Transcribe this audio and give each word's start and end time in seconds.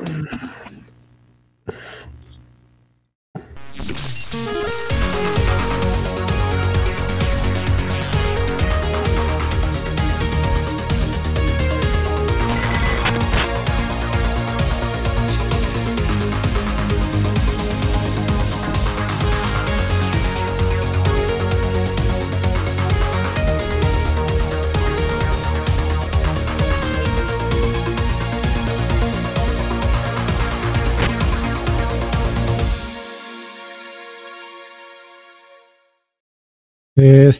Mm-hmm. 0.00 0.57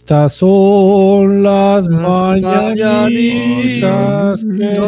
Estas 0.09 0.33
son 0.37 1.43
las 1.43 1.87
mañanitas 1.87 3.11
que 4.43 4.81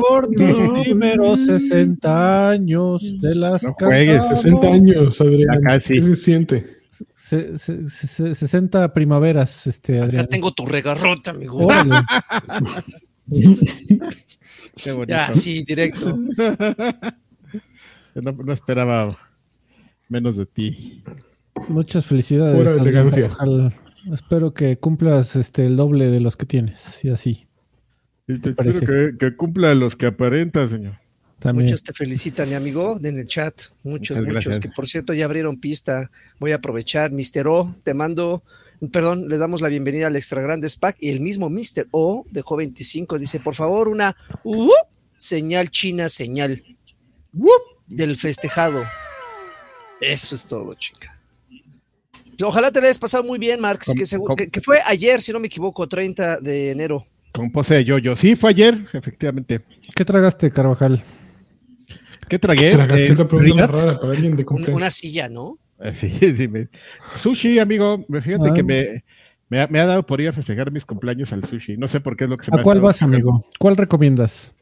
por 0.00 0.28
tus 0.28 0.70
primeros 0.84 1.40
60 1.46 2.50
años 2.50 3.02
de 3.18 3.34
las 3.34 3.64
No 3.64 3.72
juegues, 3.80 4.22
60 4.28 4.66
años, 4.68 5.20
Adrián. 5.20 5.56
Acá 5.58 5.80
sí. 5.80 5.94
¿Qué 5.94 6.02
se 6.02 6.14
siente? 6.16 6.76
Se- 7.16 7.58
se- 7.58 7.88
se- 7.90 8.36
60 8.36 8.94
primaveras, 8.94 9.66
este, 9.66 9.96
Ya 9.96 10.04
Adrián. 10.04 10.28
tengo 10.28 10.52
tu 10.52 10.66
regarrota, 10.66 11.32
amigo. 11.32 11.66
Qué 13.28 14.92
bonito. 14.92 15.08
Ya, 15.08 15.34
sí, 15.34 15.64
directo. 15.64 16.16
No, 18.12 18.32
no 18.32 18.52
esperaba 18.52 19.16
menos 20.10 20.36
de 20.36 20.44
ti. 20.44 21.02
Muchas 21.68 22.04
felicidades. 22.04 22.76
Elegancia. 22.76 23.30
Espero 24.12 24.52
que 24.52 24.78
cumplas 24.78 25.36
este, 25.36 25.64
el 25.66 25.76
doble 25.76 26.08
de 26.08 26.20
los 26.20 26.36
que 26.36 26.46
tienes. 26.46 27.02
Y 27.04 27.10
así. 27.10 27.46
Y 28.26 28.38
te 28.38 28.52
Parece. 28.52 28.78
espero 28.78 29.12
que, 29.12 29.18
que 29.18 29.36
cumpla 29.36 29.74
los 29.74 29.96
que 29.96 30.06
aparenta, 30.06 30.68
señor. 30.68 30.98
También. 31.38 31.66
Muchos 31.66 31.82
te 31.82 31.92
felicitan, 31.92 32.48
mi 32.48 32.54
amigo, 32.54 32.98
en 33.02 33.18
el 33.18 33.26
chat. 33.26 33.54
Muchos, 33.82 34.18
Muchas 34.18 34.18
muchos. 34.18 34.32
gracias. 34.32 34.60
Que 34.60 34.68
por 34.68 34.86
cierto 34.86 35.14
ya 35.14 35.24
abrieron 35.24 35.58
pista. 35.58 36.10
Voy 36.38 36.52
a 36.52 36.56
aprovechar. 36.56 37.12
Mr. 37.12 37.48
O, 37.48 37.74
te 37.82 37.94
mando, 37.94 38.42
perdón, 38.92 39.28
le 39.28 39.38
damos 39.38 39.60
la 39.62 39.68
bienvenida 39.68 40.08
al 40.08 40.16
Extra 40.16 40.42
Grandes 40.42 40.76
Pack. 40.76 40.96
Y 41.00 41.08
el 41.08 41.20
mismo 41.20 41.48
Mr. 41.48 41.88
O 41.92 42.26
dejó 42.30 42.56
25. 42.56 43.18
Dice, 43.18 43.40
por 43.40 43.54
favor, 43.54 43.88
una 43.88 44.16
uh, 44.44 44.70
señal 45.16 45.70
china, 45.70 46.08
señal 46.08 46.62
del 47.86 48.16
festejado. 48.16 48.82
Eso 50.00 50.34
es 50.34 50.46
todo, 50.46 50.74
chica. 50.74 51.16
Ojalá 52.42 52.70
te 52.70 52.80
la 52.80 52.86
hayas 52.86 52.98
pasado 52.98 53.22
muy 53.22 53.38
bien, 53.38 53.60
Marx, 53.60 53.86
Com- 53.86 53.94
que, 53.98 54.04
segu- 54.04 54.24
com- 54.24 54.36
que- 54.36 54.48
que 54.48 54.60
fue 54.62 54.78
ayer, 54.86 55.20
si 55.20 55.30
no 55.32 55.38
me 55.40 55.48
equivoco, 55.48 55.86
30 55.86 56.38
de 56.40 56.70
enero. 56.70 57.04
Con 57.32 57.50
pose 57.52 57.74
de 57.74 57.84
yo-yo. 57.84 58.16
Sí, 58.16 58.34
fue 58.34 58.50
ayer, 58.50 58.86
efectivamente. 58.94 59.60
¿Qué 59.94 60.04
tragaste, 60.04 60.50
Carvajal? 60.50 61.02
¿Qué 62.28 62.38
tragué? 62.38 62.70
Tragaste 62.70 63.02
Eh, 63.04 63.08
esta 63.10 63.28
pregunta 63.28 63.44
Rigat. 63.66 63.70
más 63.70 63.78
rara 63.80 64.00
para 64.00 64.12
alguien 64.14 64.36
de 64.36 64.42
Un- 64.42 64.46
cumpleaños. 64.46 64.76
una 64.76 64.90
silla, 64.90 65.28
¿no? 65.28 65.58
Eh, 65.80 65.94
Sí, 65.94 66.10
sí. 66.36 66.48
me- 66.48 66.68
Sushi, 67.16 67.58
amigo. 67.58 68.04
Me- 68.08 68.22
Fíjate 68.22 68.48
Ah. 68.50 68.54
que 68.54 68.62
me, 68.62 69.04
me 69.50 69.60
ha, 69.60 69.66
me 69.66 69.78
ha 69.80 69.86
dado 69.86 70.06
por 70.06 70.20
ir 70.20 70.28
a 70.28 70.32
festejar 70.32 70.70
mis 70.70 70.86
cumpleaños 70.86 71.32
al 71.34 71.44
sushi. 71.44 71.76
No 71.76 71.88
sé 71.88 72.00
por 72.00 72.16
qué 72.16 72.24
es 72.24 72.30
lo 72.30 72.38
que 72.38 72.46
se 72.46 72.52
me 72.52 72.60
¿A 72.60 72.62
cuál 72.62 72.80
vas, 72.80 73.02
amigo? 73.02 73.44
¿Cuál 73.58 73.76
recomiendas? 73.76 74.54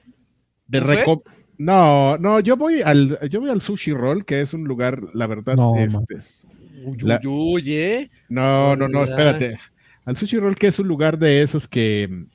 De 0.67 0.81
reco- 0.83 1.23
No, 1.59 2.17
no, 2.19 2.39
yo 2.39 2.57
voy 2.57 2.83
al 2.83 3.19
yo 3.29 3.41
voy 3.41 3.51
al 3.51 3.61
sushi 3.61 3.93
roll, 3.93 4.25
que 4.25 4.41
es 4.41 4.55
un 4.55 4.65
lugar, 4.65 5.03
la 5.13 5.27
verdad, 5.27 5.57
No, 5.57 5.75
este, 5.77 6.17
Uy, 6.85 6.97
La- 7.03 7.21
uy, 7.25 7.29
uy, 7.29 7.73
¿eh? 7.73 8.11
no, 8.29 8.77
no, 8.77 8.89
no, 8.89 9.03
espérate. 9.03 9.59
Al 10.05 10.17
sushi 10.17 10.39
roll, 10.39 10.55
que 10.55 10.69
es 10.69 10.79
un 10.79 10.87
lugar 10.87 11.19
de 11.19 11.43
esos 11.43 11.67
que 11.67 12.27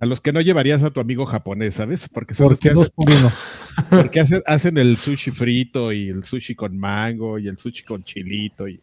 a 0.00 0.06
los 0.06 0.20
que 0.20 0.32
no 0.32 0.40
llevarías 0.40 0.82
a 0.82 0.90
tu 0.90 1.00
amigo 1.00 1.26
japonés, 1.26 1.74
¿sabes? 1.74 2.08
Porque 2.08 2.34
son 2.34 2.50
los 2.50 2.60
que 2.60 2.70
hacen, 2.70 2.88
porque 3.90 4.20
hacen, 4.20 4.42
hacen 4.46 4.78
el 4.78 4.96
sushi 4.96 5.30
frito 5.30 5.90
y 5.92 6.08
el 6.08 6.22
sushi 6.24 6.54
con 6.54 6.78
mango 6.78 7.38
y 7.38 7.48
el 7.48 7.58
sushi 7.58 7.82
con 7.82 8.04
chilito 8.04 8.68
y 8.68 8.80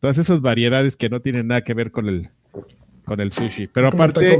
todas 0.00 0.18
esas 0.18 0.40
variedades 0.40 0.96
que 0.96 1.08
no 1.08 1.20
tienen 1.20 1.46
nada 1.46 1.62
que 1.62 1.72
ver 1.72 1.90
con 1.90 2.08
el 2.08 2.28
con 3.04 3.20
el 3.20 3.32
sushi. 3.32 3.68
Pero 3.68 3.88
aparte. 3.88 4.36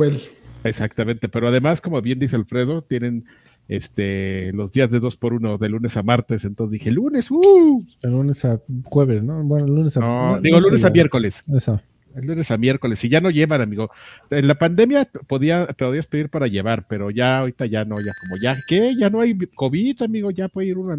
Exactamente, 0.65 1.29
pero 1.29 1.49
además, 1.49 1.81
como 1.83 2.01
bien 2.01 2.19
dice 2.19 2.37
Alfredo, 2.37 2.83
tienen 2.83 3.27
este 3.69 4.53
los 4.53 4.73
días 4.73 4.91
de 4.91 5.01
dos 5.01 5.17
por 5.17 5.33
uno, 5.33 5.57
de 5.59 5.69
lunes 5.69 5.97
a 5.97 6.03
martes, 6.03 6.45
entonces 6.45 6.73
dije, 6.79 6.91
lunes, 6.91 7.31
¡uh! 7.31 7.85
De 8.03 8.11
lunes 8.11 8.45
a 8.45 8.61
jueves, 8.85 9.23
¿no? 9.23 9.43
Bueno, 9.45 9.67
lunes 9.67 9.97
a. 9.97 10.01
No, 10.01 10.33
no- 10.37 10.41
digo 10.41 10.61
lunes 10.61 10.85
a 10.85 10.91
miércoles, 10.91 11.43
Eso. 11.55 11.81
el 12.15 12.27
lunes 12.27 12.51
a 12.51 12.59
miércoles, 12.59 13.03
y 13.05 13.09
ya 13.09 13.21
no 13.21 13.31
llevan, 13.31 13.61
amigo. 13.61 13.91
En 14.31 14.47
la 14.47 14.55
pandemia 14.57 15.09
podía, 15.27 15.67
podías 15.69 16.07
pedir 16.07 16.29
para 16.29 16.47
llevar, 16.47 16.87
pero 16.89 17.11
ya 17.11 17.39
ahorita 17.39 17.67
ya 17.67 17.85
no, 17.85 17.97
ya 17.97 18.13
como 18.21 18.37
ya, 18.43 18.57
¿qué? 18.69 18.95
Ya 18.99 19.09
no 19.11 19.21
hay 19.21 19.37
COVID, 19.37 20.03
amigo, 20.03 20.31
ya 20.31 20.49
puede 20.49 20.69
ir 20.69 20.79
uno 20.79 20.93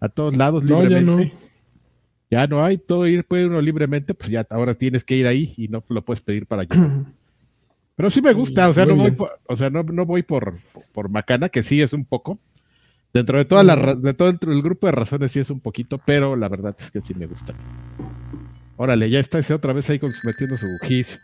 a, 0.00 0.04
a 0.04 0.08
todos 0.08 0.36
lados 0.36 0.64
No, 0.64 0.82
ya 0.82 0.88
libremente. 1.00 1.32
no. 1.34 1.52
Ya 2.30 2.46
no 2.46 2.64
hay, 2.64 2.78
todo 2.78 3.06
ir, 3.06 3.24
puede 3.24 3.42
ir 3.42 3.48
uno 3.50 3.60
libremente, 3.60 4.14
pues 4.14 4.30
ya 4.30 4.46
ahora 4.48 4.72
tienes 4.74 5.04
que 5.04 5.14
ir 5.16 5.26
ahí 5.26 5.52
y 5.58 5.68
no 5.68 5.84
lo 5.88 6.02
puedes 6.02 6.22
pedir 6.22 6.46
para 6.46 6.64
llevar. 6.64 7.04
Pero 7.96 8.10
sí 8.10 8.22
me 8.22 8.32
gusta, 8.32 8.68
o 8.68 8.74
sea, 8.74 8.86
no 8.86 8.96
voy 8.96 9.10
por, 9.12 9.38
o 9.46 9.56
sea, 9.56 9.70
no, 9.70 9.82
no 9.82 10.06
voy 10.06 10.22
por, 10.22 10.54
por 10.92 11.08
macana, 11.08 11.48
que 11.48 11.62
sí 11.62 11.80
es 11.82 11.92
un 11.92 12.04
poco. 12.04 12.38
Dentro 13.12 13.36
de 13.36 13.44
toda 13.44 13.62
la 13.62 13.94
de 13.94 14.14
todo 14.14 14.32
del 14.32 14.62
grupo 14.62 14.86
de 14.86 14.92
razones 14.92 15.32
sí 15.32 15.40
es 15.40 15.50
un 15.50 15.60
poquito, 15.60 15.98
pero 15.98 16.34
la 16.34 16.48
verdad 16.48 16.74
es 16.78 16.90
que 16.90 17.02
sí 17.02 17.12
me 17.14 17.26
gusta. 17.26 17.52
Órale, 18.76 19.10
ya 19.10 19.20
está 19.20 19.38
ese 19.38 19.52
otra 19.52 19.74
vez 19.74 19.88
ahí 19.90 20.00
metiendo 20.24 20.56
su 20.56 20.78
gis. 20.82 21.20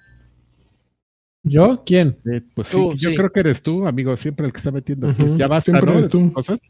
¿Yo? 1.44 1.82
¿Quién? 1.86 2.18
Eh, 2.30 2.42
pues 2.54 2.68
Tú, 2.68 2.92
sí, 2.92 2.98
yo 2.98 3.10
sí. 3.10 3.16
creo 3.16 3.32
que 3.32 3.40
eres 3.40 3.62
tú, 3.62 3.86
amigo, 3.86 4.16
siempre 4.16 4.46
el 4.46 4.52
que 4.52 4.58
está 4.58 4.70
metiendo 4.70 5.08
Ujú, 5.08 5.22
gis. 5.22 5.36
Ya 5.38 5.46
basta, 5.46 5.72
siempre 5.72 5.90
¿no? 5.90 5.98
eres 5.98 6.08
tú. 6.08 6.32
cosas. 6.32 6.60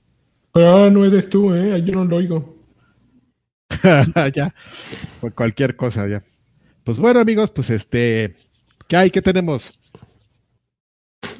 Pero 0.53 0.69
ahora 0.69 0.91
no 0.91 1.04
eres 1.04 1.28
tú, 1.28 1.53
¿eh? 1.53 1.82
Yo 1.84 1.92
no 1.94 2.04
lo 2.04 2.16
oigo. 2.16 2.56
ya, 4.34 4.54
por 5.20 5.34
cualquier 5.34 5.76
cosa, 5.76 6.06
ya. 6.06 6.22
Pues 6.84 6.98
bueno, 6.98 7.20
amigos, 7.20 7.50
pues 7.50 7.70
este, 7.70 8.34
¿qué 8.87 8.97
hay? 8.97 9.10
¿Qué 9.10 9.20
tenemos? 9.20 9.78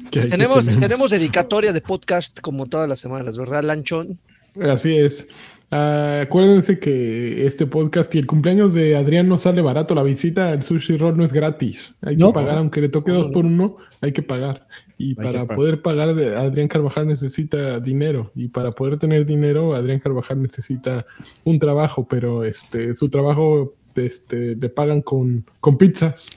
¿Qué 0.11 0.19
Pues? 0.19 0.27
¿Qué 0.27 0.31
tenemos, 0.31 0.65
tenemos 0.65 1.11
dedicatoria 1.11 1.73
de 1.73 1.81
podcast 1.81 2.39
como 2.41 2.65
todas 2.65 2.87
las 2.89 2.99
semanas, 2.99 3.37
¿verdad, 3.37 3.63
Lanchón? 3.63 4.19
Así 4.61 4.97
es. 4.97 5.27
Ah, 5.71 6.21
acuérdense 6.23 6.79
que 6.79 7.45
este 7.45 7.67
podcast 7.67 8.13
y 8.15 8.17
el 8.17 8.25
cumpleaños 8.25 8.73
de 8.73 8.95
Adrián 8.95 9.27
no 9.29 9.37
sale 9.37 9.61
barato. 9.61 9.93
La 9.93 10.01
visita 10.01 10.49
al 10.49 10.63
Sushi 10.63 10.97
Roll 10.97 11.15
no 11.15 11.23
es 11.23 11.31
gratis. 11.31 11.93
Hay 12.01 12.15
que 12.17 12.23
No. 12.23 12.33
pagar, 12.33 12.57
aunque 12.57 12.81
le 12.81 12.89
toque 12.89 13.11
dos 13.11 13.27
por 13.27 13.45
uno, 13.45 13.77
hay 14.01 14.11
que 14.11 14.23
pagar. 14.23 14.67
Y 14.97 15.13
para 15.13 15.43
pagar. 15.43 15.55
poder 15.55 15.81
pagar, 15.81 16.09
Adrián 16.09 16.67
Carvajal 16.67 17.07
necesita 17.07 17.79
dinero. 17.79 18.31
Y 18.35 18.47
para 18.47 18.71
poder 18.71 18.97
tener 18.97 19.25
dinero, 19.27 19.75
Adrián 19.75 19.99
Carvajal 19.99 20.41
necesita 20.41 21.05
un 21.43 21.59
trabajo, 21.59 22.07
pero 22.07 22.43
este, 22.43 22.95
su 22.95 23.09
trabajo 23.09 23.75
este, 23.95 24.55
le 24.55 24.69
pagan 24.69 25.01
con, 25.01 25.45
con 25.61 25.77
pizzas. 25.77 26.27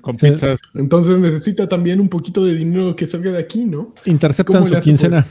Con 0.00 0.18
Sí. 0.18 0.30
pizzas. 0.30 0.58
Entonces 0.74 1.18
necesita 1.18 1.68
también 1.68 2.00
un 2.00 2.08
poquito 2.08 2.44
de 2.44 2.54
dinero 2.54 2.94
que 2.94 3.06
salga 3.06 3.32
de 3.32 3.38
aquí, 3.38 3.64
¿no? 3.64 3.94
Interceptan 4.04 4.62
¿Cómo 4.62 4.68
le 4.68 4.76
su 4.76 4.84
quincena. 4.84 5.26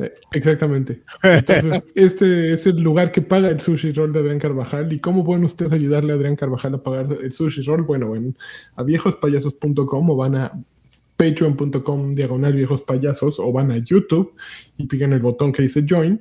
Eh, 0.00 0.12
Exactamente. 0.32 1.02
Entonces, 1.22 1.84
este 1.94 2.52
es 2.54 2.66
el 2.66 2.82
lugar 2.82 3.12
que 3.12 3.22
paga 3.22 3.48
el 3.48 3.60
sushi 3.60 3.92
roll 3.92 4.12
de 4.12 4.20
Adrián 4.20 4.40
Carvajal. 4.40 4.92
¿Y 4.92 4.98
cómo 4.98 5.24
pueden 5.24 5.44
ustedes 5.44 5.72
ayudarle 5.72 6.12
a 6.12 6.16
Adrián 6.16 6.34
Carvajal 6.34 6.74
a 6.74 6.82
pagar 6.82 7.06
el 7.22 7.30
sushi 7.30 7.62
roll? 7.62 7.82
Bueno, 7.82 8.16
en 8.16 8.36
a 8.74 8.82
viejospayasos.com 8.82 10.10
o 10.10 10.16
van 10.16 10.34
a 10.34 10.52
patreon.com 11.16 12.14
diagonal 12.16 12.52
viejospayasos 12.54 13.38
o 13.38 13.52
van 13.52 13.70
a 13.70 13.78
YouTube 13.78 14.34
y 14.76 14.86
pican 14.86 15.12
el 15.12 15.20
botón 15.20 15.52
que 15.52 15.62
dice 15.62 15.84
join 15.88 16.20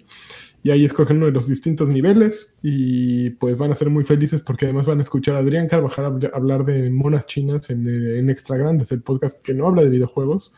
y 0.63 0.71
ahí 0.71 0.85
escogen 0.85 1.17
uno 1.17 1.25
de 1.27 1.33
los 1.33 1.47
distintos 1.47 1.89
niveles 1.89 2.57
y 2.63 3.31
pues 3.31 3.57
van 3.57 3.71
a 3.71 3.75
ser 3.75 3.89
muy 3.89 4.05
felices 4.05 4.39
porque 4.41 4.65
además 4.65 4.85
van 4.85 4.99
a 4.99 5.03
escuchar 5.03 5.35
a 5.35 5.39
Adrián 5.39 5.67
Carvajal 5.67 6.05
habl- 6.05 6.31
hablar 6.33 6.63
de 6.65 6.89
monas 6.89 7.25
chinas 7.25 7.69
en, 7.69 7.87
eh, 7.87 8.19
en 8.19 8.29
Extra 8.29 8.55
Grandes, 8.57 8.91
el 8.93 9.01
podcast 9.01 9.41
que 9.41 9.53
no 9.53 9.67
habla 9.67 9.83
de 9.83 9.89
videojuegos 9.89 10.53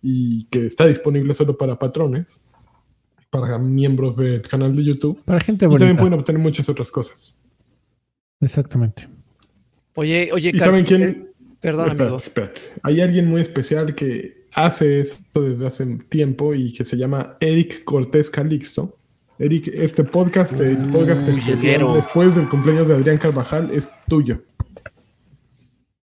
y 0.00 0.44
que 0.44 0.66
está 0.66 0.86
disponible 0.86 1.34
solo 1.34 1.58
para 1.58 1.76
patrones, 1.78 2.40
para 3.30 3.58
miembros 3.58 4.16
del 4.16 4.42
canal 4.42 4.74
de 4.76 4.84
YouTube. 4.84 5.20
Para 5.24 5.40
gente 5.40 5.66
Y 5.66 5.68
también 5.68 5.88
bonita. 5.88 6.00
pueden 6.02 6.18
obtener 6.20 6.40
muchas 6.40 6.68
otras 6.68 6.90
cosas. 6.90 7.34
Exactamente. 8.40 9.08
Oye, 9.94 10.30
oye, 10.32 10.52
¿Y 10.54 10.58
saben 10.58 10.84
quién? 10.84 11.02
eh, 11.02 11.24
Perdón, 11.60 11.88
espérate, 11.88 12.02
amigo. 12.04 12.16
espérate. 12.18 12.60
Hay 12.84 13.00
alguien 13.00 13.26
muy 13.26 13.40
especial 13.40 13.94
que 13.94 14.46
hace 14.52 15.00
esto 15.00 15.42
desde 15.42 15.66
hace 15.66 15.84
tiempo 16.08 16.54
y 16.54 16.72
que 16.72 16.84
se 16.84 16.96
llama 16.96 17.36
Eric 17.40 17.82
Cortés 17.84 18.30
Calixto. 18.30 18.96
Eric, 19.38 19.68
este 19.72 20.02
podcast, 20.04 20.52
el 20.60 20.76
podcast 20.90 21.28
Uy, 21.28 21.38
especial 21.38 21.94
después 21.94 22.34
del 22.34 22.48
cumpleaños 22.48 22.88
de 22.88 22.94
Adrián 22.94 23.18
Carvajal 23.18 23.70
es 23.72 23.86
tuyo. 24.08 24.42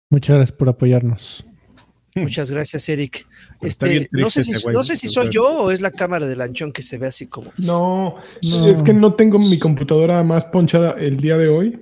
Muchas 0.09 0.37
gracias 0.37 0.57
por 0.57 0.69
apoyarnos. 0.69 1.45
Muchas 2.15 2.49
gracias, 2.49 2.87
Eric. 2.87 3.25
Está 3.61 3.87
bien 3.87 4.03
Este, 4.03 4.17
no 4.21 4.29
sé 4.29 4.43
si, 4.43 4.67
no 4.69 4.83
sé 4.83 4.95
si 4.95 5.09
soy 5.09 5.27
yo 5.29 5.43
o 5.43 5.71
es 5.71 5.81
la 5.81 5.91
cámara 5.91 6.25
del 6.25 6.37
lanchón 6.37 6.71
que 6.71 6.81
se 6.81 6.97
ve 6.97 7.07
así 7.07 7.27
como. 7.27 7.51
No, 7.57 8.15
No. 8.41 8.67
es 8.67 8.81
que 8.83 8.93
no 8.93 9.15
tengo 9.15 9.37
mi 9.37 9.59
computadora 9.59 10.23
más 10.23 10.45
ponchada 10.45 10.91
el 10.91 11.17
día 11.17 11.37
de 11.37 11.49
hoy. 11.49 11.81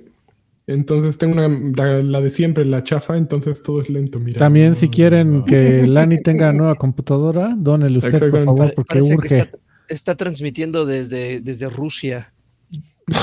Entonces 0.66 1.18
tengo 1.18 1.34
una, 1.34 1.46
la, 1.76 2.02
la 2.02 2.20
de 2.22 2.30
siempre, 2.30 2.64
la 2.64 2.82
chafa, 2.82 3.16
entonces 3.16 3.62
todo 3.62 3.82
es 3.82 3.90
lento. 3.90 4.18
Mira. 4.18 4.38
También 4.38 4.74
si 4.74 4.88
quieren 4.88 5.44
que 5.44 5.86
Lani 5.86 6.20
tenga 6.22 6.52
nueva 6.52 6.74
computadora, 6.74 7.54
dónele 7.56 7.98
usted, 7.98 8.30
por 8.30 8.44
favor, 8.44 8.72
porque 8.74 8.94
Parece 8.94 9.08
que 9.10 9.14
urge 9.16 9.38
está, 9.40 9.58
está 9.88 10.14
transmitiendo 10.14 10.86
desde, 10.86 11.40
desde 11.40 11.68
Rusia. 11.68 12.32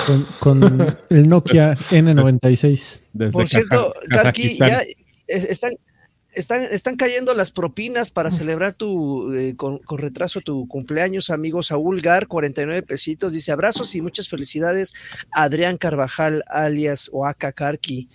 con, 0.06 0.28
con 0.40 0.98
el 1.10 1.30
Nokia 1.30 1.76
N96. 1.90 3.04
Desde 3.14 3.32
Por 3.32 3.48
cierto, 3.48 3.94
Kazajistán. 4.10 4.70
ya 4.70 4.84
están, 5.28 5.74
están, 6.32 6.64
están 6.64 6.96
cayendo 6.96 7.34
las 7.34 7.52
propinas 7.52 8.12
para 8.12 8.32
celebrar 8.32 8.74
tu 8.74 9.34
eh, 9.34 9.56
con, 9.56 9.80
con 9.80 9.98
retraso 9.98 10.42
tu 10.42 10.68
cumpleaños, 10.68 11.30
amigo 11.30 11.64
Saúl 11.64 12.02
Gar, 12.02 12.28
49 12.28 12.84
pesitos. 12.84 13.34
Dice 13.34 13.52
abrazos 13.52 13.96
y 13.96 14.02
muchas 14.02 14.30
felicidades, 14.30 14.94
Adrián 15.32 15.78
Carvajal, 15.78 16.44
alias 16.48 17.10
Oaka 17.12 17.52
Karki. 17.52 18.08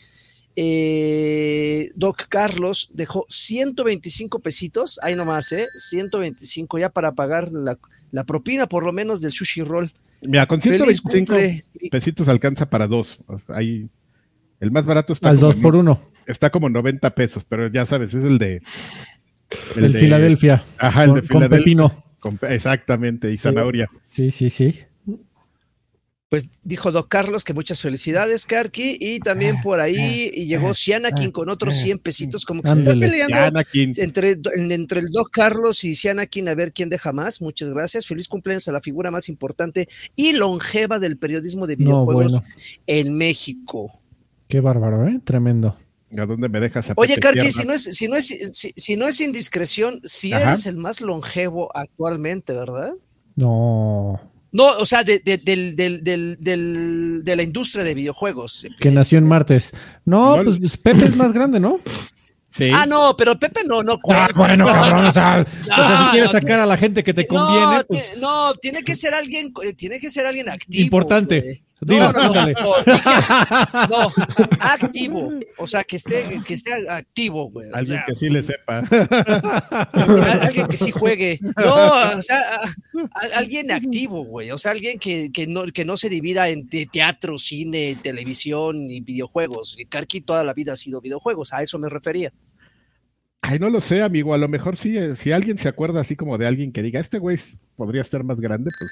Eh, 0.59 1.91
Doc 1.97 2.29
Carlos 2.31 2.89
dejó 2.95 3.27
125 3.29 4.39
pesitos, 4.39 4.99
ahí 5.03 5.15
nomás, 5.15 5.53
¿eh? 5.53 5.67
125 5.77 6.79
ya 6.79 6.89
para 6.89 7.13
pagar 7.13 7.51
la, 7.53 7.79
la 8.13 8.25
propina, 8.25 8.67
por 8.67 8.85
lo 8.85 8.93
menos 8.93 9.21
del 9.21 9.31
sushi 9.33 9.63
roll. 9.63 9.91
Mira, 10.23 10.47
con 10.47 10.61
Feliz 10.61 11.01
125 11.03 11.35
cumple. 11.35 11.65
pesitos 11.91 12.29
alcanza 12.29 12.69
para 12.71 12.87
dos. 12.87 13.19
O 13.27 13.39
sea, 13.39 13.57
Ahí, 13.57 13.89
el 14.61 14.71
más 14.71 14.85
barato 14.87 15.13
está 15.13 15.29
Al 15.31 15.37
como, 15.37 15.47
2 15.49 15.57
por 15.57 15.77
1 15.77 16.11
está 16.27 16.51
como 16.51 16.69
90 16.69 17.15
pesos, 17.15 17.45
pero 17.49 17.69
ya 17.69 17.87
sabes, 17.87 18.13
es 18.15 18.25
el 18.25 18.39
de... 18.39 18.61
El, 19.77 19.93
de- 19.93 19.99
Filadelfia. 20.01 20.65
Ajá, 20.79 21.05
el 21.05 21.15
de 21.15 21.21
con 21.21 21.27
Filadelfia. 21.29 21.59
pepino. 21.59 22.05
con 22.19 22.37
pe- 22.39 22.53
exactamente, 22.55 23.31
y 23.31 23.37
zanahoria. 23.37 23.89
Sí, 24.09 24.31
sí, 24.33 24.51
sí. 24.51 24.75
Pues 26.29 26.49
dijo 26.65 26.91
Doc 26.91 27.07
Carlos 27.09 27.45
que 27.45 27.55
muchas 27.55 27.81
felicidades, 27.81 28.47
Karki, 28.47 28.99
y 29.01 29.21
también 29.21 29.61
por 29.61 29.79
ahí 29.79 30.29
y 30.35 30.47
llegó 30.47 30.75
Sianakin 30.75 31.31
con 31.31 31.49
otros 31.49 31.77
100 31.77 32.01
pesitos, 32.01 32.45
como 32.45 32.63
que 32.63 32.71
se 32.71 32.79
está 32.79 32.91
peleando 32.91 33.63
entre, 33.97 34.37
entre 34.57 35.01
el 35.01 35.07
Doc 35.13 35.31
Carlos 35.31 35.85
y 35.85 35.95
Sianakin 35.95 36.49
a 36.49 36.55
ver 36.55 36.73
quién 36.73 36.89
deja 36.89 37.13
más. 37.13 37.41
Muchas 37.41 37.73
gracias. 37.73 38.07
Feliz 38.07 38.27
cumpleaños 38.27 38.67
a 38.67 38.73
la 38.73 38.81
figura 38.81 39.13
más 39.13 39.29
importante 39.29 39.89
y 40.17 40.33
longeva 40.33 40.99
del 40.99 41.17
periodismo 41.17 41.69
de 41.69 41.77
No, 41.77 41.85
videojuegos 42.05 42.33
bueno. 42.33 42.47
en 42.89 43.17
México. 43.17 44.01
Qué 44.49 44.61
bárbaro, 44.61 45.07
¿eh? 45.07 45.21
Tremendo. 45.25 45.77
¿A 46.19 46.27
dónde 46.27 46.49
me 46.49 46.59
dejas 46.59 46.91
a 46.91 46.95
Oye, 46.97 47.19
Karki, 47.19 47.51
si 47.53 47.65
no 47.65 47.73
es, 47.73 47.83
si 47.85 48.09
no 48.09 48.17
es, 48.17 48.27
si, 48.27 48.73
si 48.75 48.97
no 48.97 49.07
es 49.07 49.21
indiscreción, 49.21 50.01
si 50.03 50.33
Ajá. 50.33 50.51
eres 50.51 50.67
el 50.67 50.77
más 50.77 51.01
longevo 51.01 51.71
actualmente, 51.77 52.53
¿verdad? 52.53 52.95
No. 53.37 54.21
No, 54.57 54.79
o 54.79 54.87
sea, 54.87 55.05
de, 55.05 55.19
de- 55.21 55.37
del- 55.37 55.77
del- 55.77 56.03
del- 56.03 56.37
del- 56.41 57.21
de 57.23 57.37
la 57.37 57.43
industria 57.43 57.85
de 57.85 57.93
videojuegos. 57.95 58.65
Que 58.81 58.91
nació 58.91 59.19
en 59.19 59.25
martes. 59.29 59.73
No, 60.05 60.37
No, 60.39 60.45
pues, 60.45 60.59
pues, 60.59 60.77
Pepe 60.79 61.05
es 61.07 61.17
más 61.17 61.33
grande, 61.33 61.61
¿no? 61.61 61.79
Sí. 62.57 62.71
Ah, 62.73 62.87
no, 62.89 63.15
pero 63.19 63.39
Pepe 63.39 63.61
no, 63.67 63.83
no 63.83 63.93
Ah, 63.93 63.99
cuenta. 64.03 64.33
bueno, 64.35 64.67
cabrón. 64.67 65.05
O 65.05 65.13
sea, 65.13 65.45
o 65.63 65.65
sea, 65.67 66.05
si 66.05 66.11
quieres 66.13 66.33
no, 66.33 66.41
sacar 66.41 66.61
a 66.61 66.65
la 66.65 66.79
gente 66.79 67.05
que 67.05 67.13
te 67.13 67.27
conviene, 67.27 67.61
no, 67.77 67.83
pues, 67.87 68.17
no, 68.19 68.55
tiene 68.55 68.83
que 68.83 68.95
ser 68.95 69.13
alguien, 69.13 69.53
eh, 69.63 69.75
tiene 69.75 69.99
que 70.01 70.09
ser 70.09 70.25
alguien 70.25 70.49
activo. 70.49 70.83
Importante. 70.83 71.41
güey. 71.43 71.63
Dilo, 71.83 72.11
no, 72.11 72.13
no, 72.13 72.33
no, 72.33 72.35
no, 72.35 72.47
dije- 72.47 72.57
no, 73.91 74.13
activo. 74.61 75.33
O 75.59 75.67
sea, 75.67 75.85
que 75.85 75.97
esté, 75.97 76.41
que 76.47 76.55
esté 76.55 76.73
activo, 76.89 77.51
güey. 77.51 77.71
O 77.71 77.77
Alguien 77.77 77.99
sea, 77.99 78.07
que 78.07 78.15
sí 78.15 78.31
le 78.31 78.43
sepa. 78.43 78.79
al- 78.81 80.43
alguien 80.43 80.67
que 80.69 80.77
sí 80.77 80.91
juegue. 80.91 81.39
No, 81.57 82.17
o 82.19 82.23
sea, 82.23 82.41
alguien 83.35 83.71
activo, 83.73 84.25
güey. 84.25 84.51
O 84.53 84.59
sea, 84.59 84.71
alguien 84.73 84.99
que, 84.99 85.31
que, 85.33 85.47
no, 85.47 85.67
que 85.67 85.85
no 85.85 85.97
se 85.97 86.09
divida 86.09 86.49
en 86.49 86.67
te- 86.69 86.87
teatro, 86.87 87.39
cine, 87.39 87.99
televisión 88.03 88.91
y 88.91 89.01
videojuegos. 89.01 89.77
Karki 89.89 90.23
toda 90.23 90.45
la 90.45 90.55
vida 90.55 90.73
ha 90.73 90.77
sido 90.77 91.01
videojuegos, 91.01 91.53
a 91.53 91.63
eso 91.63 91.79
me 91.79 91.89
refería. 91.89 92.33
Ay, 93.43 93.59
no 93.59 93.69
lo 93.71 93.81
sé, 93.81 94.03
amigo. 94.03 94.33
A 94.35 94.39
lo 94.39 94.49
mejor 94.49 94.77
sí, 94.77 94.97
eh, 94.97 95.15
si 95.15 95.31
alguien 95.33 95.59
se 95.59 95.69
acuerda 95.69 96.01
así 96.01 96.17
como 96.17 96.39
de 96.39 96.47
alguien 96.47 96.73
que 96.73 96.83
diga, 96.83 97.01
este 97.01 97.19
güey 97.19 97.39
podría 97.77 98.03
ser 98.03 98.25
más 98.25 98.41
grande, 98.41 98.71
pues 98.79 98.91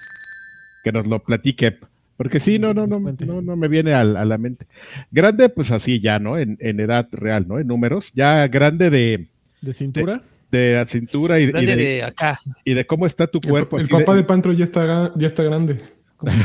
que 0.84 0.92
nos 0.92 1.06
lo 1.06 1.22
platique. 1.24 1.78
Porque 2.16 2.40
sí, 2.40 2.58
no, 2.58 2.72
no, 2.74 2.86
no, 2.86 2.98
no, 3.00 3.42
no 3.42 3.56
me 3.56 3.68
viene 3.68 3.92
al- 3.94 4.16
a, 4.16 4.24
la 4.24 4.38
mente. 4.38 4.66
Grande, 5.10 5.48
pues 5.48 5.70
así 5.70 6.00
ya, 6.00 6.18
¿no? 6.18 6.38
En, 6.38 6.56
en 6.60 6.80
edad 6.80 7.08
real, 7.12 7.46
¿no? 7.48 7.58
En 7.58 7.66
números. 7.66 8.12
Ya 8.14 8.46
grande 8.48 8.90
de, 8.90 9.28
¿De 9.60 9.72
cintura? 9.72 10.22
de 10.50 10.74
la 10.76 10.86
cintura 10.86 11.40
y, 11.40 11.44
y 11.44 11.46
Grande 11.48 11.74
de, 11.76 11.82
de 11.84 12.02
acá. 12.04 12.38
y 12.64 12.74
de 12.74 12.86
cómo 12.86 13.06
está 13.06 13.26
tu 13.26 13.40
cuerpo. 13.40 13.76
el 13.78 13.84
así 13.84 13.92
de- 13.92 13.98
papá 14.00 14.14
de 14.14 14.22
Pantro 14.24 14.52
ya 14.52 14.64
está, 14.64 15.12
ya 15.16 15.26
está 15.26 15.42
grande. 15.42 15.78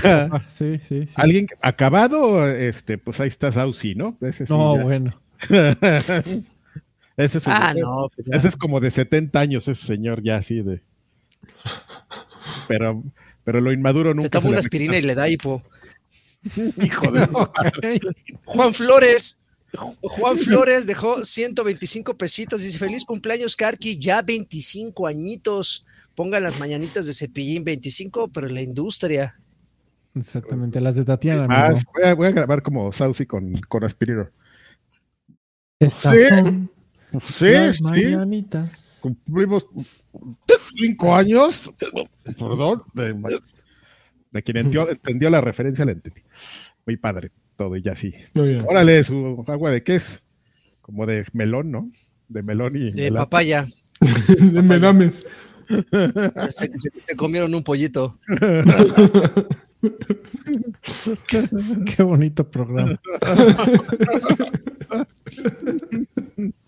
Ah, 0.04 0.42
sí, 0.56 0.80
sí, 0.88 1.06
sí. 1.08 1.14
Alguien 1.16 1.48
acabado, 1.62 2.50
este, 2.50 2.98
pues 2.98 3.20
ahí 3.20 3.28
está 3.30 3.52
Saucy, 3.52 3.94
¿no? 3.96 4.18
Ese 4.22 4.46
sí, 4.48 4.52
No, 4.54 4.76
ya. 4.76 4.84
bueno. 4.84 5.22
ese, 7.16 7.38
es 7.38 7.48
un- 7.48 7.54
Ah, 7.54 7.74
no. 7.80 8.10
pues 8.16 8.28
ese 8.32 8.48
es 8.48 8.56
como 8.58 8.80
de 8.80 8.92
70 8.92 9.40
años, 9.40 9.68
ese 9.68 9.86
señor 9.86 10.24
ya 10.24 10.38
así 10.38 10.62
de. 10.64 10.82
Pero, 12.68 13.04
pero 13.50 13.62
lo 13.62 13.74
inmaduro 13.74 14.14
nunca. 14.14 14.26
Se 14.26 14.30
toma 14.30 14.44
se 14.44 14.50
una 14.50 14.60
aspirina 14.60 14.96
y 14.96 15.02
le 15.02 15.16
da 15.16 15.28
hipo. 15.28 15.64
Hijo 16.84 17.12
de. 17.12 17.28
Juan 18.46 18.74
Flores. 18.76 19.42
Ju- 19.74 19.98
Juan 20.04 20.38
Flores 20.38 20.86
dejó 20.86 21.26
125 21.26 22.16
pesitos. 22.16 22.62
Dice: 22.62 22.78
Feliz 22.78 23.04
cumpleaños, 23.06 23.56
Karki. 23.56 23.98
Ya 23.98 24.22
25 24.22 25.08
añitos. 25.08 25.84
Pongan 26.14 26.44
las 26.44 26.60
mañanitas 26.60 27.08
de 27.08 27.16
cepillín 27.16 27.64
25, 27.64 28.28
pero 28.28 28.46
en 28.46 28.54
la 28.54 28.62
industria. 28.62 29.36
Exactamente, 30.14 30.80
las 30.80 30.94
de 30.94 31.06
Tatiana. 31.06 31.48
Ah, 31.50 31.74
voy, 31.96 32.04
a, 32.04 32.14
voy 32.14 32.28
a 32.28 32.32
grabar 32.32 32.62
como 32.62 32.92
Saucy 32.92 33.26
con, 33.26 33.60
con 33.68 33.84
aspirino. 33.84 34.30
Estas 35.80 36.14
sí, 36.16 36.30
son 36.30 36.72
Sí, 37.24 37.46
las 37.46 37.76
sí. 37.78 37.84
mañanitas. 37.84 38.70
Cumplimos 39.02 39.66
cinco 40.76 41.16
años. 41.16 41.72
Perdón. 42.38 42.84
De, 42.94 43.14
de 44.32 44.44
quien 44.44 44.58
entendió, 44.58 44.90
entendió 44.90 45.30
la 45.30 45.42
referencia, 45.42 45.86
la 45.86 45.92
entendí. 45.94 46.22
Muy 46.86 46.98
padre, 46.98 47.32
todo 47.56 47.76
y 47.76 47.82
ya 47.82 47.94
sí. 47.94 48.14
Órale, 48.68 49.04
su 49.04 49.44
agua 49.48 49.72
de 49.72 49.84
qué 49.84 49.96
es? 49.96 50.22
Como 50.82 51.06
de 51.06 51.26
melón, 51.34 51.72
¿no? 51.72 51.92
De 52.28 52.44
melón 52.44 52.76
y 52.76 52.92
De 52.92 53.04
melón. 53.04 53.18
papaya. 53.24 53.66
De. 54.02 55.12
Se, 56.50 56.70
se- 56.74 56.90
se 57.00 57.16
comieron 57.16 57.54
un 57.54 57.64
pollito. 57.64 58.20
Qué 61.96 62.04
bonito 62.04 62.50
programa. 62.50 63.00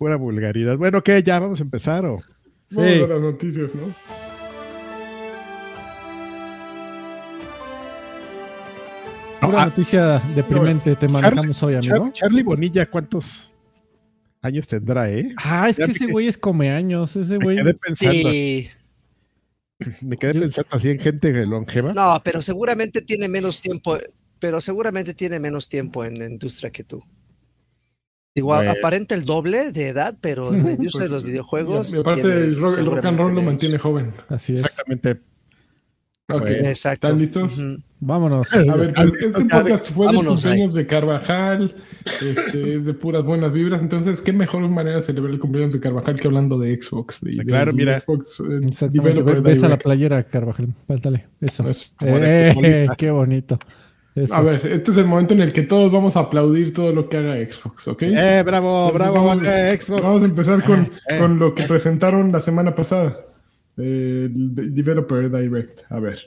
Pura 0.00 0.16
vulgaridad. 0.16 0.78
Bueno, 0.78 1.02
¿qué? 1.04 1.22
¿Ya 1.22 1.38
vamos 1.38 1.60
a 1.60 1.62
empezar 1.64 2.06
o...? 2.06 2.20
Vamos 2.70 2.90
Sí. 2.90 3.02
a 3.02 3.06
las 3.06 3.20
noticias, 3.20 3.74
¿no? 3.74 3.94
Pura 9.40 9.62
Ah, 9.62 9.66
noticia 9.66 10.22
deprimente 10.34 10.94
te 10.96 11.08
manejamos 11.08 11.62
hoy, 11.62 11.74
amigo. 11.74 11.94
Char- 11.96 12.12
Charlie 12.12 12.42
Bonilla, 12.42 12.86
¿cuántos 12.86 13.52
años 14.42 14.66
tendrá, 14.66 15.10
eh? 15.10 15.32
Ah, 15.36 15.68
es 15.68 15.78
Ya 15.78 15.84
que 15.84 15.88
me 15.88 15.92
ese 15.96 16.04
quedé- 16.06 16.12
güey 16.12 16.28
es 16.28 16.38
come 16.38 16.70
años. 16.70 17.16
Ese 17.16 17.38
Me 17.38 17.44
güey. 17.44 17.56
quedé 17.56 17.74
pensando, 17.74 18.30
Sí. 18.30 18.68
me 20.02 20.16
quedé 20.18 20.34
Yo- 20.34 20.40
pensando 20.40 20.68
así 20.72 20.90
en 20.90 20.98
gente 20.98 21.46
longeva. 21.46 21.92
No, 21.94 22.20
pero 22.24 22.42
seguramente 22.42 23.00
tiene 23.02 23.28
menos 23.28 23.60
tiempo. 23.60 23.98
Pero 24.38 24.60
seguramente 24.60 25.14
tiene 25.14 25.38
menos 25.38 25.68
tiempo 25.68 26.04
en 26.04 26.18
la 26.18 26.26
industria 26.26 26.70
que 26.70 26.84
tú. 26.84 27.02
Igual, 28.34 28.66
Pues- 28.66 28.78
aparenta 28.78 29.14
el 29.14 29.24
doble 29.24 29.72
de 29.72 29.88
edad, 29.88 30.16
pero 30.20 30.54
en 30.54 30.64
la 30.64 30.70
industria 30.72 31.04
de 31.04 31.10
los 31.10 31.24
videojuegos. 31.24 31.94
Y 31.94 31.98
aparte, 31.98 32.22
tiene 32.22 32.36
el 32.36 32.60
rock, 32.60 32.78
el 32.78 32.86
rock 32.86 33.04
and 33.04 33.18
roll 33.18 33.34
lo 33.34 33.42
mantiene 33.42 33.72
menos. 33.72 33.82
joven. 33.82 34.12
Así 34.28 34.54
es. 34.54 34.60
Exactamente. 34.60 35.20
Ok. 36.32 36.42
Bueno. 36.42 36.68
Exacto. 36.68 37.08
¿Están 37.08 37.20
listos? 37.20 37.60
Vámonos. 37.98 38.46
A 38.54 38.58
ver, 38.76 38.94
pues, 38.94 39.12
este 39.20 39.44
podcast 39.46 39.90
fue 39.90 40.06
de 40.12 40.18
ahí. 40.18 40.24
cumpleaños 40.24 40.74
de 40.74 40.86
Carvajal, 40.86 41.74
este, 42.06 42.74
es 42.76 42.84
de 42.86 42.94
puras 42.94 43.24
buenas 43.24 43.52
vibras, 43.52 43.82
entonces, 43.82 44.20
¿qué 44.20 44.32
mejor 44.32 44.66
manera 44.68 44.98
de 44.98 45.02
celebrar 45.02 45.34
el 45.34 45.40
cumpleaños 45.40 45.72
de 45.74 45.80
Carvajal 45.80 46.20
que 46.20 46.28
hablando 46.28 46.56
de 46.56 46.80
Xbox? 46.80 47.20
De, 47.20 47.32
de- 47.32 47.44
Claro, 47.44 47.72
de 47.72 47.76
mira. 47.76 47.98
Xbox 47.98 48.38
eh, 48.40 48.60
Exactamente. 48.62 49.08
Developer 49.08 49.34
Ve- 49.42 49.50
Besa 49.50 49.62
la 49.62 49.66
Direct. 49.70 49.82
playera, 49.82 50.22
Carvajal. 50.22 50.68
Váltale. 50.86 51.26
Eso. 51.40 51.64
De 51.64 52.50
Eh, 52.52 52.86
qué 52.96 53.10
bonito. 53.10 53.58
Eso. 54.14 54.34
A 54.34 54.42
ver, 54.42 54.66
este 54.66 54.90
es 54.90 54.96
el 54.96 55.06
momento 55.06 55.34
en 55.34 55.40
el 55.40 55.52
que 55.52 55.62
todos 55.62 55.90
vamos 55.92 56.16
a 56.16 56.20
aplaudir 56.20 56.72
todo 56.72 56.92
lo 56.92 57.08
que 57.08 57.16
haga 57.18 57.34
Xbox, 57.36 57.86
¿ok? 57.88 58.02
Eh, 58.02 58.42
bravo, 58.44 58.88
Entonces, 58.88 58.94
bravo, 58.94 59.24
vamos, 59.26 59.46
eh, 59.46 59.78
Xbox. 59.80 60.02
vamos 60.02 60.22
a 60.22 60.24
empezar 60.26 60.64
con, 60.64 60.90
Eh, 61.08 61.18
con 61.18 61.38
lo 61.38 61.54
que 61.54 61.62
presentaron 61.64 62.32
la 62.32 62.40
semana 62.40 62.74
pasada. 62.74 63.16
eh, 63.76 64.28
el 64.34 64.54
de- 64.54 64.68
Developer 64.70 65.30
Direct. 65.30 65.82
A 65.90 66.00
ver. 66.00 66.18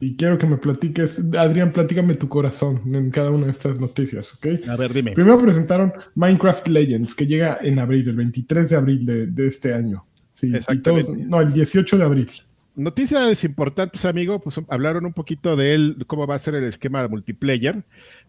Y 0.00 0.16
quiero 0.16 0.36
que 0.38 0.46
me 0.46 0.58
platiques, 0.58 1.20
Adrián, 1.36 1.72
platícame 1.72 2.14
tu 2.14 2.28
corazón 2.28 2.82
en 2.94 3.10
cada 3.10 3.30
una 3.30 3.46
de 3.46 3.52
estas 3.52 3.80
noticias, 3.80 4.34
¿ok? 4.34 4.68
A 4.68 4.76
ver, 4.76 4.92
dime. 4.92 5.12
Primero 5.12 5.40
presentaron 5.40 5.92
Minecraft 6.14 6.68
Legends, 6.68 7.14
que 7.14 7.26
llega 7.26 7.58
en 7.62 7.78
abril, 7.78 8.08
el 8.08 8.16
23 8.16 8.70
de 8.70 8.76
abril 8.76 9.06
de, 9.06 9.26
de 9.28 9.46
este 9.46 9.72
año. 9.72 10.04
Sí, 10.34 10.52
y 10.68 10.78
todos- 10.78 11.08
no, 11.10 11.40
el 11.40 11.52
18 11.52 11.96
de 11.96 12.04
abril. 12.04 12.28
Noticias 12.76 13.44
importantes, 13.44 14.04
amigo, 14.04 14.40
pues 14.40 14.60
hablaron 14.68 15.06
un 15.06 15.12
poquito 15.12 15.54
de 15.54 15.74
él, 15.74 16.04
cómo 16.06 16.26
va 16.26 16.34
a 16.34 16.40
ser 16.40 16.56
el 16.56 16.64
esquema 16.64 17.02
de 17.02 17.08
multiplayer, 17.08 17.84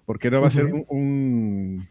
porque 0.06 0.30
no 0.30 0.42
va 0.42 0.50
a 0.50 0.52
ser 0.52 0.72
un, 0.90 1.88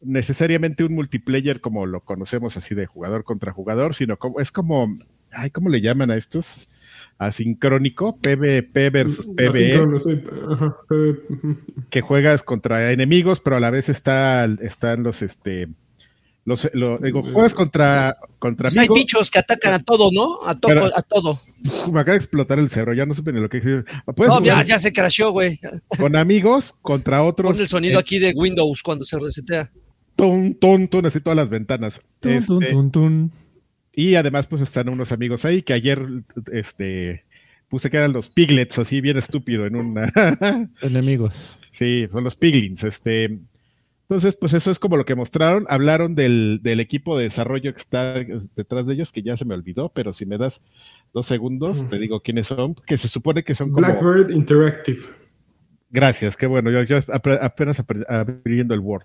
necesariamente 0.00 0.84
un 0.84 0.94
multiplayer 0.94 1.60
como 1.60 1.86
lo 1.86 2.00
conocemos 2.00 2.56
así 2.56 2.74
de 2.74 2.86
jugador 2.86 3.24
contra 3.24 3.52
jugador, 3.52 3.94
sino 3.94 4.16
como 4.16 4.40
es 4.40 4.52
como, 4.52 4.96
ay, 5.32 5.50
¿cómo 5.50 5.68
le 5.68 5.80
llaman 5.80 6.10
a 6.10 6.16
estos? 6.16 6.68
Asincrónico, 7.18 8.16
PvP 8.16 8.90
versus 8.90 9.26
PvE, 9.26 9.48
Asíncrono, 9.48 9.98
sí, 9.98 10.22
ajá, 10.50 10.76
PvE, 10.88 11.18
ujú. 11.28 11.56
que 11.90 12.00
juegas 12.00 12.44
contra 12.44 12.92
enemigos, 12.92 13.40
pero 13.40 13.56
a 13.56 13.60
la 13.60 13.70
vez 13.70 13.88
está, 13.88 14.44
están 14.60 15.02
los, 15.02 15.22
este, 15.22 15.68
los, 16.48 16.68
lo- 16.72 16.98
digo, 16.98 17.22
juegas 17.22 17.54
contra, 17.54 18.16
contra 18.38 18.68
Pues 18.70 18.78
hay 18.78 18.88
bichos 18.88 19.30
que 19.30 19.38
atacan 19.38 19.74
a 19.74 19.78
todo, 19.78 20.10
¿no? 20.12 20.44
A, 20.46 20.54
to- 20.58 20.68
Pero- 20.68 20.86
a 20.86 21.02
todo. 21.02 21.38
Me 21.92 22.00
acaba 22.00 22.12
de 22.12 22.16
explotar 22.16 22.58
el 22.58 22.70
cerebro, 22.70 22.94
ya 22.94 23.04
no 23.06 23.14
supe 23.14 23.32
ni 23.32 23.40
lo 23.40 23.48
que 23.48 23.60
No, 24.16 24.42
ya, 24.42 24.62
ya 24.62 24.78
se 24.78 24.92
crasheó, 24.92 25.30
güey. 25.32 25.60
con 25.86 26.16
amigos 26.16 26.74
contra 26.82 27.22
otros. 27.22 27.52
Pon 27.52 27.60
el 27.60 27.68
sonido 27.68 27.98
eh, 27.98 28.00
aquí 28.00 28.18
de 28.18 28.32
Windows 28.34 28.82
cuando 28.82 29.04
se 29.04 29.18
resetea. 29.18 29.70
Ton, 30.16 30.54
ton, 30.54 30.88
ton, 30.88 31.06
así 31.06 31.20
todas 31.20 31.36
las 31.36 31.48
ventanas. 31.48 32.00
Tun, 32.20 32.44
tun, 32.44 32.62
Este, 32.62 32.72
tun, 32.74 32.90
tun. 32.90 33.32
y 33.94 34.14
además, 34.16 34.46
pues 34.46 34.62
están 34.62 34.88
unos 34.88 35.12
amigos 35.12 35.44
ahí 35.44 35.62
que 35.62 35.74
ayer 35.74 36.00
este, 36.52 37.24
puse 37.68 37.90
que 37.90 37.98
eran 37.98 38.12
los 38.12 38.28
piglets, 38.30 38.78
así 38.78 39.00
bien 39.00 39.18
estúpido 39.18 39.66
en 39.66 39.76
una. 39.76 40.10
Enemigos. 40.80 41.58
sí, 41.70 42.06
son 42.10 42.24
los 42.24 42.34
piglins. 42.36 42.82
Este. 42.84 43.38
Entonces, 44.10 44.36
pues 44.36 44.54
eso 44.54 44.70
es 44.70 44.78
como 44.78 44.96
lo 44.96 45.04
que 45.04 45.14
mostraron. 45.14 45.66
Hablaron 45.68 46.14
del, 46.14 46.60
del 46.62 46.80
equipo 46.80 47.18
de 47.18 47.24
desarrollo 47.24 47.74
que 47.74 47.78
está 47.78 48.14
detrás 48.56 48.86
de 48.86 48.94
ellos, 48.94 49.12
que 49.12 49.22
ya 49.22 49.36
se 49.36 49.44
me 49.44 49.54
olvidó, 49.54 49.90
pero 49.90 50.14
si 50.14 50.24
me 50.24 50.38
das 50.38 50.62
dos 51.12 51.26
segundos, 51.26 51.86
te 51.90 51.98
digo 51.98 52.22
quiénes 52.22 52.46
son, 52.46 52.74
que 52.74 52.96
se 52.96 53.06
supone 53.06 53.44
que 53.44 53.54
son 53.54 53.70
como. 53.70 53.86
Blackbird 53.86 54.30
Interactive. 54.30 55.00
Gracias, 55.90 56.38
qué 56.38 56.46
bueno. 56.46 56.70
Yo, 56.70 56.84
yo 56.84 57.00
apenas 57.12 57.84
abriendo 58.08 58.72
el 58.72 58.80
Word. 58.80 59.04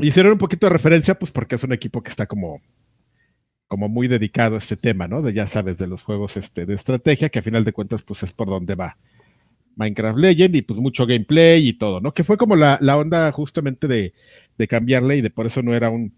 Hicieron 0.00 0.32
un 0.32 0.38
poquito 0.38 0.66
de 0.66 0.72
referencia, 0.72 1.16
pues 1.16 1.30
porque 1.30 1.54
es 1.54 1.62
un 1.62 1.72
equipo 1.72 2.02
que 2.02 2.10
está 2.10 2.26
como, 2.26 2.60
como 3.68 3.88
muy 3.88 4.08
dedicado 4.08 4.56
a 4.56 4.58
este 4.58 4.76
tema, 4.76 5.06
¿no? 5.06 5.22
De 5.22 5.32
ya 5.34 5.46
sabes, 5.46 5.78
de 5.78 5.86
los 5.86 6.02
juegos 6.02 6.36
este, 6.36 6.66
de 6.66 6.74
estrategia, 6.74 7.28
que 7.28 7.38
a 7.38 7.42
final 7.42 7.62
de 7.62 7.72
cuentas, 7.72 8.02
pues 8.02 8.24
es 8.24 8.32
por 8.32 8.48
donde 8.48 8.74
va 8.74 8.96
Minecraft 9.76 10.18
Legend 10.18 10.56
y 10.56 10.62
pues 10.62 10.78
mucho 10.80 11.06
gameplay 11.06 11.68
y 11.68 11.72
todo, 11.74 12.00
¿no? 12.00 12.12
Que 12.14 12.24
fue 12.24 12.36
como 12.36 12.56
la, 12.56 12.78
la 12.80 12.96
onda 12.96 13.30
justamente 13.32 13.88
de, 13.88 14.12
de 14.58 14.68
cambiarle 14.68 15.16
y 15.18 15.20
de 15.22 15.30
por 15.30 15.46
eso 15.46 15.62
no 15.62 15.74
era 15.74 15.90
un, 15.90 16.12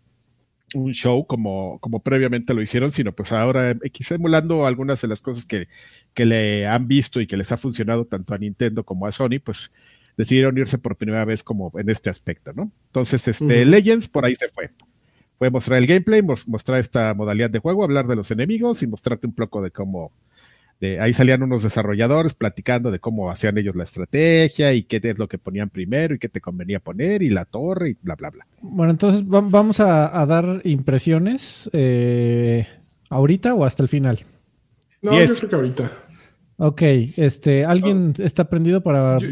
un 0.75 0.92
show 0.92 1.26
como, 1.26 1.78
como 1.80 2.00
previamente 2.02 2.54
lo 2.54 2.62
hicieron, 2.62 2.92
sino 2.92 3.12
pues 3.12 3.32
ahora 3.32 3.76
quizá 3.92 4.16
emulando 4.16 4.66
algunas 4.66 5.00
de 5.02 5.08
las 5.08 5.20
cosas 5.20 5.44
que, 5.46 5.68
que 6.14 6.25
le 6.25 6.66
han 6.66 6.88
visto 6.88 7.20
y 7.20 7.26
que 7.26 7.37
les 7.37 7.52
ha 7.52 7.56
funcionado 7.58 8.06
tanto 8.06 8.34
a 8.34 8.38
Nintendo 8.38 8.84
como 8.84 9.06
a 9.06 9.12
Sony, 9.12 9.38
pues 9.44 9.70
decidieron 10.16 10.56
irse 10.58 10.78
por 10.78 10.96
primera 10.96 11.25
vez 11.25 11.42
como 11.42 11.73
en 11.78 11.90
este 11.90 12.11
aspecto, 12.11 12.52
¿no? 12.54 12.70
Entonces, 12.87 13.26
este. 13.28 13.64
Legends 13.64 14.08
por 14.08 14.25
ahí 14.25 14.34
se 14.34 14.49
fue. 14.49 14.70
Fue 15.38 15.50
mostrar 15.50 15.78
el 15.78 15.87
gameplay, 15.87 16.23
mos- 16.23 16.46
mostrar 16.46 16.78
esta 16.80 17.12
modalidad 17.14 17.50
de 17.50 17.58
juego, 17.58 17.84
hablar 17.84 18.06
de 18.06 18.16
los 18.16 18.30
enemigos 18.30 18.82
y 18.82 18.87
mostrarte 18.87 19.26
un 19.26 19.32
poco 19.34 19.62
de 19.62 19.70
cómo 19.73 20.12
de, 20.84 21.00
ahí 21.00 21.12
salían 21.14 21.42
unos 21.42 21.62
desarrolladores 21.62 22.34
platicando 22.34 22.90
de 22.90 22.98
cómo 22.98 23.30
hacían 23.30 23.56
ellos 23.58 23.74
la 23.76 23.84
estrategia 23.84 24.72
y 24.74 24.82
qué 24.84 25.00
es 25.02 25.18
lo 25.18 25.28
que 25.28 25.38
ponían 25.38 25.70
primero 25.70 26.14
y 26.14 26.18
qué 26.18 26.28
te 26.28 26.40
convenía 26.40 26.80
poner 26.80 27.22
y 27.22 27.30
la 27.30 27.44
torre 27.44 27.90
y 27.90 27.96
bla, 28.02 28.14
bla, 28.16 28.30
bla. 28.30 28.46
Bueno, 28.60 28.90
entonces 28.92 29.22
va- 29.22 29.40
vamos 29.42 29.80
a, 29.80 30.20
a 30.20 30.26
dar 30.26 30.60
impresiones 30.64 31.70
eh, 31.72 32.66
ahorita 33.10 33.54
o 33.54 33.64
hasta 33.64 33.82
el 33.82 33.88
final. 33.88 34.18
No, 35.02 35.12
yo 35.22 35.34
creo 35.36 35.48
que 35.50 35.56
ahorita. 35.56 35.92
Ok, 36.56 36.82
este, 37.16 37.64
¿alguien 37.64 38.12
está 38.18 38.49
prendido 38.49 38.80
para 38.80 39.18
Yo- 39.18 39.28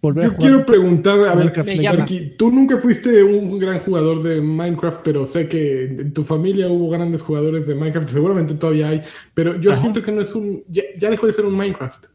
volver 0.00 0.24
a 0.24 0.26
Yo 0.28 0.34
jugar? 0.34 0.48
quiero 0.50 0.66
preguntar, 0.66 1.18
a 1.24 1.34
ver. 1.34 1.52
Arqui, 1.88 2.34
tú 2.38 2.52
nunca 2.52 2.78
fuiste 2.78 3.24
un 3.24 3.58
gran 3.58 3.80
jugador 3.80 4.22
de 4.22 4.40
Minecraft, 4.40 5.00
pero 5.02 5.26
sé 5.26 5.48
que 5.48 5.84
en 5.86 6.12
tu 6.12 6.22
familia 6.22 6.68
hubo 6.68 6.88
grandes 6.90 7.22
jugadores 7.22 7.66
de 7.66 7.74
Minecraft, 7.74 8.08
seguramente 8.08 8.54
todavía 8.54 8.88
hay, 8.90 9.02
pero 9.34 9.60
yo 9.60 9.72
Ajá. 9.72 9.80
siento 9.80 10.00
que 10.00 10.12
no 10.12 10.20
es 10.22 10.32
un, 10.34 10.62
ya, 10.68 10.84
ya 10.96 11.10
dejó 11.10 11.26
de 11.26 11.32
ser 11.32 11.44
un 11.44 11.56
Minecraft. 11.56 12.06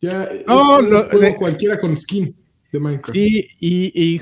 Ya 0.00 0.24
es 0.24 0.46
No, 0.46 0.78
un 0.78 0.90
no, 0.90 1.02
juego 1.04 1.20
de- 1.20 1.36
cualquiera 1.36 1.78
con 1.78 1.98
skin 1.98 2.34
de 2.72 2.80
Minecraft. 2.80 3.12
Sí, 3.12 3.46
y, 3.60 3.92
y, 4.14 4.20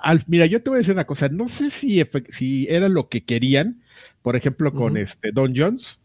al- 0.00 0.24
mira, 0.26 0.46
yo 0.46 0.62
te 0.62 0.70
voy 0.70 0.76
a 0.76 0.78
decir 0.78 0.94
una 0.94 1.04
cosa, 1.06 1.28
no 1.28 1.48
sé 1.48 1.68
si, 1.68 2.02
si 2.30 2.66
era 2.70 2.88
lo 2.88 3.10
que 3.10 3.24
querían, 3.24 3.82
por 4.22 4.36
ejemplo, 4.36 4.72
con 4.72 4.96
este 4.96 5.32
Don 5.32 5.52
Jones, 5.54 5.98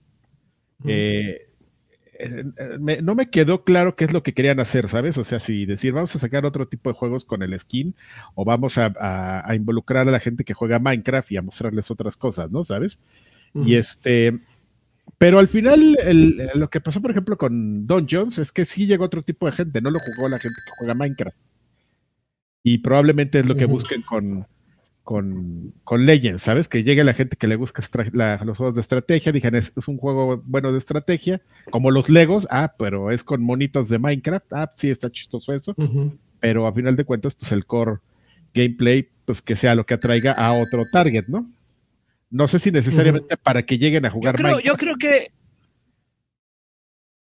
eh, 0.86 1.48
eh, 2.23 2.77
me- 2.79 3.01
no 3.01 3.15
me 3.15 3.29
quedó 3.29 3.63
claro 3.63 3.95
qué 3.95 4.05
es 4.05 4.13
lo 4.13 4.23
que 4.23 4.33
querían 4.33 4.59
hacer, 4.59 4.87
¿sabes? 4.87 5.17
O 5.17 5.23
sea, 5.23 5.39
si 5.39 5.65
decir, 5.65 5.93
vamos 5.93 6.15
a 6.15 6.19
sacar 6.19 6.45
otro 6.45 6.67
tipo 6.67 6.89
de 6.89 6.95
juegos 6.95 7.25
con 7.25 7.41
el 7.43 7.57
skin, 7.59 7.95
o 8.35 8.45
vamos 8.45 8.77
a, 8.77 8.93
a- 8.99 9.49
a 9.49 9.55
involucrar 9.55 10.07
a 10.07 10.11
la 10.11 10.19
gente 10.19 10.43
que 10.43 10.53
juega 10.53 10.79
Minecraft 10.79 11.31
y 11.31 11.37
a 11.37 11.41
mostrarles 11.41 11.89
otras 11.91 12.17
cosas, 12.17 12.51
¿no? 12.51 12.63
¿Sabes? 12.63 12.99
Y 13.67 13.75
este, 13.75 14.39
pero 15.17 15.39
al 15.39 15.47
final, 15.49 15.97
el- 16.03 16.49
lo 16.55 16.69
que 16.69 16.79
pasó, 16.81 17.01
por 17.01 17.11
ejemplo, 17.11 17.37
con 17.37 17.85
Don 17.85 18.07
Jones 18.09 18.37
es 18.39 18.51
que 18.51 18.65
sí 18.65 18.85
llegó 18.87 19.05
otro 19.05 19.23
tipo 19.23 19.45
de 19.45 19.51
gente, 19.51 19.81
no 19.81 19.89
lo 19.91 19.99
jugó 19.99 20.29
la 20.29 20.39
gente 20.39 20.55
que 20.65 20.71
juega 20.77 20.93
Minecraft. 20.93 21.37
Y 22.63 22.77
probablemente 22.77 23.39
es 23.39 23.45
lo 23.45 23.55
que 23.55 23.65
busquen 23.65 24.01
con, 24.03 24.45
con, 25.11 25.73
con 25.83 26.05
Legends, 26.05 26.41
¿sabes? 26.41 26.69
Que 26.69 26.85
llegue 26.85 27.03
la 27.03 27.13
gente 27.13 27.35
que 27.35 27.47
le 27.47 27.57
la- 28.13 28.39
los 28.45 28.57
juegos 28.57 28.75
de 28.75 28.79
estrategia, 28.79 29.33
digan, 29.33 29.55
es, 29.55 29.73
es 29.75 29.87
un 29.89 29.97
juego 29.97 30.41
bueno 30.45 30.71
de 30.71 30.77
estrategia, 30.77 31.41
como 31.69 31.91
los 31.91 32.07
Legos, 32.07 32.47
ah, 32.49 32.73
pero 32.79 33.11
es 33.11 33.21
con 33.21 33.43
monitos 33.43 33.89
de 33.89 33.99
Minecraft, 33.99 34.53
ah, 34.53 34.71
sí, 34.77 34.89
está 34.89 35.11
chistoso 35.11 35.53
eso, 35.53 35.75
pero 36.39 36.65
a 36.65 36.71
final 36.73 36.95
de 36.95 37.03
cuentas, 37.03 37.35
pues 37.35 37.51
el 37.51 37.65
core 37.65 37.97
gameplay, 38.53 39.09
pues 39.25 39.41
que 39.41 39.57
sea 39.57 39.75
lo 39.75 39.85
que 39.85 39.95
atraiga 39.95 40.31
a 40.31 40.53
otro 40.53 40.83
target, 40.93 41.25
¿no? 41.27 41.45
No 42.29 42.47
sé 42.47 42.57
si 42.59 42.71
necesariamente 42.71 43.35
para 43.35 43.63
que 43.65 43.77
lleguen 43.77 44.05
a 44.05 44.07
Yo 44.07 44.13
jugar 44.13 44.35
creo, 44.35 44.47
Minecraft, 44.51 44.65
yo 44.65 44.77
creo 44.77 44.95
que, 44.95 45.27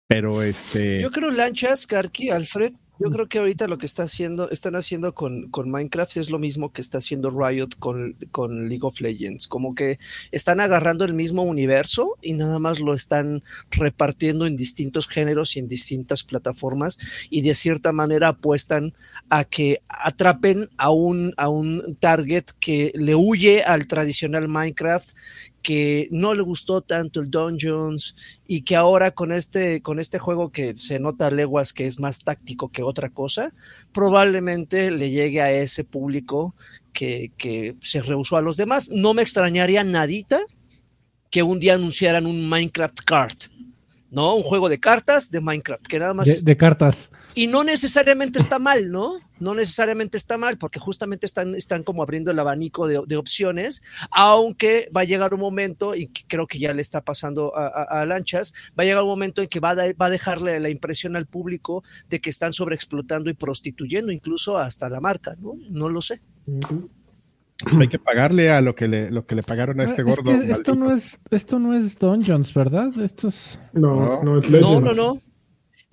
pero 0.06 0.44
este... 0.44 1.00
yo 1.02 1.10
creo 1.10 1.32
Lanchas, 1.32 1.88
Karki, 1.88 2.30
Alfred, 2.30 2.72
yo 2.98 3.10
creo 3.10 3.28
que 3.28 3.38
ahorita 3.38 3.66
lo 3.66 3.78
que 3.78 3.86
está 3.86 4.04
haciendo, 4.04 4.50
están 4.50 4.76
haciendo 4.76 5.14
con, 5.14 5.50
con 5.50 5.70
Minecraft 5.70 6.16
es 6.16 6.30
lo 6.30 6.38
mismo 6.38 6.72
que 6.72 6.80
está 6.80 6.98
haciendo 6.98 7.30
Riot 7.30 7.70
con, 7.78 8.16
con 8.30 8.68
League 8.68 8.84
of 8.86 9.00
Legends. 9.00 9.48
Como 9.48 9.74
que 9.74 9.98
están 10.30 10.60
agarrando 10.60 11.04
el 11.04 11.14
mismo 11.14 11.42
universo 11.42 12.16
y 12.22 12.34
nada 12.34 12.58
más 12.58 12.80
lo 12.80 12.94
están 12.94 13.42
repartiendo 13.70 14.46
en 14.46 14.56
distintos 14.56 15.08
géneros 15.08 15.56
y 15.56 15.58
en 15.58 15.68
distintas 15.68 16.22
plataformas 16.22 16.98
y 17.30 17.42
de 17.42 17.54
cierta 17.54 17.92
manera 17.92 18.28
apuestan 18.28 18.94
a 19.28 19.44
que 19.44 19.80
atrapen 19.88 20.68
a 20.76 20.90
un, 20.90 21.34
a 21.36 21.48
un 21.48 21.96
target 21.98 22.44
que 22.60 22.92
le 22.94 23.14
huye 23.14 23.64
al 23.64 23.86
tradicional 23.86 24.48
Minecraft, 24.48 25.10
que 25.64 26.08
no 26.12 26.34
le 26.34 26.42
gustó 26.42 26.82
tanto 26.82 27.20
el 27.20 27.30
Dungeons 27.30 28.14
y 28.46 28.62
que 28.62 28.76
ahora 28.76 29.12
con 29.12 29.32
este, 29.32 29.80
con 29.80 29.98
este 29.98 30.18
juego 30.18 30.52
que 30.52 30.76
se 30.76 31.00
nota 31.00 31.28
a 31.28 31.30
leguas 31.30 31.72
que 31.72 31.86
es 31.86 31.98
más 31.98 32.22
táctico 32.22 32.68
que 32.68 32.82
otra 32.82 33.08
cosa, 33.08 33.50
probablemente 33.90 34.90
le 34.90 35.10
llegue 35.10 35.40
a 35.40 35.50
ese 35.50 35.82
público 35.82 36.54
que, 36.92 37.32
que 37.38 37.76
se 37.80 38.02
rehusó 38.02 38.36
a 38.36 38.42
los 38.42 38.58
demás. 38.58 38.90
No 38.90 39.14
me 39.14 39.22
extrañaría 39.22 39.82
nadita 39.82 40.38
que 41.30 41.42
un 41.42 41.58
día 41.58 41.74
anunciaran 41.74 42.26
un 42.26 42.46
Minecraft 42.46 43.00
Cart, 43.00 43.44
¿no? 44.14 44.34
Un 44.34 44.42
juego 44.42 44.68
de 44.68 44.78
cartas 44.80 45.30
de 45.30 45.40
Minecraft, 45.40 45.86
que 45.86 45.98
nada 45.98 46.14
más 46.14 46.26
De, 46.26 46.34
es- 46.34 46.44
de 46.44 46.56
cartas. 46.56 47.10
y 47.34 47.46
no 47.48 47.64
necesariamente 47.64 48.38
está 48.38 48.58
mal, 48.58 48.90
¿no? 48.90 49.18
No 49.40 49.54
necesariamente 49.54 50.16
está 50.16 50.38
mal, 50.38 50.56
porque 50.56 50.78
justamente 50.78 51.26
están, 51.26 51.54
están 51.56 51.82
como 51.82 52.02
abriendo 52.02 52.30
el 52.30 52.38
abanico 52.38 52.86
de, 52.86 53.02
de 53.06 53.16
opciones, 53.16 53.82
aunque 54.12 54.88
va 54.96 55.00
a 55.00 55.04
llegar 55.04 55.34
un 55.34 55.40
momento, 55.40 55.94
y 55.96 56.06
creo 56.28 56.46
que 56.46 56.58
ya 56.60 56.72
le 56.72 56.80
está 56.82 57.00
pasando 57.02 57.54
a, 57.56 57.66
a- 57.66 58.00
a 58.02 58.04
Lanchas, 58.06 58.54
va 58.78 58.84
a 58.84 58.86
llegar 58.86 59.02
un 59.02 59.08
momento 59.08 59.42
en 59.42 59.48
que 59.48 59.58
va 59.60 59.70
a, 59.72 59.74
va 59.74 60.06
a 60.06 60.10
dejarle 60.10 60.60
la 60.60 60.68
impresión 60.68 61.16
al 61.16 61.26
público 61.26 61.82
de 62.08 62.20
que 62.20 62.30
están 62.30 62.52
sobreexplotando 62.52 63.28
y 63.28 63.34
prostituyendo 63.34 64.12
incluso 64.12 64.56
hasta 64.56 64.88
la 64.88 65.00
marca, 65.00 65.34
¿no? 65.40 65.54
No 65.68 65.88
lo 65.88 66.00
sé. 66.00 66.20
Hay 67.80 67.88
que 67.88 67.98
pagarle 67.98 68.50
a 68.50 68.60
lo 68.60 68.74
que 68.74 68.88
le, 68.88 69.10
lo 69.10 69.26
que 69.26 69.34
le 69.34 69.42
pagaron 69.42 69.80
a 69.80 69.84
este 69.84 70.02
Ah, 70.02 70.04
es 70.08 70.16
gordo. 70.16 70.32
esto 70.32 70.74
no 70.74 70.92
es, 70.92 71.18
esto 71.30 71.58
no 71.58 71.74
es 71.74 71.98
Dungeons, 71.98 72.52
¿verdad? 72.54 72.90
Esto 73.00 73.28
es. 73.28 73.58
No, 73.72 73.96
No. 73.96 74.22
no 74.22 74.38
es 74.38 74.50
No, 74.50 74.58
Legends. 74.58 74.82
no, 74.82 74.94
no. 74.94 75.18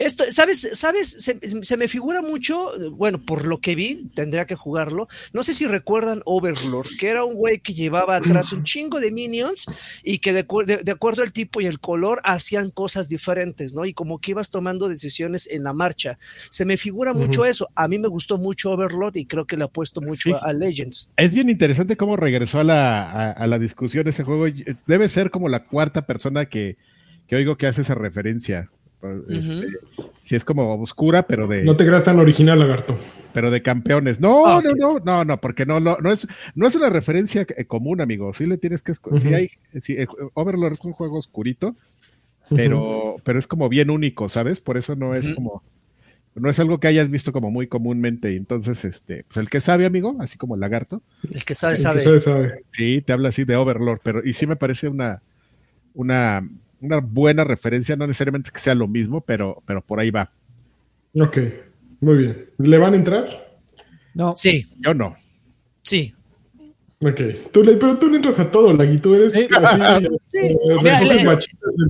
Esto, 0.02 0.24
¿sabes? 0.30 0.68
¿Sabes? 0.74 1.10
Se, 1.10 1.38
se, 1.64 1.78
me 1.78 1.88
figura 1.88 2.22
mucho, 2.22 2.72
bueno, 2.92 3.20
por 3.24 3.46
lo 3.46 3.60
que 3.60 3.76
vi, 3.76 4.10
tendría 4.16 4.46
que 4.46 4.56
jugarlo. 4.56 5.08
No 5.32 5.44
sé 5.44 5.54
si 5.54 5.68
recuerdan 5.68 6.22
Overlord, 6.26 6.88
que 7.00 7.10
era 7.10 7.24
un 7.24 7.36
güey 7.36 7.60
que 7.60 7.74
llevaba 7.74 8.16
atrás 8.16 8.52
un 8.52 8.64
chingo 8.64 9.00
de 9.00 9.12
minions 9.12 9.66
y 10.04 10.18
que 10.18 10.34
de, 10.34 10.46
de, 10.66 10.78
de, 10.78 10.92
acuerdo 10.92 11.22
al 11.22 11.32
tipo 11.32 11.62
y 11.62 11.68
el 11.68 11.80
color 11.80 12.20
hacían 12.24 12.72
cosas 12.72 13.10
diferentes, 13.10 13.76
¿no? 13.76 13.86
Y 13.86 13.94
como 13.94 14.20
que 14.20 14.32
ibas 14.32 14.50
tomando 14.50 14.90
decisiones 14.90 15.48
en 15.52 15.64
la 15.64 15.74
marcha. 15.74 16.18
Se 16.50 16.66
me 16.66 16.78
figura 16.78 17.14
mucho 17.14 17.42
uh 17.42 17.46
-huh. 17.46 17.50
eso. 17.50 17.70
A 17.76 17.88
mí 17.88 18.00
me 18.00 18.08
gustó 18.08 18.40
mucho 18.40 18.72
Overlord 18.72 19.18
y 19.18 19.26
creo 19.26 19.46
que 19.46 19.56
le 19.56 19.66
apuesto 19.66 20.02
mucho 20.02 20.30
sí. 20.30 20.34
a, 20.34 20.38
a, 20.38 20.54
Legends. 20.54 21.12
Es 21.16 21.32
bien 21.32 21.50
interesante 21.50 21.96
cómo 21.96 22.18
regresó 22.18 22.60
a 22.60 22.64
la, 22.64 23.04
a, 23.12 23.32
a 23.32 23.48
la 23.48 23.60
discusión 23.60 24.08
ese 24.08 24.24
juego. 24.24 24.46
Debe 24.88 25.10
ser 25.10 25.30
como 25.30 25.48
la 25.48 25.66
cuarta 25.66 26.08
persona 26.08 26.48
que, 26.48 26.78
que 27.28 27.36
oigo 27.36 27.56
que 27.56 27.68
hace 27.68 27.82
esa 27.82 27.94
referencia. 27.96 28.70
Este, 29.30 29.52
uh 29.52 29.62
-huh. 29.62 30.10
Sí, 30.24 30.36
es 30.36 30.46
como 30.46 30.76
oscura, 30.82 31.28
pero 31.28 31.48
de. 31.48 31.64
No 31.64 31.76
te 31.76 31.86
creas 31.86 32.04
tan 32.04 32.20
original, 32.20 32.60
lagarto. 32.60 32.96
Pero 33.34 33.50
de 33.50 33.62
campeones. 33.62 34.20
No, 34.20 34.46
ah, 34.46 34.58
okay. 34.58 34.72
no, 34.78 34.94
no, 34.94 35.00
no, 35.00 35.26
no, 35.26 35.42
porque 35.42 35.66
no, 35.66 35.80
no, 35.80 35.98
no, 35.98 36.12
es, 36.12 36.28
no 36.56 36.68
es 36.68 36.76
una 36.76 36.90
referencia 36.90 37.46
común, 37.68 38.02
amigo. 38.02 38.34
Sí 38.34 38.46
le 38.46 38.58
tienes 38.58 38.82
que. 38.82 38.92
Uh 38.92 38.96
-huh. 38.96 39.22
sí 39.22 39.34
hay, 39.34 39.50
sí, 39.82 39.98
Overlord 40.34 40.74
es 40.74 40.82
un 40.82 40.94
juego 40.94 41.18
oscurito, 41.18 41.74
pero, 42.50 42.82
uh 42.82 43.16
-huh. 43.18 43.22
pero 43.24 43.40
es 43.40 43.48
como 43.48 43.70
bien 43.70 43.90
único, 43.90 44.30
¿sabes? 44.30 44.60
Por 44.60 44.78
eso 44.78 44.96
no 44.96 45.16
es 45.16 45.34
como. 45.34 45.64
No 46.34 46.50
es 46.50 46.60
algo 46.60 46.80
que 46.80 46.88
hayas 46.88 47.10
visto 47.10 47.34
como 47.34 47.52
muy 47.52 47.68
comúnmente. 47.68 48.34
Entonces, 48.38 48.86
este, 48.86 49.26
pues 49.26 49.36
el 49.38 49.50
que 49.50 49.60
sabe, 49.60 49.86
amigo, 49.86 50.16
así 50.20 50.38
como 50.38 50.56
el 50.56 50.62
lagarto. 50.62 51.02
El 51.30 51.44
que 51.44 51.56
sabe, 51.56 51.78
sabe. 51.78 52.04
El 52.04 52.14
que 52.14 52.20
sabe, 52.22 52.48
sabe. 52.48 52.64
Sí, 52.72 53.02
te 53.02 53.12
habla 53.12 53.30
así 53.30 53.44
de 53.44 53.58
Overlord, 53.58 54.00
pero 54.02 54.22
y 54.24 54.32
sí 54.34 54.48
me 54.48 54.56
parece 54.56 54.88
una, 54.88 55.22
una 55.94 56.48
una 56.82 57.00
buena 57.00 57.44
referencia, 57.44 57.96
no 57.96 58.08
necesariamente 58.08 58.52
que 58.52 58.60
sea 58.60 58.76
lo 58.76 58.88
mismo, 58.88 59.22
pero, 59.22 59.62
pero 59.66 59.82
por 59.82 60.00
ahí 60.00 60.12
va. 60.12 60.32
Ok, 61.14 61.38
muy 62.00 62.18
bien. 62.18 62.50
¿Le 62.58 62.78
van 62.78 62.94
a 62.94 62.98
entrar? 62.98 63.60
No. 64.14 64.34
Sí. 64.36 64.68
Yo 64.80 64.94
no. 64.94 65.16
Sí. 65.84 66.14
Ok, 67.04 67.20
tú 67.52 67.64
le, 67.64 67.74
pero 67.74 67.98
tú 67.98 68.10
le 68.10 68.18
entras 68.18 68.40
a 68.40 68.52
todo, 68.52 68.74
Lagui, 68.74 69.00
tú 69.00 69.16
eres 69.16 69.34
sí. 69.34 69.48
así, 69.52 70.08
sí. 70.30 70.38
Eh, 70.38 70.58
Mira, 70.84 71.02
le, 71.02 71.16
del 71.16 71.40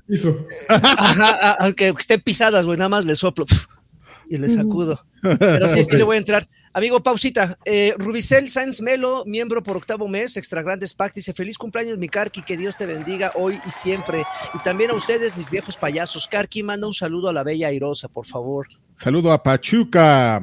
piso. 0.08 0.48
Ajá, 0.70 1.56
aunque 1.60 1.90
estén 1.90 2.22
pisadas, 2.22 2.66
güey, 2.66 2.78
nada 2.78 2.90
más 2.90 3.04
le 3.04 3.16
soplo 3.18 3.46
y 4.30 4.38
le 4.38 4.50
sacudo. 4.50 5.06
Pero 5.22 5.68
sí, 5.68 5.74
okay. 5.74 5.84
sí 5.84 5.98
le 5.98 6.04
voy 6.04 6.16
a 6.16 6.20
entrar. 6.20 6.48
Amigo, 6.74 7.04
pausita. 7.04 7.58
Eh, 7.66 7.94
Rubicel 7.98 8.48
Sáenz 8.48 8.82
Melo, 8.82 9.26
miembro 9.26 9.62
por 9.62 9.76
octavo 9.76 10.08
mes, 10.08 10.38
Extra 10.38 10.62
Grandes 10.62 10.94
Pack, 10.94 11.14
dice: 11.16 11.34
Feliz 11.34 11.58
cumpleaños, 11.58 11.98
mi 11.98 12.08
Karki, 12.08 12.44
que 12.44 12.56
Dios 12.56 12.78
te 12.78 12.86
bendiga 12.86 13.32
hoy 13.36 13.60
y 13.66 13.72
siempre. 13.72 14.24
Y 14.54 14.60
también 14.60 14.92
a 14.92 14.94
ustedes, 14.94 15.36
mis 15.36 15.52
viejos 15.52 15.76
payasos. 15.76 16.30
Karki, 16.30 16.64
manda 16.64 16.88
un 16.88 16.94
saludo 16.94 17.28
a 17.28 17.34
la 17.34 17.44
bella 17.44 17.68
airosa, 17.68 18.08
por 18.08 18.26
favor. 18.26 18.68
Saludo 18.98 19.34
a 19.34 19.44
Pachuca. 19.44 20.42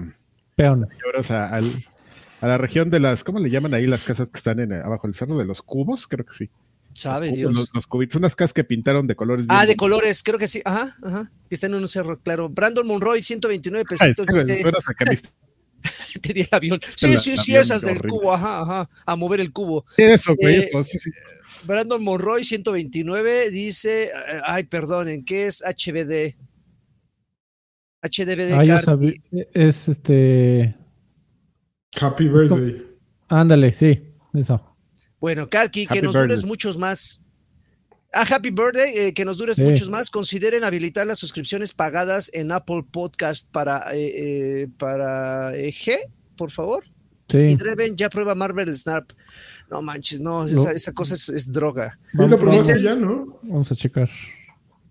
Peón. 0.54 0.86
A, 1.30 1.34
a, 1.34 1.60
a, 2.40 2.46
la 2.46 2.58
región 2.58 2.90
de 2.90 3.00
las, 3.00 3.24
¿cómo 3.24 3.38
le 3.38 3.48
llaman 3.48 3.72
ahí 3.72 3.86
las 3.86 4.04
casas 4.04 4.28
que 4.28 4.36
están 4.36 4.60
en, 4.60 4.74
abajo 4.74 5.06
del 5.06 5.14
cerro 5.14 5.38
de 5.38 5.46
los 5.46 5.62
cubos? 5.62 6.06
Creo 6.06 6.26
que 6.26 6.34
sí. 6.34 6.50
Sabe 6.92 7.28
los, 7.28 7.36
Dios. 7.36 7.52
Los, 7.54 7.70
los, 7.72 7.86
cubitos, 7.86 8.16
unas 8.16 8.36
casas 8.36 8.52
que 8.52 8.64
pintaron 8.64 9.06
de 9.06 9.14
colores. 9.14 9.46
Ah, 9.48 9.64
de 9.64 9.76
colores, 9.76 10.22
creo 10.22 10.38
que 10.38 10.48
sí. 10.48 10.60
Ajá, 10.66 10.94
ajá. 11.02 11.30
Que 11.48 11.54
están 11.54 11.72
en 11.72 11.80
un 11.80 11.88
cerro, 11.88 12.20
claro. 12.20 12.50
Brandon 12.50 12.86
Monroy, 12.86 13.22
129 13.22 13.86
pesitos. 13.88 14.26
Ay, 14.28 14.34
dice, 15.10 15.30
te 16.22 16.32
di 16.32 16.40
el 16.42 16.48
avión. 16.50 16.80
Sí, 16.96 17.12
la, 17.12 17.16
sí, 17.18 17.36
sí, 17.38 17.56
esas 17.56 17.82
del 17.82 17.98
horrible. 17.98 18.10
cubo, 18.10 18.32
ajá, 18.34 18.62
ajá, 18.62 18.90
a 19.06 19.16
mover 19.16 19.40
el 19.40 19.52
cubo. 19.52 19.84
Sí, 19.96 20.02
eso, 20.02 20.34
güey, 20.40 20.56
Eh, 20.56 20.68
eso, 20.68 20.84
sí, 20.84 20.98
sí. 20.98 21.10
Brandon 21.64 22.02
Monroy, 22.02 22.44
129, 22.44 23.50
dice, 23.50 24.04
eh, 24.04 24.10
ay, 24.44 24.64
perdonen, 24.64 25.24
¿qué 25.24 25.46
es 25.46 25.62
HBD? 25.62 26.36
HDBD 28.02 28.52
Ah, 28.54 28.64
yo 28.64 28.80
sabía. 28.80 29.12
Es 29.52 29.88
este. 29.88 30.76
Happy 32.00 32.28
birthday. 32.28 32.86
Ándale, 33.28 33.72
sí, 33.72 34.00
eso. 34.34 34.76
Bueno, 35.20 35.48
Karki, 35.48 35.84
que 35.86 35.98
Happy 35.98 36.02
nos 36.02 36.14
birthday. 36.14 36.28
dures 36.28 36.44
muchos 36.44 36.78
más. 36.78 37.22
Ah, 38.12 38.24
Happy 38.28 38.50
Birthday, 38.50 38.92
eh, 38.96 39.14
que 39.14 39.24
nos 39.24 39.36
dures 39.38 39.56
Sí. 39.56 39.62
muchos 39.62 39.90
más. 39.90 40.08
Consideren 40.10 40.64
habilitar 40.64 41.06
las 41.06 41.18
suscripciones 41.18 41.72
pagadas 41.74 42.30
en 42.32 42.50
Apple 42.52 42.84
Podcast 42.90 43.50
para, 43.52 43.84
eh, 43.94 44.62
eh, 44.62 44.68
para 44.78 45.54
eh, 45.54 45.70
G, 45.70 45.98
por 46.36 46.50
favor. 46.50 46.84
Y 47.28 47.32
Sí. 47.32 47.56
Dreven 47.56 47.96
ya 47.96 48.08
prueba 48.08 48.34
Marvel 48.34 48.74
Snap. 48.74 49.10
No 49.70 49.82
manches, 49.82 50.22
no, 50.22 50.46
esa, 50.46 50.72
esa 50.72 50.92
cosa 50.92 51.14
es, 51.14 51.28
es 51.28 51.52
droga. 51.52 51.98
Vamos, 52.14 52.40
probaste 52.40 52.72
Dice- 52.74 52.84
ya, 52.84 52.94
¿no? 52.94 53.38
vamos 53.42 53.70
a 53.70 53.76
checar. 53.76 54.08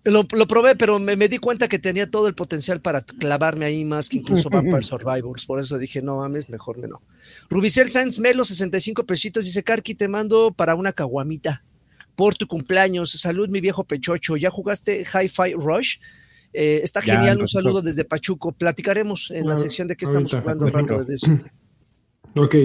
Lo, 0.03 0.25
lo 0.31 0.47
probé, 0.47 0.75
pero 0.75 0.99
me, 0.99 1.15
me 1.17 1.27
di 1.27 1.37
cuenta 1.39 1.67
que 1.67 1.79
tenía 1.79 2.09
todo 2.09 2.27
el 2.27 2.35
potencial 2.35 2.79
para 2.79 3.01
clavarme 3.01 3.65
ahí 3.65 3.83
más 3.83 4.07
que 4.07 4.17
incluso 4.17 4.49
Vampire 4.49 4.81
Survivors. 4.83 5.45
Por 5.45 5.59
eso 5.59 5.77
dije, 5.79 6.01
no 6.03 6.17
mames, 6.17 6.47
mejor 6.49 6.77
me 6.77 6.87
no. 6.87 7.01
Rubicel 7.49 7.89
Sanz 7.89 8.19
Melo, 8.19 8.45
65 8.45 9.05
pesitos, 9.05 9.43
dice, 9.45 9.63
Karki, 9.63 9.95
te 9.95 10.07
mando 10.07 10.53
para 10.55 10.75
una 10.75 10.93
caguamita 10.93 11.63
por 12.17 12.35
tu 12.35 12.47
cumpleaños. 12.47 13.11
Salud, 13.11 13.47
mi 13.49 13.61
viejo 13.61 13.85
pechocho. 13.85 14.35
¿Ya 14.35 14.49
jugaste 14.49 15.03
Hi-Fi 15.05 15.53
Rush? 15.53 15.99
Eh, 16.51 16.81
está 16.83 16.99
Ya, 17.01 17.13
genial, 17.17 17.39
un 17.39 17.47
saludo 17.47 17.81
desde 17.81 18.03
Pachuco. 18.03 18.51
Platicaremos 18.51 19.31
en 19.31 19.45
la 19.47 19.53
Ah, 19.53 19.55
sección 19.55 19.87
de 19.87 19.95
qué 19.95 20.05
estamos 20.05 20.33
ahorita, 20.33 20.53
jugando 20.53 20.69
rato 20.77 21.03
de 21.05 21.13
eso. 21.15 21.27
Ok. 22.35 22.55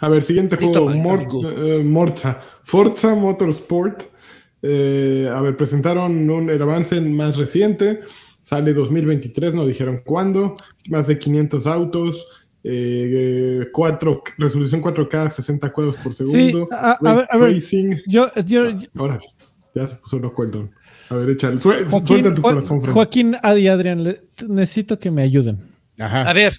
A 0.00 0.08
ver, 0.08 0.22
siguiente 0.24 0.56
juego. 0.56 0.88
Mike, 0.90 1.02
Mor- 1.02 1.20
amigo. 1.20 1.50
eh, 1.50 1.82
Morza. 1.82 2.40
Forza 2.64 3.14
Motorsport. 3.14 4.04
Eh, 4.62 5.28
a 5.32 5.40
ver, 5.40 5.56
presentaron 5.56 6.28
un, 6.30 6.50
el 6.50 6.60
avance 6.62 7.00
más 7.00 7.36
reciente. 7.36 8.00
Sale 8.42 8.72
2023, 8.74 9.54
no 9.54 9.66
dijeron 9.66 10.02
cuándo. 10.04 10.56
Más 10.88 11.06
de 11.08 11.18
500 11.18 11.66
autos. 11.66 12.26
Eh, 12.68 13.68
cuatro, 13.72 14.22
resolución 14.38 14.82
4K, 14.82 15.30
60 15.30 15.72
cuadros 15.72 15.96
por 15.96 16.14
segundo. 16.14 16.68
a- 16.72 16.92
a 16.92 16.98
ray 17.00 17.16
ver, 17.16 17.26
a 17.30 17.36
ver. 17.36 17.50
tracing. 17.52 18.00
Yo, 18.08 18.30
yo, 18.44 18.70
yo- 18.70 18.88
Ahora, 18.96 19.18
ya 19.74 19.86
se 19.86 19.94
puso 19.96 20.18
loco 20.18 20.42
el 20.42 20.50
don. 20.50 20.70
A 21.08 21.14
ver, 21.14 21.30
échale. 21.30 21.60
Sue- 21.60 21.84
Joaquín, 21.84 22.06
suelta 22.08 22.34
tu 22.34 22.42
corazón, 22.42 22.80
Fred. 22.80 22.92
Joaquín, 22.92 23.36
Adi 23.40 23.68
Adrián, 23.68 24.02
le- 24.02 24.22
necesito 24.48 24.98
que 24.98 25.12
me 25.12 25.22
ayuden. 25.22 25.60
Ajá. 25.98 26.22
A 26.28 26.32
ver, 26.32 26.54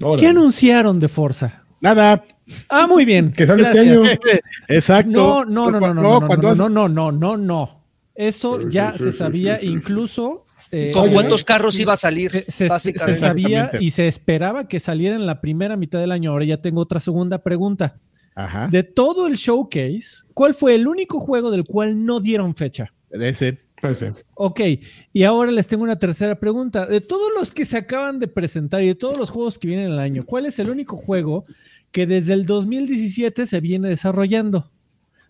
Órale. 0.00 0.20
¿Qué 0.20 0.26
anunciaron 0.26 0.98
de 0.98 1.06
Forza? 1.08 1.62
Nada. 1.80 2.24
Ah, 2.68 2.86
muy 2.88 3.04
bien. 3.04 3.30
Que 3.30 3.46
sale 3.46 3.62
este 3.62 3.78
año. 3.80 4.02
Exacto. 4.68 5.10
No, 5.10 5.44
no, 5.44 5.70
no, 5.70 5.78
no, 5.80 5.94
no, 5.94 6.02
no, 6.20 6.20
no, 6.20 6.36
no, 6.36 6.54
no, 6.54 6.68
no, 6.68 6.88
no, 6.88 7.12
no, 7.12 7.36
no. 7.36 7.82
Eso 8.14 8.58
Sí, 8.60 8.66
ya 8.70 8.90
sí, 8.92 8.98
se 8.98 9.04
sí, 9.04 9.12
sí, 9.12 9.18
sabía, 9.18 9.54
sí, 9.56 9.60
sí, 9.60 9.66
sí. 9.68 9.72
incluso 9.72 10.46
eh, 10.72 10.90
¿con 10.92 11.12
cuántos 11.12 11.44
carros 11.44 11.78
iba 11.78 11.92
a 11.92 11.96
salir? 11.96 12.30
se, 12.30 12.42
se- 12.44 12.50
se 12.50 12.68
básicamente. 12.68 13.20
sabía 13.20 13.70
y 13.80 13.90
se 13.90 14.08
esperaba 14.08 14.66
que 14.66 14.80
saliera 14.80 15.14
en 15.14 15.26
la 15.26 15.40
primera 15.40 15.76
mitad 15.76 16.00
del 16.00 16.10
año. 16.10 16.32
Ahora 16.32 16.44
ya 16.44 16.60
tengo 16.60 16.80
otra 16.80 16.98
segunda 16.98 17.38
pregunta. 17.42 17.98
Ajá. 18.34 18.68
De 18.68 18.82
todo 18.82 19.26
el 19.26 19.34
showcase, 19.36 20.24
¿cuál 20.34 20.54
fue 20.54 20.74
el 20.74 20.88
único 20.88 21.20
juego 21.20 21.50
del 21.50 21.64
cual 21.64 22.04
no 22.04 22.18
dieron 22.18 22.54
fecha? 22.56 22.92
De 23.10 23.28
ese. 23.28 23.58
Ese. 23.82 24.12
Ok, 24.34 24.60
y 25.12 25.24
ahora 25.24 25.50
les 25.50 25.66
tengo 25.66 25.82
una 25.82 25.96
tercera 25.96 26.38
pregunta. 26.38 26.86
De 26.86 27.00
todos 27.00 27.30
los 27.36 27.50
que 27.50 27.64
se 27.64 27.76
acaban 27.76 28.20
de 28.20 28.28
presentar 28.28 28.80
y 28.82 28.86
de 28.86 28.94
todos 28.94 29.18
los 29.18 29.28
juegos 29.28 29.58
que 29.58 29.66
vienen 29.66 29.86
en 29.88 29.92
el 29.94 29.98
año, 29.98 30.24
¿cuál 30.24 30.46
es 30.46 30.58
el 30.60 30.70
único 30.70 30.96
juego 30.96 31.42
que 31.90 32.06
desde 32.06 32.32
el 32.32 32.46
2017 32.46 33.44
se 33.44 33.60
viene 33.60 33.88
desarrollando? 33.88 34.70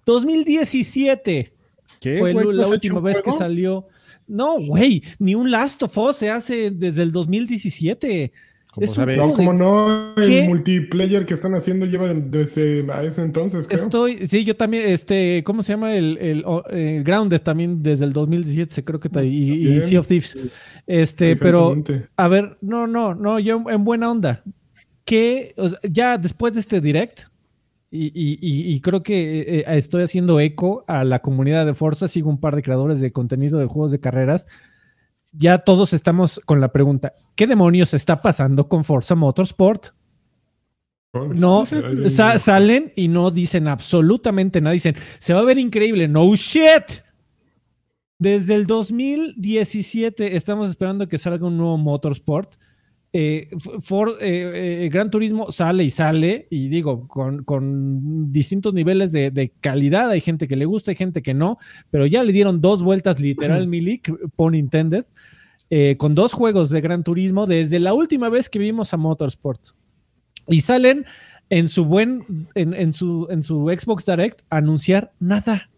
2017 0.05 1.53
¿Qué, 2.01 2.19
fue 2.19 2.33
güey? 2.33 2.47
la 2.47 2.53
¿No 2.53 2.61
has 2.63 2.67
hecho 2.69 2.75
última 2.75 3.01
vez 3.01 3.21
que 3.23 3.33
salió. 3.33 3.89
No, 4.33 4.59
güey, 4.61 5.03
ni 5.19 5.35
un 5.35 5.51
Last 5.51 5.83
of 5.83 5.97
Us 5.99 6.17
se 6.17 6.31
hace 6.31 6.71
desde 6.71 7.03
el 7.03 7.13
2017. 7.13 8.33
Como 8.73 8.85
es 8.85 8.91
un 8.91 8.97
sabes. 8.97 9.19
No, 9.19 9.33
como 9.35 9.53
no, 9.53 10.15
el 10.17 10.29
¿Qué? 10.29 10.43
multiplayer 10.49 11.27
que 11.27 11.35
están 11.35 11.55
haciendo 11.55 11.85
lleva 11.85 12.15
desde 12.15 12.91
a 12.91 13.03
ese 13.03 13.21
entonces, 13.21 13.67
creo. 13.67 13.83
Estoy, 13.83 14.27
sí, 14.27 14.45
yo 14.45 14.57
también, 14.57 14.91
este, 14.91 15.43
¿cómo 15.45 15.63
se 15.63 15.75
llama? 15.75 15.95
El, 15.95 16.17
el, 16.17 16.45
eh, 16.71 17.03
Grounded 17.05 17.43
también 17.43 17.83
desde 17.83 18.07
el 18.07 18.15
2017, 18.15 18.73
se 18.73 18.83
creo 18.83 18.99
que 18.99 19.09
está, 19.09 19.23
y, 19.23 19.29
y. 19.29 19.83
Sea 19.83 20.01
of 20.01 20.07
Thieves. 20.07 20.39
Este, 20.87 21.37
pero. 21.37 21.77
A 22.17 22.29
ver, 22.29 22.57
no, 22.63 22.87
no, 22.87 23.15
no, 23.15 23.39
yo 23.39 23.63
en 23.69 23.85
buena 23.85 24.11
onda. 24.11 24.43
Que 25.05 25.53
o 25.59 25.69
sea, 25.69 25.79
ya 25.83 26.17
después 26.17 26.55
de 26.55 26.61
este 26.61 26.81
direct, 26.81 27.25
y, 27.95 28.07
y- 28.07 28.39
y- 28.41 28.73
y 28.75 28.81
creo 28.81 29.03
que 29.03 29.41
eh, 29.41 29.59
eh, 29.61 29.65
estoy 29.77 30.03
haciendo 30.03 30.41
eco 30.41 30.85
a 30.89 31.05
la 31.05 31.21
comunidad 31.21 31.67
de 31.67 31.75
Forza, 31.75 32.09
sigo 32.09 32.31
un 32.31 32.41
par 32.41 32.57
de 32.57 32.63
creadores 32.63 33.01
de 33.01 33.13
contenido 33.13 33.59
de 33.59 33.67
juegos 33.67 33.93
de 33.93 34.01
carreras. 34.01 34.47
Ya 35.33 35.59
todos 35.59 35.93
estamos 35.93 36.41
con 36.47 36.61
la 36.61 36.73
pregunta: 36.73 37.13
¿qué 37.37 37.47
demonios 37.47 37.93
está 37.95 38.21
pasando 38.23 38.69
con 38.69 38.83
Forza 38.85 39.15
Motorsport? 39.15 39.89
No, 41.35 41.67
sa- 42.11 42.39
salen 42.39 42.93
y 42.97 43.09
no 43.09 43.31
dicen 43.31 43.69
absolutamente 43.69 44.63
nada. 44.63 44.73
Dicen, 44.73 44.97
se 45.19 45.35
va 45.35 45.41
a 45.41 45.45
ver 45.45 45.59
increíble. 45.59 46.09
No 46.09 46.35
shit. 46.35 47.03
Desde 48.19 48.55
el 48.55 48.67
2017 48.67 50.37
estamos 50.37 50.71
esperando 50.71 51.09
que 51.09 51.19
salga 51.19 51.47
un 51.47 51.59
nuevo 51.59 51.77
Motorsport. 51.77 52.55
Eh, 53.15 53.51
For- 53.81 54.17
eh, 54.23 54.85
eh, 54.85 54.89
Gran 54.89 55.11
Turismo 55.11 55.53
sale 55.53 55.85
y 55.85 55.91
sale, 55.91 56.47
y 56.49 56.69
digo, 56.69 57.07
con, 57.09 57.45
con 57.45 58.33
distintos 58.33 58.73
niveles 58.73 59.13
de, 59.13 59.31
de 59.31 59.51
calidad. 59.61 60.09
Hay 60.11 60.21
gente 60.23 60.49
que 60.49 60.57
le 60.57 60.65
gusta, 60.65 60.93
hay 60.93 60.97
gente 60.97 61.21
que 61.21 61.35
no, 61.35 61.59
pero 61.91 62.07
ya 62.07 62.23
le 62.23 62.33
dieron 62.33 62.61
dos 62.61 62.83
vueltas 62.83 63.21
literal, 63.21 63.67
Milik, 63.69 64.11
pun 64.35 64.55
intended. 64.55 65.05
con 65.99 66.15
dos 66.15 66.33
juegos 66.33 66.71
de 66.71 66.81
Gran 66.81 67.03
Turismo 67.05 67.47
desde 67.47 67.79
la 67.79 67.93
última 67.95 68.29
vez 68.29 68.49
que 68.49 68.59
vimos 68.59 68.95
a 68.95 68.97
Motorsport. 68.97 69.61
Y 70.49 70.63
salen 70.63 71.05
en 71.51 71.69
su 71.69 71.85
buen, 71.85 72.49
en, 72.55 72.73
en 72.75 72.93
su, 72.93 73.27
en 73.31 73.43
su 73.43 73.67
Xbox 73.67 74.07
Direct 74.07 74.41
a 74.49 74.57
anunciar 74.57 75.13
nada. 75.21 75.69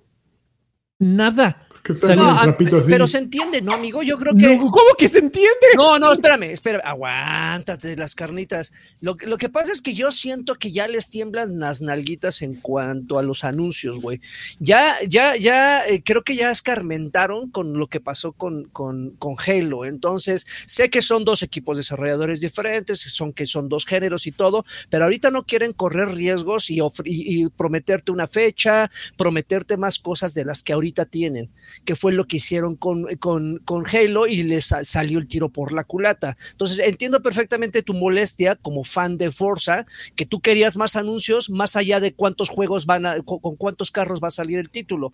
Nada. 1.00 1.60
que 1.82 1.92
está 1.92 2.14
No, 2.14 2.56
pero 2.86 3.06
se 3.06 3.18
entiende, 3.18 3.60
¿no, 3.60 3.74
amigo? 3.74 4.02
Yo 4.02 4.16
creo 4.16 4.34
que. 4.34 4.56
No, 4.56 4.70
¿Cómo 4.70 4.94
que 4.96 5.06
se 5.08 5.18
entiende? 5.18 5.50
No, 5.76 5.98
no, 5.98 6.12
espérame, 6.14 6.44
espérame, 6.44 6.80
aguántate 6.82 7.94
las 7.96 8.14
carnitas. 8.14 8.72
Lo, 9.00 9.16
que- 9.16 9.26
lo 9.26 9.36
que 9.36 9.50
pasa 9.50 9.70
es 9.72 9.82
que 9.82 9.92
yo 9.92 10.10
siento 10.10 10.54
que 10.54 10.72
ya 10.72 10.88
les 10.88 11.10
tiemblan 11.10 11.58
las 11.58 11.82
nalguitas 11.82 12.40
en 12.40 12.54
cuanto 12.54 13.18
a 13.18 13.22
los 13.22 13.44
anuncios, 13.44 14.00
güey. 14.00 14.20
Ya, 14.60 14.96
ya, 15.06 15.36
ya, 15.36 15.86
eh, 15.86 16.02
creo 16.02 16.22
que 16.22 16.36
ya 16.36 16.50
escarmentaron 16.50 17.50
con 17.50 17.76
lo 17.78 17.88
que 17.88 18.00
pasó 18.00 18.32
con, 18.32 18.64
con, 18.70 19.10
con 19.18 19.34
Halo. 19.46 19.84
Entonces, 19.84 20.46
sé 20.66 20.88
que 20.88 21.02
son 21.02 21.24
dos 21.26 21.42
equipos 21.42 21.76
desarrolladores 21.76 22.40
diferentes, 22.40 23.00
son 23.00 23.34
que 23.34 23.44
son 23.44 23.68
dos 23.68 23.84
géneros 23.84 24.26
y 24.26 24.32
todo, 24.32 24.64
pero 24.88 25.04
ahorita 25.04 25.30
no 25.30 25.44
quieren 25.44 25.72
correr 25.72 26.08
riesgos 26.14 26.70
y- 26.70 26.80
y 27.04 27.48
prometerte 27.48 28.10
una 28.10 28.26
fecha, 28.26 28.90
prometerte 29.18 29.76
más 29.76 29.98
cosas 29.98 30.32
de 30.32 30.46
las 30.46 30.62
que 30.62 30.72
ahorita 30.72 30.83
tienen 30.92 31.50
que 31.84 31.96
fue 31.96 32.12
lo 32.12 32.26
que 32.26 32.36
hicieron 32.36 32.76
con, 32.76 33.04
con, 33.16 33.58
con 33.64 33.84
Halo 33.86 34.26
y 34.26 34.42
les 34.42 34.66
sa- 34.66 34.84
salió 34.84 35.18
el 35.18 35.28
tiro 35.28 35.48
por 35.48 35.72
la 35.72 35.84
culata. 35.84 36.36
Entonces, 36.52 36.78
entiendo 36.80 37.22
perfectamente 37.22 37.82
tu 37.82 37.94
molestia 37.94 38.56
como 38.56 38.84
fan 38.84 39.16
de 39.16 39.30
Forza, 39.30 39.86
que 40.16 40.26
tú 40.26 40.40
querías 40.40 40.76
más 40.76 40.96
anuncios 40.96 41.50
más 41.50 41.76
allá 41.76 42.00
de 42.00 42.14
cuántos 42.14 42.48
juegos 42.48 42.86
van 42.86 43.06
a, 43.06 43.22
con 43.22 43.56
cuántos 43.56 43.90
carros 43.90 44.20
va 44.22 44.28
a 44.28 44.30
salir 44.30 44.58
el 44.58 44.70
título, 44.70 45.12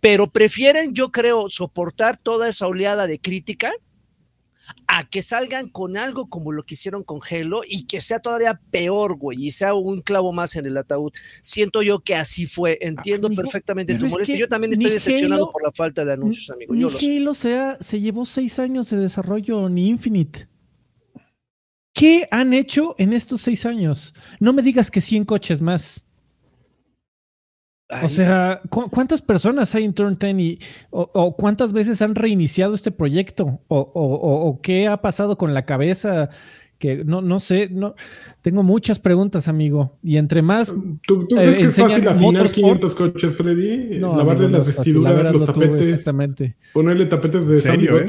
pero 0.00 0.30
prefieren, 0.30 0.94
yo 0.94 1.10
creo, 1.10 1.48
soportar 1.48 2.16
toda 2.16 2.48
esa 2.48 2.66
oleada 2.66 3.06
de 3.06 3.20
crítica 3.20 3.72
a 4.86 5.08
que 5.08 5.22
salgan 5.22 5.68
con 5.68 5.96
algo 5.96 6.28
como 6.28 6.52
lo 6.52 6.62
que 6.62 6.74
hicieron 6.74 7.02
con 7.02 7.20
Halo 7.30 7.62
y 7.66 7.86
que 7.86 8.00
sea 8.00 8.18
todavía 8.20 8.60
peor, 8.70 9.16
güey, 9.16 9.46
y 9.46 9.50
sea 9.50 9.74
un 9.74 10.00
clavo 10.00 10.32
más 10.32 10.56
en 10.56 10.66
el 10.66 10.76
ataúd. 10.76 11.12
Siento 11.42 11.82
yo 11.82 12.00
que 12.00 12.14
así 12.14 12.46
fue. 12.46 12.78
Entiendo 12.80 13.28
Amigo, 13.28 13.42
perfectamente 13.42 13.94
tu 13.94 14.06
es 14.06 14.12
molestia. 14.12 14.34
que 14.34 14.40
Yo 14.40 14.48
también 14.48 14.72
estoy 14.72 14.90
decepcionado 14.90 15.44
Halo- 15.44 15.52
por 15.52 15.62
la 15.62 15.72
falta 15.72 16.04
de 16.04 16.12
anuncios, 16.14 16.50
amigo. 16.50 16.74
Yo. 16.74 16.90
Halo 16.90 17.34
sea, 17.34 17.78
se 17.80 18.00
llevó 18.00 18.24
seis 18.26 18.58
años 18.58 18.90
de 18.90 18.98
desarrollo, 18.98 19.68
ni 19.68 19.88
Infinite. 19.88 20.48
¿Qué 21.94 22.28
han 22.30 22.54
hecho 22.54 22.94
en 22.98 23.12
estos 23.12 23.40
seis 23.42 23.66
años? 23.66 24.14
No 24.38 24.52
me 24.52 24.62
digas 24.62 24.90
que 24.90 25.00
100 25.00 25.24
coches 25.24 25.60
más. 25.60 26.06
O 27.90 27.94
Ay, 27.94 28.08
sea, 28.10 28.60
¿cu- 28.68 28.90
¿cuántas 28.90 29.22
personas 29.22 29.74
hay 29.74 29.84
en 29.84 29.94
Turn 29.94 30.18
10 30.20 30.38
y, 30.38 30.58
o, 30.90 31.08
o 31.14 31.34
cuántas 31.36 31.72
veces 31.72 32.02
han 32.02 32.14
reiniciado 32.14 32.74
este 32.74 32.90
proyecto? 32.90 33.60
O, 33.68 33.78
o- 33.78 34.14
o- 34.14 34.48
o 34.48 34.60
qué 34.60 34.86
ha 34.88 34.98
pasado 35.00 35.38
con 35.38 35.54
la 35.54 35.64
cabeza? 35.64 36.28
Que 36.78 37.02
no, 37.04 37.22
no 37.22 37.40
sé, 37.40 37.68
no, 37.72 37.94
tengo 38.42 38.62
muchas 38.62 38.98
preguntas, 39.00 39.48
amigo. 39.48 39.96
Y 40.02 40.16
entre 40.18 40.42
más, 40.42 40.68
¿Tú, 41.06 41.26
tú 41.26 41.36
Eh, 41.36 41.42
crees 41.42 41.58
que 41.58 41.64
es 41.64 41.76
fácil 41.76 42.06
afinar 42.06 42.16
Motorsport. 42.34 42.54
500 42.54 42.94
coches, 42.94 43.36
Freddy? 43.36 43.98
no, 43.98 44.16
Lavarle 44.16 44.44
amigo, 44.44 44.58
las. 44.58 44.68
La 44.68 44.74
vestiduras, 44.74 45.16
verdad 45.16 45.32
los 45.32 45.46
lo 45.48 45.52
tuve, 45.54 45.66
tapetes, 45.66 45.88
exactamente. 45.94 46.56
ponerle 46.74 47.06
tapetes 47.06 47.48
de 47.48 47.54
¿En 47.56 47.60
serio, 47.62 47.98
eh? 47.98 48.00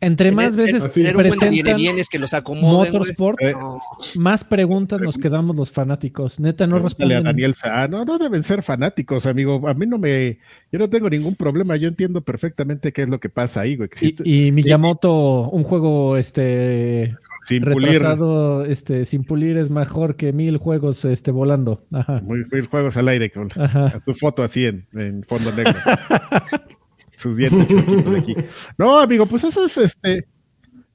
Entre 0.00 0.30
más 0.30 0.56
veces 0.56 0.84
así. 0.84 1.00
tener 1.00 1.16
un 1.16 1.22
buen 1.22 1.30
de 1.32 1.38
presentan 1.38 1.76
bienes 1.76 2.08
que 2.08 2.18
los 2.18 2.34
acomoden. 2.34 2.92
Motorsport, 2.92 3.40
Eh, 3.40 3.52
No. 3.52 3.78
más 4.16 4.44
preguntas 4.44 5.00
nos 5.00 5.16
quedamos 5.16 5.56
los 5.56 5.70
fanáticos. 5.70 6.38
Neta, 6.38 6.66
no 6.66 6.74
Pregúntale 6.76 7.14
a 7.14 7.18
responden. 7.18 7.24
Daniel 7.24 7.54
ah, 7.64 7.88
no, 7.90 8.04
no 8.04 8.18
deben 8.18 8.44
ser 8.44 8.62
fanáticos, 8.62 9.24
amigo. 9.26 9.66
A 9.68 9.74
mí 9.74 9.86
no 9.86 9.98
me, 9.98 10.38
yo 10.70 10.78
no 10.78 10.90
tengo 10.90 11.08
ningún 11.08 11.34
problema. 11.34 11.76
Yo 11.76 11.88
entiendo 11.88 12.20
perfectamente 12.20 12.92
qué 12.92 13.02
es 13.02 13.08
lo 13.08 13.20
que 13.20 13.28
pasa 13.30 13.62
ahí, 13.62 13.76
güey. 13.76 13.88
Y, 14.24 14.48
y 14.48 14.52
Miyamoto, 14.52 15.48
un 15.48 15.64
juego 15.64 16.16
este 16.16 17.16
sin 17.48 17.62
pulir 17.62 17.92
retrasado, 17.92 18.64
este, 18.64 19.04
sin 19.04 19.22
pulir 19.24 19.56
es 19.56 19.70
mejor 19.70 20.16
que 20.16 20.32
mil 20.32 20.56
juegos 20.58 21.04
este 21.04 21.30
volando. 21.30 21.84
Ajá. 21.92 22.20
muy, 22.22 22.44
mil 22.50 22.66
juegos 22.66 22.96
al 22.96 23.08
aire 23.08 23.30
con 23.30 23.48
Ajá. 23.56 23.98
su 24.04 24.14
foto 24.14 24.42
así 24.42 24.66
en, 24.66 24.86
en 24.94 25.22
fondo 25.22 25.52
negro. 25.52 25.72
Sus 27.16 27.36
dientes 27.36 27.68
de 27.68 28.18
aquí. 28.18 28.36
No, 28.78 29.00
amigo, 29.00 29.26
pues 29.26 29.44
eso 29.44 29.64
es 29.64 29.76
este. 29.76 30.26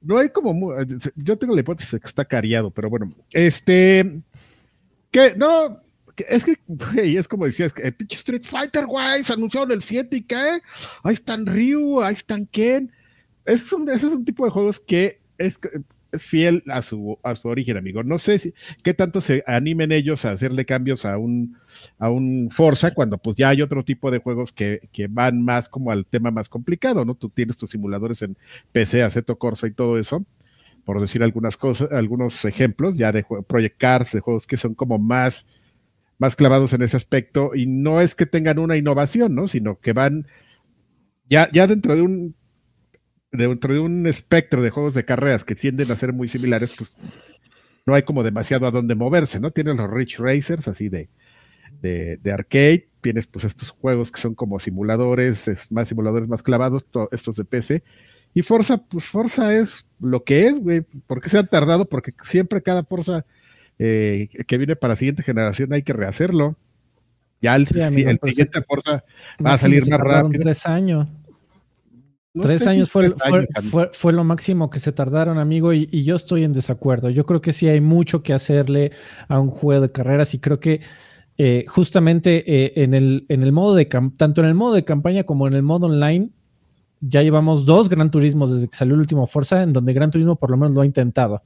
No 0.00 0.18
hay 0.18 0.30
como. 0.30 0.74
Yo 1.16 1.36
tengo 1.36 1.54
la 1.54 1.60
hipótesis 1.60 1.92
de 1.92 2.00
que 2.00 2.06
está 2.06 2.24
cariado, 2.24 2.70
pero 2.70 2.88
bueno. 2.88 3.12
Este. 3.30 4.20
Que 5.10 5.34
no. 5.36 5.82
que 6.14 6.24
Es 6.28 6.44
que, 6.44 6.56
güey, 6.66 7.16
es 7.16 7.28
como 7.28 7.44
decías, 7.44 7.72
que 7.72 7.82
el 7.82 7.94
pinche 7.94 8.16
Street 8.16 8.44
Fighter, 8.44 8.86
güey, 8.86 9.22
se 9.24 9.32
anunciaron 9.32 9.72
el 9.72 9.82
7 9.82 10.16
y 10.16 10.22
qué. 10.22 10.60
Ahí 11.02 11.14
están 11.14 11.44
Ryu, 11.46 12.00
ahí 12.00 12.14
están 12.14 12.46
Ken. 12.46 12.90
Es 13.44 13.72
un, 13.72 13.88
ese 13.88 14.06
es 14.06 14.12
un 14.12 14.24
tipo 14.24 14.44
de 14.44 14.50
juegos 14.52 14.80
que 14.80 15.20
es 15.38 15.58
fiel 16.18 16.62
a 16.68 16.82
su, 16.82 17.18
a 17.22 17.34
su 17.34 17.48
origen, 17.48 17.76
amigo. 17.76 18.02
No 18.02 18.18
sé 18.18 18.38
si, 18.38 18.54
qué 18.82 18.94
tanto 18.94 19.20
se 19.20 19.42
animen 19.46 19.92
ellos 19.92 20.24
a 20.24 20.32
hacerle 20.32 20.64
cambios 20.64 21.04
a 21.04 21.18
un, 21.18 21.56
a 21.98 22.10
un 22.10 22.50
Forza 22.50 22.94
cuando 22.94 23.18
pues 23.18 23.36
ya 23.36 23.48
hay 23.48 23.62
otro 23.62 23.84
tipo 23.84 24.10
de 24.10 24.18
juegos 24.18 24.52
que, 24.52 24.80
que 24.92 25.08
van 25.08 25.42
más 25.42 25.68
como 25.68 25.90
al 25.90 26.06
tema 26.06 26.30
más 26.30 26.48
complicado, 26.48 27.04
¿no? 27.04 27.14
Tú 27.14 27.30
tienes 27.30 27.56
tus 27.56 27.70
simuladores 27.70 28.22
en 28.22 28.36
PC, 28.72 29.02
Aceto 29.02 29.36
Corsa 29.36 29.66
y 29.66 29.72
todo 29.72 29.98
eso, 29.98 30.24
por 30.84 31.00
decir 31.00 31.22
algunas 31.22 31.56
cosas, 31.56 31.90
algunos 31.92 32.44
ejemplos 32.44 32.96
ya 32.96 33.12
de 33.12 33.24
Project 33.46 33.78
Cars, 33.78 34.12
de 34.12 34.20
juegos 34.20 34.46
que 34.46 34.56
son 34.56 34.74
como 34.74 34.98
más, 34.98 35.46
más 36.18 36.36
clavados 36.36 36.72
en 36.72 36.82
ese 36.82 36.96
aspecto 36.96 37.52
y 37.54 37.66
no 37.66 38.00
es 38.00 38.14
que 38.14 38.26
tengan 38.26 38.58
una 38.58 38.76
innovación, 38.76 39.34
¿no? 39.34 39.48
Sino 39.48 39.80
que 39.80 39.92
van 39.92 40.26
ya, 41.28 41.50
ya 41.52 41.66
dentro 41.66 41.96
de 41.96 42.02
un 42.02 42.34
dentro 43.32 43.72
de 43.74 43.80
un 43.80 44.06
espectro 44.06 44.62
de 44.62 44.70
juegos 44.70 44.94
de 44.94 45.04
carreras 45.04 45.44
que 45.44 45.54
tienden 45.54 45.90
a 45.90 45.96
ser 45.96 46.12
muy 46.12 46.28
similares, 46.28 46.74
pues 46.76 46.94
no 47.86 47.94
hay 47.94 48.02
como 48.02 48.22
demasiado 48.22 48.66
a 48.66 48.70
dónde 48.70 48.94
moverse, 48.94 49.40
¿no? 49.40 49.50
Tienes 49.50 49.76
los 49.76 49.90
Rich 49.90 50.18
Racers 50.18 50.68
así 50.68 50.88
de, 50.88 51.08
de, 51.80 52.16
de 52.18 52.32
arcade, 52.32 52.88
tienes 53.00 53.26
pues 53.26 53.44
estos 53.44 53.70
juegos 53.70 54.12
que 54.12 54.20
son 54.20 54.34
como 54.34 54.60
simuladores, 54.60 55.48
es 55.48 55.72
más 55.72 55.88
simuladores 55.88 56.28
más 56.28 56.42
clavados, 56.42 56.84
to- 56.84 57.08
estos 57.10 57.36
de 57.36 57.44
PC. 57.44 57.82
Y 58.34 58.42
Forza, 58.42 58.78
pues 58.78 59.04
Forza 59.06 59.54
es 59.54 59.84
lo 60.00 60.22
que 60.24 60.46
es, 60.46 60.58
güey. 60.60 60.82
¿Por 61.06 61.20
qué 61.20 61.28
se 61.28 61.38
han 61.38 61.48
tardado? 61.48 61.84
Porque 61.86 62.14
siempre 62.22 62.62
cada 62.62 62.84
Forza 62.84 63.24
eh, 63.78 64.28
que 64.46 64.58
viene 64.58 64.76
para 64.76 64.92
la 64.92 64.96
siguiente 64.96 65.22
generación 65.22 65.72
hay 65.72 65.82
que 65.82 65.92
rehacerlo. 65.92 66.56
Ya 67.42 67.56
el, 67.56 67.66
Sí, 67.66 67.74
si- 67.74 67.82
amigo, 67.82 68.10
el 68.10 68.18
pero 68.20 68.30
siguiente 68.30 68.62
Forza 68.62 69.04
va 69.44 69.54
a 69.54 69.58
salir 69.58 69.86
más 69.88 69.98
rápido. 70.00 70.42
Tres 70.44 70.64
años. 70.66 71.08
No 72.34 72.44
tres 72.44 72.60
si 72.62 72.68
años, 72.68 72.90
fue, 72.90 73.10
tres 73.10 73.22
fue- 73.28 73.38
años, 73.38 73.48
fue- 73.70 73.90
fue 73.92 74.12
lo 74.12 74.24
máximo 74.24 74.70
que 74.70 74.80
se 74.80 74.92
tardaron, 74.92 75.38
amigo, 75.38 75.72
y, 75.72 75.88
y 75.92 76.04
yo 76.04 76.16
estoy 76.16 76.44
en 76.44 76.52
desacuerdo. 76.52 77.10
Yo 77.10 77.26
creo 77.26 77.40
que 77.42 77.52
sí 77.52 77.68
hay 77.68 77.80
mucho 77.80 78.22
que 78.22 78.32
hacerle 78.32 78.92
a 79.28 79.38
un 79.38 79.50
juego 79.50 79.82
de 79.82 79.90
carreras 79.92 80.32
y 80.34 80.38
creo 80.38 80.58
que 80.58 80.80
eh, 81.38 81.64
justamente 81.68 82.44
eh, 82.46 82.72
en, 82.76 82.94
el, 82.94 83.26
en 83.28 83.42
el 83.42 83.52
modo 83.52 83.74
de 83.74 83.86
tanto 83.86 84.40
en 84.42 84.46
el 84.46 84.54
modo 84.54 84.74
de 84.74 84.84
campaña 84.84 85.24
como 85.24 85.46
en 85.46 85.54
el 85.54 85.62
modo 85.62 85.86
online, 85.86 86.30
ya 87.00 87.22
llevamos 87.22 87.64
dos 87.66 87.88
Gran 87.88 88.10
Turismos 88.10 88.52
desde 88.52 88.68
que 88.68 88.76
salió 88.76 88.94
el 88.94 89.00
último 89.00 89.26
Forza, 89.26 89.62
en 89.62 89.72
donde 89.72 89.92
Gran 89.92 90.10
Turismo 90.10 90.36
por 90.36 90.50
lo 90.50 90.56
menos 90.56 90.74
lo 90.74 90.82
ha 90.82 90.86
intentado. 90.86 91.42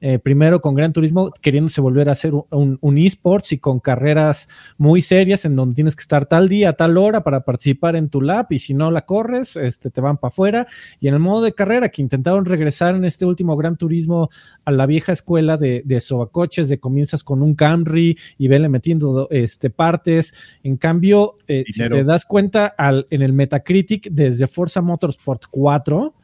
Eh, 0.00 0.18
primero 0.18 0.60
con 0.60 0.74
Gran 0.74 0.92
Turismo 0.92 1.30
queriéndose 1.40 1.80
volver 1.80 2.10
a 2.10 2.12
hacer 2.12 2.32
un, 2.50 2.98
esports 2.98 3.52
y 3.52 3.58
con 3.58 3.80
carreras 3.80 4.48
muy 4.76 5.00
serias 5.00 5.46
en 5.46 5.56
donde 5.56 5.74
tienes 5.74 5.96
que 5.96 6.02
estar 6.02 6.26
tal 6.26 6.48
día, 6.48 6.74
tal 6.74 6.98
hora 6.98 7.22
para 7.22 7.44
participar 7.44 7.96
en 7.96 8.10
tu 8.10 8.20
lap 8.20 8.52
y 8.52 8.58
si 8.58 8.74
no 8.74 8.90
la 8.90 9.06
corres, 9.06 9.56
este, 9.56 9.90
te 9.90 10.00
van 10.00 10.18
para 10.18 10.28
afuera. 10.28 10.66
Y 11.00 11.08
en 11.08 11.14
el 11.14 11.20
modo 11.20 11.42
de 11.42 11.52
carrera 11.52 11.88
que 11.88 12.02
intentaron 12.02 12.44
regresar 12.44 12.94
en 12.94 13.04
este 13.04 13.24
último 13.24 13.56
Gran 13.56 13.76
Turismo 13.76 14.28
a 14.64 14.70
la 14.70 14.86
vieja 14.86 15.12
escuela 15.12 15.56
de, 15.56 15.82
de 15.84 16.00
sobacoches, 16.00 16.68
de 16.68 16.78
comienzas 16.78 17.24
con 17.24 17.42
un 17.42 17.54
Camry 17.54 18.18
y 18.36 18.48
vele 18.48 18.68
metiendo 18.68 19.28
este, 19.30 19.70
partes. 19.70 20.34
En 20.62 20.76
cambio, 20.76 21.38
eh, 21.48 21.64
si 21.68 21.88
te 21.88 22.04
das 22.04 22.24
cuenta 22.24 22.66
al, 22.66 23.06
en 23.10 23.22
el 23.22 23.32
Metacritic 23.32 24.08
desde 24.10 24.46
Forza 24.46 24.82
Motorsport 24.82 25.44
4, 25.50 26.14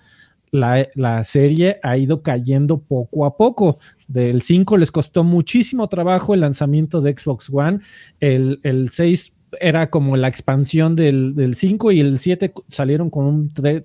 la, 0.52 0.86
la 0.94 1.24
serie 1.24 1.80
ha 1.82 1.96
ido 1.96 2.22
cayendo 2.22 2.78
poco 2.78 3.24
a 3.24 3.36
poco. 3.36 3.78
Del 4.06 4.42
5 4.42 4.76
les 4.76 4.92
costó 4.92 5.24
muchísimo 5.24 5.88
trabajo 5.88 6.34
el 6.34 6.40
lanzamiento 6.40 7.00
de 7.00 7.16
Xbox 7.16 7.50
One. 7.50 7.80
El, 8.20 8.60
el 8.62 8.90
6 8.90 9.32
era 9.60 9.90
como 9.90 10.16
la 10.16 10.28
expansión 10.28 10.94
del, 10.94 11.34
del 11.34 11.56
5 11.56 11.92
y 11.92 12.00
el 12.00 12.18
7 12.18 12.52
salieron 12.68 13.10
con 13.10 13.24
un 13.24 13.52
eh, 13.64 13.84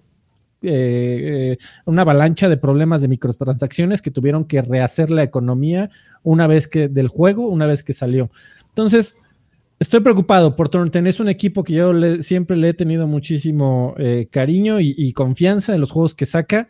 eh, 0.62 1.58
una 1.86 2.02
avalancha 2.02 2.50
de 2.50 2.58
problemas 2.58 3.02
de 3.02 3.08
microtransacciones 3.08 4.02
que 4.02 4.12
tuvieron 4.12 4.46
que 4.46 4.62
rehacer 4.62 5.12
la 5.12 5.24
economía 5.24 5.90
una 6.24 6.48
vez 6.48 6.68
que 6.68 6.90
del 6.90 7.08
juego, 7.08 7.48
una 7.48 7.68
vez 7.68 7.84
que 7.84 7.94
salió. 7.94 8.30
Entonces, 8.70 9.16
estoy 9.80 10.00
preocupado 10.02 10.56
por 10.56 10.70
Thornton. 10.70 11.08
Es 11.08 11.20
un 11.20 11.30
equipo 11.30 11.64
que 11.64 11.74
yo 11.74 11.94
le- 11.94 12.24
siempre 12.24 12.58
le 12.58 12.70
he 12.70 12.74
tenido 12.74 13.08
muchísimo 13.08 13.94
eh, 13.98 14.28
cariño 14.32 14.80
y, 14.80 14.94
y 14.98 15.14
confianza 15.14 15.74
en 15.74 15.82
los 15.82 15.92
juegos 15.92 16.16
que 16.16 16.26
saca, 16.26 16.68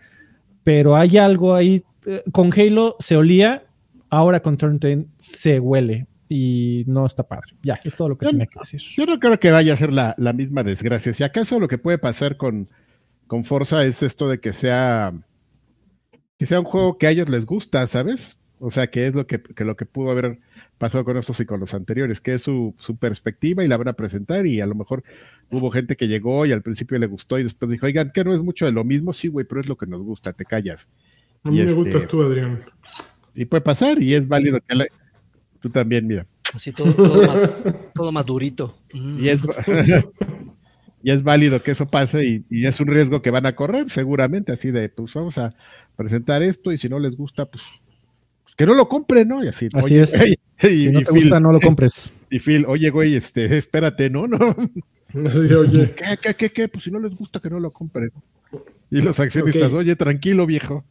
pero 0.64 0.96
hay 0.96 1.18
algo 1.18 1.54
ahí. 1.56 1.84
eh, 2.06 2.24
con 2.32 2.52
Halo 2.58 2.96
se 3.00 3.18
olía, 3.18 3.64
ahora 4.10 4.42
con 4.42 4.58
Thornton 4.58 5.08
se 5.18 5.60
huele 5.60 6.08
y 6.30 6.84
no 6.88 7.06
está 7.06 7.24
padre. 7.24 7.54
Ya, 7.64 7.80
es 7.84 7.94
todo 7.96 8.10
lo 8.10 8.18
que 8.18 8.26
Yo 8.26 8.32
tenía 8.32 8.46
no- 8.46 8.50
que 8.52 8.60
decir. 8.60 8.82
Yo 8.96 9.06
no 9.06 9.20
creo 9.20 9.40
que 9.40 9.52
vaya 9.52 9.74
a 9.74 9.78
ser 9.78 9.92
la, 9.94 10.14
la 10.18 10.34
misma 10.34 10.64
desgracia. 10.64 11.14
Si 11.14 11.24
acaso 11.24 11.60
lo 11.60 11.68
que 11.68 11.78
puede 11.78 11.98
pasar 11.98 12.36
con, 12.38 12.68
con 13.28 13.44
Forza 13.46 13.84
es 13.86 14.04
esto 14.04 14.28
de 14.30 14.40
que 14.40 14.54
sea 14.54 15.14
que 16.38 16.46
sea 16.46 16.60
un 16.60 16.66
juego 16.66 16.98
que 17.00 17.08
a 17.08 17.12
ellos 17.12 17.30
les 17.30 17.46
gusta, 17.46 17.88
¿sabes? 17.88 18.38
O 18.60 18.70
sea, 18.70 18.88
que 18.88 19.08
es 19.08 19.16
lo 19.16 19.26
que, 19.26 19.42
que 19.42 19.66
lo 19.66 19.76
que 19.76 19.86
pudo 19.86 20.12
haber 20.12 20.40
pasado 20.78 21.04
con 21.04 21.18
estos 21.18 21.40
y 21.40 21.46
con 21.46 21.60
los 21.60 21.74
anteriores, 21.74 22.22
que 22.22 22.34
es 22.34 22.44
su, 22.44 22.76
su, 22.80 22.96
perspectiva 22.98 23.64
y 23.64 23.68
la 23.68 23.78
van 23.78 23.88
a 23.88 23.94
presentar 23.94 24.46
y 24.46 24.62
a 24.62 24.68
lo 24.68 24.76
mejor 24.76 25.04
hubo 25.50 25.72
gente 25.72 25.96
que 25.96 26.08
llegó 26.08 26.46
y 26.46 26.52
al 26.52 26.62
principio 26.62 27.00
le 27.00 27.08
gustó 27.08 27.40
y 27.40 27.44
después 27.44 27.72
dijo, 27.72 27.86
oigan, 27.86 28.12
que 28.12 28.24
no 28.24 28.34
es 28.34 28.42
mucho 28.42 28.66
de 28.66 28.72
lo 28.72 28.84
mismo, 28.84 29.14
sí, 29.14 29.28
güey, 29.28 29.46
pero 29.46 29.62
es 29.62 29.68
lo 29.68 29.78
que 29.78 29.88
nos 29.88 30.02
gusta, 30.02 30.34
te 30.34 30.46
callas. 30.46 30.88
A 31.44 31.52
mí 31.52 31.64
me 31.64 31.74
gustas 31.74 32.08
tú, 32.08 32.22
Adrián. 32.22 32.64
Y 33.34 33.46
puede 33.46 33.62
pasar 33.62 34.02
y 34.02 34.14
es 34.14 34.28
válido 34.28 34.60
que 34.68 34.76
la... 34.76 34.86
tú 35.60 35.70
también, 35.70 36.06
mira. 36.06 36.26
Así 36.54 36.72
todo, 36.72 36.94
todo, 37.94 38.12
madurito. 38.12 38.76
Y, 38.94 39.30
es, 39.30 39.42
y 41.04 41.12
es 41.12 41.24
válido 41.24 41.62
que 41.62 41.72
eso 41.72 41.88
pase 41.88 42.26
y, 42.26 42.46
y, 42.50 42.66
es 42.66 42.80
un 42.80 42.88
riesgo 42.88 43.22
que 43.22 43.32
van 43.32 43.46
a 43.46 43.56
correr 43.56 43.90
seguramente, 43.90 44.52
así 44.52 44.72
de, 44.72 44.90
pues 44.90 45.14
vamos 45.14 45.38
a 45.38 45.54
presentar 45.96 46.42
esto 46.42 46.72
y 46.72 46.78
si 46.78 46.88
no 46.88 47.00
les 47.00 47.16
gusta, 47.18 47.46
pues 47.46 47.64
que 48.58 48.66
no 48.66 48.74
lo 48.74 48.90
compre, 48.90 49.24
¿no? 49.24 49.44
Y 49.44 49.48
así. 49.48 49.70
Así 49.72 49.98
es. 49.98 50.12
si 50.62 50.90
no 50.90 51.02
te 51.02 51.12
gusta, 51.12 51.40
no 51.40 51.54
lo 51.54 51.62
compres. 51.62 52.14
Y 52.30 52.40
Phil, 52.40 52.66
oye, 52.68 52.90
güey, 52.90 53.16
este, 53.16 53.46
espérate, 53.58 54.10
¿no? 54.10 54.28
no. 54.28 54.54
oye. 55.14 55.96
¿Qué, 55.96 56.18
qué, 56.22 56.34
qué, 56.34 56.50
qué? 56.50 56.68
Pues 56.68 56.84
si 56.84 56.92
no 56.92 57.00
les 57.00 57.16
gusta, 57.16 57.40
que 57.40 57.50
no 57.50 57.58
lo 57.58 57.72
compren. 57.72 58.12
Y 58.92 59.00
los 59.00 59.18
accionistas, 59.22 59.72
oye, 59.72 59.96
tranquilo, 59.96 60.46
viejo. 60.46 60.84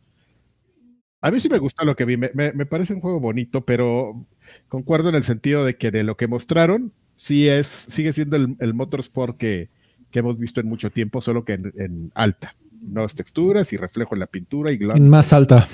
A 1.20 1.30
mí 1.30 1.38
sí 1.38 1.50
me 1.50 1.58
gusta 1.58 1.84
lo 1.84 1.94
que 1.94 2.06
vi, 2.06 2.16
me, 2.16 2.30
me, 2.32 2.52
me, 2.52 2.64
parece 2.64 2.94
un 2.94 3.00
juego 3.00 3.20
bonito, 3.20 3.66
pero 3.66 4.24
concuerdo 4.68 5.10
en 5.10 5.14
el 5.14 5.24
sentido 5.24 5.62
de 5.66 5.76
que 5.76 5.90
de 5.90 6.04
lo 6.04 6.16
que 6.16 6.26
mostraron, 6.26 6.92
sí 7.16 7.48
es, 7.48 7.66
sigue 7.66 8.14
siendo 8.14 8.36
el, 8.36 8.56
el 8.60 8.72
motorsport 8.72 9.36
que, 9.36 9.68
que, 10.10 10.20
hemos 10.20 10.38
visto 10.38 10.60
en 10.60 10.68
mucho 10.68 10.90
tiempo, 10.90 11.20
solo 11.20 11.44
que 11.44 11.54
en, 11.54 11.72
en 11.76 12.12
alta. 12.14 12.54
Nuevas 12.80 13.14
texturas 13.14 13.74
y 13.74 13.76
reflejo 13.76 14.14
en 14.14 14.20
la 14.20 14.26
pintura 14.26 14.72
y 14.72 14.78
En 14.82 15.10
más 15.10 15.34
alta. 15.34 15.68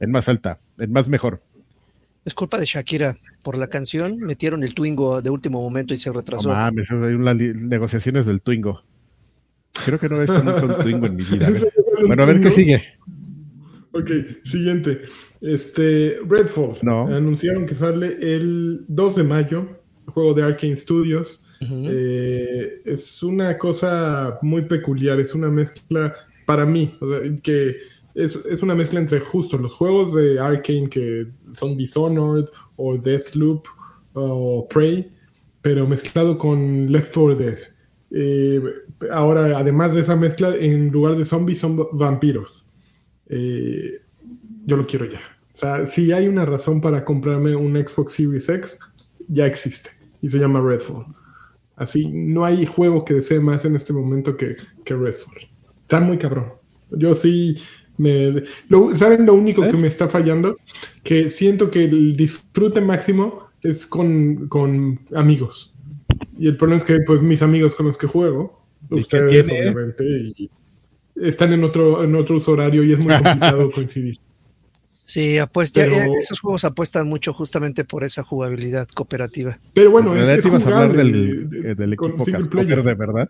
En 0.00 0.10
más 0.10 0.28
alta, 0.28 0.60
en 0.78 0.92
más 0.92 1.08
mejor. 1.08 1.42
Es 2.24 2.34
culpa 2.34 2.58
de 2.58 2.66
Shakira. 2.66 3.16
Por 3.42 3.56
la 3.56 3.68
canción 3.68 4.18
metieron 4.18 4.62
el 4.62 4.74
Twingo 4.74 5.22
de 5.22 5.30
último 5.30 5.62
momento 5.62 5.94
y 5.94 5.96
se 5.96 6.12
retrasó. 6.12 6.50
No 6.50 6.54
mames, 6.56 6.90
hay 6.90 7.14
unas 7.14 7.36
negociaciones 7.36 8.26
del 8.26 8.40
Twingo. 8.42 8.82
Creo 9.84 9.98
que 9.98 10.08
no 10.08 10.16
he 10.16 10.20
visto 10.20 10.42
nunca 10.42 10.64
un 10.64 10.82
Twingo 10.82 11.06
en 11.06 11.16
mi 11.16 11.24
vida. 11.24 11.50
bueno, 12.06 12.22
a 12.22 12.26
ver 12.26 12.40
qué 12.40 12.50
sigue. 12.50 12.82
Ok, 13.92 14.10
siguiente. 14.44 15.02
Este, 15.40 16.18
Redfall. 16.28 16.76
No. 16.82 17.06
Anunciaron 17.06 17.66
que 17.66 17.74
sale 17.74 18.18
el 18.20 18.84
2 18.88 19.16
de 19.16 19.22
mayo, 19.22 19.80
juego 20.06 20.34
de 20.34 20.42
Arkane 20.42 20.76
Studios. 20.76 21.42
Uh 21.60 21.64
-huh. 21.64 21.88
eh, 21.90 22.78
es 22.84 23.22
una 23.22 23.56
cosa 23.58 24.38
muy 24.42 24.62
peculiar, 24.62 25.18
es 25.18 25.34
una 25.34 25.50
mezcla 25.50 26.14
para 26.46 26.64
mí, 26.64 26.96
que 27.42 27.76
es, 28.18 28.36
es, 28.46 28.62
una 28.62 28.74
mezcla 28.74 28.98
entre 28.98 29.20
justo 29.20 29.56
los 29.58 29.74
juegos 29.74 30.14
de 30.14 30.40
Arkane 30.40 30.88
que 30.88 31.28
son 31.52 31.76
Dishonored 31.76 32.46
o 32.76 32.96
Deathloop 32.96 33.66
o 34.14 34.66
Prey, 34.68 35.12
pero 35.62 35.86
mezclado 35.86 36.36
con 36.36 36.90
Left 36.90 37.14
4 37.14 37.36
Dead. 37.36 37.58
Eh, 38.10 38.60
ahora, 39.12 39.58
además 39.58 39.94
de 39.94 40.00
esa 40.00 40.16
mezcla, 40.16 40.54
en 40.56 40.88
lugar 40.88 41.16
de 41.16 41.24
zombies 41.24 41.58
son 41.60 41.86
vampiros. 41.92 42.66
Eh, 43.28 43.98
yo 44.64 44.76
lo 44.76 44.86
quiero 44.86 45.06
ya. 45.06 45.20
O 45.52 45.56
sea, 45.56 45.86
si 45.86 46.10
hay 46.12 46.26
una 46.26 46.44
razón 46.44 46.80
para 46.80 47.04
comprarme 47.04 47.54
un 47.54 47.76
Xbox 47.76 48.14
Series 48.14 48.48
X, 48.48 48.78
ya 49.28 49.46
existe. 49.46 49.90
Y 50.22 50.28
se 50.28 50.38
llama 50.38 50.60
Redfall. 50.60 51.06
Así, 51.76 52.08
no 52.08 52.44
hay 52.44 52.66
juego 52.66 53.04
que 53.04 53.14
desee 53.14 53.38
más 53.38 53.64
en 53.64 53.76
este 53.76 53.92
momento 53.92 54.36
que, 54.36 54.56
que 54.84 54.94
Redfall. 54.94 55.38
Está 55.82 56.00
muy 56.00 56.18
cabrón. 56.18 56.52
Yo 56.90 57.14
sí 57.14 57.56
me, 57.98 58.42
lo, 58.68 58.94
¿Saben 58.96 59.26
lo 59.26 59.34
único 59.34 59.64
¿Es? 59.64 59.74
que 59.74 59.80
me 59.80 59.88
está 59.88 60.08
fallando? 60.08 60.56
Que 61.02 61.28
siento 61.30 61.70
que 61.70 61.84
el 61.84 62.16
disfrute 62.16 62.80
máximo 62.80 63.48
es 63.62 63.86
con, 63.86 64.48
con, 64.48 65.00
amigos. 65.14 65.74
Y 66.38 66.46
el 66.46 66.56
problema 66.56 66.78
es 66.80 66.86
que 66.86 67.00
pues 67.00 67.20
mis 67.20 67.42
amigos 67.42 67.74
con 67.74 67.86
los 67.86 67.98
que 67.98 68.06
juego, 68.06 68.64
ustedes 68.90 69.46
tiene? 69.46 69.70
obviamente, 69.70 70.04
y 70.04 70.50
están 71.16 71.52
en 71.52 71.64
otro, 71.64 72.04
en 72.04 72.14
otro 72.14 72.36
uso 72.36 72.52
horario 72.52 72.84
y 72.84 72.92
es 72.92 72.98
muy 72.98 73.12
complicado 73.22 73.70
coincidir. 73.70 74.18
Sí, 75.02 75.38
apuesta, 75.38 75.80
pero, 75.80 76.14
esos 76.18 76.38
juegos 76.40 76.64
apuestan 76.64 77.06
mucho 77.06 77.32
justamente 77.32 77.82
por 77.82 78.04
esa 78.04 78.22
jugabilidad 78.22 78.86
cooperativa. 78.88 79.58
Pero 79.72 79.90
bueno, 79.90 80.14
es, 80.14 80.28
es 80.28 80.44
ibas 80.44 80.66
a 80.66 80.66
hablar 80.66 80.96
del, 80.96 81.48
del 81.48 81.92
equipo 81.94 82.24
de 82.26 82.94
verdad. 82.94 83.28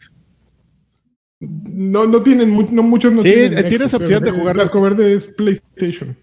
No, 1.40 2.06
no 2.06 2.22
tienen, 2.22 2.56
no, 2.74 2.82
muchos 2.82 3.12
no 3.12 3.22
sí, 3.22 3.32
tienen. 3.32 3.68
tienes 3.68 3.90
Xbox, 3.90 4.02
opción 4.02 4.24
de 4.24 4.30
jugar. 4.32 4.56
Casco 4.56 4.80
Verde 4.80 5.14
es 5.14 5.26
PlayStation. 5.26 6.16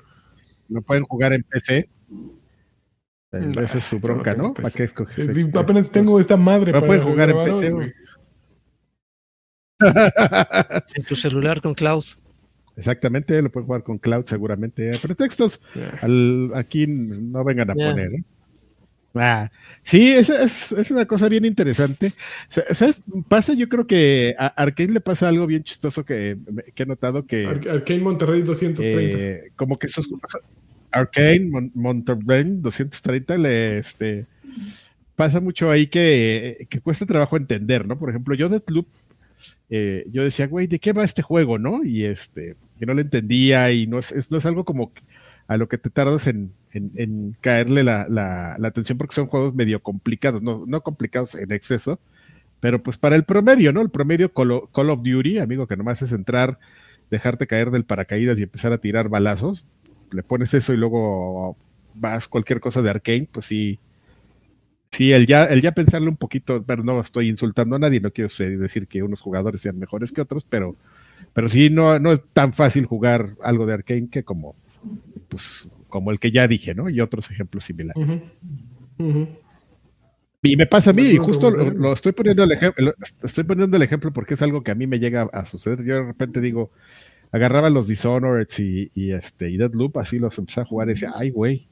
No 0.67 0.81
pueden 0.81 1.03
jugar 1.03 1.33
en 1.33 1.43
PC. 1.43 1.89
Nah, 3.31 3.63
Esa 3.63 3.77
es 3.77 3.83
su 3.83 3.99
bronca, 3.99 4.33
¿no? 4.33 4.53
¿Para 4.53 4.71
qué 4.71 4.83
escoges? 4.83 5.33
Sí, 5.33 5.49
apenas 5.53 5.91
tengo 5.91 6.19
esta 6.19 6.37
madre. 6.37 6.71
No 6.71 6.83
pueden 6.85 7.03
jugar 7.03 7.29
en 7.29 7.45
PC, 7.45 7.71
güey. 7.71 7.93
en 10.95 11.03
tu 11.03 11.15
celular 11.15 11.61
con 11.61 11.73
cloud. 11.73 12.05
Exactamente, 12.77 13.41
lo 13.41 13.51
pueden 13.51 13.67
jugar 13.67 13.83
con 13.83 13.97
cloud 13.97 14.25
seguramente. 14.25 14.91
Pretextos 15.01 15.61
yeah. 15.73 15.99
al, 16.01 16.51
aquí 16.55 16.85
no 16.87 17.43
vengan 17.43 17.69
a 17.69 17.73
yeah. 17.73 17.91
poner. 17.91 18.13
¿eh? 18.13 18.23
Ah, 19.15 19.49
sí, 19.83 20.11
es, 20.11 20.29
es, 20.29 20.73
es, 20.73 20.91
una 20.91 21.05
cosa 21.05 21.29
bien 21.29 21.45
interesante. 21.45 22.11
¿Sabes? 22.49 23.01
Pasa, 23.29 23.53
yo 23.53 23.69
creo 23.69 23.87
que 23.87 24.35
a 24.37 24.47
Arkane 24.47 24.93
le 24.93 24.99
pasa 24.99 25.29
algo 25.29 25.47
bien 25.47 25.63
chistoso 25.63 26.03
que, 26.03 26.37
que 26.73 26.83
he 26.83 26.85
notado 26.85 27.25
que. 27.25 27.45
Ar 27.45 27.67
Arkane 27.69 28.01
Monterrey 28.01 28.41
230. 28.41 29.17
Eh, 29.17 29.51
como 29.55 29.79
que 29.79 29.87
esos. 29.87 30.07
Arkane 30.91 31.45
Mon 31.45 31.71
Monterrey 31.73 32.43
230 32.45 33.37
le 33.37 33.77
este, 33.79 34.25
pasa 35.15 35.39
mucho 35.39 35.71
ahí 35.71 35.87
que, 35.87 36.67
que, 36.69 36.81
cuesta 36.81 37.05
trabajo 37.05 37.37
entender, 37.37 37.87
¿no? 37.87 37.97
Por 37.97 38.09
ejemplo, 38.09 38.35
yo 38.35 38.49
Deathloop, 38.49 38.87
eh, 39.69 40.05
yo 40.11 40.23
decía, 40.23 40.47
güey, 40.47 40.67
¿de 40.67 40.79
qué 40.79 40.93
va 40.93 41.05
este 41.05 41.21
juego, 41.21 41.57
no? 41.57 41.83
Y 41.83 42.03
este, 42.03 42.55
que 42.79 42.85
no 42.85 42.93
lo 42.93 43.01
entendía 43.01 43.71
y 43.71 43.87
no 43.87 43.99
es, 43.99 44.29
no 44.29 44.37
es 44.37 44.45
algo 44.45 44.65
como 44.65 44.91
a 45.47 45.57
lo 45.57 45.67
que 45.67 45.77
te 45.77 45.89
tardas 45.89 46.27
en, 46.27 46.51
en, 46.75 46.91
en 46.95 47.37
caerle 47.39 47.83
la, 47.83 48.07
la, 48.09 48.57
la, 48.59 48.67
atención 48.67 48.97
porque 48.97 49.15
son 49.15 49.27
juegos 49.27 49.55
medio 49.55 49.81
complicados, 49.81 50.41
no, 50.41 50.65
no 50.67 50.81
complicados 50.81 51.33
en 51.35 51.51
exceso, 51.51 51.99
pero 52.59 52.83
pues 52.83 52.97
para 52.97 53.15
el 53.15 53.23
promedio, 53.23 53.71
¿no? 53.71 53.81
El 53.81 53.89
promedio 53.89 54.33
Call, 54.33 54.51
of 54.51 55.03
Duty, 55.03 55.39
amigo, 55.39 55.67
que 55.67 55.77
nomás 55.77 56.01
es 56.01 56.11
entrar, 56.11 56.59
dejarte 57.09 57.47
caer 57.47 57.71
del 57.71 57.85
paracaídas 57.85 58.37
y 58.39 58.43
empezar 58.43 58.73
a 58.73 58.77
tirar 58.77 59.07
balazos, 59.07 59.65
le 60.11 60.21
pones 60.21 60.53
eso 60.53 60.73
y 60.73 60.77
luego 60.77 61.55
vas 61.93 62.27
cualquier 62.27 62.59
cosa 62.59 62.81
de 62.81 62.89
arcane, 62.89 63.29
pues 63.31 63.45
sí, 63.45 63.79
sí, 64.91 65.13
el 65.13 65.27
ya, 65.27 65.45
el 65.45 65.61
ya 65.61 65.71
pensarle 65.71 66.09
un 66.09 66.17
poquito, 66.17 66.61
pero 66.63 66.83
no 66.83 66.99
estoy 66.99 67.29
insultando 67.29 67.77
a 67.77 67.79
nadie, 67.79 68.01
no 68.01 68.11
quiero 68.11 68.29
decir 68.37 68.87
que 68.87 69.01
unos 69.01 69.21
jugadores 69.21 69.61
sean 69.61 69.79
mejores 69.79 70.11
que 70.11 70.21
otros, 70.21 70.45
pero, 70.49 70.75
pero 71.33 71.47
sí, 71.47 71.69
no, 71.69 71.99
no 71.99 72.11
es 72.11 72.21
tan 72.33 72.51
fácil 72.51 72.85
jugar 72.85 73.35
algo 73.41 73.65
de 73.65 73.75
arcane 73.75 74.09
que 74.09 74.23
como 74.23 74.53
pues, 75.29 75.69
como 75.89 76.11
el 76.11 76.19
que 76.19 76.31
ya 76.31 76.47
dije, 76.47 76.73
¿no? 76.75 76.89
Y 76.89 77.01
otros 77.01 77.29
ejemplos 77.31 77.65
similares. 77.65 77.95
Uh 77.95 78.11
-huh. 78.11 78.21
Uh 78.97 79.13
-huh. 79.13 79.27
Y 80.41 80.57
me 80.57 80.67
pasa 80.67 80.91
a 80.91 80.93
mí, 80.93 81.03
y 81.03 81.17
justo 81.17 81.49
lo, 81.49 81.71
lo, 81.71 81.93
estoy 81.93 82.11
poniendo 82.11 82.43
el 82.43 82.51
ejemplo, 82.51 82.93
estoy 83.23 83.43
poniendo 83.45 83.77
el 83.77 83.83
ejemplo 83.83 84.13
porque 84.13 84.35
es 84.35 84.41
algo 84.43 84.63
que 84.63 84.71
a 84.71 84.75
mí 84.75 84.85
me 84.85 84.99
llega 84.99 85.23
a 85.33 85.45
suceder. 85.47 85.83
Yo 85.83 85.95
de 85.95 86.03
repente 86.03 86.39
digo, 86.39 86.71
agarraba 87.31 87.69
los 87.69 87.87
Dishonored 87.87 88.47
y, 88.59 88.91
y 88.93 89.11
este 89.11 89.49
y 89.49 89.57
Deadloop, 89.57 89.97
así 89.97 90.19
los 90.19 90.37
empecé 90.37 90.61
a 90.61 90.65
jugar 90.65 90.87
y 90.87 90.93
decía, 90.93 91.13
ay, 91.15 91.31
güey, 91.31 91.67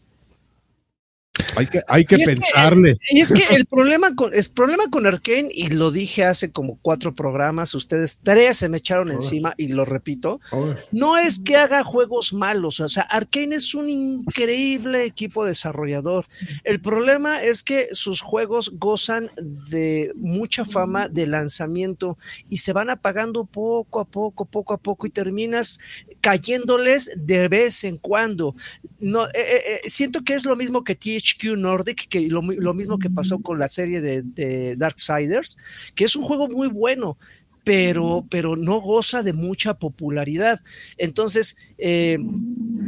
hay 1.56 1.66
que, 1.66 1.82
hay 1.88 2.06
que 2.06 2.16
y 2.16 2.26
pensarle. 2.26 2.98
Que, 2.98 3.18
y 3.18 3.22
es 3.22 3.32
que 3.32 3.56
el 3.56 3.66
problema 3.66 4.14
con, 4.14 4.34
el 4.34 4.46
problema 4.54 4.88
con 4.92 5.08
Arkane, 5.08 5.50
y 5.52 5.70
lo 5.70 5.90
dije 5.90 6.26
hace 6.26 6.52
como 6.52 6.78
cuatro 6.80 7.16
programas, 7.16 7.74
ustedes 7.74 8.22
tres 8.24 8.58
se 8.58 8.70
me 8.70 8.78
echaron 8.78 9.10
oh. 9.10 9.14
encima, 9.14 9.56
y 9.58 9.70
lo 9.70 9.84
repito, 9.84 10.40
oh. 10.52 10.76
no 10.92 11.18
es 11.18 11.40
que 11.40 11.56
haga 11.58 11.84
juegos 11.84 12.34
malos, 12.34 12.80
o 12.80 12.90
sea, 12.90 13.04
Arkane 13.04 13.56
es 13.56 13.74
un 13.74 13.90
increíble 13.90 15.06
equipo 15.06 15.44
desarrollador. 15.44 16.28
El 16.64 16.80
problema 16.80 17.42
es 17.42 17.64
que 17.64 17.90
sus 17.94 18.22
juegos 18.22 18.74
gozan 18.76 19.32
de 19.36 20.12
mucha 20.16 20.66
fama 20.66 21.10
de 21.10 21.26
lanzamiento 21.26 22.20
y 22.50 22.58
se 22.58 22.74
van 22.74 22.92
apagando 22.92 23.46
poco 23.46 24.00
a 24.00 24.06
poco, 24.06 24.46
poco 24.46 24.76
a 24.76 24.78
poco, 24.78 25.08
y 25.08 25.10
terminas 25.10 25.80
cayéndoles 26.22 27.12
de 27.16 27.48
vez 27.48 27.84
en 27.86 27.98
cuando. 27.98 28.56
No, 29.00 29.26
eh, 29.28 29.32
eh, 29.36 29.82
siento 29.88 30.24
que 30.24 30.36
es 30.36 30.46
lo 30.46 30.56
mismo 30.56 30.84
que 30.84 30.96
THQ 30.96 31.23
Nordic, 31.58 32.08
que 32.10 32.28
lo, 32.30 32.42
lo 32.42 32.74
mismo 32.74 33.00
que 33.00 33.10
pasó 33.10 33.40
con 33.40 33.60
la 33.60 33.68
serie 33.68 34.02
de, 34.02 34.22
de 34.22 34.76
Darksiders, 34.76 35.58
que 35.96 36.06
es 36.06 36.16
un 36.16 36.24
juego 36.24 36.48
muy 36.48 36.68
bueno, 36.68 37.18
pero, 37.64 38.26
pero 38.30 38.56
no 38.56 38.82
goza 38.82 39.24
de 39.24 39.34
mucha 39.34 39.76
popularidad. 39.76 40.62
Entonces, 40.98 41.58
eh, 41.78 42.18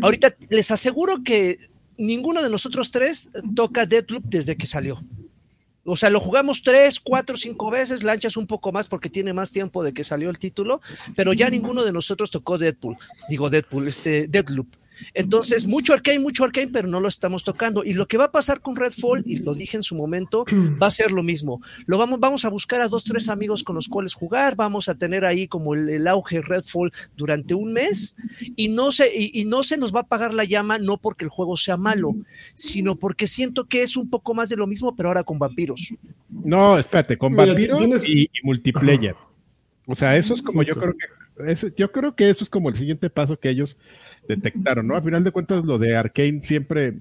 ahorita 0.02 0.36
les 0.50 0.72
aseguro 0.72 1.24
que 1.24 1.58
ninguno 1.98 2.44
de 2.44 2.50
nosotros 2.50 2.92
tres 2.92 3.32
toca 3.56 3.86
Deadloop 3.86 4.26
desde 4.26 4.56
que 4.56 4.68
salió. 4.68 5.04
O 5.88 5.96
sea, 5.96 6.10
lo 6.10 6.20
jugamos 6.20 6.64
tres, 6.64 7.00
cuatro, 7.00 7.38
cinco 7.38 7.70
veces, 7.70 8.04
lanchas 8.04 8.38
un 8.38 8.48
poco 8.48 8.72
más 8.72 8.88
porque 8.88 9.10
tiene 9.10 9.34
más 9.34 9.52
tiempo 9.52 9.84
de 9.84 9.94
que 9.94 10.04
salió 10.04 10.32
el 10.32 10.40
título, 10.40 10.82
pero 11.16 11.32
ya 11.32 11.50
ninguno 11.50 11.84
de 11.84 11.94
nosotros 11.94 12.32
tocó 12.32 12.58
Deadpool, 12.58 12.98
digo 13.30 13.50
Deadpool, 13.50 13.88
este 13.88 14.28
Deadloop. 14.28 14.68
Entonces, 15.14 15.66
mucho 15.66 15.94
arcane, 15.94 16.20
mucho 16.20 16.44
arcane, 16.44 16.70
pero 16.72 16.88
no 16.88 17.00
lo 17.00 17.08
estamos 17.08 17.44
tocando. 17.44 17.84
Y 17.84 17.94
lo 17.94 18.08
que 18.08 18.18
va 18.18 18.26
a 18.26 18.32
pasar 18.32 18.62
con 18.62 18.76
Redfall, 18.76 19.24
y 19.26 19.38
lo 19.38 19.54
dije 19.56 19.78
en 19.78 19.84
su 19.84 19.96
momento, 19.96 20.46
va 20.82 20.88
a 20.88 20.92
ser 20.92 21.12
lo 21.12 21.24
mismo. 21.24 21.62
Lo 21.86 21.98
vamos, 21.98 22.20
vamos 22.20 22.46
a 22.46 22.50
buscar 22.50 22.82
a 22.82 22.88
dos, 22.88 23.04
tres 23.04 23.30
amigos 23.30 23.64
con 23.64 23.76
los 23.76 23.88
cuales 23.88 24.14
jugar, 24.14 24.56
vamos 24.56 24.90
a 24.90 24.96
tener 24.96 25.26
ahí 25.26 25.48
como 25.48 25.74
el, 25.74 25.90
el 25.90 26.08
auge 26.08 26.42
Redfall 26.42 26.92
durante 27.16 27.54
un 27.54 27.74
mes, 27.74 28.16
y 28.56 28.70
no, 28.70 28.92
se, 28.92 29.10
y, 29.16 29.32
y 29.42 29.46
no 29.46 29.64
se 29.64 29.78
nos 29.78 29.94
va 29.94 30.00
a 30.00 30.04
apagar 30.04 30.34
la 30.34 30.44
llama, 30.44 30.78
no 30.80 30.98
porque 30.98 31.26
el 31.26 31.30
juego 31.30 31.58
sea 31.58 31.78
malo, 31.78 32.16
sino 32.54 32.96
porque 32.96 33.28
siento 33.28 33.66
que 33.66 33.82
es 33.82 33.98
un 33.98 34.10
poco 34.10 34.34
más 34.34 34.50
de 34.50 34.56
lo 34.58 34.68
mismo, 34.68 34.96
pero 34.96 35.10
ahora 35.10 35.24
con 35.24 35.40
vampiros. 35.40 35.94
No, 36.30 36.78
espérate, 36.78 37.18
con 37.18 37.32
Mira, 37.34 37.46
vampiros 37.48 37.80
tienes- 37.80 38.04
y, 38.08 38.24
y 38.24 38.30
multiplayer. 38.44 39.16
O 39.88 39.96
sea, 39.96 40.18
eso 40.18 40.34
es 40.34 40.42
como 40.42 40.64
yo 40.64 40.74
creo 40.76 40.94
que 40.94 41.52
eso, 41.52 41.68
yo 41.78 41.92
creo 41.92 42.16
que 42.16 42.30
eso 42.30 42.44
es 42.44 42.50
como 42.50 42.70
el 42.70 42.78
siguiente 42.78 43.10
paso 43.10 43.38
que 43.40 43.50
ellos 43.50 43.78
detectaron, 44.28 44.88
¿no? 44.88 44.96
A 44.96 45.02
final 45.02 45.24
de 45.24 45.32
cuentas, 45.32 45.64
lo 45.64 45.78
de 45.78 45.96
Arkane 45.96 46.42
siempre 46.42 46.96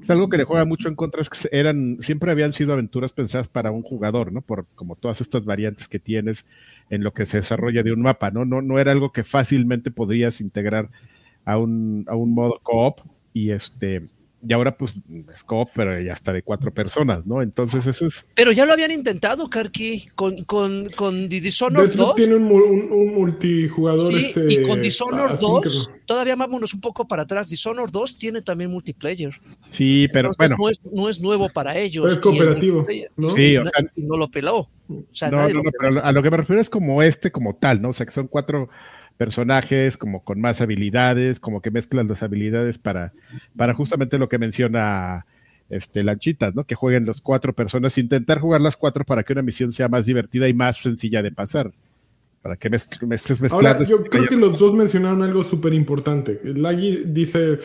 es 0.00 0.10
algo 0.10 0.28
que 0.28 0.38
le 0.38 0.44
juega 0.44 0.64
mucho 0.64 0.88
en 0.88 0.94
contra, 0.94 1.20
es 1.20 1.28
que 1.28 1.48
eran, 1.52 1.98
siempre 2.00 2.30
habían 2.30 2.52
sido 2.52 2.72
aventuras 2.72 3.12
pensadas 3.12 3.48
para 3.48 3.70
un 3.70 3.82
jugador, 3.82 4.32
¿no? 4.32 4.40
Por 4.40 4.66
como 4.74 4.96
todas 4.96 5.20
estas 5.20 5.44
variantes 5.44 5.88
que 5.88 5.98
tienes 5.98 6.46
en 6.88 7.04
lo 7.04 7.12
que 7.12 7.26
se 7.26 7.38
desarrolla 7.38 7.82
de 7.82 7.92
un 7.92 8.00
mapa, 8.00 8.30
¿no? 8.30 8.44
No, 8.44 8.62
no 8.62 8.78
era 8.78 8.92
algo 8.92 9.12
que 9.12 9.24
fácilmente 9.24 9.90
podrías 9.90 10.40
integrar 10.40 10.88
a 11.44 11.58
un, 11.58 12.04
a 12.08 12.16
un 12.16 12.32
modo 12.34 12.60
co-op 12.62 13.00
y 13.32 13.50
este 13.50 14.02
y 14.46 14.52
ahora 14.52 14.76
pues 14.76 14.94
es 15.32 15.44
co-op, 15.44 15.70
pero 15.74 16.00
ya 16.00 16.12
hasta 16.14 16.32
de 16.32 16.42
cuatro 16.42 16.72
personas, 16.72 17.24
¿no? 17.26 17.42
Entonces 17.42 17.86
eso 17.86 18.06
es 18.06 18.26
Pero 18.34 18.50
ya 18.52 18.66
lo 18.66 18.72
habían 18.72 18.90
intentado, 18.90 19.48
Karki, 19.48 20.06
con, 20.14 20.42
con, 20.44 20.88
con 20.96 21.28
The 21.28 21.40
Dishonored 21.40 21.88
Deathloop 21.88 22.08
2. 22.08 22.16
tiene 22.16 22.34
un, 22.36 22.42
mu- 22.44 22.56
un- 22.64 22.92
un 22.92 23.14
multijugador. 23.14 24.06
Sí, 24.06 24.26
este, 24.26 24.52
y 24.52 24.62
con 24.62 24.80
Dishonored 24.82 25.38
2, 25.38 25.66
asíncrono. 25.66 25.98
todavía 26.06 26.36
vámonos 26.36 26.74
un 26.74 26.80
poco 26.80 27.06
para 27.06 27.22
atrás. 27.22 27.50
Dishonored 27.50 27.90
2 27.92 28.18
tiene 28.18 28.42
también 28.42 28.70
multiplayer. 28.70 29.32
sí, 29.70 30.08
pero 30.12 30.30
Entonces, 30.30 30.56
bueno, 30.56 30.56
no, 30.58 30.68
es, 30.70 30.80
no 30.92 31.08
es 31.08 31.20
nuevo 31.20 31.48
para 31.48 31.76
ellos. 31.78 32.02
Pero 32.02 32.08
es 32.12 32.16
el 32.16 32.22
cooperativo, 32.22 32.86
¿no? 33.16 33.30
Sí, 33.36 33.56
o 33.56 33.62
sea- 33.64 33.84
no 33.96 34.16
lo 34.16 34.28
peló. 34.28 34.56
O 34.88 35.04
sea, 35.12 35.30
no, 35.30 35.36
nadie 35.38 35.54
no, 35.54 35.58
lo 35.60 35.64
no, 35.64 35.70
peló. 35.70 35.94
pero 35.94 36.04
a 36.04 36.12
lo 36.12 36.22
que 36.22 36.30
me 36.30 36.36
refiero 36.36 36.60
es 36.60 36.68
como 36.68 37.02
este, 37.02 37.30
como 37.30 37.54
tal, 37.54 37.80
¿no? 37.80 37.90
O 37.90 37.92
sea, 37.92 38.04
que 38.06 38.12
son 38.12 38.26
cuatro 38.26 38.68
personajes, 39.16 39.96
como 39.96 40.24
con 40.24 40.40
más 40.40 40.60
habilidades, 40.60 41.40
como 41.40 41.60
que 41.60 41.70
mezclan 41.70 42.08
las 42.08 42.22
habilidades 42.22 42.78
para, 42.78 43.12
para 43.56 43.74
justamente 43.74 44.18
lo 44.18 44.28
que 44.28 44.38
menciona 44.38 45.26
este 45.68 46.02
Lanchitas, 46.02 46.54
¿no? 46.54 46.64
Que 46.64 46.74
jueguen 46.74 47.06
los 47.06 47.20
cuatro 47.20 47.54
personas, 47.54 47.96
intentar 47.98 48.40
jugar 48.40 48.60
las 48.60 48.76
cuatro 48.76 49.04
para 49.04 49.22
que 49.22 49.32
una 49.32 49.42
misión 49.42 49.72
sea 49.72 49.88
más 49.88 50.06
divertida 50.06 50.48
y 50.48 50.54
más 50.54 50.76
sencilla 50.76 51.22
de 51.22 51.32
pasar. 51.32 51.72
Para 52.42 52.56
que 52.56 52.68
me, 52.68 52.76
me 53.06 53.14
estés 53.14 53.40
mezclando. 53.40 53.68
Ahora, 53.68 53.84
yo 53.88 53.98
este 53.98 54.10
creo 54.10 54.26
que 54.26 54.36
los 54.36 54.58
dos 54.58 54.74
mencionaron 54.74 55.22
algo 55.22 55.44
súper 55.44 55.72
importante. 55.72 56.40
Lagui 56.42 57.04
dice 57.06 57.60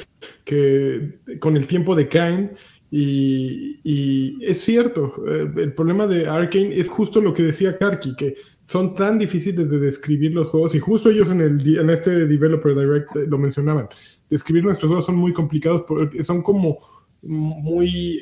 que 0.45 1.17
con 1.39 1.57
el 1.57 1.65
tiempo 1.65 1.95
decaen 1.95 2.51
y, 2.91 3.79
y 3.83 4.37
es 4.45 4.61
cierto. 4.61 5.13
eh, 5.27 5.51
el 5.57 5.73
problema 5.73 6.05
de 6.05 6.27
Arkane 6.27 6.79
es 6.79 6.87
justo 6.87 7.19
lo 7.21 7.33
que 7.33 7.41
decía 7.41 7.77
Karki, 7.77 8.15
que 8.15 8.35
son 8.67 8.95
tan 8.95 9.17
difíciles 9.17 9.71
de 9.71 9.79
describir 9.79 10.33
los 10.33 10.47
juegos 10.47 10.75
y 10.75 10.79
justo 10.79 11.09
ellos 11.09 11.31
en, 11.31 11.39
el, 11.39 11.77
en 11.77 11.89
este 11.89 12.27
Developer 12.27 12.75
Direct 12.75 13.15
eh, 13.15 13.25
lo 13.25 13.37
mencionaban. 13.37 13.87
Describir 14.29 14.65
nuestros 14.65 14.89
juegos 14.89 15.05
son 15.05 15.15
muy 15.15 15.31
complicados 15.31 15.83
porque 15.87 16.21
son 16.21 16.41
como 16.41 16.79
muy, 17.21 18.21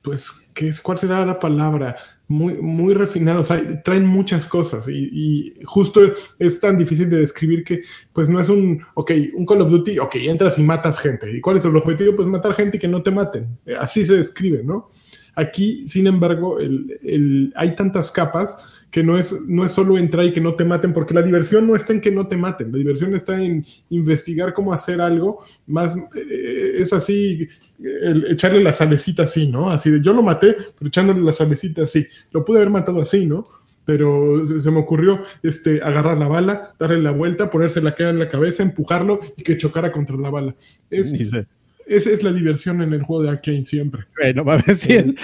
pues, 0.00 0.30
¿qué 0.54 0.68
es? 0.68 0.80
¿cuál 0.80 0.98
será 0.98 1.26
la 1.26 1.38
palabra? 1.38 1.96
Muy, 2.28 2.54
muy 2.54 2.94
refinados, 2.94 3.48
traen 3.84 4.06
muchas 4.06 4.46
cosas 4.46 4.88
y, 4.88 5.52
justo 5.64 6.00
es 6.38 6.60
tan 6.60 6.78
difícil 6.78 7.10
de 7.10 7.18
describir 7.18 7.64
que 7.64 7.82
pues 8.12 8.30
no 8.30 8.40
es 8.40 8.48
un, 8.48 8.82
ok, 8.94 9.10
un 9.34 9.44
Call 9.44 9.62
of 9.62 9.70
Duty, 9.70 9.98
ok, 9.98 10.14
entras 10.14 10.58
y 10.58 10.62
matas 10.62 10.98
gente. 11.00 11.30
¿Y 11.36 11.40
cuál 11.40 11.58
es 11.58 11.64
el 11.64 11.76
objetivo? 11.76 12.14
Pues 12.14 12.28
matar 12.28 12.54
gente 12.54 12.76
y 12.76 12.80
que 12.80 12.88
no 12.88 13.02
te 13.02 13.10
maten. 13.10 13.58
Eh, 13.66 13.74
Así 13.78 14.06
se 14.06 14.16
describe, 14.16 14.62
¿no? 14.62 14.88
Aquí, 15.34 15.86
sin 15.88 16.06
embargo, 16.06 16.58
el- 16.60 17.52
hay 17.56 17.74
tantas 17.74 18.12
capas 18.12 18.56
que 18.92 19.02
no 19.02 19.18
es, 19.18 19.34
no 19.48 19.64
es 19.64 19.72
solo 19.72 19.96
entrar 19.96 20.26
y 20.26 20.30
que 20.30 20.40
no 20.40 20.54
te 20.54 20.66
maten, 20.66 20.92
porque 20.92 21.14
la 21.14 21.22
diversión 21.22 21.66
no 21.66 21.74
está 21.74 21.94
en 21.94 22.00
que 22.02 22.10
no 22.10 22.28
te 22.28 22.36
maten, 22.36 22.70
la 22.70 22.76
diversión 22.76 23.16
está 23.16 23.42
en 23.42 23.64
investigar 23.88 24.52
cómo 24.52 24.72
hacer 24.74 25.00
algo, 25.00 25.42
más 25.66 25.96
eh, 26.14 26.74
es 26.78 26.92
así, 26.92 27.48
el, 27.82 28.26
echarle 28.30 28.62
la 28.62 28.74
salecita 28.74 29.22
así, 29.22 29.48
¿no? 29.48 29.70
Así 29.70 29.90
de 29.90 30.02
yo 30.02 30.12
lo 30.12 30.22
maté, 30.22 30.54
pero 30.78 30.88
echándole 30.88 31.22
la 31.22 31.32
salecita 31.32 31.84
así. 31.84 32.06
Lo 32.32 32.44
pude 32.44 32.58
haber 32.58 32.68
matado 32.68 33.00
así, 33.00 33.24
¿no? 33.26 33.46
Pero 33.86 34.46
se, 34.46 34.60
se 34.60 34.70
me 34.70 34.80
ocurrió 34.80 35.22
este, 35.42 35.80
agarrar 35.82 36.18
la 36.18 36.28
bala, 36.28 36.74
darle 36.78 37.00
la 37.00 37.12
vuelta, 37.12 37.50
ponerse 37.50 37.80
la 37.80 37.94
cara 37.94 38.10
en 38.10 38.18
la 38.18 38.28
cabeza, 38.28 38.62
empujarlo 38.62 39.20
y 39.38 39.42
que 39.42 39.56
chocara 39.56 39.90
contra 39.90 40.16
la 40.18 40.28
bala. 40.28 40.54
Es, 40.90 41.12
Dice, 41.12 41.46
esa 41.86 42.10
es 42.10 42.22
la 42.22 42.32
diversión 42.32 42.82
en 42.82 42.92
el 42.92 43.02
juego 43.02 43.22
de 43.22 43.30
Arkane 43.30 43.64
siempre. 43.64 44.02
"Güey, 44.16 44.34
no 44.34 44.44
mames, 44.44 44.64
si, 44.80 45.14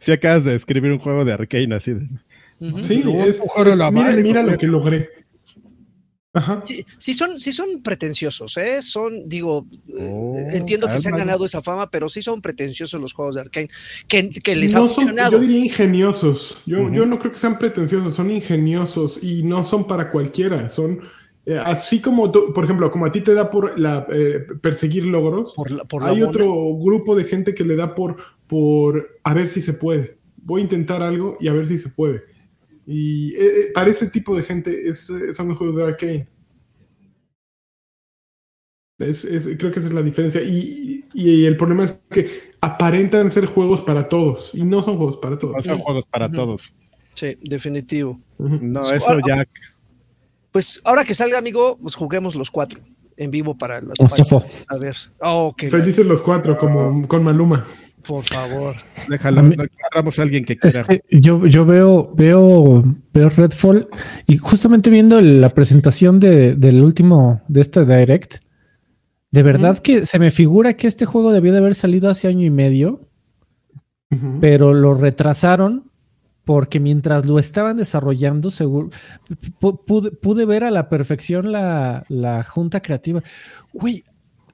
si 0.00 0.12
acabas 0.12 0.44
de 0.44 0.54
escribir 0.54 0.92
un 0.92 0.98
juego 0.98 1.24
de 1.24 1.32
Arcane 1.32 1.74
así 1.74 1.94
de. 1.94 2.06
Sí, 2.82 3.02
es, 3.06 3.40
es- 3.40 3.76
la 3.76 3.90
mira, 3.90 4.42
lo 4.42 4.58
que 4.58 4.66
logré. 4.66 5.08
Ajá. 6.34 6.60
Sí, 6.62 6.84
sí 6.98 7.14
son, 7.14 7.38
sí 7.38 7.52
son 7.52 7.82
pretenciosos, 7.82 8.56
¿eh? 8.58 8.82
Son, 8.82 9.12
digo, 9.28 9.66
Oh, 10.00 10.34
entiendo 10.52 10.86
que 10.88 10.98
se 10.98 11.08
han 11.08 11.16
ganado 11.16 11.44
esa 11.44 11.62
fama, 11.62 11.90
pero 11.90 12.08
sí 12.08 12.22
son 12.22 12.40
pretenciosos 12.40 13.00
los 13.00 13.12
juegos 13.12 13.34
de 13.34 13.40
Arkane, 13.40 13.68
que, 14.06 14.28
que 14.30 14.54
les 14.54 14.74
ha 14.74 14.80
son, 14.80 14.88
funcionado. 14.90 15.32
yo 15.32 15.38
diría 15.40 15.58
ingeniosos. 15.64 16.58
Yo, 16.66 16.92
yo 16.92 17.06
no 17.06 17.18
creo 17.18 17.32
que 17.32 17.38
sean 17.38 17.58
pretenciosos, 17.58 18.14
son 18.14 18.30
ingeniosos 18.30 19.18
y 19.22 19.42
no 19.42 19.64
son 19.64 19.86
para 19.86 20.10
cualquiera. 20.10 20.68
Son 20.68 21.00
eh, 21.46 21.58
así 21.58 22.00
como, 22.00 22.30
tú- 22.30 22.52
por 22.52 22.64
ejemplo, 22.64 22.90
como 22.90 23.06
a 23.06 23.12
ti 23.12 23.22
te 23.22 23.34
da 23.34 23.50
por 23.50 23.78
la, 23.78 24.06
eh, 24.12 24.40
perseguir 24.60 25.06
logros, 25.06 25.54
por 25.54 25.70
la, 25.70 25.84
por 25.84 26.02
la 26.02 26.08
hay 26.08 26.18
mona. 26.18 26.28
otro 26.28 26.76
grupo 26.78 27.16
de 27.16 27.24
gente 27.24 27.54
que 27.54 27.64
le 27.64 27.74
da 27.74 27.94
por, 27.94 28.16
por 28.46 29.18
a 29.24 29.34
ver 29.34 29.48
si 29.48 29.62
se 29.62 29.72
puede. 29.72 30.18
Voy 30.36 30.60
a 30.60 30.64
intentar 30.64 31.02
algo 31.02 31.36
y 31.40 31.48
a 31.48 31.52
ver 31.52 31.66
si 31.66 31.78
se 31.78 31.88
puede. 31.88 32.22
Y 32.90 33.34
eh, 33.34 33.38
eh, 33.60 33.70
para 33.74 33.90
ese 33.90 34.08
tipo 34.08 34.34
de 34.34 34.42
gente 34.42 34.88
es, 34.88 35.10
eh, 35.10 35.34
son 35.34 35.48
los 35.48 35.58
juegos 35.58 35.76
de 35.76 35.84
Arcane. 35.84 36.28
Es, 38.98 39.24
es- 39.24 39.46
creo 39.58 39.70
que 39.70 39.78
esa 39.78 39.88
es 39.88 39.94
la 39.94 40.02
diferencia. 40.02 40.42
Y, 40.42 41.04
y 41.14 41.44
el 41.44 41.56
problema 41.56 41.84
es 41.84 41.98
que 42.10 42.54
aparentan 42.60 43.30
ser 43.30 43.46
juegos 43.46 43.82
para 43.82 44.08
todos. 44.08 44.54
Y 44.54 44.64
no 44.64 44.82
son 44.82 44.96
juegos 44.96 45.18
para 45.18 45.34
No 45.34 45.38
todos. 45.38 45.64
son 45.64 45.78
juegos 45.80 46.06
para 46.06 46.30
todos. 46.30 46.74
Sí, 47.14 47.36
definitivo. 47.42 48.18
No, 48.38 48.80
Ahora- 48.80 48.96
eso 48.96 49.18
ya. 49.26 49.46
Pues 50.50 50.80
ahora 50.84 51.04
que 51.04 51.12
salga, 51.14 51.36
amigo, 51.38 51.78
pues 51.80 51.94
juguemos 51.94 52.34
los 52.34 52.50
cuatro 52.50 52.80
en 53.18 53.30
vivo 53.30 53.56
para 53.56 53.82
las. 53.82 53.98
A 54.68 54.76
ver. 54.78 54.96
Oh, 55.20 55.54
que 55.56 55.68
Felices 55.70 56.06
los 56.06 56.22
cuatro, 56.22 56.56
como 56.56 57.06
con 57.06 57.22
Maluma. 57.22 57.66
Por 58.06 58.24
favor. 58.24 58.76
Déjalo, 59.08 59.42
mí- 59.42 59.56
no 59.56 59.64
encontramos 59.64 60.18
a 60.18 60.22
alguien 60.22 60.44
que 60.44 60.54
Es 60.54 60.58
quiera. 60.60 60.84
que 60.84 61.02
yo, 61.20 61.46
yo 61.46 61.64
veo, 61.66 62.12
veo, 62.14 62.84
veo 63.12 63.28
Redfall 63.28 63.88
y 64.26 64.36
justamente 64.38 64.90
viendo 64.90 65.20
la 65.20 65.50
presentación 65.50 66.18
de, 66.20 66.54
del 66.54 66.82
último, 66.82 67.42
de 67.48 67.60
este 67.60 67.84
Direct, 67.84 68.36
de 69.30 69.42
verdad 69.42 69.78
que 69.78 70.06
se 70.06 70.18
me 70.18 70.30
figura 70.30 70.74
que 70.74 70.86
este 70.86 71.04
juego 71.04 71.32
debió 71.32 71.52
de 71.52 71.58
haber 71.58 71.74
salido 71.74 72.08
hace 72.08 72.28
año 72.28 72.46
y 72.46 72.50
medio, 72.50 73.00
pero 74.40 74.72
lo 74.72 74.94
retrasaron 74.94 75.90
porque 76.44 76.80
mientras 76.80 77.26
lo 77.26 77.38
estaban 77.38 77.76
desarrollando, 77.76 78.50
seguro, 78.50 78.88
pu- 79.60 79.84
pude, 79.84 80.12
pude 80.12 80.46
ver 80.46 80.64
a 80.64 80.70
la 80.70 80.88
perfección 80.88 81.52
la, 81.52 82.06
la 82.08 82.42
junta 82.42 82.80
creativa. 82.80 83.22
Güey, 83.74 84.02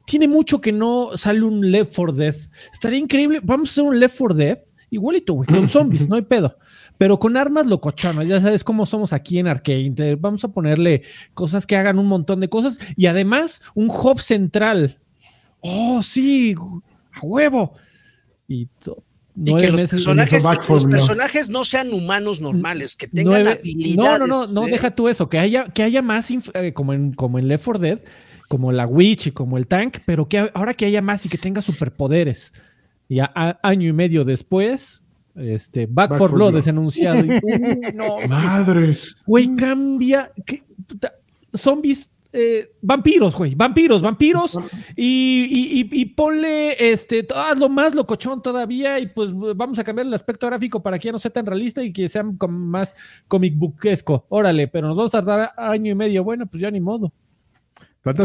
tiene 0.06 0.28
mucho 0.28 0.60
que 0.60 0.72
no 0.72 1.16
sale 1.16 1.42
un 1.42 1.70
Left 1.70 1.94
4 1.94 2.12
Dead. 2.14 2.36
Estaría 2.72 2.98
increíble. 2.98 3.40
Vamos 3.42 3.68
a 3.68 3.70
hacer 3.72 3.84
un 3.84 3.98
Left 3.98 4.16
4 4.18 4.34
Dead 4.36 4.58
igualito, 4.90 5.32
güey, 5.34 5.48
con 5.48 5.68
zombies, 5.68 6.08
no 6.08 6.14
hay 6.16 6.22
pedo. 6.28 6.56
Pero 6.96 7.18
con 7.18 7.36
armas 7.36 7.66
locochonas, 7.66 8.28
ya 8.28 8.40
sabes 8.40 8.62
cómo 8.62 8.86
somos 8.86 9.12
aquí 9.12 9.40
en 9.40 9.48
Arcane. 9.48 9.90
Te- 9.90 10.14
Vamos 10.14 10.44
a 10.44 10.48
ponerle 10.48 11.02
cosas 11.34 11.66
que 11.66 11.76
hagan 11.76 11.98
un 11.98 12.06
montón 12.06 12.38
de 12.38 12.48
cosas 12.48 12.78
y 12.96 13.06
además 13.06 13.62
un 13.74 13.90
hub 13.90 14.20
central. 14.20 14.98
Oh, 15.60 16.02
sí, 16.04 16.54
a 17.12 17.20
huevo. 17.26 17.72
Y 18.46 18.68
Y 19.36 19.56
que 19.56 19.68
los 19.72 19.80
personajes, 19.90 20.44
los 20.68 20.84
personajes 20.84 21.48
no 21.50 21.64
sean 21.64 21.92
humanos 21.92 22.40
normales, 22.40 22.94
que 22.94 23.08
tengan 23.08 23.48
habilidades. 23.48 23.96
No, 23.96 24.18
no, 24.18 24.26
no, 24.28 24.46
no, 24.46 24.68
¿eh? 24.68 24.70
deja 24.70 24.94
tú 24.94 25.08
eso, 25.08 25.28
que 25.28 25.40
haya, 25.40 25.64
que 25.64 25.82
haya 25.82 26.02
más, 26.02 26.28
eh, 26.30 26.72
como, 26.72 26.92
en, 26.92 27.12
como 27.14 27.40
en 27.40 27.48
Left 27.48 27.64
4 27.64 27.80
Dead, 27.80 27.98
como 28.48 28.72
la 28.72 28.86
Witch 28.86 29.28
y 29.28 29.30
como 29.32 29.56
el 29.58 29.66
Tank, 29.66 29.98
pero 30.06 30.28
que 30.28 30.50
ahora 30.54 30.74
que 30.74 30.86
haya 30.86 31.02
más 31.02 31.24
y 31.26 31.28
que 31.28 31.38
tenga 31.38 31.60
superpoderes. 31.62 32.52
Y 33.08 33.18
a- 33.20 33.30
a- 33.34 33.58
año 33.62 33.88
y 33.88 33.92
medio 33.92 34.24
después, 34.24 35.04
este, 35.34 35.86
Back, 35.86 36.10
Back 36.10 36.18
for 36.18 36.28
for 36.30 36.38
Blood 36.38 36.50
Blood. 36.52 36.60
es 36.60 36.68
anunciado. 36.68 37.24
y, 37.24 37.28
uy, 37.42 37.80
no, 37.94 38.18
Madres. 38.28 39.16
güey, 39.26 39.54
cambia. 39.56 40.30
¿qué? 40.46 40.62
Zombies. 41.54 42.10
eh, 42.36 42.72
vampiros, 42.82 43.36
güey, 43.36 43.54
vampiros, 43.54 44.02
vampiros 44.02 44.58
y, 44.96 45.46
y, 45.48 45.80
y- 45.82 46.00
y 46.00 46.04
ponle 46.06 46.90
este, 46.92 47.24
hazlo 47.32 47.68
más 47.68 47.94
locochón 47.94 48.42
todavía 48.42 48.98
y 48.98 49.06
pues 49.06 49.30
vamos 49.32 49.78
a 49.78 49.84
cambiar 49.84 50.08
el 50.08 50.14
aspecto 50.14 50.48
gráfico 50.48 50.82
para 50.82 50.98
que 50.98 51.06
ya 51.06 51.12
no 51.12 51.20
sea 51.20 51.30
tan 51.30 51.46
realista 51.46 51.80
y 51.84 51.92
que 51.92 52.08
sea 52.08 52.24
más 52.24 52.92
comic 53.28 53.54
bookesco. 53.56 54.26
Órale, 54.30 54.66
pero 54.66 54.88
nos 54.88 54.96
vamos 54.96 55.14
a 55.14 55.18
tardar 55.22 55.50
año 55.56 55.92
y 55.92 55.94
medio. 55.94 56.24
Bueno, 56.24 56.46
pues 56.46 56.60
ya 56.60 56.72
ni 56.72 56.80
modo. 56.80 57.12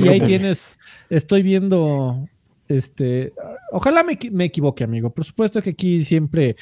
Y 0.02 0.08
ahí 0.08 0.20
tienes, 0.22 0.70
estoy 1.10 1.42
viendo, 1.42 2.28
este, 2.68 3.34
ojalá 3.72 4.04
me, 4.04 4.18
me 4.32 4.46
equivoque, 4.46 4.84
amigo. 4.84 5.10
Por 5.12 5.26
supuesto 5.26 5.62
que 5.62 5.72
aquí 5.72 6.04
siempre... 6.04 6.56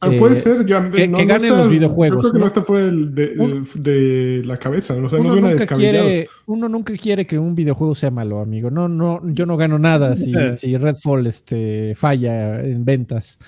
Ah, 0.00 0.08
eh, 0.12 0.18
puede 0.18 0.36
ser, 0.36 0.66
yo, 0.66 0.90
que- 0.90 1.10
que 1.10 1.24
ganen 1.24 1.56
los 1.56 1.70
videojuegos, 1.70 2.16
Yo 2.16 2.20
creo 2.30 2.32
que 2.32 2.38
¿no? 2.38 2.44
no 2.44 2.46
está 2.46 2.60
fuera 2.62 2.84
del- 2.86 3.14
de, 3.14 3.34
Un- 3.38 3.66
de 3.82 4.42
la 4.44 4.56
cabeza, 4.58 4.92
o 4.94 5.08
sea, 5.08 5.18
no 5.18 5.24
uno, 5.24 5.32
suena 5.34 5.50
nunca 5.52 5.66
quiere, 5.76 6.28
uno 6.46 6.68
nunca 6.68 6.94
quiere 6.94 7.26
que 7.26 7.38
un 7.38 7.54
videojuego 7.54 7.94
sea 7.94 8.10
malo, 8.10 8.40
amigo. 8.40 8.70
No, 8.70 8.86
no, 8.88 9.20
yo 9.32 9.46
no 9.46 9.56
gano 9.56 9.78
nada 9.78 10.14
si, 10.14 10.34
si 10.56 10.76
Redfall 10.76 11.26
este, 11.26 11.94
falla 11.94 12.60
en 12.60 12.84
ventas. 12.84 13.38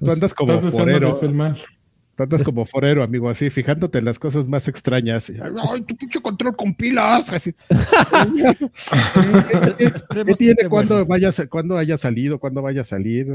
Tú 0.00 0.10
andas 0.10 0.32
como 0.32 0.54
Estás 0.54 0.72
forero. 0.72 1.12
deseándoles 1.12 1.22
el 1.24 1.34
mal. 1.34 1.58
Tú 2.18 2.24
andas 2.24 2.42
como 2.42 2.66
forero, 2.66 3.04
amigo, 3.04 3.30
así, 3.30 3.48
fijándote 3.48 3.98
en 3.98 4.04
las 4.04 4.18
cosas 4.18 4.48
más 4.48 4.66
extrañas. 4.66 5.30
Ay, 5.30 5.82
tu 5.82 5.96
pinche 5.96 6.20
control 6.20 6.56
con 6.56 6.74
pilas. 6.74 7.32
Así. 7.32 7.54
¿Qué 9.78 10.34
tiene 10.36 10.68
cuando 10.68 11.04
bueno. 11.04 11.06
vaya, 11.06 11.30
cuándo 11.48 11.78
haya 11.78 11.96
salido, 11.96 12.40
cuándo 12.40 12.60
vaya 12.60 12.80
a 12.80 12.84
salir? 12.84 13.28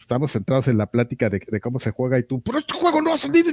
Estamos 0.00 0.32
centrados 0.32 0.68
en 0.68 0.78
la 0.78 0.86
plática 0.86 1.28
de, 1.28 1.42
de 1.46 1.60
cómo 1.60 1.78
se 1.78 1.90
juega 1.90 2.18
y 2.18 2.22
tú, 2.22 2.40
pero 2.40 2.60
este 2.60 2.72
juego 2.72 3.02
no 3.02 3.10
va 3.10 3.16
a 3.16 3.18
salir, 3.18 3.44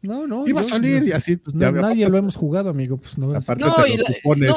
No, 0.00 0.28
no. 0.28 0.46
iba 0.46 0.60
a 0.60 0.64
salir 0.64 1.02
y 1.02 1.08
no, 1.08 1.16
así. 1.16 1.36
pues 1.36 1.56
no, 1.56 1.60
ya, 1.60 1.72
nadie 1.72 2.08
lo 2.08 2.16
hemos 2.18 2.36
jugado, 2.36 2.70
amigo. 2.70 2.98
Pues 2.98 3.18
no. 3.18 3.34
Aparte 3.34 3.64
No, 3.64 3.74
y, 3.84 3.96
lo 3.96 4.04
la- 4.04 4.46
no, 4.46 4.56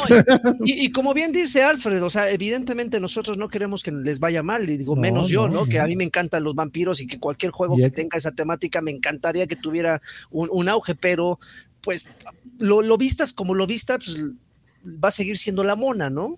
y- 0.66 0.86
y 0.86 0.92
como 0.92 1.16
bien 1.16 1.32
dice 1.32 1.64
Alfred, 1.64 2.04
o 2.04 2.10
sea, 2.12 2.30
evidentemente 2.30 3.00
nosotros 3.00 3.40
no 3.40 3.50
queremos 3.50 3.82
que 3.82 3.92
les 3.92 4.20
vaya 4.20 4.44
mal, 4.44 4.70
y 4.70 4.78
digo, 4.78 4.96
No, 4.96 5.02
menos 5.02 5.30
yo, 5.30 5.48
no, 5.48 5.62
¿no? 5.62 5.66
Que 5.66 5.80
a 5.80 5.88
mí 5.88 5.96
me 5.96 6.04
encantan 6.04 6.44
los 6.44 6.54
vampiros 6.54 7.02
y 7.02 7.08
que 7.08 7.20
cualquier 7.20 7.52
juego 7.52 7.76
Y 7.78 7.82
que 7.82 7.90
tenga 7.90 8.18
esa 8.18 8.32
temática 8.32 8.82
me 8.82 8.92
encantaría 8.92 9.48
que 9.48 9.56
tuviera 9.56 10.00
un, 10.30 10.48
un 10.52 10.70
auge, 10.70 10.94
pero 10.94 11.40
pues 11.82 12.08
lo, 12.60 12.84
lo 12.84 12.98
vistas 12.98 13.34
como 13.34 13.56
lo 13.56 13.66
vistas, 13.66 13.98
pues 14.06 14.22
va 15.04 15.08
a 15.08 15.12
seguir 15.12 15.40
siendo 15.40 15.64
la 15.64 15.76
mona, 15.76 16.12
¿no? 16.12 16.36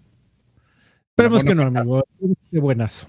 Esperemos 1.10 1.44
que 1.44 1.54
no, 1.56 1.64
amigo. 1.64 2.04
Qué 2.52 2.60
buenazo. 2.60 3.08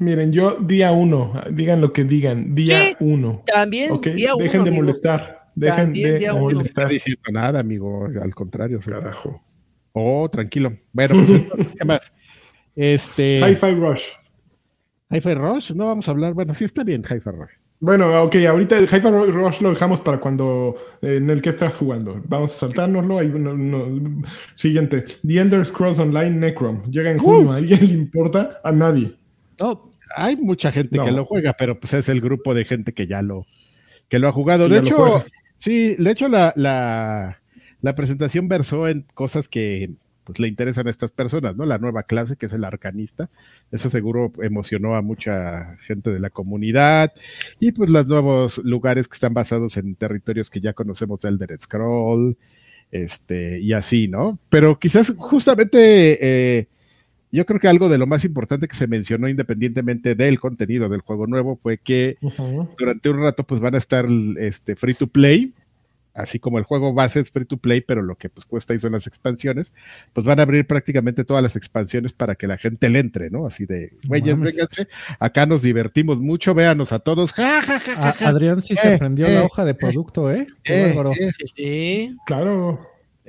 Miren, 0.00 0.32
yo 0.32 0.56
día 0.60 0.92
uno, 0.92 1.32
digan 1.52 1.80
lo 1.80 1.92
que 1.92 2.04
digan, 2.04 2.54
día 2.54 2.82
Sí. 2.82 2.96
uno. 3.00 3.42
También 3.46 4.00
día 4.00 4.34
uno, 4.34 4.42
Dejen 4.44 4.64
de 4.64 4.68
amigo. 4.70 4.82
molestar. 4.82 5.42
Dejen 5.54 5.76
También 5.76 6.12
de 6.14 6.18
día 6.18 6.32
uno. 6.34 6.48
No 6.50 6.54
molestar. 6.56 6.88
diciendo 6.88 7.22
nada, 7.32 7.60
amigo, 7.60 8.06
al 8.20 8.34
contrario. 8.34 8.80
Carajo. 8.84 9.42
Oh, 9.92 10.28
tranquilo. 10.30 10.72
Bueno, 10.92 11.14
pues, 11.54 11.68
¿qué 11.78 11.84
más? 11.84 12.00
Este. 12.74 13.40
Hi-Fi 13.46 13.74
Rush. 13.74 14.04
Hi-Fi 15.10 15.34
Rush, 15.34 15.72
no 15.72 15.86
vamos 15.86 16.08
a 16.08 16.12
hablar. 16.12 16.32
Bueno, 16.34 16.54
sí 16.54 16.64
está 16.64 16.82
bien, 16.82 17.02
Hi-Fi 17.02 17.30
Rush. 17.30 17.50
Bueno, 17.80 18.22
ok, 18.24 18.36
ahorita 18.48 18.78
el 18.78 18.84
Hi-Fi 18.84 19.08
Rush 19.32 19.60
lo 19.60 19.70
dejamos 19.70 20.00
para 20.00 20.18
cuando 20.20 20.76
eh, 21.02 21.16
en 21.16 21.28
el 21.28 21.42
que 21.42 21.48
estás 21.50 21.76
jugando. 21.76 22.22
Vamos 22.28 22.54
a 22.54 22.58
saltárnoslo. 22.60 23.18
Ahí, 23.18 23.28
no- 23.28 23.54
no- 23.56 24.22
Siguiente. 24.54 25.04
The 25.26 25.38
Ender 25.40 25.66
Scrolls 25.66 25.98
Online 25.98 26.30
Necrom. 26.30 26.84
Llega 26.90 27.10
en 27.10 27.18
junio. 27.18 27.52
¿A 27.52 27.56
alguien 27.56 27.80
le 27.86 27.92
importa? 27.94 28.60
A 28.64 28.70
nadie. 28.72 29.14
No, 29.60 29.89
Hay 30.16 30.36
mucha 30.36 30.72
gente 30.72 30.96
No. 30.96 31.04
que 31.04 31.12
lo 31.12 31.24
juega, 31.24 31.52
pero 31.54 31.78
pues 31.78 31.94
es 31.94 32.08
el 32.08 32.20
grupo 32.20 32.54
de 32.54 32.64
gente 32.64 32.92
que 32.92 33.06
ya 33.06 33.22
lo, 33.22 33.46
que 34.08 34.18
lo 34.18 34.28
ha 34.28 34.32
jugado. 34.32 34.68
Que 34.68 34.74
De 34.74 34.80
hecho, 34.80 35.24
sí, 35.58 35.94
de 35.96 36.10
hecho 36.10 36.28
la, 36.28 36.52
la, 36.56 37.40
la 37.80 37.94
presentación 37.94 38.48
versó 38.48 38.88
en 38.88 39.06
cosas 39.14 39.48
que 39.48 39.90
pues, 40.24 40.38
le 40.38 40.48
interesan 40.48 40.86
a 40.86 40.90
estas 40.90 41.10
personas, 41.10 41.56
¿no? 41.56 41.64
La 41.64 41.78
nueva 41.78 42.04
clase, 42.04 42.36
que 42.36 42.46
es 42.46 42.52
el 42.52 42.62
arcanista. 42.64 43.30
Eso 43.72 43.90
seguro 43.90 44.32
emocionó 44.42 44.94
a 44.94 45.02
mucha 45.02 45.76
gente 45.86 46.10
de 46.10 46.20
la 46.20 46.30
comunidad. 46.30 47.12
Y 47.58 47.72
pues 47.72 47.90
los 47.90 48.06
nuevos 48.06 48.58
lugares 48.58 49.08
que 49.08 49.14
están 49.14 49.34
basados 49.34 49.76
en 49.76 49.96
territorios 49.96 50.48
que 50.50 50.60
ya 50.60 50.72
conocemos 50.72 51.20
del 51.20 51.34
Elder 51.34 51.58
Scroll, 51.60 52.36
este, 52.92 53.60
y 53.60 53.72
así, 53.72 54.06
¿no? 54.08 54.38
Pero 54.50 54.78
quizás 54.78 55.12
justamente 55.16 56.18
eh, 56.58 56.68
yo 57.32 57.46
creo 57.46 57.60
que 57.60 57.68
algo 57.68 57.88
de 57.88 57.98
lo 57.98 58.06
más 58.06 58.24
importante 58.24 58.66
que 58.68 58.76
se 58.76 58.86
mencionó 58.86 59.28
independientemente 59.28 60.14
del 60.14 60.40
contenido 60.40 60.88
del 60.88 61.00
juego 61.00 61.26
nuevo 61.26 61.58
fue 61.62 61.78
que 61.78 62.16
durante 62.78 63.08
un 63.10 63.20
rato 63.20 63.44
pues 63.44 63.60
van 63.60 63.74
a 63.74 63.78
estar 63.78 64.06
este 64.38 64.74
free 64.76 64.94
to 64.94 65.06
play, 65.06 65.52
así 66.12 66.40
como 66.40 66.58
el 66.58 66.64
juego 66.64 66.92
base 66.92 67.20
es 67.20 67.30
free 67.30 67.44
to 67.44 67.56
play, 67.56 67.80
pero 67.82 68.02
lo 68.02 68.16
que 68.16 68.28
pues 68.28 68.44
cuesta 68.44 68.72
ahí 68.72 68.80
son 68.80 68.92
las 68.92 69.06
expansiones, 69.06 69.70
pues 70.12 70.26
van 70.26 70.40
a 70.40 70.42
abrir 70.42 70.66
prácticamente 70.66 71.24
todas 71.24 71.42
las 71.42 71.54
expansiones 71.54 72.12
para 72.12 72.34
que 72.34 72.48
la 72.48 72.58
gente 72.58 72.88
le 72.90 72.98
entre, 72.98 73.30
¿no? 73.30 73.46
Así 73.46 73.64
de, 73.64 73.92
güeyes, 74.06 74.38
vénganse, 74.38 74.88
acá 75.20 75.46
nos 75.46 75.62
divertimos 75.62 76.20
mucho, 76.20 76.52
véanos 76.52 76.92
a 76.92 76.98
todos, 76.98 77.32
ja, 77.32 77.62
ja, 77.62 77.78
ja, 77.78 77.94
ja, 77.96 78.08
a- 78.08 78.12
ja. 78.12 78.28
Adrián 78.28 78.60
sí 78.60 78.74
se 78.74 78.88
Eh, 78.88 78.94
aprendió 78.96 79.26
eh, 79.28 79.34
la 79.34 79.44
hoja 79.44 79.64
de 79.64 79.74
producto, 79.74 80.30
¿eh? 80.32 80.48
Qué 80.64 80.82
Eh, 80.82 80.86
bárbaro. 80.88 81.12
eh, 81.12 81.30
Sí, 81.32 81.46
sí. 81.46 82.16
Claro. 82.26 82.80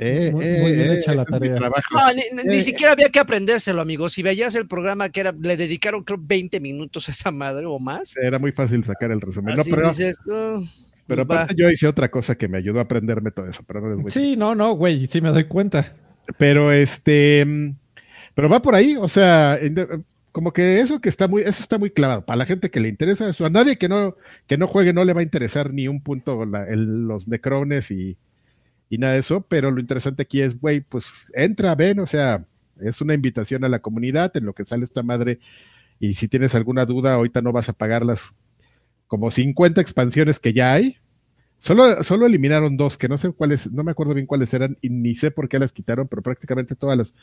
Eh, 0.02 0.32
Muy- 0.34 0.46
eh, 0.46 0.58
muy 0.62 0.72
bien 0.74 0.92
eh, 0.92 0.96
hecha 0.98 1.14
la 1.14 1.26
tarea. 1.26 1.56
trabajo. 1.56 1.82
No, 1.94 2.44
ni, 2.44 2.56
Eh, 2.58 2.62
siquiera 2.62 2.94
había 2.94 3.10
que 3.10 3.20
aprendérselo, 3.20 3.82
amigo. 3.82 4.10
Si 4.10 4.24
veías 4.24 4.56
el 4.56 4.68
programa 4.68 5.10
que 5.10 5.20
era, 5.22 5.32
le 5.32 5.56
dedicaron 5.58 6.04
creo 6.04 6.18
20 6.22 6.60
minutos 6.60 7.08
a 7.08 7.12
esa 7.12 7.32
madre 7.32 7.66
o 7.68 7.78
más. 7.80 8.16
Era 8.18 8.40
muy 8.40 8.52
fácil 8.52 8.84
sacar 8.84 9.12
el 9.12 9.22
resumen. 9.22 9.56
No, 9.56 9.64
pero, 9.70 9.88
dices, 9.90 10.18
"Oh, 10.30 10.62
pero 11.08 11.26
va". 11.26 11.36
aparte 11.44 11.56
yo 11.58 11.70
hice 11.70 11.88
otra 11.88 12.10
cosa 12.10 12.36
que 12.36 12.48
me 12.48 12.58
ayudó 12.58 12.80
a 12.80 12.84
aprenderme 12.84 13.32
todo 13.32 13.48
eso, 13.48 13.62
pero 13.68 13.82
no 13.82 13.90
les 13.90 13.98
voy 13.98 14.08
a. 14.08 14.12
Sí, 14.12 14.36
no, 14.36 14.56
no, 14.56 14.74
güey, 14.74 15.06
sí 15.08 15.22
me 15.22 15.30
doy 15.30 15.46
cuenta. 15.46 15.94
Pero 16.38 16.72
este, 16.72 17.44
mm, 17.46 17.76
pero 18.36 18.50
va 18.50 18.62
por 18.62 18.76
ahí, 18.76 18.96
o 18.98 19.08
sea, 19.08 19.60
como 20.32 20.54
que 20.54 20.80
eso 20.80 21.02
que 21.02 21.10
está 21.10 21.28
muy, 21.28 21.42
eso 21.42 21.62
está 21.62 21.78
muy 21.78 21.90
clavado. 21.92 22.26
Para 22.26 22.38
la 22.38 22.46
gente 22.46 22.70
que 22.72 22.80
le 22.80 22.88
interesa 22.88 23.28
eso, 23.30 23.46
a 23.46 23.50
nadie 23.50 23.78
que 23.78 23.90
no, 23.90 24.16
que 24.48 24.58
no 24.58 24.68
juegue 24.68 24.94
no 24.94 25.04
le 25.04 25.14
va 25.14 25.20
a 25.20 25.24
interesar 25.24 25.74
ni 25.74 25.88
un 25.90 26.02
punto 26.02 26.46
la- 26.46 26.66
el- 26.68 27.06
los 27.08 27.28
necrones 27.28 27.92
y, 27.92 28.18
y 28.92 28.98
nada 28.98 29.14
de 29.14 29.20
eso, 29.20 29.40
pero 29.48 29.72
lo 29.72 29.80
interesante 29.80 30.24
aquí 30.24 30.42
es, 30.42 30.60
güey, 30.60 30.82
pues 30.82 31.32
entra, 31.34 31.74
ven, 31.76 32.00
o 32.02 32.08
sea, 32.08 32.46
es 32.82 33.00
una 33.00 33.14
invitación 33.14 33.64
a 33.64 33.70
la 33.70 33.80
comunidad 33.80 34.36
en 34.36 34.46
lo 34.46 34.54
que 34.54 34.66
sale 34.66 34.84
esta 34.84 35.02
madre. 35.02 35.40
Y 35.98 36.16
si 36.16 36.28
tienes 36.28 36.56
alguna 36.56 36.86
duda, 36.86 37.14
ahorita 37.14 37.42
no 37.42 37.54
vas 37.54 37.70
a 37.70 37.74
pagar 37.74 38.06
las 38.06 38.34
como 39.08 39.32
50 39.32 39.80
expansiones 39.80 40.42
que 40.42 40.52
ya 40.52 40.74
hay. 40.74 40.98
Solo, 41.60 42.04
solo 42.04 42.26
eliminaron 42.26 42.76
dos, 42.76 42.98
que 42.98 43.08
no 43.08 43.18
sé 43.18 43.32
cuáles, 43.32 43.72
no 43.72 43.86
me 43.86 43.92
acuerdo 43.92 44.14
bien 44.14 44.28
cuáles 44.28 44.54
eran 44.54 44.78
y 44.82 44.90
ni 44.90 45.16
sé 45.16 45.32
por 45.32 45.48
qué 45.48 45.58
las 45.58 45.72
quitaron, 45.72 46.10
pero 46.10 46.22
prácticamente 46.22 46.76
todas 46.76 46.98
las 46.98 47.14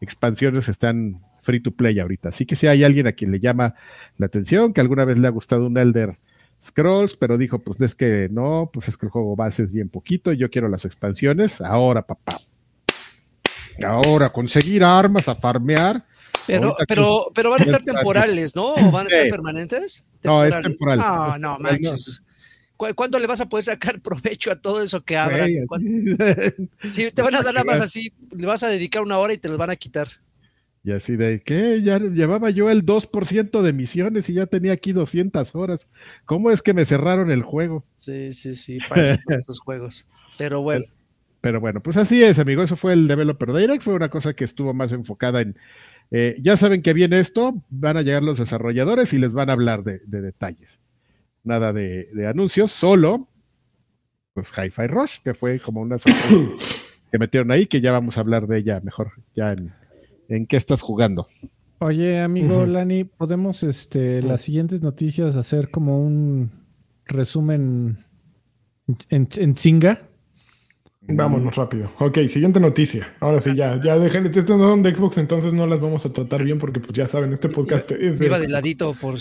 expansiones 0.00 0.66
están 0.70 1.20
free 1.42 1.60
to 1.60 1.72
play 1.72 1.98
ahorita. 1.98 2.30
Así 2.30 2.46
que 2.46 2.56
si 2.56 2.68
hay 2.68 2.84
alguien 2.84 3.06
a 3.06 3.12
quien 3.12 3.32
le 3.32 3.40
llama 3.40 3.74
la 4.16 4.26
atención, 4.26 4.72
que 4.72 4.80
alguna 4.80 5.04
vez 5.04 5.18
le 5.18 5.26
ha 5.26 5.30
gustado 5.30 5.66
un 5.66 5.76
Elder 5.76 6.16
Scrolls, 6.64 7.16
pero 7.16 7.38
dijo, 7.38 7.58
pues 7.60 7.80
es 7.80 7.94
que 7.94 8.28
no, 8.30 8.70
pues 8.72 8.88
es 8.88 8.96
que 8.96 9.06
el 9.06 9.10
juego 9.12 9.36
base 9.36 9.62
es 9.62 9.72
bien 9.72 9.88
poquito, 9.88 10.32
yo 10.32 10.50
quiero 10.50 10.68
las 10.68 10.84
expansiones, 10.84 11.60
ahora 11.60 12.02
papá. 12.06 12.40
Ahora, 13.84 14.32
conseguir 14.32 14.82
armas, 14.82 15.28
a 15.28 15.36
farmear. 15.36 16.04
Pero, 16.46 16.68
Ahorita 16.70 16.84
pero, 16.88 17.30
pero 17.34 17.50
van 17.50 17.60
a 17.60 17.64
estar 17.64 17.82
temporales, 17.82 18.56
¿no? 18.56 18.74
¿O 18.74 18.90
van 18.90 19.04
a 19.06 19.08
estar 19.08 19.24
Sí. 19.24 19.30
permanentes? 19.30 20.04
No, 20.24 20.42
es 20.44 20.50
Temporales. 20.60 20.62
temporal. 20.62 20.98
No, 20.98 21.38
no, 21.38 21.54
temporal, 21.56 21.80
manches. 21.82 22.22
¿Cu- 22.76 22.94
¿Cuándo 22.94 23.18
le 23.18 23.26
vas 23.26 23.40
a 23.40 23.48
poder 23.48 23.64
sacar 23.64 24.00
provecho 24.02 24.50
a 24.50 24.56
todo 24.56 24.82
eso 24.82 25.04
que? 25.04 25.16
Güey, 25.22 25.66
¿Cuándo- 25.66 26.24
Sí, 26.88 27.10
te 27.12 27.22
van 27.22 27.34
a 27.36 27.42
dar 27.42 27.54
nada 27.54 27.64
más 27.64 27.80
así, 27.82 28.12
le 28.32 28.46
vas 28.46 28.62
a 28.62 28.68
dedicar 28.68 29.02
una 29.02 29.18
hora 29.18 29.32
y 29.34 29.38
te 29.38 29.48
los 29.48 29.58
van 29.58 29.70
a 29.70 29.76
quitar. 29.76 30.08
Y 30.88 30.92
así 30.92 31.16
de, 31.16 31.42
¿qué? 31.42 31.82
Ya 31.82 31.98
llevaba 31.98 32.48
yo 32.48 32.70
el 32.70 32.86
2% 32.86 33.60
de 33.60 33.72
misiones 33.74 34.30
y 34.30 34.32
ya 34.32 34.46
tenía 34.46 34.72
aquí 34.72 34.94
200 34.94 35.54
horas. 35.54 35.86
¿Cómo 36.24 36.50
es 36.50 36.62
que 36.62 36.72
me 36.72 36.86
cerraron 36.86 37.30
el 37.30 37.42
juego? 37.42 37.84
Sí, 37.94 38.32
sí, 38.32 38.54
sí, 38.54 38.78
pasa 38.88 39.20
con 39.22 39.38
esos 39.38 39.58
juegos. 39.60 40.06
Pero 40.38 40.62
bueno, 40.62 40.86
Pero 41.42 41.60
bueno, 41.60 41.82
pues 41.82 41.98
así 41.98 42.22
es, 42.22 42.38
amigo. 42.38 42.62
Eso 42.62 42.74
fue 42.78 42.94
el 42.94 43.06
Developer 43.06 43.52
Direct. 43.52 43.82
Fue 43.82 43.92
una 43.92 44.08
cosa 44.08 44.32
que 44.32 44.44
estuvo 44.44 44.72
más 44.72 44.92
enfocada 44.92 45.42
en. 45.42 45.58
eh, 46.10 46.36
ya 46.40 46.56
saben 46.56 46.80
que 46.80 46.94
viene 46.94 47.20
esto, 47.20 47.62
van 47.68 47.98
a 47.98 48.02
llegar 48.02 48.22
los 48.22 48.38
desarrolladores 48.38 49.12
y 49.12 49.18
les 49.18 49.34
van 49.34 49.50
a 49.50 49.52
hablar 49.52 49.84
de, 49.84 50.00
de 50.06 50.22
detalles. 50.22 50.78
Nada 51.44 51.74
de, 51.74 52.08
de 52.14 52.26
anuncios, 52.26 52.72
solo 52.72 53.28
pues 54.32 54.50
Hi-Fi 54.56 54.86
Rush, 54.86 55.18
que 55.22 55.34
fue 55.34 55.60
como 55.60 55.82
una 55.82 55.98
sorpresa 55.98 56.32
que 57.12 57.18
metieron 57.18 57.50
ahí, 57.50 57.66
que 57.66 57.82
ya 57.82 57.92
vamos 57.92 58.16
a 58.16 58.20
hablar 58.20 58.46
de 58.46 58.56
ella 58.58 58.80
mejor, 58.80 59.12
ya 59.34 59.52
en, 59.52 59.74
en 60.28 60.46
qué 60.46 60.56
estás 60.56 60.80
jugando. 60.80 61.28
Oye, 61.80 62.20
amigo. 62.20 62.66
Lani, 62.66 63.04
¿podemos 63.04 63.62
este, 63.62 64.22
las 64.22 64.42
siguientes 64.42 64.82
noticias 64.82 65.36
hacer 65.36 65.70
como 65.70 66.00
un 66.00 66.50
resumen 67.06 68.04
en, 69.08 69.28
en 69.36 69.54
chinga? 69.54 70.08
Vámonos 71.10 71.56
rápido. 71.56 71.90
Ok, 72.00 72.18
siguiente 72.28 72.60
noticia. 72.60 73.14
Ahora 73.20 73.40
sí, 73.40 73.54
ya, 73.54 73.80
ya 73.80 73.98
dejen, 73.98 74.26
estas 74.26 74.48
no 74.48 74.68
son 74.68 74.82
de 74.82 74.94
Xbox, 74.94 75.16
entonces 75.16 75.54
no 75.54 75.66
las 75.66 75.80
vamos 75.80 76.04
a 76.04 76.12
tratar 76.12 76.44
bien 76.44 76.58
porque 76.58 76.80
pues 76.80 76.92
ya 76.92 77.06
saben, 77.06 77.32
este 77.32 77.48
podcast 77.48 77.92
es 77.92 78.18
de 78.18 78.26
iba 78.26 78.38
de 78.38 78.48
ladito 78.48 78.92
por 78.92 79.14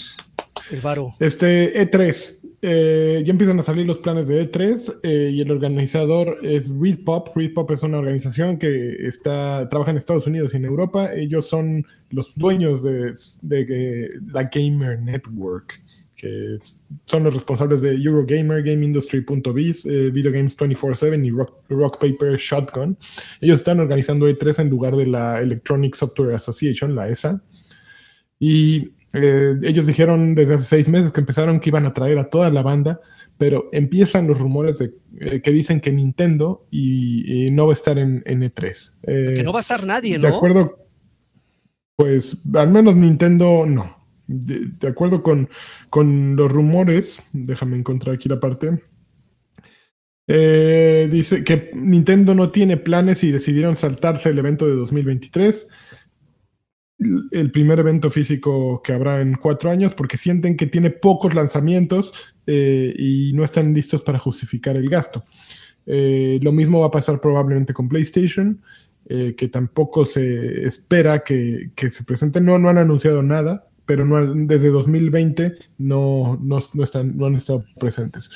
Este 1.19 1.73
E3. 1.79 2.37
eh, 2.61 3.21
ya 3.23 3.31
empiezan 3.31 3.59
a 3.59 3.63
salir 3.63 3.85
los 3.85 3.99
planes 3.99 4.27
de 4.27 4.51
E3 4.51 4.99
eh, 5.03 5.31
y 5.33 5.41
el 5.41 5.51
organizador 5.51 6.39
es 6.41 6.69
Readpop. 6.69 7.35
Readpop 7.35 7.71
es 7.71 7.83
una 7.83 7.99
organización 7.99 8.57
que 8.57 9.07
está, 9.07 9.67
trabaja 9.69 9.91
en 9.91 9.97
Estados 9.97 10.27
Unidos 10.27 10.53
y 10.53 10.57
en 10.57 10.65
Europa. 10.65 11.13
Ellos 11.13 11.47
son 11.47 11.85
los 12.09 12.33
dueños 12.35 12.83
de, 12.83 13.13
de, 13.41 13.65
eh, 13.69 14.09
la 14.31 14.43
Gamer 14.43 14.99
Network, 14.99 15.81
que 16.15 16.57
son 17.05 17.23
los 17.23 17.33
responsables 17.33 17.81
de 17.81 17.93
Eurogamer, 17.93 18.63
GameIndustry.biz, 18.63 19.85
eh, 19.85 20.09
Video 20.09 20.31
Games 20.31 20.57
24-7 20.57 21.25
y 21.25 21.29
Rock, 21.29 21.63
Rock, 21.69 21.99
Paper 21.99 22.37
Shotgun. 22.37 22.97
Ellos 23.39 23.59
están 23.59 23.79
organizando 23.79 24.27
E3 24.27 24.61
en 24.61 24.69
lugar 24.69 24.95
de 24.95 25.05
la 25.05 25.39
Electronic 25.39 25.93
Software 25.93 26.33
Association, 26.33 26.95
la 26.95 27.07
ESA. 27.07 27.41
Y 28.39 28.96
eh, 29.21 29.59
ellos 29.63 29.85
dijeron 29.85 30.35
desde 30.35 30.55
hace 30.55 30.65
seis 30.65 30.89
meses 30.89 31.11
que 31.11 31.19
empezaron 31.19 31.59
que 31.59 31.69
iban 31.69 31.85
a 31.85 31.93
traer 31.93 32.17
a 32.17 32.29
toda 32.29 32.49
la 32.49 32.61
banda, 32.61 32.99
pero 33.37 33.69
empiezan 33.71 34.27
los 34.27 34.39
rumores 34.39 34.77
de, 34.79 34.93
eh, 35.19 35.41
que 35.41 35.51
dicen 35.51 35.79
que 35.79 35.91
Nintendo 35.91 36.65
y, 36.71 37.47
no 37.51 37.67
va 37.67 37.73
a 37.73 37.73
estar 37.73 37.97
en, 37.97 38.23
E3. 38.23 39.35
que 39.35 39.43
no 39.43 39.51
va 39.51 39.59
a 39.59 39.61
estar 39.61 39.85
nadie, 39.85 40.17
¿no? 40.17 40.27
De 40.27 40.35
acuerdo, 40.35 40.87
pues 41.95 42.37
al 42.53 42.69
menos 42.69 42.95
Nintendo 42.95 43.65
no. 43.65 43.97
De, 44.27 44.87
acuerdo 44.87 45.23
con, 45.23 45.49
con, 45.89 46.35
los 46.35 46.51
rumores, 46.51 47.23
déjame 47.31 47.77
encontrar 47.77 48.15
aquí 48.15 48.27
la 48.27 48.39
parte. 48.39 48.81
Eh, 50.27 51.07
dice 51.09 51.45
que 51.45 51.71
Nintendo 51.73 52.35
no 52.35 52.51
tiene 52.51 52.75
planes 52.75 53.23
y 53.23 53.31
decidieron 53.31 53.77
saltarse 53.77 54.29
el 54.29 54.39
evento 54.39 54.67
de 54.67 54.75
2023 54.75 55.69
el 56.99 57.51
primer 57.51 57.79
evento 57.79 58.09
físico 58.09 58.81
que 58.83 58.93
habrá 58.93 59.21
en 59.21 59.35
cuatro 59.35 59.69
años 59.69 59.93
porque 59.93 60.17
sienten 60.17 60.57
que 60.57 60.65
tiene 60.65 60.89
pocos 60.89 61.35
lanzamientos 61.35 62.11
eh, 62.47 62.93
y 62.97 63.33
no 63.33 63.43
están 63.43 63.73
listos 63.73 64.01
para 64.01 64.17
justificar 64.17 64.75
el 64.75 64.89
gasto. 64.89 65.23
Eh, 65.85 66.39
lo 66.41 66.51
mismo 66.51 66.81
va 66.81 66.87
a 66.87 66.91
pasar 66.91 67.21
probablemente 67.21 67.73
con 67.73 67.87
PlayStation, 67.87 68.61
eh, 69.07 69.35
que 69.37 69.47
tampoco 69.47 70.05
se 70.05 70.63
espera 70.63 71.23
que, 71.23 71.71
se 71.75 72.03
presente. 72.03 72.41
No, 72.41 72.57
no 72.57 72.69
han 72.69 72.77
anunciado 72.77 73.21
nada, 73.21 73.67
pero 73.85 74.03
no, 74.03 74.33
desde 74.33 74.69
2020 74.69 75.55
no, 75.77 76.37
no, 76.41 76.57
están, 76.83 77.15
no 77.15 77.27
han 77.27 77.35
estado 77.35 77.63
presentes. 77.79 78.29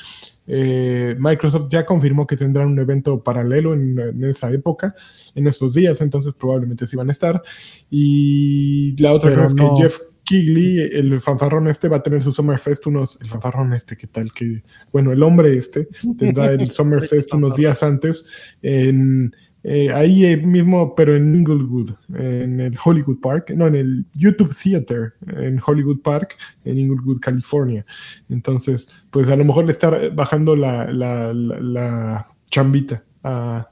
Eh, 0.54 1.16
Microsoft 1.18 1.70
ya 1.72 1.86
confirmó 1.86 2.28
que 2.28 2.36
tendrán 2.36 2.68
un 2.68 2.80
evento 2.80 3.24
paralelo 3.24 3.74
en, 3.74 4.22
esa 4.26 4.52
época, 4.52 4.94
en 5.34 5.48
estos 5.48 5.74
días, 5.74 6.02
entonces 6.02 6.34
probablemente 6.34 6.86
sí 6.88 6.98
van 6.98 7.08
a 7.08 7.14
estar. 7.14 7.42
Y 7.90 9.02
la 9.02 9.14
otra 9.14 9.34
cosa 9.34 9.48
es 9.48 9.54
que 9.54 9.70
Jeff 9.78 9.98
Kigley, 10.26 10.80
el 10.92 11.22
fanfarrón 11.22 11.70
este, 11.70 11.88
va 11.88 11.98
a 11.98 12.04
tener 12.04 12.22
su 12.22 12.34
Summerfest 12.34 12.86
unos, 12.88 13.18
el 13.22 13.30
fanfarrón 13.30 13.72
este, 13.72 13.96
¿qué 13.96 14.08
tal? 14.08 14.34
Que, 14.34 14.62
bueno, 14.92 15.14
el 15.14 15.24
hombre 15.24 15.58
este 15.58 15.88
tendrá 16.18 16.52
el 16.52 16.70
Summerfest 16.72 17.34
unos 17.34 17.56
días 17.56 17.82
antes 17.82 18.26
en 18.62 19.34
eh, 19.64 19.92
ahí 19.94 20.26
eh, 20.26 20.38
mismo, 20.38 20.96
pero 20.96 21.16
en 21.16 21.36
Inglewood, 21.36 21.92
en 22.16 22.60
el 22.60 22.76
Hollywood 22.84 23.20
Park, 23.20 23.52
no, 23.56 23.68
en 23.68 23.76
el 23.76 24.06
YouTube 24.14 24.56
Theater, 24.56 25.14
en 25.38 25.60
Hollywood 25.64 26.02
Park, 26.02 26.36
en 26.66 26.80
Inglewood, 26.80 27.20
California. 27.20 27.86
Entonces, 28.30 28.90
pues 29.12 29.30
a 29.30 29.36
lo 29.36 29.46
mejor 29.46 29.66
le 29.66 29.74
está 29.74 29.92
bajando 30.14 30.56
la, 30.56 30.92
la, 30.92 32.28
chambita 32.50 33.04
a, 33.24 33.70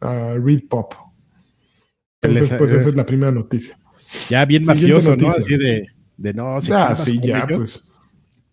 a 0.00 0.34
Reed 0.34 0.68
Pop. 0.68 0.94
Entonces, 2.22 2.56
pues 2.58 2.72
esa 2.72 2.88
es 2.88 2.96
la 2.96 3.04
primera 3.04 3.30
noticia. 3.30 3.78
Ya 4.30 4.44
bien 4.46 4.64
mafioso, 4.64 5.16
¿no? 5.16 5.30
Así 5.30 5.56
de, 5.58 5.86
de 6.16 6.34
no. 6.34 6.58
Ah, 6.70 6.94
sí, 6.94 7.20
ya, 7.22 7.46
pues. 7.46 7.86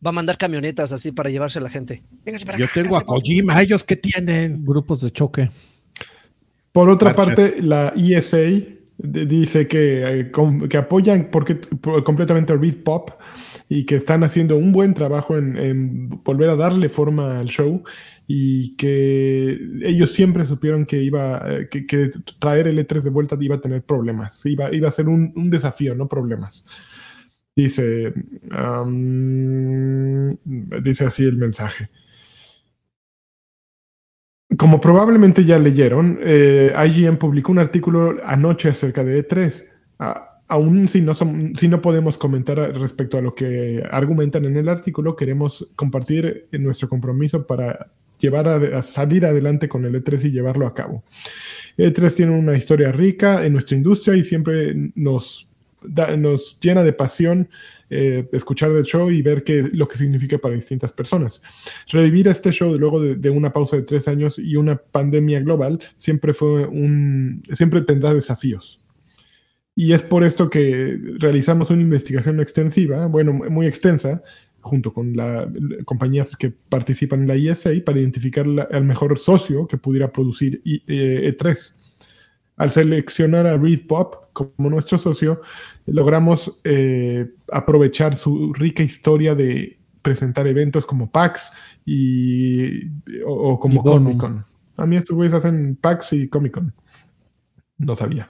Va 0.06 0.10
a 0.10 0.14
mandar 0.14 0.38
camionetas 0.38 0.92
así 0.92 1.14
para 1.14 1.30
llevarse 1.30 1.60
a 1.60 1.62
la 1.62 1.70
gente. 1.70 2.04
Yo 2.58 2.68
tengo 2.74 2.98
a 2.98 3.02
Kojima, 3.06 3.62
ellos 3.62 3.86
que 3.86 3.96
tienen. 3.96 4.66
Grupos 4.66 5.00
de 5.02 5.12
choque. 5.12 5.50
Por 6.74 6.90
otra 6.90 7.16
parte, 7.16 7.62
la 7.62 7.94
ESA 7.96 8.40
dice 8.98 9.68
que, 9.68 10.22
eh, 10.22 10.32
que 10.70 10.78
apoyan 10.78 11.30
porque, 11.32 11.60
completamente 12.04 12.52
a 12.52 12.58
Read 12.58 12.78
Pop 12.84 13.12
y 13.70 13.86
que 13.86 13.96
están 13.96 14.24
haciendo 14.24 14.58
un 14.58 14.72
buen 14.72 14.96
trabajo 14.96 15.38
en, 15.38 16.10
volver 16.24 16.50
a 16.50 16.56
darle 16.56 16.90
forma 16.90 17.40
al 17.40 17.48
show 17.48 17.84
y 18.28 18.76
que 18.76 19.60
ellos 19.84 20.12
siempre 20.12 20.46
supieron 20.46 20.86
que 20.88 21.02
iba 21.02 21.44
eh, 21.48 21.70
que, 21.70 22.10
traer 22.40 22.68
el 22.68 22.80
E3 22.80 23.02
de 23.02 23.10
vuelta 23.12 23.38
iba 23.40 23.56
a 23.56 23.62
tener 23.62 23.84
problemas, 23.84 24.44
iba, 24.46 24.74
iba 24.74 24.88
a 24.88 24.92
ser 24.92 25.08
un, 25.08 25.50
desafío, 25.52 25.94
no 25.94 26.08
problemas. 26.08 26.66
Dice, 27.56 28.12
dice 30.82 31.06
así 31.06 31.24
el 31.24 31.38
mensaje. 31.38 31.90
Como 34.58 34.80
probablemente 34.80 35.46
ya 35.46 35.58
leyeron, 35.58 36.20
eh, 36.22 36.74
IGN 36.88 37.18
publicó 37.18 37.52
un 37.52 37.60
artículo 37.60 38.18
anoche 38.24 38.70
acerca 38.70 39.04
de 39.04 39.28
E3. 39.28 39.70
aún 40.48 40.88
si 40.88 41.02
no, 41.02 41.14
si 41.16 41.68
no 41.68 41.82
podemos 41.82 42.18
comentar 42.18 42.58
respecto 42.58 43.18
a 43.18 43.22
lo 43.22 43.34
que 43.34 43.84
argumentan 43.90 44.46
en 44.46 44.58
el 44.58 44.70
artículo, 44.70 45.16
queremos 45.16 45.68
compartir 45.76 46.48
nuestro 46.52 46.90
compromiso 46.90 47.48
para 47.48 47.88
llevar 48.20 48.48
a, 48.48 48.82
salir 48.82 49.26
adelante 49.26 49.68
con 49.68 49.86
el 49.86 50.02
E3 50.02 50.26
y 50.26 50.32
llevarlo 50.32 50.68
a 50.68 50.74
cabo. 50.74 51.04
E3 51.78 52.16
tiene 52.16 52.32
una 52.32 52.56
historia 52.56 52.92
rica 52.92 53.46
en 53.46 53.54
nuestra 53.54 53.78
industria 53.78 54.16
y 54.16 54.24
siempre 54.24 54.74
nos, 54.96 55.50
nos 56.18 56.60
llena 56.60 56.84
de 56.84 56.94
pasión 56.94 57.50
eh, 57.90 58.28
escuchar 58.32 58.74
del 58.74 58.86
show 58.86 59.12
y 59.12 59.22
ver 59.22 59.44
qué, 59.44 59.70
lo 59.72 59.88
que 59.88 59.98
significa 59.98 60.40
para 60.40 60.56
distintas 60.56 60.92
personas. 60.92 61.42
Revivir 61.92 62.28
este 62.28 62.52
show 62.52 62.74
luego 62.76 63.00
de, 63.00 63.30
una 63.30 63.54
pausa 63.54 63.76
de 63.76 63.84
tres 63.84 64.08
años 64.08 64.40
y 64.40 64.56
una 64.56 64.78
pandemia 64.78 65.40
global 65.42 65.80
siempre 65.96 66.34
fue 66.34 66.66
un, 66.66 67.44
siempre 67.54 67.82
tendrá 67.82 68.14
desafíos. 68.14 68.82
Y 69.76 69.94
es 69.94 70.02
por 70.02 70.24
esto 70.24 70.50
que 70.50 71.00
realizamos 71.20 71.70
una 71.70 71.82
investigación 71.82 72.40
extensiva, 72.40 73.06
bueno, 73.08 73.34
muy 73.34 73.68
extensa, 73.68 74.24
junto 74.62 74.92
con 74.94 75.16
las 75.16 75.48
compañías 75.86 76.36
que 76.36 76.50
participan 76.50 77.22
en 77.22 77.28
la 77.28 77.36
ISA 77.36 77.72
para 77.86 78.00
identificar 78.00 78.46
el 78.72 78.84
mejor 78.86 79.20
socio 79.20 79.68
que 79.68 79.78
pudiera 79.78 80.12
producir 80.12 80.64
E3. 80.64 81.76
Al 82.58 82.70
seleccionar 82.70 83.48
a 83.48 83.58
Reed 83.58 83.88
Pop 83.88 84.16
como 84.34 84.70
nuestro 84.70 84.98
socio, 84.98 85.42
logramos 85.86 86.60
eh, 86.64 87.28
aprovechar 87.52 88.16
su 88.16 88.54
rica 88.54 88.84
historia 88.84 89.34
de 89.34 89.80
presentar 90.02 90.46
eventos 90.46 90.86
como 90.86 91.10
PAX 91.10 91.54
y, 91.86 92.88
o, 93.26 93.60
como 93.60 93.84
Comic 93.84 94.18
Con. 94.18 94.46
A 94.78 94.86
mí 94.86 94.98
estos 94.98 95.16
güeyes 95.16 95.34
hacen 95.34 95.76
PAX 95.76 96.14
y 96.14 96.28
Comic 96.28 96.54
Con. 96.54 96.74
No 97.78 97.96
sabía. 97.96 98.30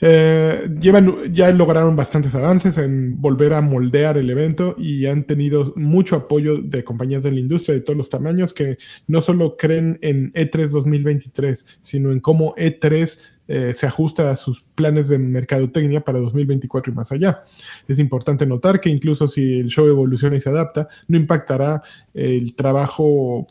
Eh, 0.00 0.68
llevan, 0.80 1.32
ya 1.32 1.50
lograron 1.50 1.96
bastantes 1.96 2.34
avances 2.34 2.78
en 2.78 3.20
volver 3.20 3.52
a 3.52 3.60
moldear 3.60 4.16
el 4.16 4.30
evento 4.30 4.76
y 4.78 5.06
han 5.06 5.24
tenido 5.24 5.72
mucho 5.74 6.14
apoyo 6.14 6.58
de 6.58 6.84
compañías 6.84 7.24
de 7.24 7.32
la 7.32 7.40
industria 7.40 7.74
de 7.74 7.80
todos 7.80 7.96
los 7.96 8.08
tamaños 8.08 8.54
que 8.54 8.78
no 9.08 9.20
solo 9.22 9.56
creen 9.56 9.98
en 10.02 10.32
E3 10.34 10.68
2023, 10.68 11.78
sino 11.82 12.12
en 12.12 12.20
cómo 12.20 12.54
E3 12.54 13.18
eh, 13.50 13.72
se 13.74 13.86
ajusta 13.86 14.30
a 14.30 14.36
sus 14.36 14.60
planes 14.60 15.08
de 15.08 15.18
mercadotecnia 15.18 16.02
para 16.02 16.18
2024 16.18 16.92
y 16.92 16.94
más 16.94 17.10
allá. 17.10 17.44
Es 17.88 17.98
importante 17.98 18.44
notar 18.44 18.78
que 18.78 18.90
incluso 18.90 19.26
si 19.26 19.60
el 19.60 19.68
show 19.68 19.86
evoluciona 19.86 20.36
y 20.36 20.40
se 20.40 20.50
adapta, 20.50 20.88
no 21.08 21.16
impactará 21.16 21.82
el 22.12 22.54
trabajo. 22.54 23.46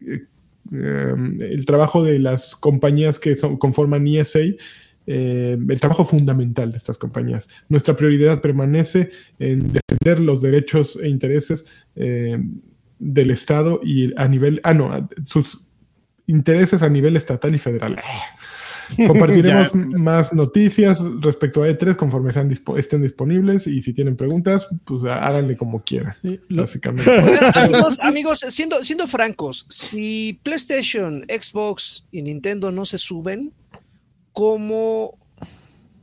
Eh, 0.00 0.26
el 1.40 1.64
trabajo 1.66 2.04
de 2.04 2.20
las 2.20 2.54
compañías 2.54 3.18
que 3.18 3.34
son, 3.34 3.56
conforman 3.56 4.06
ESA 4.06 4.40
eh, 5.08 5.56
el 5.68 5.80
trabajo 5.80 6.04
fundamental 6.04 6.70
de 6.70 6.78
estas 6.78 6.98
compañías. 6.98 7.48
Nuestra 7.68 7.96
prioridad 7.96 8.40
permanece 8.40 9.10
en 9.40 9.72
defender 9.72 10.20
los 10.20 10.40
derechos 10.42 10.98
e 11.02 11.08
intereses 11.08 11.66
del 11.94 13.30
Estado 13.30 13.80
y 13.82 14.12
a 14.16 14.28
nivel, 14.28 14.60
ah, 14.64 14.74
no, 14.74 15.08
sus 15.24 15.64
intereses 16.26 16.82
a 16.82 16.88
nivel 16.88 17.16
estatal 17.16 17.54
y 17.54 17.58
federal. 17.58 18.00
Compartiremos 19.06 19.74
más 19.74 20.32
noticias 20.32 21.00
respecto 21.20 21.62
a 21.62 21.68
E3 21.68 21.96
conforme 21.96 22.32
sean 22.32 22.52
estén 22.76 23.02
disponibles 23.02 23.66
y 23.66 23.82
si 23.82 23.92
tienen 23.92 24.16
preguntas, 24.16 24.68
pues 24.84 25.04
háganle 25.04 25.56
como 25.56 25.82
quieran, 25.82 26.14
básicamente. 26.48 27.10
amigos, 27.54 28.00
amigos 28.00 28.40
siendo, 28.48 28.82
siendo 28.82 29.06
francos, 29.06 29.66
si 29.68 30.38
PlayStation, 30.42 31.24
Xbox 31.28 32.06
y 32.12 32.22
Nintendo 32.22 32.70
no 32.70 32.86
se 32.86 32.98
suben, 32.98 33.52
¿cómo 34.32 35.18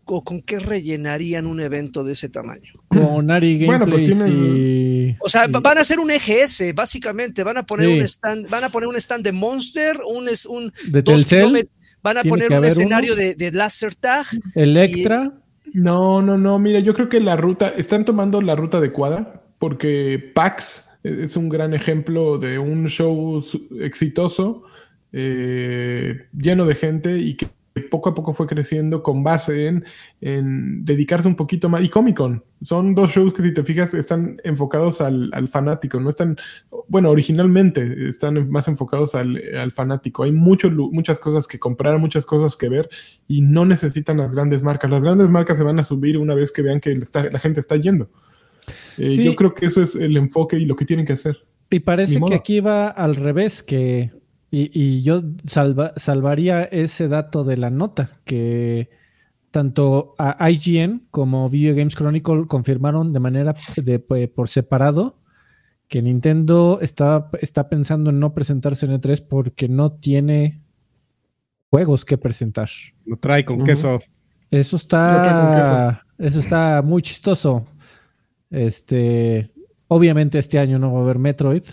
o 0.06 0.24
con 0.24 0.42
qué 0.42 0.60
rellenarían 0.60 1.46
un 1.46 1.60
evento 1.62 2.04
de 2.04 2.14
ese 2.14 2.30
tamaño? 2.30 2.74
Con 2.88 3.32
Ari 3.32 3.66
Bueno, 3.66 3.88
pues 3.88 4.04
tienes... 4.04 5.16
O 5.20 5.30
sea, 5.30 5.48
van 5.48 5.78
a 5.78 5.82
hacer 5.82 6.00
un 6.00 6.12
EGS, 6.12 6.74
básicamente. 6.76 7.44
Van 7.44 7.58
a 7.58 7.66
poner 7.66 7.88
un 7.88 8.02
stand, 8.02 8.50
van 8.50 8.64
a 8.64 8.70
poner 8.70 8.88
un 8.88 8.96
stand 8.96 9.24
de 9.24 9.32
Monster, 9.32 10.00
un, 10.06 10.28
un 10.50 10.74
de 10.92 11.04
Telcel. 11.04 11.70
Van 12.04 12.18
a 12.18 12.24
poner 12.24 12.52
un 12.52 12.66
escenario 12.66 13.16
de, 13.16 13.34
de 13.34 13.52
Laser 13.52 13.96
Tag. 13.96 14.26
Electra. 14.56 15.32
No, 15.74 16.22
no, 16.22 16.38
no. 16.38 16.60
Mira, 16.60 16.80
yo 16.80 16.94
creo 16.94 17.10
que 17.10 17.20
la 17.20 17.36
ruta, 17.36 17.70
están 17.70 18.06
tomando 18.06 18.42
la 18.42 18.56
ruta 18.56 18.78
adecuada 18.78 19.42
porque 19.58 20.32
PAX 20.36 20.90
es 21.04 21.36
un 21.36 21.50
gran 21.50 21.74
ejemplo 21.74 22.38
de 22.38 22.60
un 22.60 22.88
show 22.88 23.44
exitoso, 23.80 24.64
eh, 25.12 26.28
lleno 26.38 26.66
de 26.66 26.76
gente 26.76 27.20
y 27.20 27.36
que 27.36 27.48
poco 27.82 28.10
a 28.10 28.14
poco 28.14 28.34
fue 28.34 28.46
creciendo 28.48 29.02
con 29.02 29.24
base 29.24 29.68
en, 29.68 29.84
en 30.22 30.86
dedicarse 30.86 31.28
un 31.28 31.36
poquito 31.36 31.70
más. 31.70 31.82
Y 31.84 31.90
Comic 31.90 32.18
Con, 32.18 32.44
son 32.62 32.94
dos 32.94 33.12
shows 33.12 33.34
que 33.34 33.42
si 33.42 33.54
te 33.54 33.64
fijas 33.64 33.94
están 33.94 34.38
enfocados 34.44 35.02
al, 35.02 35.32
al 35.34 35.48
fanático, 35.48 36.00
no 36.00 36.10
están, 36.10 36.38
bueno, 36.88 37.10
originalmente 37.10 38.10
están 38.10 38.50
más 38.52 38.68
enfocados 38.68 39.16
al, 39.16 39.42
al 39.58 39.72
fanático. 39.72 40.24
Hay 40.24 40.32
mucho, 40.32 40.70
muchas 40.72 41.20
cosas 41.20 41.48
que 41.48 41.58
comprar, 41.60 41.98
muchas 42.00 42.26
cosas 42.26 42.56
que 42.56 42.70
ver 42.70 42.90
y 43.28 43.42
no 43.42 43.66
necesitan 43.66 44.18
las 44.18 44.32
grandes 44.34 44.62
marcas. 44.62 44.92
Las 44.92 45.04
grandes 45.04 45.30
marcas 45.30 45.58
se 45.58 45.64
van 45.64 45.80
a 45.80 45.84
subir 45.84 46.18
una 46.18 46.36
vez 46.36 46.52
que 46.52 46.62
vean 46.62 46.80
que 46.80 46.92
está- 46.92 47.30
la 47.30 47.40
gente 47.40 47.60
está 47.60 47.76
yendo. 47.78 48.10
Eh, 48.98 49.10
Sí. 49.16 49.24
Yo 49.24 49.36
creo 49.36 49.54
que 49.54 49.66
eso 49.66 49.82
es 49.82 49.96
el 49.96 50.16
enfoque 50.16 50.58
y 50.58 50.66
lo 50.66 50.76
que 50.76 50.86
tienen 50.86 51.06
que 51.06 51.14
hacer. 51.14 51.38
Y 51.70 51.80
parece 51.80 52.22
que 52.22 52.36
aquí 52.36 52.60
va 52.60 52.88
al 52.88 53.16
revés, 53.16 53.64
que 53.64 54.12
y, 54.56 54.70
y 54.80 55.02
yo 55.02 55.22
salva- 55.44 55.94
salvaría 55.98 56.64
ese 56.64 57.08
dato 57.08 57.44
de 57.44 57.58
la 57.58 57.72
nota, 57.72 58.20
que 58.24 58.90
tanto 59.50 60.14
a 60.20 60.50
IGN 60.50 61.08
como 61.12 61.50
Video 61.50 61.76
Games 61.76 61.96
Chronicle 61.96 62.46
confirmaron 62.48 63.14
de 63.14 63.20
manera 63.20 63.56
de, 63.78 63.98
pues, 64.00 64.30
por 64.30 64.50
separado 64.50 65.18
que 65.88 66.02
Nintendo 66.02 66.80
está, 66.82 67.30
está 67.42 67.68
pensando 67.70 68.10
en 68.12 68.20
no 68.20 68.34
presentarse 68.34 68.86
en 68.86 68.94
E3 69.00 69.26
porque 69.28 69.68
no 69.68 69.92
tiene 69.94 70.62
juegos 71.70 72.06
que 72.06 72.18
presentar. 72.18 72.70
Lo 73.06 73.18
trae 73.18 73.44
con 73.46 73.58
Ujú. 73.58 73.66
queso. 73.66 74.00
Eso 74.52 74.76
está, 74.78 76.02
eso 76.20 76.40
está 76.40 76.82
muy 76.84 77.02
chistoso. 77.02 77.66
Este, 78.52 79.52
obviamente 79.88 80.38
este 80.40 80.60
año 80.60 80.78
no 80.80 80.94
va 80.94 81.00
a 81.00 81.04
haber 81.04 81.18
Metroid 81.20 81.64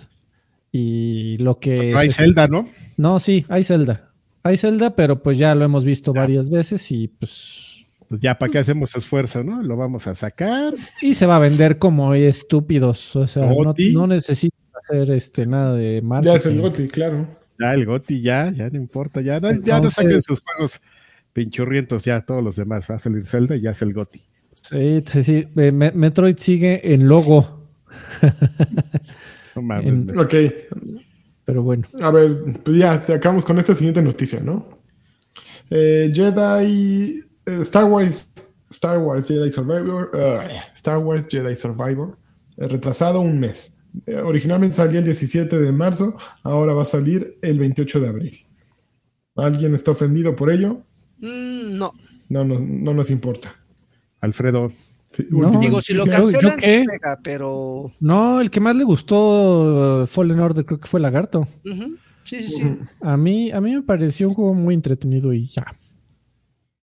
y 0.72 1.36
lo 1.38 1.58
que 1.58 1.76
Pero 1.76 1.98
hay 1.98 2.10
Zelda, 2.10 2.46
¿no? 2.48 2.68
no, 2.96 3.18
sí, 3.20 3.44
hay 3.48 3.64
Zelda. 3.64 4.10
Hay 4.42 4.56
Zelda, 4.56 4.94
pero 4.96 5.22
pues 5.22 5.36
ya 5.38 5.54
lo 5.54 5.64
hemos 5.64 5.84
visto 5.84 6.12
varias 6.14 6.48
veces 6.48 6.90
y 6.92 7.08
pues 7.08 7.84
Pues 8.08 8.20
ya, 8.22 8.38
¿para 8.38 8.50
qué 8.50 8.58
hacemos 8.58 8.94
esfuerzo, 8.96 9.44
no? 9.44 9.62
Lo 9.62 9.76
vamos 9.76 10.06
a 10.06 10.14
sacar. 10.14 10.74
y 11.02 11.14
se 11.14 11.26
va 11.26 11.36
a 11.36 11.40
vender 11.40 11.78
como 11.78 12.14
estúpidos, 12.14 13.14
o 13.16 13.26
sea, 13.26 13.46
no, 13.46 13.54
Goti. 13.54 13.92
no 13.92 14.06
necesita 14.06 14.56
hacer 14.82 15.10
este 15.10 15.44
nada 15.46 15.74
de 15.74 16.00
marketing. 16.02 16.32
Ya 16.32 16.38
es 16.38 16.46
el 16.46 16.60
GOTY, 16.60 16.88
claro. 16.88 17.26
Ya 17.58 17.74
el 17.74 17.84
Goti, 17.84 18.22
ya, 18.22 18.50
ya 18.50 18.70
no 18.70 18.76
importa, 18.78 19.20
ya, 19.20 19.38
no- 19.40 19.52
ya 19.62 19.80
no 19.80 19.90
saquen 19.90 20.22
sus 20.22 20.40
juegos 20.40 20.80
pinchurrientos, 21.34 22.04
ya 22.04 22.22
todos 22.22 22.42
los 22.42 22.56
demás. 22.56 22.86
Va 22.90 22.94
a 22.94 22.98
salir 22.98 23.26
Zelda 23.26 23.54
y 23.56 23.60
ya 23.60 23.70
es 23.72 23.82
el 23.82 23.92
Goti. 23.92 24.22
Sí, 24.52 25.02
sí, 25.06 25.22
sí. 25.22 25.46
eh, 25.56 25.70
Me- 25.72 25.92
Metroid 25.92 26.36
sigue 26.38 26.94
en 26.94 27.06
logo, 27.06 27.66
No 29.56 29.62
mames. 29.62 29.86
En- 29.86 30.18
Ok, 30.18 30.34
pero 31.44 31.62
bueno. 31.62 31.86
a 32.00 32.10
ver, 32.10 32.36
pues 32.64 32.76
ya 32.76 32.92
acabamos 32.94 33.44
con 33.44 33.58
esta 33.58 33.74
siguiente 33.74 34.02
noticia, 34.02 34.40
¿no? 34.40 34.80
Eh, 35.70 36.10
Jedi, 36.14 37.24
eh, 37.46 37.58
Star 37.62 37.84
Wars, 37.84 38.28
Star 38.70 38.98
Wars 38.98 39.26
Jedi 39.26 39.50
Survivor, 39.50 40.10
eh, 40.14 40.48
Star 40.74 40.98
Wars 40.98 41.26
Jedi 41.28 41.56
Survivor, 41.56 42.16
eh, 42.56 42.68
retrasado 42.68 43.20
un 43.20 43.38
mes. 43.40 43.76
Eh, 44.06 44.16
originalmente 44.16 44.76
salía 44.76 45.00
el 45.00 45.04
17 45.04 45.58
de 45.58 45.72
marzo, 45.72 46.16
ahora 46.44 46.74
va 46.74 46.82
a 46.82 46.86
salir 46.86 47.38
el 47.42 47.58
28 47.58 48.00
de 48.00 48.08
abril. 48.08 48.36
¿Alguien 49.36 49.74
está 49.74 49.92
ofendido 49.92 50.36
por 50.36 50.50
ello? 50.50 50.82
Mm, 51.18 51.76
no. 51.78 51.92
No, 52.28 52.44
no, 52.44 52.60
no 52.60 52.94
nos 52.94 53.10
importa. 53.10 53.54
Alfredo, 54.20 54.72
Sí, 55.10 55.26
No, 55.30 55.58
Digo, 55.60 55.80
si 55.80 55.92
lo 55.94 56.06
¿yo- 56.06 56.12
noticia. 56.12 56.40
yo 56.40 56.48
cancelan, 56.48 56.58
qué? 56.58 56.80
sí 56.82 56.86
pega, 56.86 57.18
pero. 57.22 57.90
No, 58.00 58.40
el 58.40 58.50
que 58.50 58.60
más 58.60 58.76
le 58.76 58.84
gustó 58.84 60.02
uh, 60.02 60.06
Fallen 60.06 60.38
Order 60.40 60.64
creo 60.64 60.78
que 60.78 60.86
fue 60.88 61.00
Lagarto. 61.00 61.48
Sí, 62.24 62.40
sí, 62.40 62.42
sí. 62.46 62.76
A 63.00 63.16
mí, 63.16 63.50
a 63.50 63.60
mí 63.60 63.74
me 63.74 63.82
pareció 63.82 64.28
un 64.28 64.34
juego 64.34 64.54
muy 64.54 64.74
entretenido 64.74 65.32
y 65.32 65.46
ya. 65.48 65.64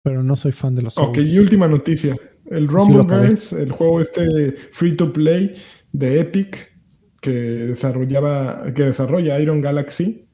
Pero 0.02 0.22
no 0.22 0.36
soy 0.36 0.52
fan 0.52 0.74
de 0.74 0.82
los 0.82 0.96
Ok, 0.98 1.18
y 1.18 1.38
última 1.38 1.68
noticia. 1.68 2.16
El 2.46 2.68
Sí 2.68 2.74
lo 2.74 2.80
acabé. 2.80 3.04
Rumbleverse, 3.26 3.62
el 3.62 3.72
juego 3.72 4.00
este 4.00 4.52
free 4.72 4.96
to 4.96 5.12
play 5.12 5.54
de 5.92 6.20
Epic 6.20 6.72
que 7.20 7.30
desarrollaba, 7.30 8.72
que 8.74 8.82
desarrolla 8.84 9.38
Iron 9.40 9.60
Galaxy, 9.62 10.26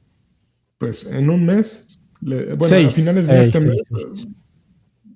pues 0.77 1.05
en 1.05 1.29
un 1.29 1.45
mes, 1.45 1.99
le- 2.21 2.53
bueno, 2.55 2.67
Seis, 2.67 2.87
a 2.89 2.91
finales 2.91 3.27
de 3.27 3.33
seis, 3.33 3.55
este 3.55 3.61
seis, 3.61 3.91
mes, 4.09 4.27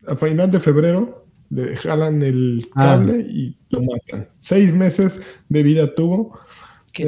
a 0.07 0.15
final 0.15 0.49
de 0.49 0.59
febrero, 0.61 1.24
le 1.55 1.75
jalan 1.75 2.21
el 2.21 2.65
Ah. 2.75 2.83
cable 2.97 3.19
y 3.21 3.57
lo 3.69 3.81
matan. 3.81 4.27
Seis 4.39 4.73
meses 4.73 5.41
de 5.49 5.63
vida 5.63 5.93
tuvo. 5.95 6.37
Qué 6.93 7.03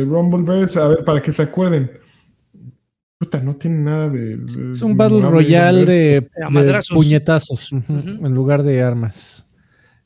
Eh. 0.00 0.04
Rumbleverse, 0.04 0.78
a 0.80 0.88
ver, 0.88 1.04
para 1.04 1.20
que 1.22 1.32
se 1.32 1.42
acuerden. 1.42 1.90
Puta, 3.18 3.40
no 3.40 3.54
tiene 3.56 3.78
nada 3.78 4.08
de. 4.08 4.36
de- 4.36 4.70
Es 4.72 4.82
un 4.82 4.96
Battle 4.96 5.20
Royale 5.22 5.84
de, 5.84 6.28
puñetazos 6.92 7.70
en 7.72 8.34
lugar 8.34 8.62
de 8.64 8.82
armas. 8.82 9.48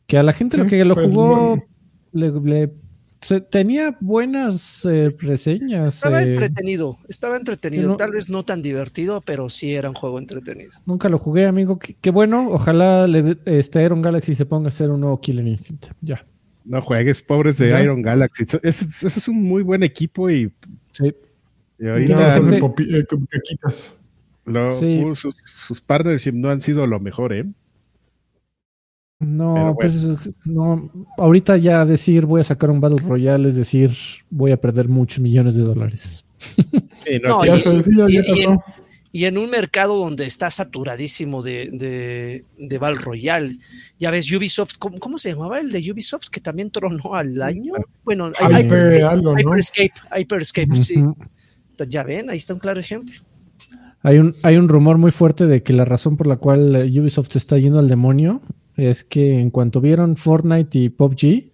Que 0.06 0.18
a 0.18 0.22
la 0.22 0.32
gente 0.32 0.56
lo 0.58 0.66
que 0.66 0.84
lo 0.84 0.94
pues, 0.94 1.06
jugó 1.06 1.56
bueno. 1.56 1.64
le, 2.12 2.30
le- 2.66 2.72
se- 3.26 3.40
tenía 3.40 3.96
buenas 4.00 4.84
eh, 4.84 5.06
reseñas. 5.20 5.94
Estaba 5.94 6.22
eh, 6.22 6.28
entretenido, 6.28 6.96
estaba 7.08 7.36
entretenido. 7.36 7.88
no- 7.90 7.96
Tal 7.96 8.12
vez 8.12 8.30
no 8.30 8.44
tan 8.44 8.62
divertido, 8.62 9.20
pero 9.20 9.48
sí 9.48 9.74
era 9.74 9.88
un 9.88 9.94
juego 9.94 10.18
entretenido. 10.18 10.70
nunca 10.86 11.08
lo 11.08 11.18
jugué, 11.18 11.46
amigo. 11.46 11.78
Qué, 11.78 12.10
bueno. 12.10 12.48
Ojalá 12.50 13.06
le, 13.06 13.22
dé- 13.22 13.38
este 13.46 13.82
Iron 13.84 14.02
Galaxy 14.02 14.34
se 14.34 14.46
ponga 14.46 14.66
a 14.66 14.68
hacer 14.68 14.90
un 14.90 15.00
nuevo 15.00 15.20
Killer 15.20 15.46
Instinct. 15.46 15.88
Ya. 16.00 16.24
no 16.64 16.82
juegues, 16.82 17.22
pobres 17.22 17.58
de 17.58 17.68
¿Ya? 17.70 17.82
Iron 17.82 18.02
Galaxy. 18.02 18.44
Ese, 18.62 18.86
es 19.06 19.28
un 19.28 19.42
muy 19.42 19.62
buen 19.62 19.82
equipo 19.82 20.28
y, 20.30 20.50
Sí. 20.92 21.14
y 21.78 21.84
popi- 21.84 22.88
eh, 22.92 23.06
lo- 24.46 24.72
Sí. 24.72 25.02
uh, 25.04 25.14
sus, 25.14 25.34
sus 25.66 25.80
partnership 25.80 26.32
no 26.32 26.50
han 26.50 26.60
sido 26.60 26.86
lo 26.86 27.00
mejor, 27.00 27.32
¿eh? 27.32 27.44
No, 29.18 29.52
bueno. 29.52 29.76
pues 29.76 30.30
no. 30.44 30.90
Ahorita 31.16 31.56
ya 31.56 31.84
decir 31.86 32.26
voy 32.26 32.42
a 32.42 32.44
sacar 32.44 32.70
un 32.70 32.80
Battle 32.80 32.98
Royale 33.06 33.48
es 33.48 33.56
decir 33.56 33.90
voy 34.28 34.52
a 34.52 34.60
perder 34.60 34.88
muchos 34.88 35.20
millones 35.20 35.54
de 35.54 35.62
dólares. 35.62 36.24
Sí, 37.06 37.20
no, 37.22 37.28
No, 37.28 37.40
que- 37.42 37.46
Ya 37.48 37.56
y- 37.56 37.60
se 37.60 37.70
decía, 37.70 37.94
ya 37.96 38.08
y- 38.08 38.16
y- 38.18 38.44
pasó. 38.46 38.64
Y 39.12 39.24
en 39.24 39.38
un 39.38 39.48
mercado 39.48 39.96
donde 39.96 40.26
está 40.26 40.50
saturadísimo 40.50 41.42
de, 41.42 41.70
de, 41.72 42.44
de 42.58 42.78
Battle 42.78 43.00
Royale, 43.02 43.56
ya 43.98 44.10
ves, 44.10 44.30
Ubisoft, 44.30 44.72
¿cómo, 44.78 44.98
cómo 44.98 45.16
se 45.16 45.30
llamaba 45.30 45.58
el 45.58 45.70
de 45.70 45.90
Ubisoft 45.90 46.28
que 46.28 46.40
también 46.40 46.70
tronó 46.70 47.14
al 47.14 47.40
año? 47.40 47.72
Bueno, 48.04 48.30
Hyper 48.38 48.60
Hyperscape, 48.66 49.02
algo, 49.04 49.32
¿no? 49.32 49.38
Hyperscape, 49.40 49.92
Hyperscape, 50.18 50.74
sí. 50.80 51.02
Ya 51.88 52.02
ven, 52.02 52.28
ahí 52.28 52.36
está 52.36 52.52
un 52.52 52.60
claro 52.60 52.78
ejemplo. 52.80 53.14
Hay 54.02 54.18
un, 54.18 54.34
hay 54.42 54.56
un 54.58 54.68
rumor 54.68 54.98
muy 54.98 55.12
fuerte 55.12 55.46
de 55.46 55.62
que 55.62 55.72
la 55.72 55.86
razón 55.86 56.18
por 56.18 56.26
la 56.26 56.36
cual 56.36 56.74
Ubisoft 57.00 57.30
se 57.32 57.38
está 57.38 57.56
yendo 57.56 57.78
al 57.78 57.88
demonio 57.88 58.42
es 58.76 59.04
que 59.04 59.38
en 59.38 59.50
cuanto 59.50 59.80
vieron 59.80 60.16
Fortnite 60.16 60.78
y 60.78 60.88
PUBG, 60.88 61.52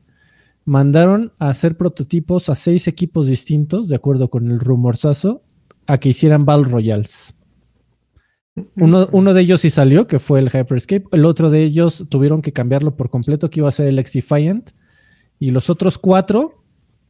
mandaron 0.64 1.32
a 1.38 1.48
hacer 1.48 1.76
prototipos 1.76 2.48
a 2.48 2.54
seis 2.54 2.86
equipos 2.88 3.26
distintos, 3.26 3.88
de 3.88 3.96
acuerdo 3.96 4.28
con 4.30 4.50
el 4.50 4.60
rumorzazo, 4.60 5.42
a 5.86 5.98
que 5.98 6.10
hicieran 6.10 6.44
Battle 6.44 6.68
Royales. 6.70 7.34
Uno, 8.76 9.08
uno 9.12 9.32
de 9.34 9.40
ellos 9.40 9.62
sí 9.62 9.70
salió, 9.70 10.06
que 10.06 10.18
fue 10.18 10.38
el 10.38 10.48
Hyperscape. 10.48 11.06
El 11.12 11.24
otro 11.24 11.50
de 11.50 11.62
ellos 11.62 12.06
tuvieron 12.08 12.42
que 12.42 12.52
cambiarlo 12.52 12.96
por 12.96 13.08
completo, 13.08 13.50
que 13.50 13.60
iba 13.60 13.68
a 13.68 13.72
ser 13.72 13.86
el 13.88 13.98
X 13.98 14.12
Defiant. 14.12 14.70
Y 15.38 15.50
los 15.50 15.70
otros 15.70 15.98
cuatro 15.98 16.62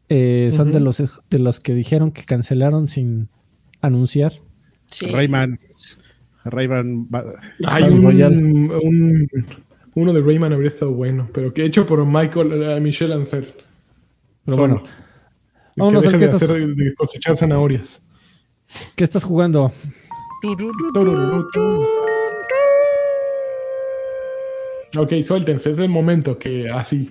eh, 0.08 0.50
son 0.52 0.72
de, 0.72 0.80
los, 0.80 1.02
de 1.30 1.38
los 1.38 1.60
que 1.60 1.74
dijeron 1.74 2.12
que 2.12 2.24
cancelaron 2.24 2.86
sin 2.88 3.28
anunciar. 3.80 4.34
Sí. 4.86 5.06
Rayman. 5.06 5.58
Rayman 6.44 7.08
Hay 7.66 7.82
un- 7.84 9.28
uno 9.94 10.12
de 10.12 10.20
Rayman 10.22 10.52
habría 10.52 10.68
estado 10.68 10.92
bueno, 10.92 11.28
pero 11.32 11.52
que 11.52 11.64
hecho 11.64 11.84
por 11.86 12.04
Michael, 12.06 12.62
eh, 12.62 12.80
Michel 12.80 13.12
Ancel. 13.12 13.52
Pero 14.44 14.56
Solo. 14.56 14.74
bueno, 14.74 14.82
Que 14.82 15.80
Vámonos 15.80 16.02
deje 16.04 16.14
al 16.14 16.20
de, 16.20 16.26
que 16.26 16.32
estás- 16.34 16.50
hacer, 16.50 16.66
de 16.66 16.94
cosechar 16.94 17.36
zanahorias. 17.36 18.04
¿qué 18.96 19.04
estás 19.04 19.22
jugando? 19.24 19.70
Ok, 24.96 25.12
suéltense, 25.24 25.70
es 25.70 25.78
el 25.78 25.88
momento 25.88 26.38
que 26.38 26.68
así. 26.70 27.10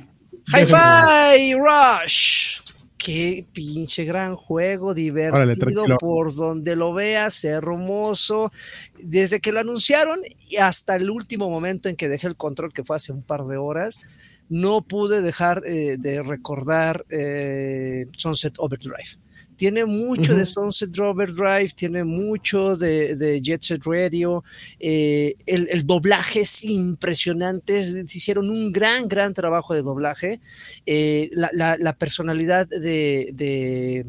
Hi-Fi 0.53 1.53
Rush. 1.55 2.60
Qué 3.03 3.47
pinche 3.51 4.03
gran 4.03 4.35
juego, 4.35 4.93
divertido 4.93 5.83
Órale, 5.83 5.97
por 5.99 6.35
donde 6.35 6.75
lo 6.75 6.93
veas, 6.93 7.43
hermoso. 7.43 8.51
Desde 9.01 9.39
que 9.39 9.51
lo 9.51 9.59
anunciaron 9.59 10.19
y 10.49 10.57
hasta 10.57 10.97
el 10.97 11.09
último 11.09 11.49
momento 11.49 11.89
en 11.89 11.95
que 11.95 12.09
dejé 12.09 12.27
el 12.27 12.35
control, 12.35 12.73
que 12.73 12.83
fue 12.83 12.97
hace 12.97 13.11
un 13.11 13.23
par 13.23 13.45
de 13.45 13.57
horas, 13.57 14.01
no 14.49 14.81
pude 14.81 15.21
dejar 15.21 15.63
eh, 15.65 15.97
de 15.97 16.21
recordar 16.21 17.05
eh, 17.09 18.05
Sunset 18.15 18.53
Overdrive. 18.57 19.17
Tiene 19.61 19.85
mucho 19.85 20.33
de. 20.33 20.43
Sunset 20.43 20.97
Overdrive, 20.99 21.69
tiene 21.75 22.03
mucho 22.03 22.75
de, 22.75 23.15
de 23.15 23.39
Jet 23.43 23.61
Set 23.61 23.83
Radio. 23.85 24.43
eh, 24.79 25.35
el, 25.45 25.67
el 25.69 25.85
doblaje 25.85 26.39
es 26.41 26.63
impresionante. 26.63 27.77
es- 27.77 27.93
Hicieron 28.15 28.49
un 28.49 28.71
gran, 28.71 29.07
gran 29.07 29.35
trabajo 29.35 29.75
de 29.75 29.83
doblaje. 29.83 30.41
Eh, 30.87 31.29
la, 31.33 31.51
la- 31.53 31.77
la 31.77 31.93
personalidad 31.95 32.67
de, 32.67 33.29
de, 33.33 34.07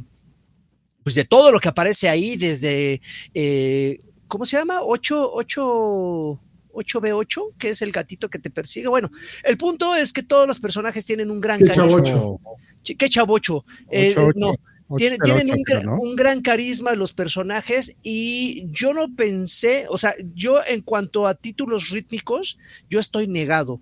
pues 1.03 1.15
de 1.17 1.25
todo 1.27 1.53
lo 1.53 1.61
que 1.61 1.69
aparece 1.69 2.09
ahí, 2.09 2.37
desde 2.37 3.03
eh, 3.35 4.01
¿cómo 4.29 4.47
se 4.47 4.57
llama? 4.57 4.79
8, 4.81 5.33
8, 5.35 6.41
8B8, 6.73 7.53
que 7.59 7.69
es 7.69 7.83
el 7.83 7.93
gatito 7.93 8.31
que 8.31 8.39
te 8.39 8.49
persigue. 8.49 8.89
Bueno, 8.89 9.11
el 9.45 9.59
punto 9.59 9.95
es 9.95 10.15
que 10.15 10.23
todos 10.23 10.47
los 10.49 10.59
personajes 10.61 11.05
tienen 11.05 11.31
un 11.31 11.43
gran 11.43 11.59
Qué 11.59 11.67
carisma. 11.67 12.03
chavocho. 12.03 12.41
Ch- 12.83 12.97
¿Qué 12.97 13.09
chavocho? 13.11 13.67
Eh, 13.91 14.15
no, 14.37 14.55
tienen, 14.99 15.19
un, 15.51 15.65
un 16.01 16.17
gran 16.17 16.41
carisma 16.43 16.95
los 16.95 17.13
personajes 17.13 17.97
y 18.03 18.65
yo 18.71 18.93
no 18.95 19.15
pensé, 19.15 19.87
o 19.89 19.99
sea, 19.99 20.15
yo 20.35 20.61
en 20.67 20.81
cuanto 20.83 21.27
a 21.27 21.35
títulos 21.35 21.91
rítmicos, 21.91 22.59
yo 22.91 23.01
estoy 23.01 23.27
negado. 23.29 23.81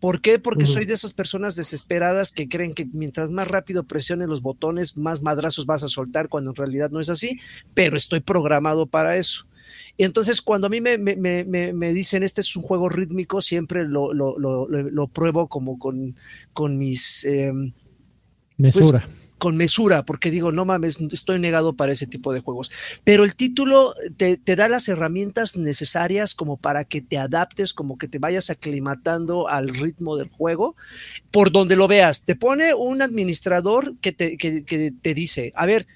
¿Por 0.00 0.20
qué? 0.20 0.38
Porque 0.38 0.64
soy 0.72 0.84
de 0.84 0.94
esas 0.94 1.12
personas 1.12 1.56
desesperadas 1.56 2.30
que 2.30 2.48
creen 2.48 2.72
que 2.72 2.86
mientras 2.92 3.30
más 3.30 3.48
rápido 3.48 3.82
presiones 3.84 4.28
los 4.28 4.42
botones, 4.42 4.96
más 4.96 5.22
madrazos 5.22 5.66
vas 5.66 5.82
a 5.82 5.88
soltar, 5.88 6.28
cuando 6.28 6.50
en 6.52 6.56
realidad 6.56 6.90
no 6.92 7.00
es 7.00 7.08
así, 7.10 7.40
pero 7.74 7.96
estoy 7.96 8.20
programado 8.20 8.86
para 8.86 9.16
eso. 9.16 9.46
Y 9.96 10.04
entonces 10.04 10.40
cuando 10.40 10.68
a 10.68 10.70
mí 10.70 10.80
me, 10.80 10.98
me- 10.98 11.16
me- 11.16 11.44
me- 11.44 11.72
me 11.72 11.92
dicen 11.92 12.22
este 12.22 12.42
es 12.42 12.54
un 12.54 12.62
juego 12.62 12.88
rítmico, 12.88 13.40
siempre 13.40 13.84
lo, 13.88 14.14
lo- 14.14 14.38
lo- 14.38 14.68
lo- 14.68 15.08
pruebo 15.08 15.48
como 15.48 15.78
con, 15.80 16.14
con 16.52 16.78
mis... 16.78 17.24
em, 17.24 17.72
Mesura. 18.56 19.08
Con 19.38 19.56
mesura, 19.56 20.04
porque 20.04 20.30
digo, 20.30 20.52
no 20.52 20.64
mames, 20.64 21.00
estoy 21.12 21.38
negado 21.38 21.74
para 21.74 21.92
ese 21.92 22.06
tipo 22.06 22.32
de 22.32 22.40
juegos. 22.40 22.70
Pero 23.04 23.24
el 23.24 23.34
título 23.34 23.94
te, 24.16 24.36
te 24.36 24.56
da 24.56 24.68
las 24.68 24.88
herramientas 24.88 25.56
necesarias 25.56 26.34
como 26.34 26.56
para 26.56 26.84
que 26.84 27.00
te 27.00 27.18
adaptes, 27.18 27.72
como 27.72 27.96
que 27.96 28.08
te 28.08 28.18
vayas 28.18 28.50
aclimatando 28.50 29.48
al 29.48 29.68
ritmo 29.68 30.16
del 30.16 30.28
juego, 30.28 30.76
por 31.30 31.52
donde 31.52 31.76
lo 31.76 31.88
veas. 31.88 32.24
Te 32.24 32.36
pone 32.36 32.74
un 32.74 33.00
administrador 33.00 33.96
que 34.00 34.12
te, 34.12 34.36
que 34.36 34.92
te 35.00 35.14
dice, 35.14 35.52
a 35.54 35.66
ver, 35.66 35.86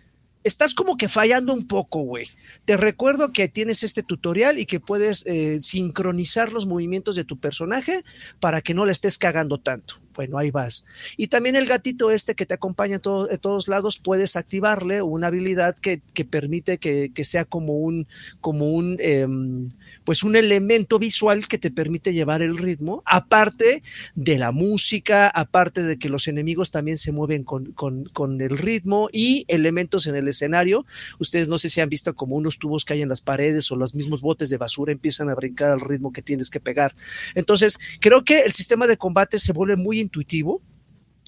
estás 0.45 0.75
como 0.75 0.97
que 0.97 1.09
fallando 1.09 1.53
un 1.53 1.67
poco, 1.67 2.01
güey. 2.01 2.27
Te 2.65 2.77
recuerdo 2.77 3.33
que 3.33 3.49
tienes 3.49 3.83
este 3.83 4.03
tutorial 4.03 4.59
y 4.59 4.67
que 4.67 4.81
puedes 4.81 5.25
eh, 5.27 5.61
sincronizar 5.61 6.53
los 6.53 6.67
movimientos 6.67 7.17
de 7.17 7.25
tu 7.25 7.39
personaje 7.39 8.03
para 8.41 8.61
que 8.61 8.75
no 8.75 8.85
le 8.85 8.93
estés 8.93 9.19
cagando 9.19 9.59
tanto. 9.59 9.95
Bueno, 10.15 10.39
ahí 10.39 10.51
vas. 10.51 10.85
Y 11.17 11.29
también 11.29 11.57
el 11.57 11.67
gatito 11.67 12.11
este 12.11 12.35
que 12.35 12.47
te 12.47 12.55
acompaña 12.55 12.97
en, 12.97 13.03
en 13.31 13.39
todos 13.39 13.69
lados, 13.69 13.99
puedes 13.99 14.37
activarle 14.37 15.03
una 15.03 15.29
habilidad 15.29 15.75
que, 15.77 16.03
que 16.13 16.25
permite 16.25 16.79
que, 16.79 17.13
que 17.15 17.25
sea 17.25 17.45
como 17.45 17.75
un, 17.79 18.07
como 18.41 18.67
un, 18.67 18.97
em, 19.01 19.71
pues 20.05 20.23
un 20.23 20.37
elemento 20.37 20.99
visual 20.99 21.47
que 21.49 21.59
te 21.59 21.71
permite 21.71 22.13
llevar 22.13 22.43
el 22.43 22.57
ritmo, 22.57 23.03
aparte 23.07 23.83
de 24.15 24.39
la 24.39 24.51
música, 24.53 25.29
aparte 25.29 25.83
de 25.83 25.99
que 25.99 26.09
los 26.09 26.29
enemigos 26.29 26.71
también 26.71 26.97
se 26.97 27.13
mueven 27.13 27.45
con, 27.45 27.73
con- 27.73 28.05
con 28.07 28.41
el 28.41 28.57
ritmo 28.59 29.09
y 29.13 29.45
elementos 29.49 30.07
en 30.07 30.17
el 30.17 30.29
escenario. 30.29 30.87
Ustedes 31.19 31.49
no 31.49 31.59
sé 31.59 31.69
si 31.69 31.81
han 31.81 31.89
visto 31.89 32.15
como 32.15 32.37
unos 32.37 32.59
tubos 32.59 32.85
que 32.85 32.95
hay 32.95 33.03
en 33.03 33.09
las 33.09 33.21
paredes 33.21 33.71
o 33.71 33.77
los 33.77 33.95
mismos 33.95 34.21
botes 34.23 34.51
de 34.51 34.57
basura 34.57 34.93
empiezan 34.93 35.29
a 35.29 35.35
brincar 35.35 35.71
al 35.71 35.81
ritmo 35.81 36.13
que 36.13 36.23
tienes 36.23 36.51
que 36.51 36.61
pegar. 36.61 36.95
Entonces, 37.35 37.79
creo 38.01 38.25
que 38.25 38.41
el 38.41 38.53
sistema 38.53 38.87
de 38.87 38.97
combate 38.97 39.39
se 39.39 39.53
vuelve 39.53 39.77
muy 39.77 40.01
intuitivo 40.01 40.61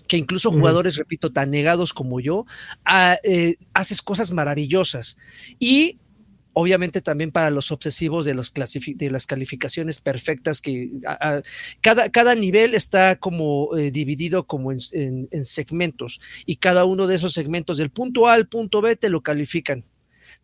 que 0.06 0.18
incluso 0.18 0.50
jugadores, 0.50 0.96
repito, 0.96 1.32
tan 1.32 1.50
negados 1.50 1.94
como 1.94 2.20
yo, 2.20 2.44
ah, 2.84 3.16
eh, 3.24 3.56
haces 3.72 4.02
cosas 4.02 4.32
maravillosas. 4.32 5.16
Y 5.58 5.98
obviamente 6.54 7.00
también 7.02 7.30
para 7.30 7.50
los 7.50 7.70
obsesivos 7.70 8.24
de, 8.24 8.34
los 8.34 8.52
de 8.54 9.10
las 9.10 9.26
calificaciones 9.26 10.00
perfectas, 10.00 10.60
que 10.60 10.90
cada, 11.80 12.08
cada 12.10 12.34
nivel 12.34 12.74
está 12.74 13.16
como 13.16 13.76
eh, 13.76 13.90
dividido 13.90 14.46
como 14.46 14.72
en- 14.72 15.28
en 15.30 15.44
segmentos 15.44 16.20
y 16.46 16.56
cada 16.56 16.84
uno 16.84 17.06
de 17.06 17.16
esos 17.16 17.32
segmentos 17.32 17.78
del 17.78 17.90
punto 17.90 18.26
A 18.28 18.34
al 18.34 18.48
punto 18.48 18.80
B 18.80 18.96
te 18.96 19.08
lo 19.10 19.22
califican. 19.22 19.84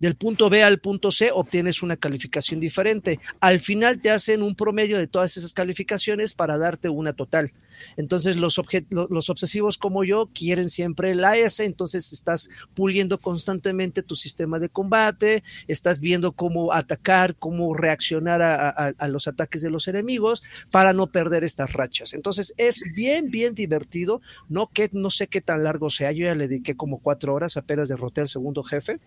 Del 0.00 0.16
punto 0.16 0.48
B 0.48 0.62
al 0.62 0.80
punto 0.80 1.12
C 1.12 1.30
obtienes 1.30 1.82
una 1.82 1.94
calificación 1.94 2.58
diferente. 2.58 3.20
Al 3.38 3.60
final 3.60 4.00
te 4.00 4.10
hacen 4.10 4.42
un 4.42 4.54
promedio 4.54 4.96
de 4.96 5.06
todas 5.06 5.36
esas 5.36 5.52
calificaciones 5.52 6.32
para 6.32 6.56
darte 6.56 6.88
una 6.88 7.12
total. 7.12 7.52
Entonces 7.98 8.36
los, 8.36 8.58
los 8.90 9.28
obsesivos 9.28 9.76
como 9.76 10.02
yo 10.02 10.30
quieren 10.34 10.70
siempre 10.70 11.14
la 11.14 11.36
S, 11.36 11.62
entonces 11.62 12.14
estás 12.14 12.48
puliendo 12.74 13.18
constantemente 13.20 14.02
tu 14.02 14.16
sistema 14.16 14.58
de 14.58 14.70
combate, 14.70 15.42
estás 15.68 16.00
viendo 16.00 16.32
cómo 16.32 16.72
atacar, 16.72 17.36
cómo 17.36 17.74
reaccionar 17.74 18.40
a 18.40 19.08
los 19.08 19.28
ataques 19.28 19.60
de 19.60 19.70
los 19.70 19.86
enemigos 19.86 20.42
para 20.70 20.94
no 20.94 21.08
perder 21.08 21.44
estas 21.44 21.74
rachas. 21.74 22.14
Entonces 22.14 22.54
es 22.56 22.82
bien, 22.94 23.30
bien 23.30 23.54
divertido. 23.54 24.22
No, 24.48 24.70
que, 24.72 24.88
no 24.92 25.10
sé 25.10 25.26
qué 25.26 25.42
tan 25.42 25.62
largo 25.62 25.90
sea, 25.90 26.10
yo 26.12 26.24
ya 26.24 26.34
le 26.34 26.48
dediqué 26.48 26.74
como 26.74 27.00
cuatro 27.00 27.34
horas, 27.34 27.58
apenas 27.58 27.90
derroté 27.90 28.22
al 28.22 28.28
segundo 28.28 28.62
jefe 28.62 28.98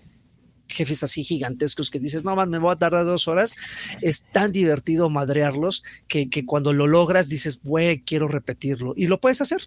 jefes 0.67 1.03
así 1.03 1.23
gigantescos 1.23 1.91
que 1.91 1.99
dices, 1.99 2.23
no, 2.23 2.35
man, 2.35 2.49
me 2.49 2.57
voy 2.57 2.71
a 2.71 2.77
tardar 2.77 3.05
dos 3.05 3.27
horas. 3.27 3.53
Es 4.01 4.25
tan 4.31 4.51
divertido 4.51 5.09
madrearlos 5.09 5.83
que, 6.07 6.29
que 6.29 6.45
cuando 6.45 6.73
lo 6.73 6.87
logras 6.87 7.29
dices, 7.29 7.59
güey, 7.63 8.01
quiero 8.01 8.27
repetirlo. 8.27 8.93
Y 8.95 9.07
lo 9.07 9.19
puedes 9.19 9.41
hacer. 9.41 9.61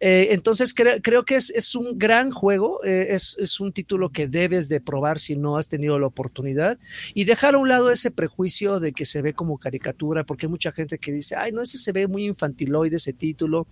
Eh, 0.00 0.28
entonces 0.30 0.74
cre- 0.74 1.00
creo 1.02 1.24
que 1.24 1.36
es, 1.36 1.50
es 1.50 1.74
un 1.74 1.98
gran 1.98 2.30
juego, 2.30 2.82
eh, 2.84 3.08
es, 3.10 3.36
es 3.38 3.60
un 3.60 3.72
título 3.72 4.10
que 4.10 4.26
debes 4.28 4.68
de 4.68 4.80
probar 4.80 5.18
si 5.18 5.36
no 5.36 5.56
has 5.56 5.68
tenido 5.68 5.98
la 5.98 6.06
oportunidad 6.06 6.78
y 7.14 7.24
dejar 7.24 7.54
a 7.54 7.58
un 7.58 7.68
lado 7.68 7.90
ese 7.90 8.10
prejuicio 8.10 8.80
de 8.80 8.92
que 8.92 9.04
se 9.04 9.22
ve 9.22 9.34
como 9.34 9.58
caricatura, 9.58 10.24
porque 10.24 10.46
hay 10.46 10.50
mucha 10.50 10.72
gente 10.72 10.98
que 10.98 11.12
dice, 11.12 11.36
ay, 11.36 11.52
no, 11.52 11.62
ese 11.62 11.78
se 11.78 11.92
ve 11.92 12.08
muy 12.08 12.26
infantiloide 12.26 12.96
ese 12.96 13.12
título. 13.12 13.66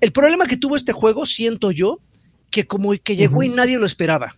El 0.00 0.12
problema 0.12 0.46
que 0.46 0.56
tuvo 0.56 0.76
este 0.76 0.92
juego, 0.92 1.24
siento 1.26 1.70
yo, 1.70 2.00
que 2.50 2.66
como 2.66 2.92
que 3.02 3.16
llegó 3.16 3.42
y 3.42 3.48
nadie 3.48 3.78
lo 3.78 3.86
esperaba. 3.86 4.34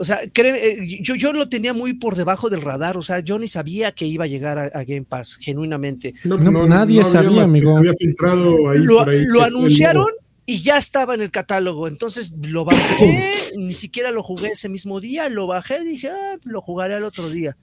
O 0.00 0.04
sea, 0.04 0.20
eh, 0.22 0.98
yo, 1.00 1.16
yo 1.16 1.32
lo 1.32 1.48
tenía 1.48 1.72
muy 1.72 1.94
por 1.94 2.14
debajo 2.14 2.48
del 2.48 2.62
radar, 2.62 2.96
o 2.96 3.02
sea, 3.02 3.18
yo 3.18 3.38
ni 3.38 3.48
sabía 3.48 3.90
que 3.92 4.06
iba 4.06 4.24
a 4.24 4.28
llegar 4.28 4.56
a, 4.56 4.64
a 4.66 4.84
Game 4.84 5.02
Pass, 5.02 5.36
genuinamente. 5.40 6.14
No, 6.24 6.38
No, 6.38 6.66
nadie 6.66 7.00
había 7.00 7.12
sabía, 7.12 7.30
más 7.30 7.48
amigo. 7.48 7.72
Se 7.72 7.78
había 7.78 7.94
filtrado 7.98 8.70
ahí 8.70 8.78
Lo, 8.78 8.98
por 8.98 9.08
ahí 9.10 9.24
lo 9.26 9.42
anunciaron 9.42 10.06
y 10.46 10.62
ya 10.62 10.78
estaba 10.78 11.14
en 11.14 11.20
el 11.20 11.30
catálogo, 11.30 11.88
entonces 11.88 12.32
lo 12.40 12.64
bajé, 12.64 13.32
ni 13.58 13.74
siquiera 13.74 14.12
lo 14.12 14.22
jugué 14.22 14.52
ese 14.52 14.68
mismo 14.68 15.00
día, 15.00 15.28
lo 15.28 15.46
bajé, 15.46 15.84
dije, 15.84 16.08
ah, 16.10 16.36
lo 16.44 16.62
jugaré 16.62 16.94
al 16.94 17.04
otro 17.04 17.28
día. 17.28 17.56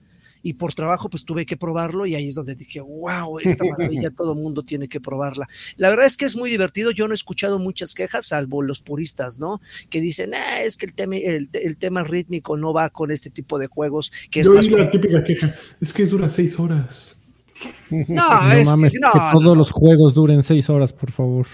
Y 0.46 0.54
por 0.54 0.74
trabajo, 0.74 1.10
pues 1.10 1.24
tuve 1.24 1.44
que 1.44 1.56
probarlo 1.56 2.06
y 2.06 2.14
ahí 2.14 2.28
es 2.28 2.36
donde 2.36 2.54
dije, 2.54 2.80
wow, 2.80 3.40
esta 3.40 3.64
maravilla 3.64 4.10
todo 4.16 4.32
el 4.34 4.38
mundo 4.38 4.62
tiene 4.62 4.86
que 4.86 5.00
probarla. 5.00 5.48
La 5.76 5.88
verdad 5.88 6.06
es 6.06 6.16
que 6.16 6.24
es 6.24 6.36
muy 6.36 6.48
divertido. 6.50 6.92
Yo 6.92 7.08
no 7.08 7.14
he 7.14 7.16
escuchado 7.16 7.58
muchas 7.58 7.94
quejas, 7.94 8.28
salvo 8.28 8.62
los 8.62 8.80
puristas, 8.80 9.40
¿no? 9.40 9.60
Que 9.90 10.00
dicen, 10.00 10.34
ah, 10.34 10.62
es 10.62 10.76
que 10.76 10.86
el 10.86 10.94
tema, 10.94 11.16
el, 11.16 11.50
el 11.52 11.76
tema 11.76 12.04
rítmico 12.04 12.56
no 12.56 12.72
va 12.72 12.90
con 12.90 13.10
este 13.10 13.28
tipo 13.28 13.58
de 13.58 13.66
juegos, 13.66 14.12
que 14.30 14.38
es 14.38 14.46
Yo 14.46 14.54
más 14.54 14.66
oí 14.68 14.76
la 14.76 14.88
típica 14.88 15.24
queja. 15.24 15.52
Es 15.80 15.92
que 15.92 16.06
dura 16.06 16.28
seis 16.28 16.60
horas. 16.60 17.16
No, 17.90 17.96
No 18.08 18.52
es 18.52 18.70
mames, 18.70 18.92
que, 18.92 19.00
no, 19.00 19.12
que 19.12 19.18
no, 19.18 19.30
todos 19.32 19.42
no. 19.42 19.54
los 19.56 19.72
juegos 19.72 20.14
duren 20.14 20.44
seis 20.44 20.70
horas, 20.70 20.92
por 20.92 21.10
favor. 21.10 21.46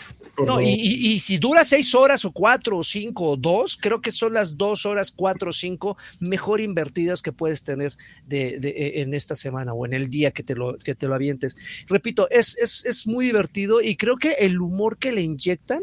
No, 0.47 0.61
y, 0.61 0.68
y- 0.74 1.12
y 1.12 1.18
si 1.18 1.38
dura 1.38 1.64
seis 1.64 1.95
horas 1.95 2.24
o 2.24 2.32
cuatro 2.32 2.78
o 2.78 2.84
cinco 2.84 3.24
o 3.26 3.36
dos, 3.36 3.76
creo 3.80 4.01
que 4.01 4.11
son 4.11 4.32
las 4.34 4.57
dos 4.57 4.86
horas, 4.86 5.11
cuatro 5.11 5.51
o 5.51 5.53
cinco 5.53 5.97
mejor 6.20 6.61
invertidas 6.61 7.22
que 7.22 7.32
puedes 7.32 7.64
tener 7.64 7.95
de, 8.26 8.59
de- 8.59 9.01
en 9.03 9.14
esta 9.14 9.36
semana 9.36 9.72
o 9.74 9.86
en 9.86 9.93
el 9.95 10.09
día 10.09 10.30
que 10.30 10.43
te 10.43 10.55
lo, 10.55 10.76
que 10.78 10.95
te 10.95 11.07
lo 11.07 11.14
avientes. 11.14 11.57
Repito, 11.86 12.28
es, 12.30 12.57
es, 12.59 12.84
es 12.86 13.07
muy 13.07 13.26
divertido 13.26 13.80
y 13.80 13.97
creo 13.97 14.16
que 14.16 14.32
el 14.40 14.61
humor 14.61 14.99
que 14.99 15.12
le 15.12 15.22
inyectan 15.22 15.80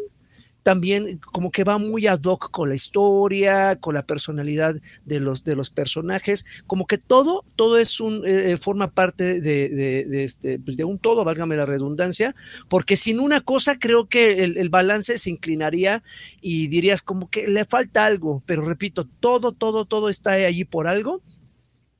también 0.69 1.19
como 1.31 1.49
que 1.51 1.63
va 1.63 1.77
muy 1.79 2.05
ad 2.07 2.21
hoc 2.25 2.51
con 2.51 2.69
la 2.69 2.75
historia, 2.75 3.75
con 3.77 3.95
la 3.95 4.03
personalidad 4.05 4.75
de 5.05 5.19
los, 5.19 5.43
de 5.43 5.55
los 5.55 5.69
personajes, 5.71 6.45
como 6.67 6.85
que 6.85 6.97
todo, 6.99 7.43
todo 7.55 7.77
es 7.79 7.99
un, 7.99 8.21
eh, 8.25 8.55
forma 8.57 8.91
parte 8.91 9.41
de, 9.41 9.69
de- 9.69 10.05
de 10.05 10.23
este, 10.23 10.59
pues, 10.59 10.77
de 10.77 10.83
un 10.83 10.99
todo, 10.99 11.23
válgame 11.23 11.55
la 11.55 11.65
redundancia, 11.65 12.35
porque 12.67 12.95
sin 12.95 13.19
una 13.19 13.41
cosa 13.41 13.79
creo 13.79 14.07
que 14.07 14.43
el, 14.43 14.57
el 14.57 14.69
balance 14.69 15.17
se 15.17 15.29
inclinaría 15.31 16.03
y 16.41 16.67
dirías 16.67 17.01
como 17.01 17.29
que 17.29 17.47
le 17.47 17.65
falta 17.65 18.05
algo, 18.05 18.41
pero 18.45 18.61
repito, 18.63 19.07
todo, 19.19 19.51
todo, 19.51 19.85
todo 19.85 20.09
está 20.09 20.31
allí 20.33 20.65
por 20.65 20.87
algo. 20.87 21.21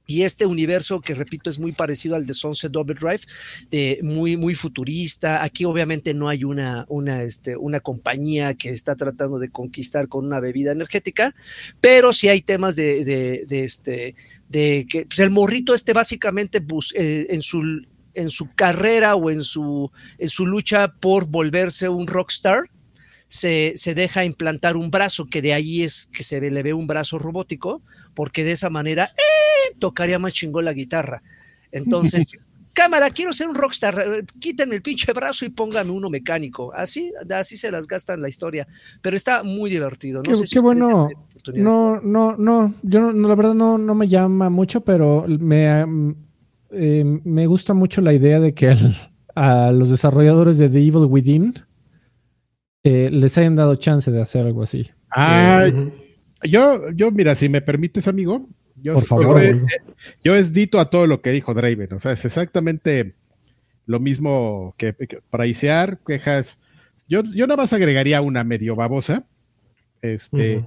Y 0.10 0.24
este 0.24 0.47
universo 0.47 1.01
que 1.01 1.14
repito 1.14 1.51
es 1.51 1.60
muy 1.60 1.72
parecido 1.72 2.16
al 2.16 2.26
de 2.26 2.34
Sunset 2.34 2.76
Overdrive, 2.76 3.22
de 3.70 3.99
muy, 4.01 4.38
muy 4.38 4.55
futurista. 4.55 5.43
Aquí 5.43 5.66
obviamente 5.66 6.16
no 6.16 6.28
hay 6.30 6.43
una, 6.43 6.88
una, 6.89 7.22
este, 7.22 7.55
una 7.55 7.80
compañía 7.80 8.55
que 8.55 8.72
está 8.72 8.95
tratando 8.95 9.38
de 9.38 9.51
conquistar 9.51 10.07
con 10.07 10.26
una 10.26 10.39
bebida 10.39 10.72
energética, 10.72 11.36
pero 11.80 12.12
sí 12.12 12.28
hay 12.28 12.41
temas 12.41 12.76
de, 12.76 13.05
de, 13.05 13.45
de 13.47 13.64
este, 13.64 14.16
de 14.47 14.88
que 14.89 15.05
pues, 15.05 15.20
el 15.20 15.30
morrito 15.30 15.76
este 15.76 15.93
básicamente 15.93 16.60
bus, 16.60 16.91
eh, 16.97 17.28
en 17.30 17.43
su 17.43 17.62
en 18.16 18.32
su 18.32 18.51
carrera 18.55 19.16
o 19.16 19.30
en 19.30 19.43
su, 19.43 19.91
en 20.18 20.30
su 20.30 20.47
lucha 20.47 20.91
por 20.99 21.28
volverse 21.28 21.88
un 21.88 22.07
rockstar, 22.07 22.64
se, 23.30 23.74
se, 23.76 23.94
deja 23.94 24.26
implantar 24.26 24.76
un 24.76 24.90
brazo, 24.90 25.28
que 25.28 25.44
de 25.44 25.54
ahí 25.54 25.84
es 25.84 26.08
que 26.08 26.24
se 26.24 26.42
le 26.42 26.64
ve 26.64 26.74
un 26.74 26.88
brazo 26.88 27.20
robótico, 27.20 27.84
porque 28.16 28.44
de 28.44 28.54
esa 28.54 28.72
manera 28.72 29.06
eh, 29.06 29.76
tocaría 29.78 30.18
más 30.18 30.34
chingón 30.34 30.66
la 30.66 30.74
guitarra. 30.74 31.22
Entonces, 31.72 32.26
cámara, 32.74 33.12
quiero 33.12 33.32
ser 33.32 33.48
un 33.48 33.54
rockstar, 33.54 34.00
eh, 34.00 34.24
quítenme 34.40 34.76
el 34.76 34.82
pinche 34.82 35.14
brazo 35.14 35.46
y 35.46 35.50
póngame 35.50 35.92
uno 35.92 36.10
mecánico. 36.10 36.74
Así, 36.74 37.14
así 37.30 37.56
se 37.56 37.72
las 37.72 37.86
gastan 37.86 38.20
la 38.20 38.30
historia. 38.30 38.68
Pero 39.04 39.16
está 39.16 39.44
muy 39.44 39.70
divertido. 39.70 40.24
No 40.24 40.24
Qué- 40.24 40.36
sé 40.36 40.48
si 40.48 40.56
qué 40.56 40.60
ustedes 40.60 40.86
bueno. 40.86 41.10
No, 41.54 42.02
no, 42.02 42.36
no. 42.36 42.74
Yo 42.82 43.00
no, 43.00 43.14
no, 43.14 43.28
la 43.28 43.36
verdad 43.36 43.54
no, 43.54 43.78
no 43.78 43.94
me 43.94 44.08
llama 44.08 44.50
mucho, 44.50 44.82
pero 44.82 45.26
me, 45.28 45.86
mm, 45.86 46.16
eh, 46.72 47.04
me 47.24 47.46
gusta 47.46 47.76
mucho 47.76 48.02
la 48.02 48.12
idea 48.12 48.40
de 48.40 48.56
que 48.56 48.76
a 49.36 49.72
los 49.72 49.90
desarrolladores 49.92 50.58
de 50.58 50.68
The 50.68 50.80
Evil 50.80 51.06
Within 51.06 51.68
eh, 52.84 53.10
les 53.12 53.38
hayan 53.38 53.56
dado 53.56 53.76
chance 53.76 54.12
de 54.12 54.22
hacer 54.22 54.46
algo 54.46 54.64
así. 54.64 54.90
Ah, 55.10 55.66
Ujú. 55.68 55.92
yo, 56.44 56.92
yo, 56.92 57.12
mira, 57.12 57.36
si 57.36 57.50
me 57.50 57.62
permites, 57.62 58.08
amigo, 58.08 58.48
yo, 58.82 58.94
Por 58.94 59.06
favor, 59.06 59.42
yo, 59.42 59.50
amigo. 59.52 59.68
yo 60.24 60.36
es 60.36 60.54
dito 60.54 60.80
a 60.80 60.90
todo 60.90 61.08
lo 61.08 61.22
que 61.22 61.32
dijo 61.32 61.54
Draven. 61.54 61.94
O 61.94 62.00
sea, 62.00 62.14
es 62.14 62.24
exactamente 62.24 63.14
lo 63.86 64.00
mismo 64.00 64.76
que, 64.78 64.94
que 64.94 65.20
quejas. 66.06 66.58
Yo, 67.08 67.24
yo 67.24 67.48
nada 67.48 67.58
más 67.58 67.74
agregaría 67.74 68.22
una 68.22 68.44
medio 68.44 68.76
babosa. 68.76 69.26
Este. 70.02 70.64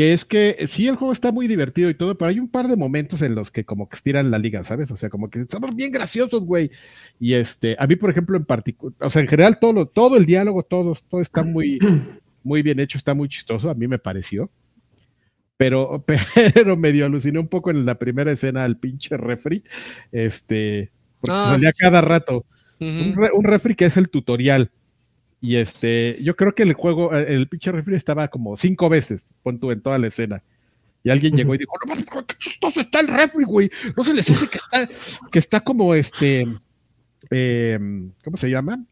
Que 0.00 0.14
es 0.14 0.24
que 0.24 0.56
eh, 0.58 0.66
sí, 0.66 0.88
el 0.88 0.96
juego 0.96 1.12
está 1.12 1.30
muy 1.30 1.46
divertido 1.46 1.90
y 1.90 1.94
todo, 1.94 2.16
pero 2.16 2.30
hay 2.30 2.38
un 2.40 2.48
par 2.48 2.68
de 2.68 2.76
momentos 2.76 3.20
en 3.20 3.34
los 3.34 3.50
que 3.50 3.66
como 3.66 3.86
que 3.86 3.96
estiran 3.96 4.30
la 4.30 4.38
liga, 4.38 4.64
¿sabes? 4.64 4.90
O 4.90 4.96
sea, 4.96 5.10
como 5.10 5.28
que 5.28 5.44
somos 5.50 5.76
bien 5.76 5.92
graciosos, 5.92 6.46
güey. 6.46 6.70
Y 7.18 7.34
este, 7.34 7.76
a 7.78 7.86
mí, 7.86 7.96
por 7.96 8.08
ejemplo, 8.08 8.34
en 8.38 8.46
particular, 8.46 8.94
o 8.98 9.10
sea, 9.10 9.20
en 9.20 9.28
general, 9.28 9.58
todo, 9.58 9.74
lo- 9.74 9.84
todo 9.86 10.16
el 10.16 10.24
diálogo, 10.24 10.62
todo, 10.62 10.96
todo 11.06 11.20
está 11.20 11.42
muy, 11.42 11.78
muy 12.42 12.62
bien 12.62 12.80
hecho, 12.80 12.96
está 12.96 13.12
muy 13.12 13.28
chistoso, 13.28 13.68
a 13.68 13.74
mí 13.74 13.86
me 13.88 13.98
pareció. 13.98 14.48
Pero, 15.58 16.02
pero 16.54 16.76
medio 16.78 17.04
aluciné 17.04 17.38
un 17.38 17.48
poco 17.48 17.70
en 17.70 17.84
la 17.84 17.96
primera 17.96 18.32
escena 18.32 18.64
al 18.64 18.78
pinche 18.78 19.18
refri, 19.18 19.62
este, 20.12 20.90
porque 21.20 21.36
Ah, 21.36 21.50
salía 21.50 21.72
cada 21.78 22.00
rato. 22.00 22.46
Un, 22.80 23.14
re- 23.22 23.32
un 23.34 23.44
refri 23.44 23.74
que 23.74 23.84
es 23.84 23.98
el 23.98 24.08
tutorial. 24.08 24.70
Y 25.40 25.56
este, 25.56 26.18
yo 26.22 26.36
creo 26.36 26.54
que 26.54 26.62
el 26.64 26.74
juego, 26.74 27.14
eh, 27.14 27.24
el 27.34 27.48
pinche 27.48 27.72
refri 27.72 27.94
estaba 27.96 28.28
como 28.28 28.56
cinco 28.56 28.88
veces, 28.88 29.24
pon 29.42 29.58
tú 29.58 29.70
en 29.70 29.80
toda 29.80 29.98
la 29.98 30.08
escena. 30.08 30.42
Y 31.02 31.08
alguien 31.08 31.34
llegó 31.34 31.54
y 31.54 31.58
dijo, 31.58 31.72
no 31.82 31.88
mames, 31.94 32.04
qué 32.26 32.34
chistoso 32.36 32.82
está 32.82 33.00
el 33.00 33.08
refri, 33.08 33.44
güey. 33.44 33.70
No 33.96 34.04
se 34.04 34.12
les 34.12 34.26
dice 34.26 34.48
que 34.48 34.58
está, 34.58 34.88
que 35.32 35.38
está 35.38 35.60
como 35.60 35.94
este, 35.94 36.46
em, 37.30 38.12
¿cómo 38.24 38.36
se 38.36 38.50
llama? 38.50 38.84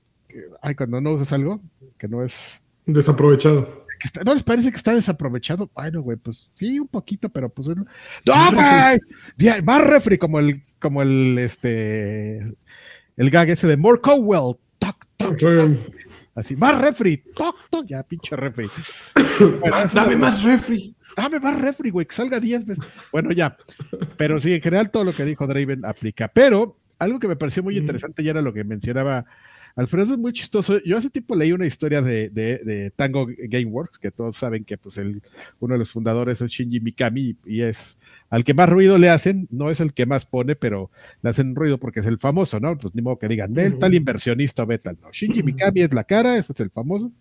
Ay, 0.62 0.74
cuando 0.74 1.00
no 1.00 1.12
usas 1.12 1.32
algo, 1.32 1.60
que 1.98 2.08
no 2.08 2.22
es, 2.24 2.60
Desaprovechado. 2.86 3.84
que 4.00 4.06
está- 4.08 4.24
no 4.24 4.32
les 4.32 4.42
parece 4.42 4.70
que 4.70 4.76
está 4.76 4.94
desaprovechado. 4.94 5.70
Bueno, 5.74 6.00
güey, 6.02 6.16
pues 6.16 6.48
sí, 6.54 6.78
un 6.78 6.88
poquito, 6.88 7.28
pero 7.28 7.48
pues 7.50 7.68
es... 7.68 7.76
¡No, 7.76 8.52
güey! 8.52 9.62
Más 9.62 9.84
refri 9.86 10.16
como 10.16 10.38
el, 10.38 10.62
como 10.80 11.02
el, 11.02 11.38
este, 11.38 12.38
el 13.18 13.30
gag 13.30 13.50
ese 13.50 13.66
de 13.66 13.76
More 13.76 14.00
Cowell. 14.00 14.56
Toc, 14.78 15.04
toc, 15.16 15.36
toc. 15.38 15.70
Así, 16.38 16.54
más 16.56 16.80
refri, 16.80 17.16
toc, 17.34 17.56
toc, 17.68 17.84
ya 17.86 18.02
pinche 18.04 18.36
refri. 18.36 18.68
Bueno, 19.60 19.76
Dame 19.92 20.16
más 20.16 20.42
refri. 20.44 20.94
Dame 21.16 21.40
más 21.40 21.60
refri, 21.60 21.90
güey, 21.90 22.06
que 22.06 22.14
salga 22.14 22.38
10 22.38 22.64
veces. 22.66 22.84
Bueno, 23.10 23.32
ya. 23.32 23.56
Pero 24.16 24.38
sí, 24.40 24.54
en 24.54 24.60
general 24.62 24.90
todo 24.90 25.02
lo 25.04 25.12
que 25.12 25.24
dijo 25.24 25.46
Draven 25.48 25.84
aplica. 25.84 26.28
Pero 26.28 26.76
algo 27.00 27.18
que 27.18 27.26
me 27.28 27.36
pareció 27.36 27.62
muy 27.62 27.74
Mm. 27.74 27.78
interesante 27.78 28.22
ya 28.22 28.30
era 28.30 28.42
lo 28.42 28.52
que 28.52 28.62
mencionaba 28.64 29.24
Alfredo, 29.78 30.14
es 30.14 30.18
muy 30.18 30.32
chistoso. 30.32 30.82
Yo 30.84 30.96
hace 30.96 31.08
tiempo 31.08 31.36
leí 31.36 31.52
una 31.52 31.64
historia 31.64 32.02
de, 32.02 32.30
de, 32.30 32.58
de 32.58 32.90
Tango 32.96 33.28
Gameworks, 33.28 34.00
que 34.00 34.10
todos 34.10 34.36
saben 34.36 34.64
que 34.64 34.76
pues 34.76 34.96
el, 34.96 35.22
uno 35.60 35.74
de 35.74 35.78
los 35.78 35.92
fundadores 35.92 36.40
es 36.40 36.50
Shinji 36.50 36.80
Mikami 36.80 37.36
y 37.46 37.62
es 37.62 37.96
al 38.28 38.42
que 38.42 38.54
más 38.54 38.68
ruido 38.68 38.98
le 38.98 39.08
hacen, 39.08 39.46
no 39.52 39.70
es 39.70 39.78
el 39.78 39.94
que 39.94 40.04
más 40.04 40.26
pone, 40.26 40.56
pero 40.56 40.90
le 41.22 41.30
hacen 41.30 41.54
ruido 41.54 41.78
porque 41.78 42.00
es 42.00 42.06
el 42.06 42.18
famoso, 42.18 42.58
¿no? 42.58 42.76
Pues 42.76 42.92
ni 42.96 43.02
modo 43.02 43.20
que 43.20 43.28
digan, 43.28 43.56
el 43.56 43.78
tal 43.78 43.94
inversionista 43.94 44.64
o 44.64 44.78
tal, 44.80 44.98
no. 45.00 45.12
Shinji 45.12 45.44
Mikami 45.44 45.82
es 45.82 45.94
la 45.94 46.02
cara, 46.02 46.36
ese 46.36 46.54
es 46.54 46.58
el 46.58 46.70
famoso. 46.70 47.12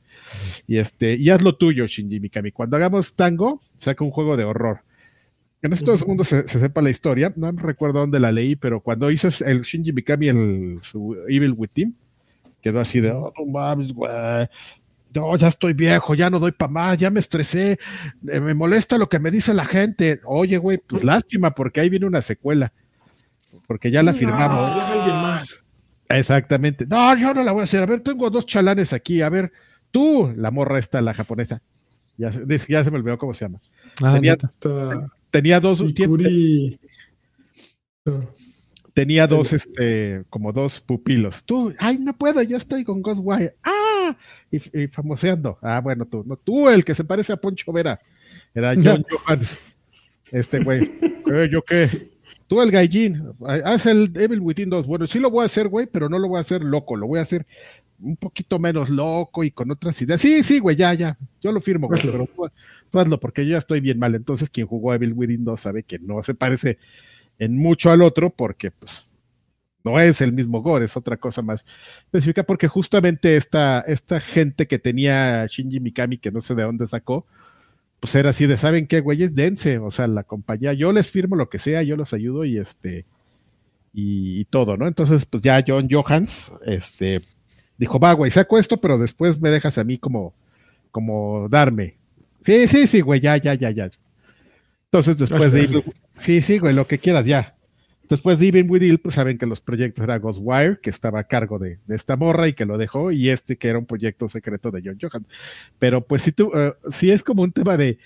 Y 0.66 0.78
este, 0.78 1.14
y 1.14 1.30
haz 1.30 1.44
lo 1.44 1.58
tuyo, 1.58 1.86
Shinji 1.86 2.20
Mikami. 2.20 2.52
Cuando 2.52 2.76
hagamos 2.76 3.14
tango, 3.14 3.62
saca 3.76 4.04
un 4.04 4.10
juego 4.10 4.36
de 4.36 4.46
horror. 4.46 4.80
Que 5.62 5.70
no 5.70 5.76
es 5.76 5.84
todo 5.84 5.94
el 5.94 6.08
mundo 6.08 6.24
se, 6.24 6.48
se 6.48 6.60
sepa 6.60 6.82
la 6.82 6.90
historia, 6.90 7.32
no 7.36 7.52
recuerdo 7.52 8.00
dónde 8.00 8.20
la 8.20 8.32
leí, 8.32 8.56
pero 8.56 8.82
cuando 8.82 9.12
hizo 9.12 9.30
el 9.46 9.62
Shinji 9.62 9.94
Mikami 9.94 10.30
el 10.30 10.80
su 10.82 11.16
Evil 11.28 11.54
Within, 11.56 11.96
quedó 12.62 12.80
así 12.80 13.00
de, 13.00 13.12
oh, 13.12 13.32
no 13.38 13.46
mames, 13.46 13.94
güey. 13.94 14.12
No, 15.14 15.36
ya 15.38 15.48
estoy 15.48 15.74
viejo, 15.74 16.14
ya 16.16 16.30
no 16.30 16.38
doy 16.40 16.52
para 16.52 16.72
más, 16.72 16.98
ya 16.98 17.10
me 17.10 17.20
estresé, 17.20 17.80
eh, 18.30 18.40
me 18.40 18.54
molesta 18.54 18.98
lo 18.98 19.10
que 19.10 19.20
me 19.20 19.32
dice 19.32 19.54
la 19.54 19.66
gente. 19.66 20.20
Oye, 20.26 20.58
güey, 20.58 20.78
pues 20.78 21.04
lástima, 21.04 21.52
porque 21.52 21.80
ahí 21.80 21.90
viene 21.90 22.06
una 22.06 22.22
secuela. 22.22 22.72
Porque 23.66 23.90
ya 23.90 24.04
la 24.04 24.14
firmamos. 24.14 24.76
No, 24.76 24.82
es 24.84 24.90
alguien 24.90 25.16
más. 25.16 25.66
Exactamente. 26.10 26.86
No, 26.86 27.18
yo 27.18 27.34
no 27.34 27.44
la 27.44 27.52
voy 27.52 27.62
a 27.62 27.64
hacer. 27.64 27.82
A 27.84 27.86
ver, 27.86 28.02
tengo 28.02 28.30
dos 28.30 28.46
chalanes 28.46 28.94
aquí. 28.94 29.22
A 29.22 29.30
ver, 29.30 29.52
tú, 29.92 30.32
la 30.38 30.52
morra 30.52 30.78
esta, 30.80 31.02
la 31.02 31.14
japonesa. 31.14 31.62
Ya, 32.18 32.30
ya 32.68 32.84
se 32.84 32.92
me 32.92 32.98
olvidó 32.98 33.18
cómo 33.18 33.34
se 33.34 33.46
llama. 33.46 33.60
Ah, 34.04 34.14
Tenía- 34.14 34.38
Tenía 35.32 35.60
dos, 35.60 35.82
Ikuri. 35.82 36.80
Tenía 38.98 39.28
dos, 39.28 39.54
este, 39.54 40.24
como 40.32 40.52
dos 40.52 40.82
pupilos. 40.82 41.44
Tú, 41.44 41.72
ay, 41.78 42.00
no 42.00 42.18
puedo, 42.18 42.42
yo 42.42 42.58
estoy 42.58 42.84
con 42.84 43.04
Ghostwire. 43.04 43.54
Ah, 43.64 44.18
y, 44.50 44.58
y 44.76 44.88
famoseando. 44.88 45.60
Ah, 45.62 45.82
bueno, 45.84 46.08
tú, 46.08 46.24
no, 46.26 46.36
tú, 46.36 46.68
el 46.68 46.84
que 46.84 46.96
se 46.96 47.04
parece 47.04 47.32
a 47.32 47.38
Poncho 47.38 47.72
Vera. 47.72 48.00
Era 48.56 48.74
John 48.84 49.06
Johans. 49.08 49.56
Este 50.32 50.64
güey. 50.64 50.92
"Eh, 51.32 51.48
¿Yo 51.52 51.62
qué? 51.62 52.10
Tú, 52.48 52.60
el 52.60 52.72
gallín. 52.72 53.22
Haz 53.64 53.86
el 53.86 54.12
Evil 54.16 54.40
Within 54.40 54.72
2. 54.72 54.88
Bueno, 54.88 55.06
sí 55.06 55.20
lo 55.20 55.30
voy 55.30 55.44
a 55.44 55.46
hacer, 55.46 55.68
güey, 55.68 55.86
pero 55.86 56.10
no 56.10 56.18
lo 56.18 56.28
voy 56.30 56.40
a 56.40 56.42
hacer 56.42 56.64
loco. 56.64 56.96
Lo 56.96 57.06
voy 57.06 57.20
a 57.20 57.22
hacer 57.22 57.46
un 58.02 58.18
poquito 58.18 58.58
menos 58.58 58.90
loco 58.90 59.44
y 59.44 59.52
con 59.52 59.70
otras 59.70 60.02
ideas. 60.02 60.20
Sí, 60.20 60.42
sí, 60.42 60.58
güey, 60.58 60.76
ya, 60.76 60.96
ya. 60.96 61.20
Yo 61.40 61.52
lo 61.52 61.62
firmo, 61.62 61.86
güey, 61.88 62.02
pero 62.02 62.26
tú, 62.36 62.50
tú 62.90 63.00
hazlo 63.00 63.20
porque 63.20 63.46
yo 63.46 63.52
ya 63.52 63.58
estoy 63.60 63.80
bien 63.80 64.00
mal. 64.00 64.16
Entonces, 64.16 64.50
quien 64.50 64.66
jugó 64.66 64.92
Evil 64.96 65.14
Within 65.14 65.46
2 65.46 65.62
sabe 65.62 65.84
que 65.84 66.00
no 66.00 66.24
se 66.24 66.34
parece 66.34 66.80
en 67.40 67.58
mucho 67.58 67.92
al 67.92 68.02
otro 68.02 68.30
porque, 68.30 68.72
pues, 68.72 69.08
no 69.84 70.00
es 70.00 70.22
el 70.22 70.34
mismo 70.34 70.62
gore, 70.62 70.86
es 70.86 70.98
otra 70.98 71.18
cosa 71.18 71.42
más 71.42 71.66
específica, 72.06 72.44
porque 72.44 72.68
justamente 72.68 73.38
esta, 73.38 73.80
esta 73.82 74.20
gente 74.20 74.68
que 74.68 74.80
tenía 74.80 75.46
Shinji 75.48 75.80
Mikami, 75.80 76.18
que 76.18 76.32
no 76.32 76.42
sé 76.42 76.56
de 76.56 76.64
dónde 76.64 76.88
sacó, 76.88 77.26
pues 78.00 78.14
era 78.16 78.32
así 78.32 78.46
de, 78.46 78.58
¿saben 78.58 78.88
qué, 78.88 79.00
güeyes? 79.00 79.34
Dense, 79.34 79.80
o 79.80 79.90
sea, 79.92 80.08
la 80.08 80.24
compañía, 80.24 80.74
yo 80.74 80.92
les 80.92 81.10
firmo 81.10 81.36
lo 81.36 81.50
que 81.50 81.60
sea, 81.60 81.84
yo 81.84 81.96
los 81.96 82.14
ayudo 82.14 82.46
y 82.46 82.58
este, 82.58 83.06
y, 83.94 84.46
todo, 84.46 84.78
¿no? 84.78 84.88
Entonces, 84.88 85.26
pues 85.26 85.42
ya 85.42 85.64
John 85.66 85.88
Johans, 85.90 86.52
este, 86.66 87.22
dijo, 87.78 88.00
va, 88.00 88.14
güey, 88.14 88.30
saco 88.30 88.60
esto, 88.60 88.78
pero 88.78 88.98
después 88.98 89.42
me 89.42 89.50
dejas 89.50 89.78
a 89.78 89.84
mí 89.84 89.98
como, 89.98 90.34
como 90.92 91.50
darme. 91.50 91.96
Sí, 92.44 92.68
sí, 92.68 92.86
sí, 92.86 93.02
güey, 93.02 93.20
ya, 93.20 93.38
ya, 93.38 93.56
ya, 93.56 93.72
ya. 93.72 93.90
Entonces, 94.92 95.18
después 95.18 95.52
de 95.52 95.84
sí, 96.16 96.42
sí, 96.42 96.60
güey, 96.60 96.74
lo 96.74 96.88
que 96.88 96.98
quieras, 96.98 97.26
ya. 97.26 97.56
Después 98.10 98.40
de 98.40 98.48
Even 98.48 98.70
With 98.70 98.84
It, 98.84 99.02
pues 99.02 99.16
saben 99.16 99.38
que 99.38 99.46
los 99.46 99.60
proyectos 99.60 100.06
era 100.06 100.18
Ghostwire, 100.18 100.80
que 100.82 100.90
estaba 100.90 101.20
a 101.20 101.24
cargo 101.26 101.60
de, 101.60 101.80
de 101.86 101.96
esta 101.96 102.16
morra 102.16 102.48
y 102.48 102.54
que 102.54 102.66
lo 102.66 102.78
dejó, 102.78 103.12
y 103.12 103.30
este 103.30 103.58
que 103.58 103.68
era 103.68 103.80
un 103.80 103.86
proyecto 103.86 104.30
secreto 104.30 104.72
de 104.72 104.82
John 104.84 104.98
Johan. 105.02 105.28
Pero 105.78 106.06
pues 106.06 106.22
sí, 106.22 106.32
tú, 106.32 106.52
eh, 106.56 106.74
sí 106.90 107.12
es 107.12 107.22
como 107.22 107.44
un 107.44 107.52
tema 107.52 107.76
de, 107.76 108.00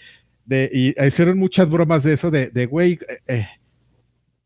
de 0.46 0.72
y 0.74 1.06
hicieron 1.06 1.38
muchas 1.38 1.70
bromas 1.70 2.02
de 2.02 2.14
eso, 2.14 2.32
de, 2.32 2.50
de 2.50 2.66
güey, 2.66 2.94
eh, 2.94 3.20
eh, 3.28 3.48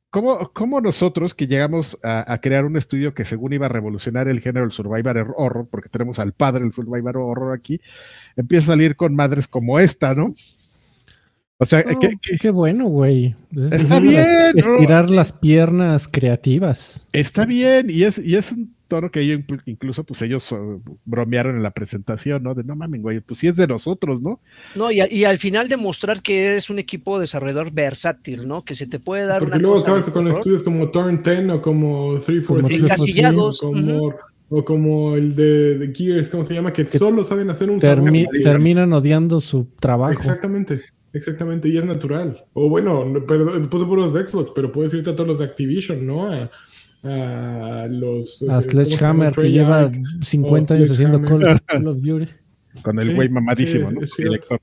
¿cómo, 0.10 0.52
cómo 0.52 0.82
nosotros 0.82 1.34
que 1.34 1.48
llegamos 1.48 1.98
a, 2.04 2.34
a 2.34 2.42
crear 2.42 2.66
un 2.66 2.76
estudio 2.76 3.14
que 3.14 3.24
según 3.24 3.54
iba 3.54 3.68
a 3.68 3.70
revolucionar 3.70 4.28
el 4.28 4.42
género 4.42 4.66
del 4.66 4.74
survivor 4.74 5.34
horror, 5.38 5.70
porque 5.72 5.88
tenemos 5.88 6.20
al 6.20 6.34
padre 6.34 6.64
del 6.64 6.74
survivor 6.74 7.16
horror 7.16 7.58
aquí, 7.58 7.80
empieza 8.36 8.66
a 8.66 8.76
salir 8.76 8.98
con 8.98 9.16
madres 9.16 9.48
como 9.48 9.80
esta, 9.80 10.14
¿no? 10.16 10.36
O 11.58 11.66
sea, 11.66 11.84
No, 11.84 11.98
que, 12.00 12.16
que- 12.22 12.38
Qué 12.38 12.50
bueno, 12.50 12.86
güey. 12.86 13.36
Es- 13.56 13.72
Está 13.72 13.98
es 13.98 14.02
bien, 14.04 14.26
¿no? 14.56 14.60
Estirar 14.76 15.10
las 15.10 15.32
piernas 15.32 16.08
creativas. 16.10 17.08
Está 17.14 17.46
bien, 17.46 17.90
y 17.90 18.04
es, 18.04 18.18
y 18.18 18.36
es 18.36 18.52
un 18.52 18.76
tono 18.90 19.10
que 19.10 19.22
ellos 19.22 19.40
inclu- 19.48 19.62
incluso 19.66 20.04
pues 20.04 20.22
ellos 20.22 20.52
eh, 20.52 20.56
bromearon 21.06 21.56
en 21.56 21.64
la 21.64 21.72
presentación, 21.72 22.44
¿no? 22.44 22.54
De 22.54 22.64
no 22.64 22.76
mames, 22.76 23.02
güey, 23.02 23.20
pues 23.22 23.40
sí 23.40 23.48
es 23.48 23.56
de 23.56 23.68
nosotros, 23.68 24.22
¿no? 24.22 24.42
No, 24.76 24.92
y, 24.92 25.00
a- 25.00 25.12
y 25.12 25.24
al 25.24 25.38
final 25.38 25.70
demostrar 25.70 26.22
que 26.22 26.46
eres 26.46 26.70
un 26.70 26.78
equipo 26.78 27.20
desarrollador 27.20 27.72
versátil, 27.72 28.48
¿no? 28.48 28.62
Que 28.62 28.76
se 28.76 28.86
te 28.86 29.00
puede 29.00 29.26
dar 29.26 29.40
Porque 29.40 29.54
una 29.56 29.62
luego 29.62 29.78
cosa 29.78 29.92
acabas 29.92 30.10
con 30.10 30.28
estudios 30.28 30.62
como 30.62 30.92
Turn 30.92 31.24
10 31.24 31.50
o 31.52 31.62
como 31.62 32.20
343 32.20 32.48
Como 32.48 32.86
Encasillados, 32.86 33.64
o 33.64 33.72
como, 33.72 34.14
o 34.50 34.66
como 34.66 35.16
el 35.16 35.36
de, 35.36 35.78
de 35.80 35.96
Gears, 35.96 36.30
¿cómo 36.30 36.44
se 36.46 36.54
llama? 36.54 36.72
Que, 36.74 36.86
solo 36.86 37.24
saben 37.24 37.50
hacer 37.50 37.70
un 37.72 37.80
Termi- 37.80 38.28
terminan 38.44 38.92
odiando 38.94 39.40
su 39.40 39.68
trabajo. 39.80 40.12
Exactamente, 40.12 40.82
exactamente, 41.16 41.68
y 41.70 41.78
es 41.78 41.86
natural. 41.86 42.46
O 42.54 42.70
bueno, 42.70 43.06
no, 43.06 43.26
perdón, 43.26 43.70
puse 43.70 43.86
puros 43.86 44.14
de 44.14 44.28
Xbox, 44.28 44.52
pero 44.56 44.72
puedes 44.72 44.94
irte 44.94 45.10
a 45.10 45.16
todos 45.16 45.28
los 45.28 45.40
de 45.40 45.46
Activision, 45.46 46.06
¿no? 46.06 46.28
A, 46.32 46.50
a 47.04 47.88
los... 47.88 48.42
A 48.44 48.46
¿cómo 48.48 48.62
se 48.62 48.70
llama? 48.70 48.84
Sledgehammer, 48.84 49.34
que 49.34 49.52
lleva 49.52 49.92
50 50.22 50.74
o 50.74 50.78
años 50.78 50.90
haciendo 50.92 51.22
Call, 51.68 51.88
of 51.88 52.02
Duty. 52.02 52.28
Con 52.84 53.00
el 53.00 53.08
Sí, 53.10 53.14
güey 53.14 53.30
mamadísimo, 53.30 53.90
sí, 53.90 53.96
¿no? 54.24 54.30
director. 54.30 54.60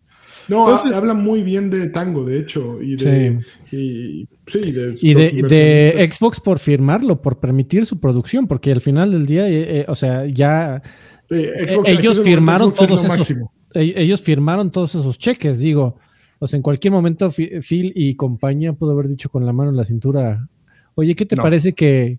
No, 0.49 0.69
Entonces- 0.69 0.93
ha- 0.93 0.97
habla 0.99 1.15
muy 1.15 1.43
bien 1.43 1.71
de 1.71 1.89
Tango, 1.91 2.25
de 2.25 2.39
hecho, 2.41 2.83
y 2.83 2.97
de, 2.97 3.41
y, 3.71 4.27
sí, 4.49 4.73
de, 4.73 4.97
Y 5.01 5.15
de. 5.15 6.11
Xbox 6.13 6.41
por 6.41 6.59
firmarlo, 6.59 7.23
por 7.23 7.39
permitir 7.39 7.87
su 7.87 8.01
producción, 8.01 8.49
porque 8.49 8.73
al 8.73 8.81
final 8.81 9.13
del 9.13 9.25
día, 9.25 9.49
eh, 9.49 9.81
eh, 9.81 9.85
o 9.89 9.95
sea, 9.95 10.27
ya 10.27 10.83
Sí, 11.29 11.37
eh, 11.37 11.67
Xbox, 11.71 11.89
ellos 11.89 11.99
aquí 11.99 12.07
es 12.09 12.19
el 12.19 12.25
firmaron 12.25 12.73
todos 12.73 12.91
esos, 13.05 13.07
máximo. 13.17 13.53
e- 13.73 13.95
ellos 13.97 14.21
firmaron 14.21 14.71
todos 14.73 14.95
esos 14.97 15.17
cheques, 15.17 15.61
digo. 15.61 15.97
O 16.43 16.49
sea, 16.49 16.57
en 16.57 16.63
cualquier 16.63 16.93
momento 16.93 17.31
Phil 17.31 17.93
y 17.95 18.17
compañía 18.17 18.73
pudo 18.73 18.91
haber 18.93 19.07
dicho 19.07 19.29
con 19.31 19.47
la 19.47 19.53
mano 19.53 19.71
en 19.71 19.77
la 19.77 19.85
cintura, 19.85 20.49
oye, 20.97 21.15
¿qué 21.15 21.25
te 21.25 21.37
No. 21.37 21.43
parece 21.45 21.73
que, 21.73 22.19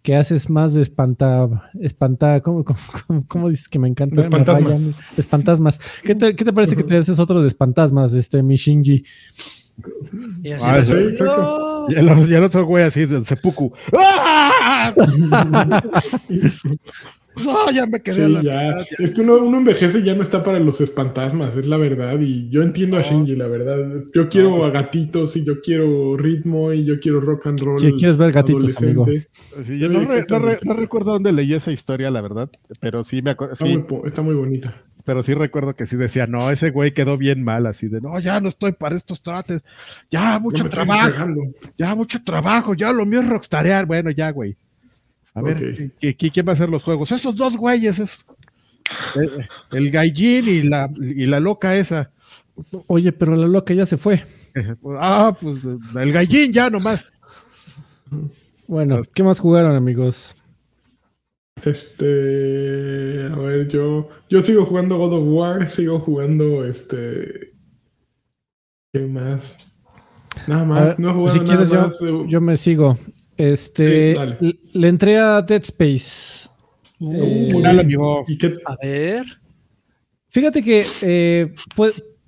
que 0.00 0.16
haces 0.16 0.48
más 0.48 0.72
de 0.72 0.80
espanta, 0.80 1.70
espanta, 1.78 2.40
¿cómo, 2.40 2.64
cómo, 2.64 2.78
cómo- 3.06 3.24
cómo 3.28 3.50
dices 3.50 3.68
que 3.68 3.78
me 3.78 3.86
encanta? 3.88 4.14
De 4.16 4.22
espantasmas. 4.22 4.70
rayan. 4.80 4.92
De 5.16 5.20
espantasmas. 5.20 5.80
¿Qué 6.02 6.14
te, 6.14 6.34
qué 6.34 6.46
te 6.46 6.52
parece 6.54 6.76
que 6.76 6.82
te 6.82 6.96
haces 6.96 7.18
otro 7.18 7.42
de 7.42 7.48
espantasmas, 7.48 8.14
este, 8.14 8.42
mi 8.42 8.56
Shinji? 8.56 9.04
Y 10.42 10.50
así, 10.52 10.64
Ah, 10.66 10.78
el, 10.78 12.30
y 12.30 12.34
el 12.34 12.42
otro 12.44 12.64
güey 12.64 12.84
así 12.84 13.04
de 13.04 13.22
seppuku. 13.22 13.70
¡Ah! 13.98 14.94
No, 17.44 17.70
ya 17.72 17.86
me 17.86 18.00
quedé 18.00 18.24
a 18.24 18.26
Sí, 18.26 18.32
la 18.32 18.42
ya. 18.42 18.62
ya. 18.80 18.84
Es 19.04 19.10
que 19.12 19.20
uno, 19.20 19.36
uno 19.38 19.58
envejece 19.58 19.98
y 20.00 20.02
ya 20.04 20.14
no 20.14 20.22
está 20.22 20.42
para 20.44 20.58
los 20.60 20.80
espantasmas, 20.80 21.56
es 21.56 21.66
la 21.66 21.76
verdad. 21.76 22.18
Y 22.20 22.48
yo 22.50 22.62
entiendo 22.62 22.96
a. 22.98 23.02
Shinji, 23.02 23.36
la 23.36 23.46
verdad. 23.46 24.04
Yo 24.14 24.28
quiero 24.28 24.56
No. 24.58 24.64
a 24.64 24.70
gatitos 24.70 25.36
y 25.36 25.44
yo 25.44 25.60
quiero 25.60 26.16
ritmo 26.16 26.72
y 26.72 26.84
yo 26.84 26.98
quiero 27.00 27.20
rock 27.20 27.46
and 27.46 27.60
roll. 27.60 27.80
¿Qui- 27.80 27.96
¿Quieres 27.98 28.16
ver 28.16 28.32
gatitos, 28.32 28.80
amigo? 28.82 29.04
adolescente. 29.04 29.30
Sí, 29.64 29.78
yo 29.78 29.88
no, 29.88 30.00
re- 30.00 30.04
no 30.04 30.08
re- 30.12 30.18
Exactamente. 30.20 30.60
no 30.64 30.74
recuerdo 30.74 31.12
dónde 31.12 31.32
leí 31.32 31.54
esa 31.54 31.72
historia, 31.72 32.10
la 32.10 32.20
verdad, 32.20 32.50
pero 32.80 33.04
sí 33.04 33.22
me 33.22 33.30
acuerdo, 33.32 33.54
Está, 33.54 33.66
sí, 33.66 33.72
muy, 33.74 33.82
po- 33.84 34.06
está 34.06 34.22
muy 34.22 34.34
bonita. 34.34 34.82
pero 35.04 35.22
sí 35.22 35.34
recuerdo 35.34 35.74
que 35.74 35.86
sí 35.86 35.96
decía, 35.96 36.26
no, 36.26 36.50
ese 36.50 36.70
güey 36.70 36.92
quedó 36.92 37.16
bien 37.16 37.42
mal, 37.42 37.66
así 37.66 37.88
de, 37.88 38.00
no, 38.00 38.18
ya 38.20 38.40
no 38.40 38.48
estoy 38.48 38.72
para 38.72 38.96
estos 38.96 39.22
trates, 39.22 39.62
ya 40.10 40.38
mucho 40.38 40.68
trabajo, 40.68 41.10
ya 41.78 41.94
mucho 41.94 42.22
trabajo, 42.22 42.74
ya 42.74 42.92
lo 42.92 43.06
mío 43.06 43.20
es 43.20 43.28
rockstarear, 43.28 43.86
bueno, 43.86 44.10
ya, 44.10 44.30
güey. 44.30 44.56
A 45.38 45.42
ver, 45.42 45.56
Ok. 45.56 45.62
¿qui- 46.00 46.16
qui- 46.16 46.32
¿quién 46.32 46.46
va 46.46 46.52
a 46.52 46.54
hacer 46.54 46.68
los 46.68 46.82
juegos? 46.82 47.12
Esos 47.12 47.34
dos 47.36 47.56
güeyes, 47.56 47.98
es 47.98 48.24
eh, 49.16 49.46
el 49.72 49.90
Gaijin 49.90 50.48
y 50.48 50.62
la, 50.62 50.90
y 50.98 51.26
la 51.26 51.40
loca 51.40 51.76
esa. 51.76 52.10
Oye, 52.86 53.12
pero 53.12 53.36
la 53.36 53.46
loca 53.46 53.72
ya 53.74 53.86
se 53.86 53.96
fue. 53.96 54.24
Ah, 54.98 55.36
pues 55.40 55.64
el 55.64 56.12
Gaijin 56.12 56.52
ya 56.52 56.68
nomás. 56.70 57.06
Bueno, 58.66 59.02
¿qué 59.14 59.22
más 59.22 59.38
jugaron, 59.38 59.76
amigos? 59.76 60.34
Este, 61.64 63.28
a 63.32 63.36
ver, 63.36 63.68
yo, 63.68 64.08
yo 64.28 64.42
sigo 64.42 64.64
jugando 64.64 64.96
God 64.96 65.12
of 65.14 65.24
War, 65.26 65.68
sigo 65.68 65.98
jugando 66.00 66.64
este, 66.64 67.52
¿qué 68.92 69.00
más? 69.00 69.68
Nada 70.46 70.64
más, 70.64 70.84
ver, 70.84 71.00
no 71.00 71.10
he 71.10 71.12
jugado 71.14 71.32
si 71.38 71.44
nada 71.44 71.50
quieres, 71.66 71.70
yo- 71.70 71.80
más. 71.82 72.00
eh, 72.02 72.26
Yo 72.28 72.40
me 72.40 72.56
sigo. 72.56 72.98
Este, 73.38 74.16
Sí, 74.40 74.58
le 74.74 74.88
entré 74.88 75.16
a 75.16 75.40
Dead 75.42 75.62
Space. 75.62 76.48
Eh, 77.00 77.50
bien. 77.52 77.66
amigo. 77.66 78.24
¿Y 78.28 78.36
qué? 78.36 78.54
A 78.66 78.76
ver. 78.82 79.24
Fíjate 80.30 80.62
que 80.62 80.84
eh, 81.00 81.54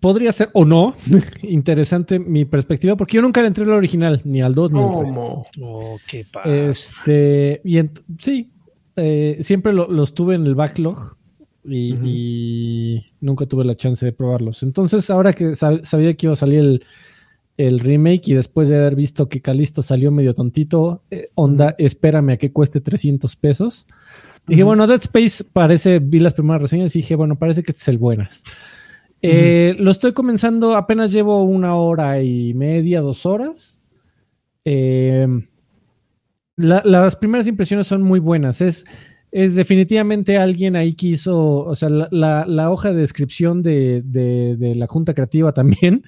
podría 0.00 0.32
ser 0.32 0.48
o 0.54 0.64
no 0.64 0.94
interesante 1.42 2.18
mi 2.18 2.44
perspectiva, 2.44 2.96
porque 2.96 3.16
yo 3.16 3.22
nunca 3.22 3.42
le 3.42 3.48
entré 3.48 3.64
al 3.64 3.70
original, 3.70 4.22
ni 4.24 4.40
al 4.40 4.54
2 4.54 4.70
ni 4.72 4.80
al 4.80 4.98
3. 5.00 5.12
¿Cómo? 5.12 5.44
Oh, 5.60 5.98
qué 6.08 6.24
pasa. 6.32 6.48
Este, 6.48 7.60
y 7.64 7.78
sí, 8.18 8.50
eh, 8.96 9.38
siempre 9.42 9.72
lo- 9.72 9.90
los 9.90 10.14
tuve 10.14 10.36
en 10.36 10.46
el 10.46 10.54
backlog 10.54 11.16
y, 11.64 13.04
nunca 13.20 13.44
tuve 13.46 13.64
la 13.64 13.76
chance 13.76 14.06
de 14.06 14.12
probarlos. 14.12 14.62
Entonces, 14.62 15.10
ahora 15.10 15.32
que 15.32 15.50
sab- 15.50 15.84
sabía 15.84 16.14
que 16.14 16.26
iba 16.26 16.32
a 16.32 16.36
salir 16.36 16.60
el, 16.60 16.84
el 17.66 17.80
remake 17.80 18.28
y 18.28 18.34
después 18.34 18.68
de 18.68 18.76
haber 18.76 18.94
visto 18.96 19.28
que 19.28 19.40
Calisto 19.40 19.82
salió 19.82 20.10
medio 20.10 20.34
tontito, 20.34 21.02
eh, 21.10 21.26
onda, 21.34 21.74
espérame 21.78 22.30
a 22.30 22.36
que 22.36 22.52
cueste 22.52 22.80
300 22.80 23.36
pesos. 23.36 23.86
Dije, 24.46 24.62
Ujú. 24.62 24.68
bueno, 24.68 24.86
Dead 24.86 25.00
Space 25.00 25.44
parece, 25.44 25.98
vi 25.98 26.18
las 26.20 26.34
primeras 26.34 26.62
reseñas 26.62 26.94
y 26.96 27.00
dije, 27.00 27.14
bueno, 27.16 27.36
parece 27.38 27.62
que 27.62 27.72
este 27.72 27.82
es 27.82 27.88
el 27.88 27.98
buenas. 27.98 28.44
Eh, 29.22 29.74
Lo 29.78 29.90
estoy 29.90 30.12
comenzando, 30.12 30.74
apenas 30.76 31.12
llevo 31.12 31.42
una 31.44 31.74
hora 31.76 32.22
y 32.22 32.54
media, 32.54 33.00
dos 33.02 33.26
horas. 33.26 33.82
Eh, 34.64 35.26
la- 36.56 36.82
las 36.84 37.16
primeras 37.16 37.46
impresiones 37.46 37.86
son 37.86 38.02
muy 38.02 38.20
buenas. 38.20 38.60
Es, 38.60 38.84
es 39.32 39.54
definitivamente 39.54 40.36
alguien 40.38 40.76
ahí 40.76 40.94
que 40.94 41.08
hizo, 41.08 41.38
o 41.64 41.74
sea, 41.74 41.88
la, 41.88 42.08
la- 42.10 42.44
la 42.46 42.70
hoja 42.70 42.92
de 42.92 43.00
descripción 43.00 43.62
de, 43.62 44.02
de- 44.04 44.56
de 44.56 44.74
la 44.74 44.86
Junta 44.86 45.14
Creativa 45.14 45.52
también 45.54 46.02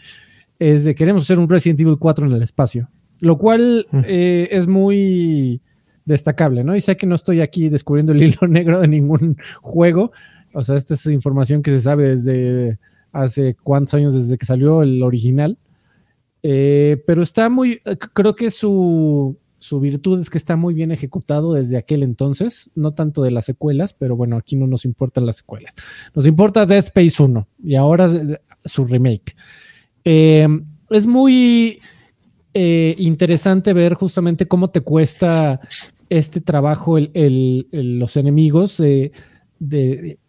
es 0.59 0.85
de 0.85 0.95
queremos 0.95 1.25
hacer 1.25 1.39
un 1.39 1.49
Resident 1.49 1.81
Evil 1.81 1.97
4 1.99 2.27
en 2.27 2.33
el 2.33 2.43
espacio, 2.43 2.89
lo 3.21 3.39
cual 3.39 3.87
Mm. 3.91 4.01
eh, 4.07 4.49
es 4.51 4.67
muy 4.67 5.61
destacable, 6.05 6.65
¿no? 6.65 6.75
Y 6.75 6.81
sé 6.81 6.97
que 6.97 7.07
no 7.07 7.15
estoy 7.15 7.41
aquí 7.41 7.69
descubriendo 7.69 8.13
el 8.13 8.23
hilo 8.23 8.49
negro 8.49 8.81
de 8.81 8.89
ningún 8.89 9.37
juego, 9.61 10.13
o 10.55 10.63
sea, 10.63 10.77
esta 10.77 10.95
es 10.95 11.07
información 11.07 11.63
que 11.63 11.71
se 11.71 11.81
sabe 11.81 12.17
desde 12.17 12.79
hace 13.13 13.57
cuántos 13.63 13.95
años 13.95 14.15
desde 14.15 14.37
que 14.39 14.47
salió 14.47 14.83
el 14.83 15.03
original. 15.03 15.59
Eh, 16.43 17.03
pero 17.07 17.23
está 17.23 17.49
muy, 17.49 17.81
creo 18.15 18.35
que 18.35 18.51
su, 18.51 19.39
su 19.59 19.79
virtud 19.81 20.21
es 20.21 20.29
que 20.29 20.39
está 20.39 20.57
muy 20.57 20.75
bien 20.75 20.91
ejecutado 20.91 21.55
desde 21.55 21.77
aquel 21.77 22.03
entonces, 22.03 22.71
no 22.75 22.95
tanto 22.95 23.23
de 23.23 23.31
las 23.31 23.45
secuelas, 23.45 23.95
pero 23.95 24.17
bueno, 24.17 24.37
aquí 24.37 24.57
no 24.57 24.67
nos 24.67 24.85
importan 24.85 25.25
las 25.25 25.37
secuelas. 25.37 25.73
Nos 26.15 26.27
importa 26.27 26.67
Dead 26.67 26.79
Space 26.85 27.23
1 27.23 27.47
y 27.63 27.77
ahora 27.77 28.11
su 28.65 28.85
remake. 28.85 29.37
Eh, 30.05 30.47
es 30.91 31.07
muy 31.07 31.81
eh, 32.55 32.95
interesante 32.99 33.73
ver 33.73 33.95
justamente 33.95 34.47
cómo 34.47 34.71
te 34.71 34.83
cuesta 34.83 35.61
este 36.11 36.41
trabajo 36.41 36.99
el, 36.99 37.67
los 37.71 38.17
enemigos. 38.17 38.79
eh, 38.81 39.11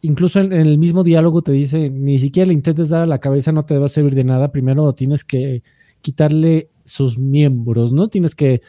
incluso 0.01 0.39
en, 0.39 0.53
el 0.53 0.77
mismo 0.77 1.03
diálogo 1.03 1.41
te 1.41 1.51
dice, 1.51 1.89
ni 1.89 2.19
siquiera 2.19 2.47
le 2.47 2.53
intentes 2.53 2.89
dar 2.89 3.03
a 3.03 3.07
la 3.07 3.19
cabeza, 3.19 3.51
no 3.51 3.65
te 3.65 3.77
va 3.77 3.87
a 3.87 3.89
servir 3.89 4.15
de 4.15 4.23
nada. 4.23 4.51
Primero 4.51 4.93
tienes 4.93 5.25
que 5.25 5.63
quitarle 6.01 6.69
sus 6.85 7.17
miembros, 7.17 7.91
¿no? 7.91 8.07
Tienes 8.07 8.35
que 8.35 8.61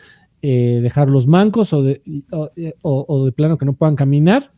eh, 0.42 0.80
dejarlos 0.82 1.26
mancos 1.26 1.72
o 1.72 1.82
de, 1.82 2.02
plano 3.36 3.56
que 3.56 3.66
no 3.66 3.74
puedan 3.74 3.94
caminar. 3.94 4.52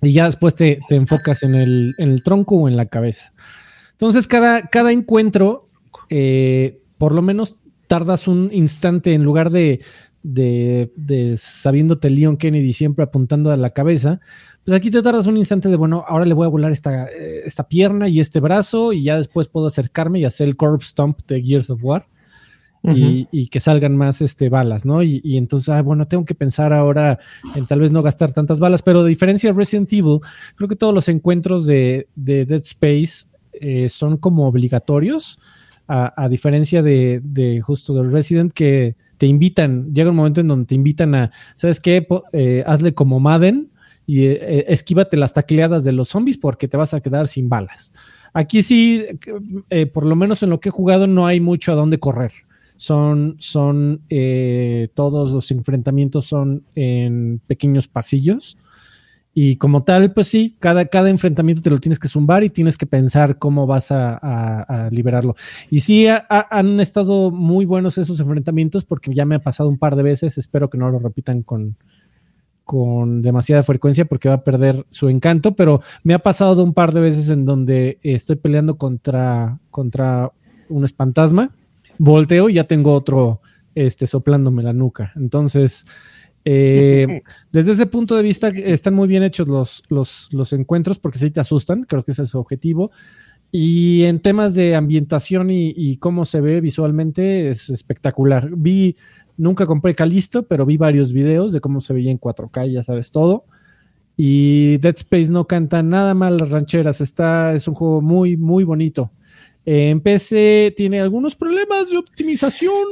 Y 0.00 0.12
ya 0.12 0.24
después 0.24 0.54
te, 0.54 0.80
enfocas 0.88 1.42
en 1.42 1.54
el, 1.54 2.22
tronco 2.24 2.56
o 2.56 2.68
en 2.68 2.76
la 2.76 2.86
cabeza. 2.86 3.32
Entonces, 3.92 4.26
cada 4.26 4.90
encuentro, 4.90 5.68
eh, 6.10 6.80
por 6.98 7.14
lo 7.14 7.22
menos 7.22 7.58
tardas 7.86 8.28
un 8.28 8.48
instante 8.52 9.12
en 9.12 9.24
lugar 9.24 9.50
de, 9.50 9.80
de, 10.22 10.92
de 10.96 11.36
sabiéndote 11.36 12.10
Leon 12.10 12.36
Kennedy 12.36 12.72
siempre 12.72 13.04
apuntando 13.04 13.50
a 13.50 13.56
la 13.56 13.70
cabeza, 13.70 14.20
pues 14.64 14.76
aquí 14.76 14.90
te 14.90 15.02
tardas 15.02 15.26
un 15.26 15.36
instante 15.36 15.68
de, 15.68 15.76
bueno, 15.76 16.04
ahora 16.06 16.24
le 16.24 16.34
voy 16.34 16.46
a 16.46 16.50
volar 16.50 16.70
esta, 16.70 17.06
eh, 17.06 17.42
esta 17.44 17.66
pierna 17.66 18.08
y 18.08 18.20
este 18.20 18.40
brazo 18.40 18.92
y 18.92 19.04
ya 19.04 19.16
después 19.16 19.48
puedo 19.48 19.66
acercarme 19.66 20.20
y 20.20 20.24
hacer 20.24 20.48
el 20.48 20.56
Corp 20.56 20.82
Stomp 20.82 21.20
de 21.26 21.42
Gears 21.42 21.70
of 21.70 21.82
War 21.82 22.06
y, 22.84 23.28
y 23.30 23.46
que 23.46 23.60
salgan 23.60 23.96
más 23.96 24.20
este, 24.22 24.48
balas, 24.48 24.84
¿no? 24.84 25.02
Y, 25.04 25.20
y 25.22 25.36
entonces, 25.36 25.68
ah, 25.68 25.82
bueno, 25.82 26.08
tengo 26.08 26.24
que 26.24 26.34
pensar 26.34 26.72
ahora 26.72 27.18
en 27.54 27.66
tal 27.66 27.80
vez 27.80 27.92
no 27.92 28.02
gastar 28.02 28.32
tantas 28.32 28.58
balas, 28.58 28.82
pero 28.82 29.00
a 29.00 29.06
diferencia 29.06 29.50
de 29.50 29.56
Resident 29.56 29.92
Evil, 29.92 30.18
creo 30.56 30.68
que 30.68 30.76
todos 30.76 30.92
los 30.92 31.08
encuentros 31.08 31.64
de, 31.64 32.08
de 32.16 32.44
Dead 32.44 32.62
Space 32.62 33.26
eh, 33.52 33.88
son 33.88 34.16
como 34.16 34.48
obligatorios, 34.48 35.38
a, 35.88 36.28
diferencia 36.28 36.82
de, 36.82 37.62
justo 37.64 37.94
de 37.94 38.08
Resident 38.10 38.52
que 38.52 38.96
te 39.18 39.26
invitan, 39.26 39.92
llega 39.92 40.10
un 40.10 40.16
momento 40.16 40.40
en 40.40 40.48
donde 40.48 40.66
te 40.66 40.74
invitan 40.74 41.14
a, 41.14 41.30
¿sabes 41.56 41.80
qué? 41.80 42.06
Eh, 42.32 42.64
hazle 42.66 42.94
como 42.94 43.20
Madden 43.20 43.70
y 44.06 44.24
eh, 44.24 44.38
eh, 44.40 44.64
esquívate 44.68 45.16
las 45.16 45.32
tacleadas 45.32 45.84
de 45.84 45.92
los 45.92 46.08
zombies 46.08 46.38
porque 46.38 46.68
te 46.68 46.76
vas 46.76 46.94
a 46.94 47.00
quedar 47.00 47.28
sin 47.28 47.48
balas. 47.48 47.92
Aquí 48.32 48.62
sí, 48.62 49.04
eh, 49.70 49.86
por 49.86 50.06
lo 50.06 50.16
menos 50.16 50.42
en 50.42 50.50
lo 50.50 50.60
que 50.60 50.70
he 50.70 50.72
jugado, 50.72 51.06
no 51.06 51.26
hay 51.26 51.40
mucho 51.40 51.72
a 51.72 51.74
dónde 51.74 51.98
correr 51.98 52.32
son, 52.76 53.36
son 53.38 54.02
todos 54.94 55.30
los 55.30 55.50
enfrentamientos 55.52 56.26
son 56.26 56.64
en 56.74 57.40
pequeños 57.46 57.86
pasillos. 57.86 58.56
Y 59.34 59.56
como 59.56 59.82
tal, 59.82 60.12
pues 60.12 60.28
sí, 60.28 60.56
cada, 60.60 60.84
cada 60.86 61.08
enfrentamiento 61.08 61.62
te 61.62 61.70
lo 61.70 61.78
tienes 61.78 61.98
que 61.98 62.08
zumbar 62.08 62.44
y 62.44 62.50
tienes 62.50 62.76
que 62.76 62.84
pensar 62.84 63.38
cómo 63.38 63.66
vas 63.66 63.90
a, 63.90 64.18
a- 64.20 64.62
a 64.86 64.90
liberarlo. 64.90 65.34
Y 65.70 65.80
sí, 65.80 66.06
ha- 66.06 66.26
han 66.28 66.80
estado 66.80 67.30
muy 67.30 67.64
buenos 67.64 67.96
esos 67.96 68.20
enfrentamientos 68.20 68.84
porque 68.84 69.12
ya 69.14 69.24
me 69.24 69.36
ha 69.36 69.38
pasado 69.38 69.70
un 69.70 69.78
par 69.78 69.96
de 69.96 70.02
veces. 70.02 70.36
Espero 70.36 70.68
que 70.68 70.76
no 70.76 70.90
lo 70.90 70.98
repitan 70.98 71.42
con, 71.42 71.76
con 72.64 73.22
demasiada 73.22 73.62
frecuencia 73.62 74.04
porque 74.04 74.28
va 74.28 74.36
a 74.36 74.44
perder 74.44 74.86
su 74.90 75.08
encanto, 75.08 75.52
pero 75.56 75.80
me 76.04 76.14
ha 76.14 76.18
pasado 76.20 76.62
un 76.62 76.74
par 76.74 76.92
de 76.92 77.00
veces 77.00 77.28
en 77.28 77.44
donde 77.44 77.98
estoy 78.02 78.36
peleando 78.36 78.76
contra, 78.76 79.58
contra 79.70 80.30
un 80.68 80.84
espantasma 80.84 81.50
volteo 81.98 82.48
y 82.48 82.54
ya 82.54 82.64
tengo 82.64 82.94
otro 82.94 83.40
este, 83.74 84.06
soplándome 84.06 84.62
la 84.62 84.72
nuca. 84.72 85.12
Entonces, 85.16 85.86
eh, 86.44 87.22
desde 87.52 87.72
ese 87.72 87.86
punto 87.86 88.16
de 88.16 88.22
vista, 88.22 88.48
están 88.48 88.94
muy 88.94 89.08
bien 89.08 89.22
hechos 89.22 89.48
los, 89.48 89.82
los, 89.88 90.32
los 90.32 90.52
encuentros 90.52 90.98
porque 90.98 91.18
sí 91.18 91.30
te 91.30 91.40
asustan, 91.40 91.84
creo 91.84 92.04
que 92.04 92.12
ese 92.12 92.22
es 92.22 92.30
su 92.30 92.38
objetivo. 92.38 92.90
Y 93.54 94.04
en 94.04 94.20
temas 94.20 94.54
de 94.54 94.74
ambientación 94.74 95.50
y, 95.50 95.74
y 95.76 95.98
cómo 95.98 96.24
se 96.24 96.40
ve 96.40 96.62
visualmente 96.62 97.50
es 97.50 97.68
espectacular. 97.68 98.48
Vi, 98.56 98.96
nunca 99.36 99.66
compré 99.66 99.94
Calisto, 99.94 100.44
pero 100.44 100.64
vi 100.64 100.78
varios 100.78 101.12
videos 101.12 101.52
de 101.52 101.60
cómo 101.60 101.80
se 101.80 101.92
veía 101.92 102.10
en 102.10 102.18
4K, 102.18 102.72
ya 102.72 102.82
sabes 102.82 103.10
todo. 103.10 103.44
Y 104.16 104.78
Dead 104.78 104.94
Space 104.96 105.30
no 105.30 105.46
canta 105.46 105.82
nada 105.82 106.14
mal 106.14 106.36
las 106.36 106.50
rancheras. 106.50 107.00
Está, 107.00 107.54
es 107.54 107.66
un 107.68 107.74
juego 107.74 108.00
muy, 108.00 108.36
muy 108.36 108.64
bonito. 108.64 109.10
Eh, 109.64 109.90
en 109.90 110.00
PC 110.00 110.74
tiene 110.76 111.00
algunos 111.00 111.34
problemas 111.34 111.90
de 111.90 111.98
optimización. 111.98 112.86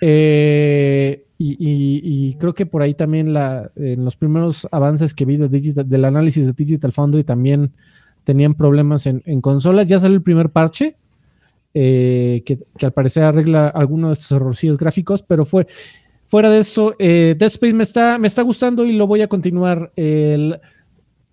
Eh, 0.00 1.24
y, 1.38 1.52
y- 1.52 2.00
y 2.02 2.34
creo 2.34 2.52
que 2.52 2.66
por 2.66 2.82
ahí 2.82 2.94
también 2.94 3.32
la, 3.32 3.70
en 3.76 4.04
los 4.04 4.16
primeros 4.16 4.66
avances 4.72 5.14
que 5.14 5.24
vi 5.24 5.36
de 5.36 5.48
Digital- 5.48 5.88
del 5.88 6.04
análisis 6.04 6.44
de 6.46 6.52
Digital 6.52 6.92
Foundry 6.92 7.22
también 7.24 7.70
tenían 8.24 8.54
problemas 8.54 9.06
en, 9.06 9.22
consolas. 9.40 9.86
Ya 9.86 9.98
salió 10.00 10.16
el 10.16 10.22
primer 10.22 10.50
parche, 10.50 10.96
eh, 11.74 12.42
que, 12.44 12.58
que 12.76 12.86
al 12.86 12.92
parecer 12.92 13.22
arregla 13.22 13.68
algunos 13.68 14.08
de 14.10 14.20
estos 14.20 14.32
errorcillos 14.36 14.76
gráficos, 14.78 15.22
pero 15.22 15.44
fue 15.44 15.66
fuera 16.26 16.50
de 16.50 16.58
eso, 16.58 16.94
eh, 16.98 17.36
Dead 17.38 17.48
Space 17.48 17.72
me 17.72 17.84
está, 17.84 18.18
me 18.18 18.26
está 18.26 18.42
gustando 18.42 18.84
y 18.84 18.92
lo 18.92 19.06
voy 19.06 19.22
a 19.22 19.28
continuar. 19.28 19.92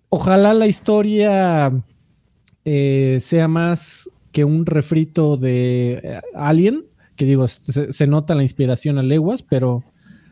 Ojalá 0.10 0.54
la 0.54 0.68
historia 0.68 1.72
eh, 2.64 3.18
sea 3.20 3.48
más 3.48 4.10
que 4.32 4.46
un 4.46 4.66
refrito 4.66 5.36
de 5.38 6.00
eh, 6.04 6.22
Alien, 6.34 6.86
que 7.16 7.26
digo, 7.26 7.48
se, 7.48 7.92
se 7.92 8.08
nota 8.08 8.36
la 8.36 8.44
inspiración 8.44 8.98
a 8.98 9.04
leguas, 9.04 9.44
pero 9.44 9.84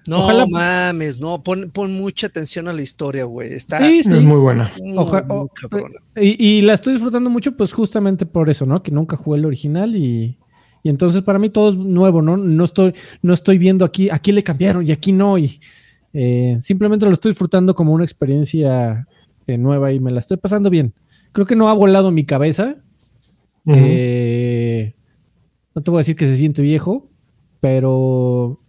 No 0.07 0.19
Ojalá- 0.23 0.45
mames, 0.47 1.19
no, 1.19 1.41
pon, 1.43 1.71
pon 1.71 1.93
mucha 1.93 2.27
atención 2.27 2.67
a 2.67 2.73
la 2.73 2.81
historia, 2.81 3.23
güey. 3.23 3.53
Está 3.53 3.77
sí, 3.79 4.03
sí. 4.03 4.11
Es 4.13 4.21
muy 4.21 4.39
buena. 4.39 4.69
Oja- 4.97 5.23
muy 5.23 5.47
cabrona. 5.53 5.99
Y, 6.17 6.43
y 6.57 6.61
la 6.61 6.73
estoy 6.73 6.93
disfrutando 6.93 7.29
mucho, 7.29 7.55
pues 7.55 7.71
justamente 7.71 8.25
por 8.25 8.49
eso, 8.49 8.65
¿no? 8.65 8.83
Que 8.83 8.91
nunca 8.91 9.15
jugué 9.15 9.39
el 9.39 9.45
original 9.45 9.95
y, 9.95 10.37
y 10.83 10.89
entonces 10.89 11.21
para 11.21 11.39
mí 11.39 11.49
todo 11.49 11.69
es 11.69 11.75
nuevo, 11.77 12.21
¿no? 12.21 12.35
No 12.35 12.63
estoy, 12.65 12.93
no 13.21 13.33
estoy 13.33 13.57
viendo 13.57 13.85
aquí, 13.85 14.09
aquí 14.09 14.33
le 14.33 14.43
cambiaron 14.43 14.85
y 14.85 14.91
aquí 14.91 15.13
no, 15.13 15.37
y 15.37 15.61
eh, 16.11 16.57
simplemente 16.59 17.05
lo 17.05 17.13
estoy 17.13 17.31
disfrutando 17.31 17.73
como 17.73 17.93
una 17.93 18.03
experiencia 18.03 19.07
eh, 19.47 19.57
nueva 19.57 19.93
y 19.93 19.99
me 20.01 20.11
la 20.11 20.19
estoy 20.19 20.35
pasando 20.37 20.69
bien. 20.69 20.93
Creo 21.31 21.47
que 21.47 21.55
no 21.55 21.69
ha 21.69 21.73
volado 21.73 22.11
mi 22.11 22.25
cabeza. 22.25 22.75
Eh, 23.67 24.93
no 25.73 25.81
te 25.81 25.89
voy 25.91 25.99
a 25.99 26.01
decir 26.01 26.15
que 26.17 26.27
se 26.27 26.35
siente 26.37 26.61
viejo, 26.61 27.09
pero... 27.61 28.59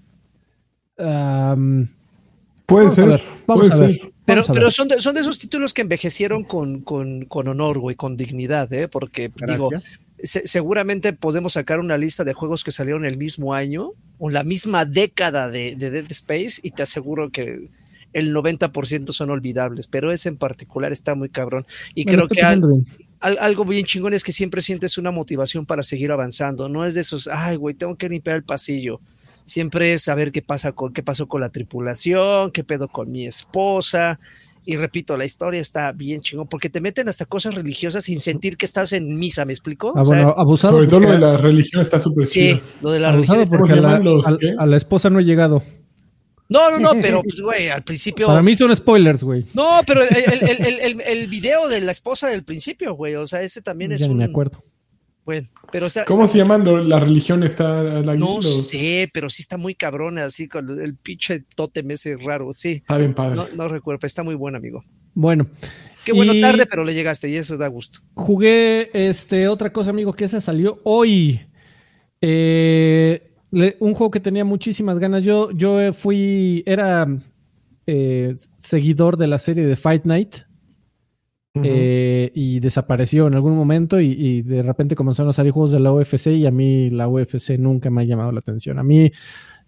puede 2.66 2.86
vamos 2.86 2.92
a 2.92 2.94
ser. 2.94 3.08
ver, 3.08 3.22
vamos 3.46 3.68
puede 3.68 3.72
a 3.82 3.86
ver. 3.86 3.94
ser. 3.98 4.10
Pero, 4.26 4.42
pero 4.50 4.70
son, 4.70 4.88
de, 4.88 5.00
son 5.00 5.14
de 5.14 5.20
esos 5.20 5.38
títulos 5.38 5.74
que 5.74 5.82
envejecieron 5.82 6.44
con, 6.44 6.80
con, 6.80 7.26
con 7.26 7.46
honor, 7.48 7.78
güey, 7.78 7.94
con 7.94 8.16
dignidad, 8.16 8.72
¿eh? 8.72 8.88
Porque, 8.88 9.30
digo, 9.46 9.68
se- 10.22 10.46
seguramente 10.46 11.12
podemos 11.12 11.52
sacar 11.54 11.78
una 11.78 11.98
lista 11.98 12.24
de 12.24 12.32
juegos 12.32 12.64
que 12.64 12.72
salieron 12.72 13.04
el 13.04 13.18
mismo 13.18 13.52
año 13.52 13.90
o 14.18 14.30
la 14.30 14.42
misma 14.42 14.86
década 14.86 15.50
de, 15.50 15.76
de 15.76 15.90
Dead 15.90 16.06
Space 16.10 16.60
y 16.62 16.70
te 16.70 16.82
aseguro 16.84 17.28
que 17.30 17.68
el 18.14 18.32
90% 18.34 19.12
son 19.12 19.28
olvidables, 19.28 19.88
pero 19.88 20.10
ese 20.10 20.30
en 20.30 20.36
particular 20.38 20.90
está 20.92 21.14
muy 21.14 21.28
cabrón. 21.28 21.66
Y 21.94 22.06
Me 22.06 22.12
creo 22.12 22.28
que 22.28 22.40
al- 22.40 22.62
al- 23.20 23.38
algo 23.40 23.66
bien 23.66 23.84
chingón 23.84 24.14
es 24.14 24.24
que 24.24 24.32
siempre 24.32 24.62
sientes 24.62 24.96
una 24.96 25.10
motivación 25.10 25.66
para 25.66 25.82
seguir 25.82 26.12
avanzando. 26.12 26.70
No 26.70 26.86
es 26.86 26.94
de 26.94 27.02
esos, 27.02 27.28
ay, 27.28 27.56
güey, 27.56 27.74
tengo 27.74 27.96
que 27.96 28.08
limpiar 28.08 28.36
el 28.36 28.44
pasillo. 28.44 29.00
Siempre 29.44 29.92
es 29.92 30.02
saber 30.02 30.32
qué 30.32 30.42
pasa 30.42 30.72
con 30.72 30.92
qué 30.92 31.02
pasó 31.02 31.26
con 31.28 31.40
la 31.40 31.50
tripulación, 31.50 32.50
qué 32.50 32.64
pedo 32.64 32.88
con 32.88 33.10
mi 33.12 33.26
esposa. 33.26 34.18
Y 34.66 34.76
repito, 34.78 35.18
la 35.18 35.26
historia 35.26 35.60
está 35.60 35.92
bien 35.92 36.22
chingón 36.22 36.48
porque 36.48 36.70
te 36.70 36.80
meten 36.80 37.06
hasta 37.08 37.26
cosas 37.26 37.54
religiosas 37.54 38.04
sin 38.04 38.18
sentir 38.18 38.56
que 38.56 38.64
estás 38.64 38.94
en 38.94 39.18
misa, 39.18 39.44
¿me 39.44 39.52
explico? 39.52 39.92
Ah, 39.94 40.00
O 40.00 40.04
sea, 40.04 40.16
bueno, 40.24 40.34
abusado. 40.38 40.74
Sobre 40.74 40.86
todo 40.88 41.00
lo 41.00 41.12
de 41.12 41.18
la 41.18 41.36
religión 41.36 41.82
está 41.82 42.00
súper 42.00 42.24
sí, 42.24 42.40
chido. 42.54 42.60
lo 42.80 42.90
de 42.92 43.00
la 43.00 43.08
abusado 43.08 43.36
religión 43.36 43.40
está- 43.42 43.58
porque 43.58 43.74
¿Cómo 43.74 43.88
a 43.88 43.92
la, 43.92 43.98
los 43.98 44.26
a- 44.58 44.66
la 44.66 44.76
esposa 44.78 45.10
no 45.10 45.20
he 45.20 45.24
llegado. 45.24 45.62
No, 46.48 46.70
no, 46.70 46.78
no, 46.78 47.00
pero 47.00 47.22
pues, 47.22 47.40
güey, 47.40 47.68
al 47.68 47.82
principio. 47.82 48.26
Para 48.26 48.42
mí 48.42 48.54
son 48.54 48.74
spoilers, 48.74 49.22
güey. 49.24 49.44
No, 49.54 49.80
pero 49.86 50.02
el, 50.02 50.42
el- 50.42 50.80
el- 50.80 51.00
el- 51.02 51.26
video 51.26 51.68
de 51.68 51.80
la 51.82 51.90
esposa 51.92 52.28
del 52.28 52.42
principio, 52.44 52.94
güey, 52.94 53.14
o 53.16 53.26
sea, 53.26 53.42
ese 53.42 53.60
también 53.60 53.92
es 53.92 54.00
Ya 54.00 54.06
ni 54.06 54.12
un. 54.12 54.18
me 54.18 54.24
acuerdo. 54.24 54.62
Bueno, 55.24 55.48
pero 55.72 55.86
¿Cómo 56.06 56.28
se 56.28 56.36
llaman 56.38 56.64
lo- 56.64 56.84
la 56.84 57.00
religión? 57.00 57.42
Está 57.42 57.82
la 57.82 58.14
No 58.14 58.42
sé, 58.42 59.08
pero 59.12 59.30
sí 59.30 59.40
está 59.42 59.56
muy 59.56 59.74
cabrona, 59.74 60.24
así 60.24 60.48
con 60.48 60.68
el 60.82 60.96
pinche 60.96 61.44
tótem 61.56 61.90
ese 61.92 62.16
raro, 62.16 62.52
sí. 62.52 62.72
Está 62.72 62.98
bien 62.98 63.14
padre. 63.14 63.36
No, 63.36 63.46
no 63.56 63.68
recuerdo, 63.68 63.98
pero 64.00 64.06
está 64.08 64.22
muy 64.22 64.34
buen 64.34 64.54
amigo. 64.54 64.82
Bueno, 65.14 65.46
Qué 66.04 66.12
bueno 66.12 66.34
Y- 66.34 66.40
tarde, 66.42 66.66
pero 66.66 66.84
le 66.84 66.92
llegaste 66.92 67.30
y 67.30 67.36
eso 67.36 67.56
da 67.56 67.66
gusto. 67.68 68.00
jugué 68.12 68.90
este 68.92 69.48
otra 69.48 69.72
cosa, 69.72 69.88
amigo, 69.88 70.12
que 70.12 70.26
esa 70.26 70.42
salió 70.42 70.78
hoy. 70.84 71.40
Eh, 72.20 73.30
le- 73.50 73.76
un 73.80 73.94
juego 73.94 74.10
que 74.10 74.20
tenía 74.20 74.44
muchísimas 74.44 74.98
ganas. 74.98 75.24
Yo, 75.24 75.50
yo 75.52 75.92
fui, 75.94 76.62
era 76.66 77.06
eh, 77.86 78.34
seguidor 78.58 79.16
de 79.16 79.26
la 79.26 79.38
serie 79.38 79.64
de 79.64 79.76
Fight 79.76 80.04
Night. 80.04 80.36
Eh, 81.62 82.32
y 82.34 82.58
desapareció 82.58 83.28
en 83.28 83.34
algún 83.34 83.54
momento 83.56 84.00
y, 84.00 84.10
y 84.10 84.42
de 84.42 84.62
repente 84.64 84.96
comenzaron 84.96 85.30
a 85.30 85.32
salir 85.32 85.52
juegos 85.52 85.70
de 85.70 85.78
la 85.78 85.92
UFC 85.92 86.26
y 86.28 86.46
a 86.46 86.50
mí 86.50 86.90
la 86.90 87.06
UFC 87.06 87.50
nunca 87.58 87.90
me 87.90 88.02
ha 88.02 88.04
llamado 88.04 88.32
la 88.32 88.40
atención. 88.40 88.78
A 88.80 88.82
mí, 88.82 89.12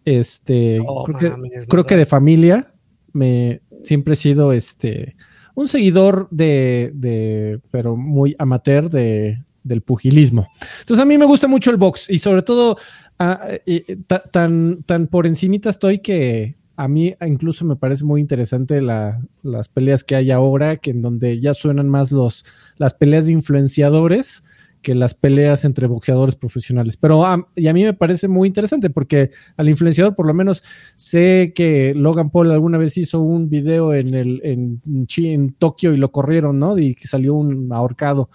este, 0.05 0.81
Oh, 0.85 1.05
creo, 1.05 1.85
que, 1.85 1.97
de 1.97 2.07
familia 2.07 2.73
me 3.13 3.61
siempre 3.83 4.15
he 4.15 4.17
sido 4.17 4.53
este 4.53 5.15
un 5.55 5.69
seguidor 5.69 6.27
de, 6.33 6.91
de 6.95 7.61
pero 7.71 7.97
muy 7.97 8.35
amateur 8.39 8.91
de, 8.91 9.39
del 9.63 9.83
pugilismo. 9.83 10.49
Entonces 10.81 11.03
a 11.03 11.07
mí 11.07 11.17
me 11.17 11.25
gusta 11.25 11.47
mucho 11.47 11.71
el 11.71 11.77
box 11.77 12.11
y 12.11 12.19
sobre 12.19 12.43
todo 12.43 12.77
ah, 13.19 13.41
eh, 13.65 13.97
ta- 14.09 14.23
tan, 14.25 14.83
tan 14.85 15.07
por 15.07 15.27
encimita 15.27 15.71
estoy 15.71 16.01
que 16.01 16.57
a 16.77 16.89
mí 16.89 17.15
incluso 17.27 17.65
me 17.65 17.77
parece 17.77 18.05
muy 18.05 18.21
interesante 18.21 18.81
la- 18.81 19.21
las 19.43 19.69
peleas 19.69 20.05
que 20.05 20.17
hay 20.17 20.31
ahora, 20.31 20.77
que 20.77 20.91
en 20.91 21.03
donde 21.03 21.41
ya 21.41 21.55
suenan 21.55 21.89
más 21.89 22.13
los, 22.13 22.45
las 22.77 22.95
peleas 22.95 23.27
de 23.27 23.33
influenciadores 23.33 24.45
que 24.83 24.95
las 24.95 25.15
peleas 25.15 25.65
entre 25.65 25.89
boxeadores 25.89 26.37
profesionales. 26.37 26.97
Pero 26.97 27.27
a, 27.27 27.49
y 27.57 27.67
a 27.67 27.73
mí 27.73 27.83
me 27.83 27.93
parece 27.95 28.29
muy 28.29 28.47
interesante 28.47 28.89
porque 28.89 29.31
al 29.57 29.69
influenciador 29.69 30.15
por 30.15 30.27
lo 30.29 30.35
menos 30.35 30.63
sé 30.95 31.53
que 31.57 31.93
Logan 31.97 32.31
Paul 32.31 32.53
alguna 32.53 32.79
vez 32.79 32.97
hizo 32.97 33.21
un 33.21 33.49
video 33.49 33.93
en, 33.95 34.15
el, 34.15 34.41
en, 34.45 34.81
Chi- 35.09 35.31
en 35.33 35.55
Tokio 35.55 35.93
y 35.93 35.97
lo 35.97 36.13
corrieron, 36.13 36.61
¿no? 36.61 36.79
Y 36.79 36.95
que 36.95 37.09
salió 37.09 37.35
un 37.35 37.73
ahorcado. 37.73 38.31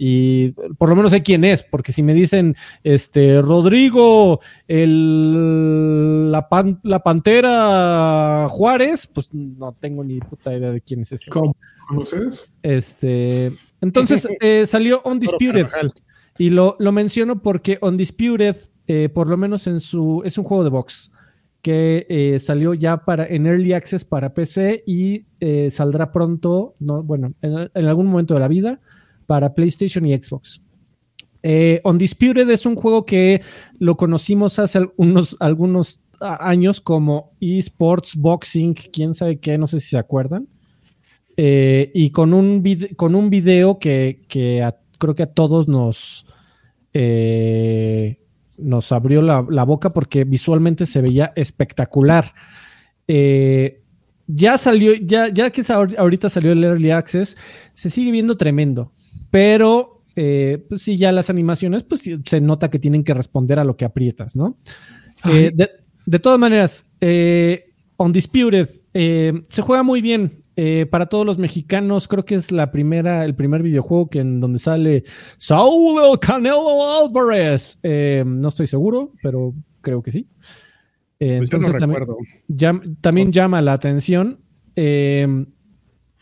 Y 0.00 0.52
por 0.78 0.88
lo 0.88 0.94
menos 0.94 1.10
sé 1.10 1.24
quién 1.24 1.44
es, 1.44 1.64
porque 1.64 1.92
si 1.92 2.04
me 2.04 2.14
dicen 2.14 2.54
este 2.84 3.42
Rodrigo, 3.42 4.38
el, 5.12 6.30
la, 6.30 6.48
pan- 6.48 6.80
la 6.84 7.00
pantera 7.00 8.46
Juárez, 8.48 9.06
pues 9.08 9.28
no 9.32 9.72
tengo 9.78 10.04
ni 10.04 10.20
puta 10.20 10.54
idea 10.56 10.70
de 10.70 10.80
quién 10.80 11.00
es 11.00 11.12
ese. 11.12 11.30
¿Cómo? 11.30 11.56
¿Conoces? 11.88 12.48
Este, 12.62 13.50
entonces 13.80 14.26
eh, 14.40 14.64
salió 14.66 15.02
Undisputed. 15.04 15.66
Y 16.38 16.50
lo, 16.50 16.76
lo 16.78 16.92
menciono 16.92 17.42
porque 17.42 17.78
Undisputed, 17.82 18.56
eh, 18.86 19.08
por 19.08 19.28
lo 19.28 19.36
menos 19.36 19.66
en 19.66 19.80
su. 19.80 20.22
Es 20.24 20.38
un 20.38 20.44
juego 20.44 20.62
de 20.64 20.70
box 20.70 21.10
que 21.60 22.06
eh, 22.08 22.38
salió 22.38 22.72
ya 22.74 22.98
para 23.04 23.26
en 23.26 23.46
Early 23.46 23.72
Access 23.72 24.04
para 24.04 24.32
PC 24.32 24.84
y 24.86 25.24
eh, 25.40 25.70
saldrá 25.72 26.12
pronto, 26.12 26.76
no, 26.78 27.02
bueno, 27.02 27.32
en, 27.42 27.68
en 27.74 27.86
algún 27.86 28.06
momento 28.06 28.34
de 28.34 28.40
la 28.40 28.46
vida, 28.46 28.80
para 29.28 29.52
PlayStation 29.52 30.06
y 30.06 30.16
Xbox. 30.16 30.62
Eh, 31.42 31.82
Undisputed 31.84 32.48
es 32.50 32.64
un 32.64 32.76
juego 32.76 33.04
que 33.04 33.42
lo 33.78 33.96
conocimos 33.98 34.58
hace 34.58 34.78
al- 34.78 34.90
unos, 34.96 35.36
algunos 35.38 36.00
a- 36.18 36.48
años 36.48 36.80
como 36.80 37.32
eSports 37.40 38.16
Boxing, 38.16 38.72
quién 38.74 39.14
sabe 39.14 39.38
qué, 39.38 39.58
no 39.58 39.66
sé 39.66 39.80
si 39.80 39.90
se 39.90 39.98
acuerdan. 39.98 40.48
Eh, 41.36 41.90
y 41.94 42.08
con 42.10 42.32
un, 42.32 42.64
con 42.96 43.14
un 43.14 43.28
video 43.28 43.78
que, 43.78 44.22
que 44.28 44.66
creo 44.98 45.14
que 45.14 45.24
a 45.24 45.32
todos 45.32 45.68
nos, 45.68 46.24
eh, 46.94 48.18
nos 48.56 48.90
abrió 48.92 49.20
la, 49.22 49.46
la 49.48 49.64
boca 49.64 49.90
porque 49.90 50.24
visualmente 50.24 50.86
se 50.86 51.02
veía 51.02 51.32
espectacular. 51.36 52.32
Eh, 53.06 53.82
ya 54.28 54.58
salió, 54.58 54.94
ya, 54.94 55.28
ya 55.28 55.50
que 55.50 55.62
ahorita 55.72 56.28
salió 56.28 56.52
el 56.52 56.62
Early 56.62 56.90
Access, 56.90 57.36
se 57.72 57.90
sigue 57.90 58.12
viendo 58.12 58.36
tremendo, 58.36 58.92
pero 59.30 60.04
eh, 60.14 60.64
pues 60.68 60.82
sí, 60.82 60.96
ya 60.96 61.10
las 61.12 61.30
animaciones, 61.30 61.82
pues 61.82 62.02
se 62.24 62.40
nota 62.40 62.70
que 62.70 62.78
tienen 62.78 63.04
que 63.04 63.14
responder 63.14 63.58
a 63.58 63.64
lo 63.64 63.76
que 63.76 63.86
aprietas, 63.86 64.36
¿no? 64.36 64.58
Eh, 65.24 65.50
de, 65.54 65.70
de 66.04 66.18
todas 66.18 66.38
maneras, 66.38 66.86
eh, 67.00 67.72
Undisputed 67.96 68.68
eh, 68.94 69.32
se 69.48 69.62
juega 69.62 69.82
muy 69.82 70.00
bien. 70.00 70.44
para 70.90 71.06
todos 71.06 71.24
los 71.24 71.38
mexicanos, 71.38 72.08
creo 72.08 72.24
que 72.24 72.34
es 72.34 72.50
la 72.50 72.72
primera, 72.72 73.24
el 73.24 73.36
primer 73.36 73.62
videojuego 73.62 74.10
que 74.10 74.18
en 74.18 74.40
donde 74.40 74.58
sale 74.58 75.04
Saúl 75.36 76.02
El 76.04 76.18
Canelo 76.18 76.98
Álvarez. 76.98 77.78
No 77.82 78.48
estoy 78.48 78.66
seguro, 78.66 79.12
pero 79.22 79.54
creo 79.80 80.02
que 80.02 80.10
sí. 80.10 80.26
Eh, 81.20 81.38
Pues 81.38 81.50
yo 81.50 81.58
no 81.58 81.66
entonces 81.66 81.80
también, 81.80 82.00
recuerdo. 82.00 82.16
llam- 82.48 82.96
también 83.00 83.32
llama 83.32 83.60
la 83.62 83.72
atención. 83.72 84.38
Eh, 84.76 85.44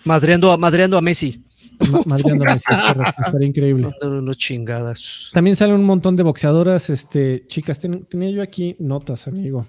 Madreando 0.04 0.52
a, 0.52 0.56
madreando 0.56 0.96
a 0.96 1.00
Messi. 1.02 1.42
ma- 1.90 2.00
madreándome, 2.06 2.58
sí, 2.58 2.64
es 2.70 2.80
correcto, 2.94 3.22
estaría 3.26 3.48
increíble. 3.48 3.90
Dándole 4.00 4.20
unos 4.22 4.38
chingadas. 4.38 5.30
También 5.32 5.56
salen 5.56 5.74
un 5.76 5.84
montón 5.84 6.14
de 6.16 6.22
boxeadoras, 6.22 6.88
este, 6.90 7.44
chicas, 7.48 7.80
ten- 7.80 8.04
tenía 8.06 8.30
yo 8.30 8.42
aquí 8.42 8.76
notas, 8.78 9.26
amigo. 9.26 9.66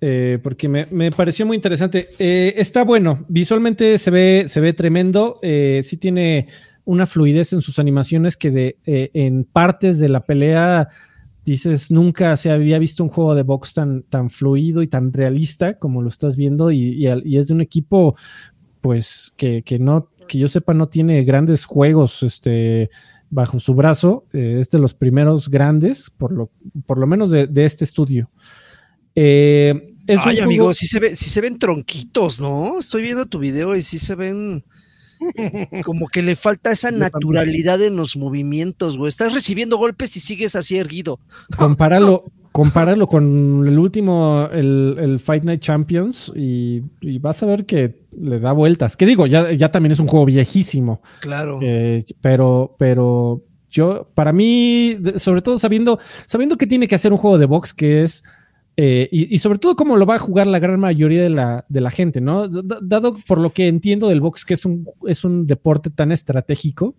Eh, 0.00 0.38
porque 0.42 0.68
me, 0.68 0.86
me 0.90 1.10
pareció 1.10 1.44
muy 1.44 1.56
interesante. 1.56 2.08
Eh, 2.18 2.54
está 2.56 2.84
bueno, 2.84 3.24
visualmente 3.28 3.98
se 3.98 4.10
ve, 4.10 4.44
se 4.48 4.60
ve 4.60 4.72
tremendo. 4.72 5.38
eh, 5.42 5.82
sí 5.84 5.96
tiene 5.98 6.48
una 6.84 7.06
fluidez 7.06 7.52
en 7.52 7.60
sus 7.62 7.78
animaciones 7.78 8.36
que 8.36 8.50
de, 8.50 8.76
eh, 8.86 9.10
en 9.12 9.44
partes 9.44 9.98
de 9.98 10.08
la 10.08 10.24
pelea 10.24 10.88
dices, 11.52 11.90
nunca 11.90 12.36
se 12.36 12.50
había 12.50 12.78
visto 12.78 13.02
un 13.02 13.08
juego 13.10 13.34
de 13.34 13.42
box 13.42 13.74
tan, 13.74 14.02
tan 14.04 14.30
fluido 14.30 14.82
y 14.82 14.88
tan 14.88 15.12
realista 15.12 15.78
como 15.78 16.02
lo 16.02 16.08
estás 16.08 16.36
viendo. 16.36 16.70
Y, 16.70 17.06
y 17.24 17.36
es 17.36 17.48
de 17.48 17.54
un 17.54 17.60
equipo, 17.60 18.16
pues, 18.80 19.32
que, 19.36 19.62
que 19.62 19.78
no, 19.78 20.08
que 20.28 20.38
yo 20.38 20.48
sepa, 20.48 20.74
no 20.74 20.88
tiene 20.88 21.24
grandes 21.24 21.64
juegos, 21.64 22.22
este 22.22 22.88
bajo 23.30 23.60
su 23.60 23.74
brazo. 23.74 24.24
eh, 24.32 24.58
es 24.60 24.70
de 24.70 24.78
los 24.80 24.92
primeros 24.94 25.48
grandes, 25.48 26.10
por 26.10 26.32
lo, 26.32 26.50
por 26.86 26.98
lo 26.98 27.06
menos 27.06 27.30
de, 27.30 27.46
de 27.46 27.64
este 27.64 27.84
estudio. 27.84 28.30
Eh, 29.14 29.94
es 30.06 30.18
Ay, 30.18 30.36
juego- 30.36 30.44
amigo, 30.44 30.74
sí 30.74 30.86
se, 30.86 30.98
ve, 31.00 31.16
sí 31.16 31.28
se 31.30 31.40
ven 31.40 31.58
tronquitos, 31.58 32.40
¿no? 32.40 32.78
Estoy 32.78 33.02
viendo 33.02 33.26
tu 33.26 33.38
video 33.38 33.76
y 33.76 33.82
sí 33.82 33.98
se 33.98 34.14
ven 34.14 34.64
como 35.84 36.08
que 36.08 36.22
le 36.22 36.36
falta 36.36 36.72
esa 36.72 36.90
naturalidad 36.90 37.82
en 37.82 37.96
los 37.96 38.16
movimientos, 38.16 38.98
güey. 38.98 39.08
Estás 39.08 39.34
recibiendo 39.34 39.76
golpes 39.76 40.16
y 40.16 40.20
sigues 40.20 40.56
así 40.56 40.78
erguido. 40.78 41.20
compáralo, 41.56 42.32
compáralo 42.52 43.06
con 43.06 43.64
el 43.66 43.78
último, 43.78 44.48
el, 44.52 44.96
el 44.98 45.20
Fight 45.20 45.44
Night 45.44 45.60
Champions, 45.60 46.32
y, 46.34 46.82
y 47.00 47.18
vas 47.18 47.42
a 47.42 47.46
ver 47.46 47.66
que 47.66 48.00
le 48.18 48.40
da 48.40 48.52
vueltas. 48.52 48.96
Que 48.96 49.06
digo, 49.06 49.26
ya, 49.26 49.52
ya 49.52 49.70
también 49.70 49.92
es 49.92 50.00
un 50.00 50.06
juego 50.06 50.26
viejísimo. 50.26 51.02
Claro. 51.20 51.58
Eh, 51.62 52.04
pero, 52.20 52.74
pero 52.78 53.44
yo, 53.70 54.10
para 54.14 54.32
mí, 54.32 54.98
sobre 55.16 55.42
todo 55.42 55.58
sabiendo, 55.58 55.98
sabiendo 56.26 56.56
que 56.56 56.66
tiene 56.66 56.88
que 56.88 56.96
hacer 56.96 57.12
un 57.12 57.18
juego 57.18 57.38
de 57.38 57.46
box 57.46 57.72
que 57.72 58.02
es, 58.02 58.24
eh, 58.82 59.10
y, 59.12 59.36
sobre 59.36 59.58
todo 59.58 59.76
cómo 59.76 59.98
lo 59.98 60.06
va 60.06 60.14
a 60.14 60.18
jugar 60.18 60.46
la 60.46 60.58
gran 60.58 60.80
mayoría 60.80 61.22
de 61.22 61.28
la, 61.28 61.90
gente, 61.90 62.22
¿no? 62.22 62.48
Dado 62.48 63.14
por 63.28 63.36
lo 63.36 63.50
que 63.50 63.68
entiendo 63.68 64.08
del 64.08 64.22
box, 64.22 64.46
que 64.46 64.54
es 64.54 64.64
un, 64.64 65.46
deporte 65.46 65.90
tan 65.90 66.12
estratégico, 66.12 66.96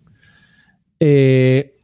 eh, 1.00 1.74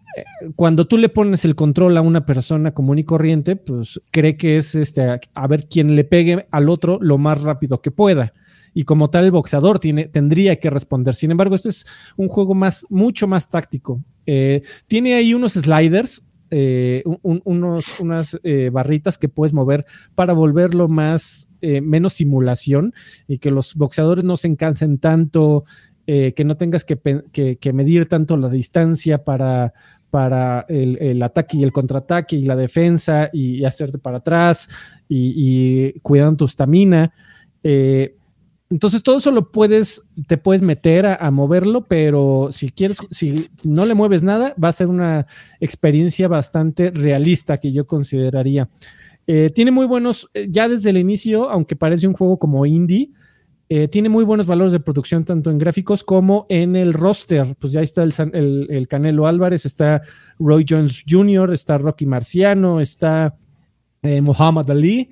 cuando 0.54 0.86
tú 0.86 0.98
le 0.98 1.08
pones 1.08 1.44
el 1.44 1.56
control 1.56 1.96
a 1.96 2.00
una 2.00 2.24
persona 2.24 2.70
común 2.70 3.00
y 3.00 3.04
corriente, 3.04 3.56
pues 3.56 4.00
cree 4.12 4.36
que 4.36 4.58
es 4.58 4.76
este, 4.76 5.18
a 5.34 5.46
ver 5.48 5.66
quién 5.66 5.96
le 5.96 6.04
pegue 6.04 6.46
al 6.52 6.68
otro 6.68 7.00
lo 7.00 7.18
más 7.18 7.42
rápido 7.42 7.82
que 7.82 7.90
pueda. 7.90 8.32
Y 8.74 8.84
como 8.84 9.10
tal, 9.10 9.24
el 9.24 9.32
boxeador 9.32 9.80
tiene, 9.80 10.04
tendría 10.04 10.60
que 10.60 10.70
responder. 10.70 11.16
Sin 11.16 11.32
embargo, 11.32 11.56
esto 11.56 11.70
es 11.70 11.84
un 12.16 12.28
juego 12.28 12.54
más, 12.54 12.86
mucho 12.88 13.26
más 13.26 13.50
táctico. 13.50 14.00
Eh, 14.26 14.62
tiene 14.86 15.14
ahí 15.14 15.34
unos 15.34 15.54
sliders, 15.54 16.22
eh, 16.50 17.02
un- 17.04 17.18
un- 17.22 17.42
unos, 17.44 18.00
unas 18.00 18.38
eh, 18.42 18.70
barritas 18.72 19.18
que 19.18 19.28
puedes 19.28 19.52
mover 19.52 19.84
para 20.14 20.32
volverlo 20.32 20.88
más, 20.88 21.48
eh, 21.60 21.80
menos 21.80 22.14
simulación 22.14 22.94
y 23.26 23.38
que 23.38 23.50
los 23.50 23.74
boxeadores 23.74 24.24
no 24.24 24.36
se 24.36 24.48
encansen 24.48 24.98
tanto, 24.98 25.64
eh, 26.06 26.32
que 26.34 26.44
no 26.44 26.56
tengas 26.56 26.84
que, 26.84 26.98
que- 27.32 27.72
medir 27.72 28.06
tanto 28.08 28.36
la 28.36 28.48
distancia 28.48 29.24
para, 29.24 29.74
para 30.10 30.64
el, 30.68 31.22
ataque 31.22 31.58
y 31.58 31.64
el 31.64 31.72
contraataque 31.72 32.36
y 32.36 32.42
la 32.42 32.56
defensa 32.56 33.28
y, 33.32 33.56
y 33.56 33.64
hacerte 33.66 33.98
para 33.98 34.18
atrás 34.18 34.68
y, 35.08 35.34
y 35.36 36.00
cuidando 36.00 36.36
tu 36.38 36.44
estamina. 36.46 37.12
Eh, 37.62 38.14
entonces 38.70 39.02
todo 39.02 39.18
eso 39.18 39.30
lo 39.30 39.50
puedes, 39.50 40.02
te 40.26 40.36
puedes 40.36 40.60
meter 40.62 41.06
a, 41.06 41.30
moverlo, 41.30 41.86
pero 41.86 42.48
si 42.50 42.70
quieres, 42.70 42.98
si 43.10 43.48
no 43.64 43.86
le 43.86 43.94
mueves 43.94 44.22
nada, 44.22 44.54
va 44.62 44.68
a 44.68 44.72
ser 44.72 44.88
una 44.88 45.26
experiencia 45.60 46.28
bastante 46.28 46.90
realista 46.90 47.56
que 47.56 47.72
yo 47.72 47.86
consideraría. 47.86 48.68
Eh, 49.26 49.50
tiene 49.54 49.70
muy 49.70 49.86
buenos, 49.86 50.28
eh, 50.34 50.46
ya 50.50 50.68
desde 50.68 50.90
el 50.90 50.98
inicio, 50.98 51.48
aunque 51.50 51.76
parece 51.76 52.06
un 52.06 52.14
juego 52.14 52.38
como 52.38 52.64
indie, 52.66 53.10
eh, 53.70 53.86
tiene 53.88 54.08
muy 54.08 54.24
buenos 54.24 54.46
valores 54.46 54.72
de 54.72 54.80
producción 54.80 55.24
tanto 55.26 55.50
en 55.50 55.58
gráficos 55.58 56.02
como 56.02 56.46
en 56.48 56.74
el 56.76 56.94
roster. 56.94 57.54
Pues 57.58 57.72
ya 57.72 57.82
está 57.82 58.02
el, 58.02 58.14
el- 58.32 58.66
el 58.70 58.88
Canelo 58.88 59.26
Álvarez, 59.26 59.66
está 59.66 60.00
Roy 60.38 60.64
Jones 60.66 61.04
Jr., 61.06 61.52
está 61.52 61.76
Rocky 61.76 62.06
Marciano, 62.06 62.80
está 62.80 63.36
eh, 64.02 64.22
Muhammad 64.22 64.70
Ali. 64.70 65.10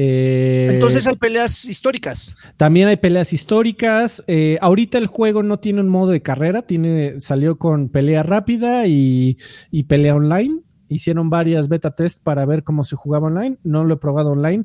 Eh, 0.00 0.68
Entonces 0.72 1.06
hay 1.06 1.16
peleas 1.16 1.64
históricas. 1.64 2.36
también 2.56 2.88
hay 2.88 2.96
peleas 2.96 3.32
históricas. 3.32 4.22
Eh, 4.26 4.58
ahorita 4.60 4.96
el 4.98 5.08
juego 5.08 5.42
no 5.42 5.58
tiene 5.58 5.80
un 5.80 5.88
modo 5.88 6.12
de 6.12 6.22
carrera, 6.22 6.62
tiene, 6.62 7.20
salió 7.20 7.58
con 7.58 7.88
pelea 7.88 8.22
rápida 8.22 8.86
y, 8.86 9.38
y 9.70 9.84
pelea 9.84 10.14
online. 10.14 10.60
Hicieron 10.88 11.30
varias 11.30 11.68
beta 11.68 11.90
test 11.90 12.22
para 12.22 12.46
ver 12.46 12.62
cómo 12.62 12.84
se 12.84 12.96
jugaba 12.96 13.26
online. 13.26 13.58
No 13.64 13.84
lo 13.84 13.94
he 13.94 13.98
probado 13.98 14.30
online, 14.30 14.64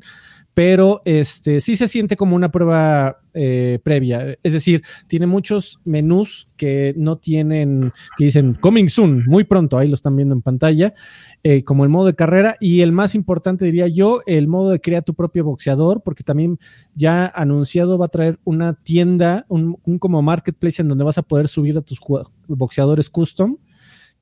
pero 0.54 1.02
este 1.04 1.60
sí 1.60 1.74
se 1.74 1.88
siente 1.88 2.16
como 2.16 2.36
una 2.36 2.50
prueba 2.50 3.18
eh, 3.34 3.80
previa. 3.82 4.38
Es 4.44 4.52
decir, 4.52 4.82
tiene 5.08 5.26
muchos 5.26 5.80
menús 5.84 6.46
que 6.56 6.94
no 6.96 7.18
tienen, 7.18 7.92
que 8.16 8.26
dicen 8.26 8.54
coming 8.54 8.86
soon, 8.86 9.24
muy 9.26 9.42
pronto, 9.42 9.76
ahí 9.76 9.88
lo 9.88 9.96
están 9.96 10.14
viendo 10.14 10.34
en 10.34 10.42
pantalla, 10.42 10.94
eh, 11.42 11.64
como 11.64 11.82
el 11.82 11.90
modo 11.90 12.06
de 12.06 12.14
carrera. 12.14 12.56
Y 12.60 12.82
el 12.82 12.92
más 12.92 13.16
importante, 13.16 13.64
diría 13.64 13.88
yo, 13.88 14.20
el 14.26 14.46
modo 14.46 14.70
de 14.70 14.80
crea 14.80 15.02
tu 15.02 15.14
propio 15.14 15.42
boxeador, 15.44 16.02
porque 16.04 16.22
también 16.22 16.60
ya 16.94 17.26
anunciado 17.26 17.98
va 17.98 18.06
a 18.06 18.10
traer 18.10 18.38
una 18.44 18.74
tienda, 18.74 19.46
un, 19.48 19.76
como 19.98 20.22
marketplace 20.22 20.82
en 20.82 20.88
donde 20.88 21.02
vas 21.02 21.18
a 21.18 21.22
poder 21.22 21.48
subir 21.48 21.76
a 21.76 21.82
tus 21.82 21.98
boxeadores 22.46 23.10
custom. 23.10 23.56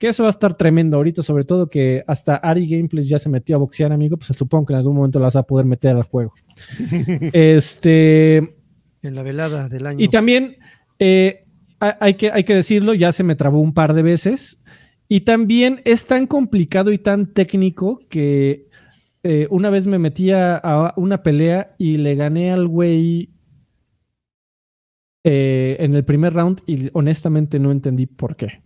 Que 0.02 0.08
eso 0.08 0.24
va 0.24 0.30
a 0.30 0.36
estar 0.36 0.56
tremendo 0.56 0.96
ahorita, 0.96 1.22
sobre 1.22 1.44
todo 1.44 1.70
que 1.70 2.02
hasta 2.08 2.34
Ari 2.34 2.66
Gameplays 2.66 3.08
ya 3.08 3.20
se 3.20 3.28
metió 3.28 3.54
a 3.54 3.60
boxear, 3.60 3.92
amigo. 3.92 4.16
Pues 4.16 4.36
supongo 4.36 4.66
que 4.66 4.72
en 4.72 4.78
algún 4.78 4.96
momento 4.96 5.20
la 5.20 5.26
vas 5.26 5.36
a 5.36 5.44
poder 5.44 5.64
meter 5.64 5.94
al 5.94 6.02
juego. 6.02 6.34
este. 7.32 8.38
En 8.38 9.14
la 9.14 9.22
velada 9.22 9.68
del 9.68 9.86
año. 9.86 10.04
Y 10.04 10.08
también 10.08 10.56
eh, 10.98 11.44
ha- 11.78 11.98
hay, 12.00 12.14
que, 12.14 12.32
hay 12.32 12.42
que 12.42 12.56
decirlo, 12.56 12.94
ya 12.94 13.12
se 13.12 13.22
me 13.22 13.36
trabó 13.36 13.60
un 13.60 13.74
par 13.74 13.94
de 13.94 14.02
veces. 14.02 14.60
Y 15.08 15.20
también 15.20 15.82
es 15.84 16.04
tan 16.06 16.26
complicado 16.26 16.90
y 16.90 16.98
tan 16.98 17.32
técnico 17.32 18.00
que 18.08 18.68
eh, 19.22 19.46
una 19.50 19.70
vez 19.70 19.86
me 19.86 20.00
metí 20.00 20.32
a, 20.32 20.56
a 20.56 20.94
una 20.96 21.22
pelea 21.22 21.76
y 21.78 21.96
le 21.98 22.16
gané 22.16 22.50
al 22.50 22.66
güey 22.66 23.30
eh, 25.24 25.76
en 25.78 25.94
el 25.94 26.04
primer 26.04 26.32
round 26.34 26.60
y 26.66 26.90
honestamente 26.92 27.60
no 27.60 27.70
entendí 27.70 28.06
por 28.06 28.34
qué. 28.34 28.61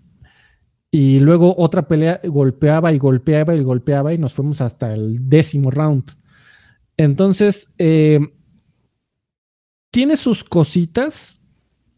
Y 0.90 1.18
luego 1.18 1.54
otra 1.58 1.88
pelea 1.88 2.20
golpeaba 2.24 2.92
y 2.92 2.98
golpeaba 2.98 3.54
y 3.54 3.62
golpeaba 3.62 4.14
y 4.14 4.18
nos 4.18 4.32
fuimos 4.32 4.60
hasta 4.60 4.94
el 4.94 5.28
décimo 5.28 5.70
round. 5.70 6.04
Entonces, 6.96 7.68
eh, 7.78 8.20
tiene 9.90 10.16
sus 10.16 10.44
cositas, 10.44 11.42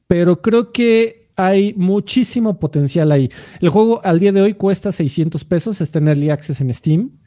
pero 0.06 0.40
creo 0.40 0.73
que 0.73 1.31
hay 1.36 1.74
muchísimo 1.74 2.59
potencial 2.59 3.12
ahí. 3.12 3.31
El 3.60 3.69
juego 3.69 4.01
al 4.05 4.19
día 4.19 4.32
de 4.32 4.43
hoy 4.43 4.55
cuesta 4.55 4.90
600 4.90 5.44
pesos, 5.44 5.81
está 5.81 6.01
en 6.01 6.09
Early 6.09 6.31
Access 6.31 6.60
en 6.60 6.74
Steam. 6.74 7.19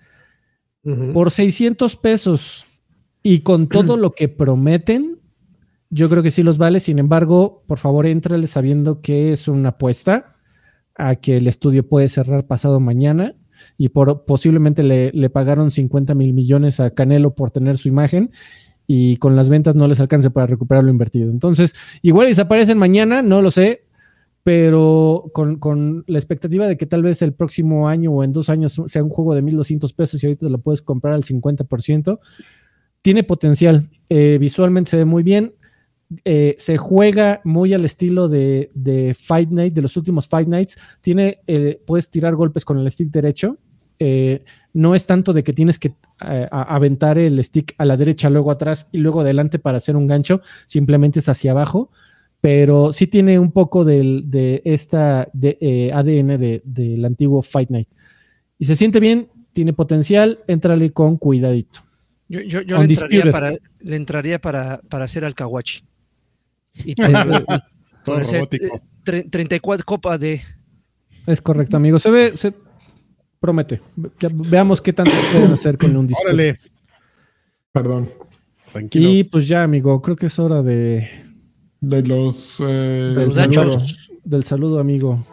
Por 1.14 1.30
600 1.30 1.96
pesos 1.96 2.66
y 3.22 3.42
con 3.42 3.70
todo 3.70 3.98
lo 3.98 4.14
que 4.14 4.30
prometen, 4.30 5.20
yo 5.92 6.10
creo 6.10 6.24
que 6.24 6.32
sí 6.32 6.42
los 6.42 6.58
vale. 6.58 6.80
Sin 6.80 6.98
embargo, 6.98 7.64
por 7.68 7.78
favor, 7.78 8.08
éntrale 8.08 8.48
sabiendo 8.48 9.02
que 9.02 9.32
es 9.32 9.48
una 9.48 9.70
apuesta 9.70 10.31
a 11.08 11.16
que 11.16 11.38
el 11.38 11.48
estudio 11.48 11.88
puede 11.88 12.10
cerrar 12.10 12.46
pasado 12.46 12.80
mañana 12.80 13.36
y 13.78 13.90
por, 13.90 14.26
posiblemente 14.26 14.84
le, 14.84 15.12
le 15.12 15.30
pagaron 15.30 15.72
50 15.72 16.14
mil 16.16 16.34
millones 16.34 16.80
a 16.80 16.92
Canelo 16.92 17.36
por 17.36 17.52
tener 17.52 17.78
su 17.78 17.88
imagen 17.88 18.32
y 18.88 19.18
con 19.18 19.36
las 19.36 19.50
ventas 19.50 19.76
no 19.76 19.88
les 19.88 20.00
alcance 20.00 20.30
para 20.32 20.48
recuperar 20.48 20.84
lo 20.84 20.90
invertido. 20.90 21.30
Entonces, 21.30 21.74
igual 22.02 22.28
desaparecen 22.28 22.78
mañana, 22.78 23.22
no 23.22 23.42
lo 23.42 23.50
sé, 23.50 23.86
pero 24.44 25.30
con, 25.34 25.60
con 25.60 26.04
la 26.08 26.18
expectativa 26.18 26.68
de 26.68 26.78
que 26.78 26.86
tal 26.86 27.04
vez 27.04 27.22
el 27.22 27.34
próximo 27.34 27.88
año 27.88 28.12
o 28.12 28.24
en 28.24 28.34
dos 28.34 28.50
años 28.50 28.82
sea 28.86 29.04
un 29.04 29.10
juego 29.10 29.36
de 29.36 29.44
1.200 29.44 29.96
pesos 29.96 30.22
y 30.22 30.26
ahorita 30.26 30.50
lo 30.50 30.58
puedes 30.58 30.82
comprar 30.82 31.14
al 31.14 31.24
50%, 31.24 32.20
tiene 33.02 33.24
potencial. 33.24 33.90
Eh, 34.10 34.38
visualmente 34.40 34.92
se 34.92 34.98
ve 34.98 35.06
muy 35.06 35.24
bien. 35.24 35.54
Eh, 36.26 36.56
se 36.58 36.78
juega 36.78 37.42
muy 37.44 37.74
al 37.74 37.86
estilo 37.86 38.28
de, 38.28 38.70
de 38.74 39.16
Fight 39.18 39.50
Night, 39.50 39.74
de 39.74 39.82
los 39.82 39.96
últimos 39.98 40.28
Fight 40.28 40.48
Nights. 40.48 40.78
Tiene, 41.02 41.40
eh, 41.48 41.80
puedes 41.86 42.10
tirar 42.10 42.36
golpes 42.36 42.66
con 42.66 42.78
el 42.80 42.90
stick 42.92 43.10
derecho. 43.12 43.58
Eh, 44.00 44.44
no 44.74 44.96
es 44.96 45.06
tanto 45.06 45.32
de 45.32 45.44
que 45.44 45.54
tienes 45.54 45.78
que 45.80 45.94
eh, 46.28 46.48
aventar 46.52 47.18
el 47.18 47.42
stick 47.44 47.76
a 47.78 47.86
la 47.86 47.98
derecha, 47.98 48.30
luego 48.30 48.52
atrás 48.52 48.90
y 48.92 48.98
luego 48.98 49.22
adelante 49.22 49.60
para 49.60 49.78
hacer 49.78 49.96
un 49.96 50.08
gancho. 50.08 50.42
Simplemente 50.68 51.20
es 51.20 51.30
hacia 51.30 51.52
abajo 51.52 51.90
pero 52.44 52.92
sí 52.92 53.06
tiene 53.06 53.38
un 53.38 53.52
poco 53.52 53.86
del, 53.86 54.24
de 54.32 54.64
esta 54.66 55.30
de, 55.32 55.60
eh, 55.62 55.92
ADN 55.94 56.40
de- 56.40 56.62
del 56.66 57.06
antiguo 57.06 57.44
Fight 57.44 57.70
Night. 57.70 57.88
Y 58.58 58.66
se 58.66 58.76
siente 58.76 59.00
bien, 59.00 59.30
tiene 59.54 59.74
potencial, 59.74 60.40
éntrale 60.48 60.92
con 60.92 61.18
cuidadito. 61.18 61.82
Yo, 62.28 62.40
yo, 62.42 62.62
yo 62.62 62.80
le 62.82 62.86
entraría, 62.86 63.32
para, 63.32 63.54
le 63.82 63.96
entraría 63.96 64.40
para, 64.42 64.82
para 64.90 65.04
hacer 65.04 65.24
al 65.24 65.36
Kawachi. 65.36 65.84
Y 66.74 66.96
para, 66.96 67.24
Todo 68.04 68.16
ponerse, 68.16 68.38
robótico. 68.38 68.66
eh, 68.76 68.82
tre- 69.06 69.30
34 69.30 69.86
copa 69.86 70.18
de. 70.18 70.42
Es 71.28 71.42
correcto, 71.42 71.78
amigo. 71.78 72.00
Se 72.00 72.10
ve, 72.10 72.32
se 72.36 72.54
promete. 73.40 73.82
Veamos 74.50 74.82
qué 74.82 74.94
tanto 74.94 75.12
pueden 75.32 75.54
hacer 75.54 75.78
con 75.78 75.96
un 75.96 76.08
disco. 76.08 76.24
Órale, 76.24 76.58
Perdón. 77.72 78.10
tranquilo. 78.72 79.10
Y 79.10 79.24
pues 79.24 79.48
ya, 79.48 79.64
amigo, 79.64 80.02
creo 80.02 80.16
que 80.16 80.26
es 80.28 80.40
hora 80.40 80.62
de 80.64 81.08
De 81.80 82.02
los. 82.04 82.60
eh, 82.62 82.64
Del 83.16 83.26
Los 83.26 83.36
saludo, 83.36 83.66
dachos. 83.66 84.12
del 84.24 84.44
saludo, 84.44 84.80
amigo. 84.80 85.24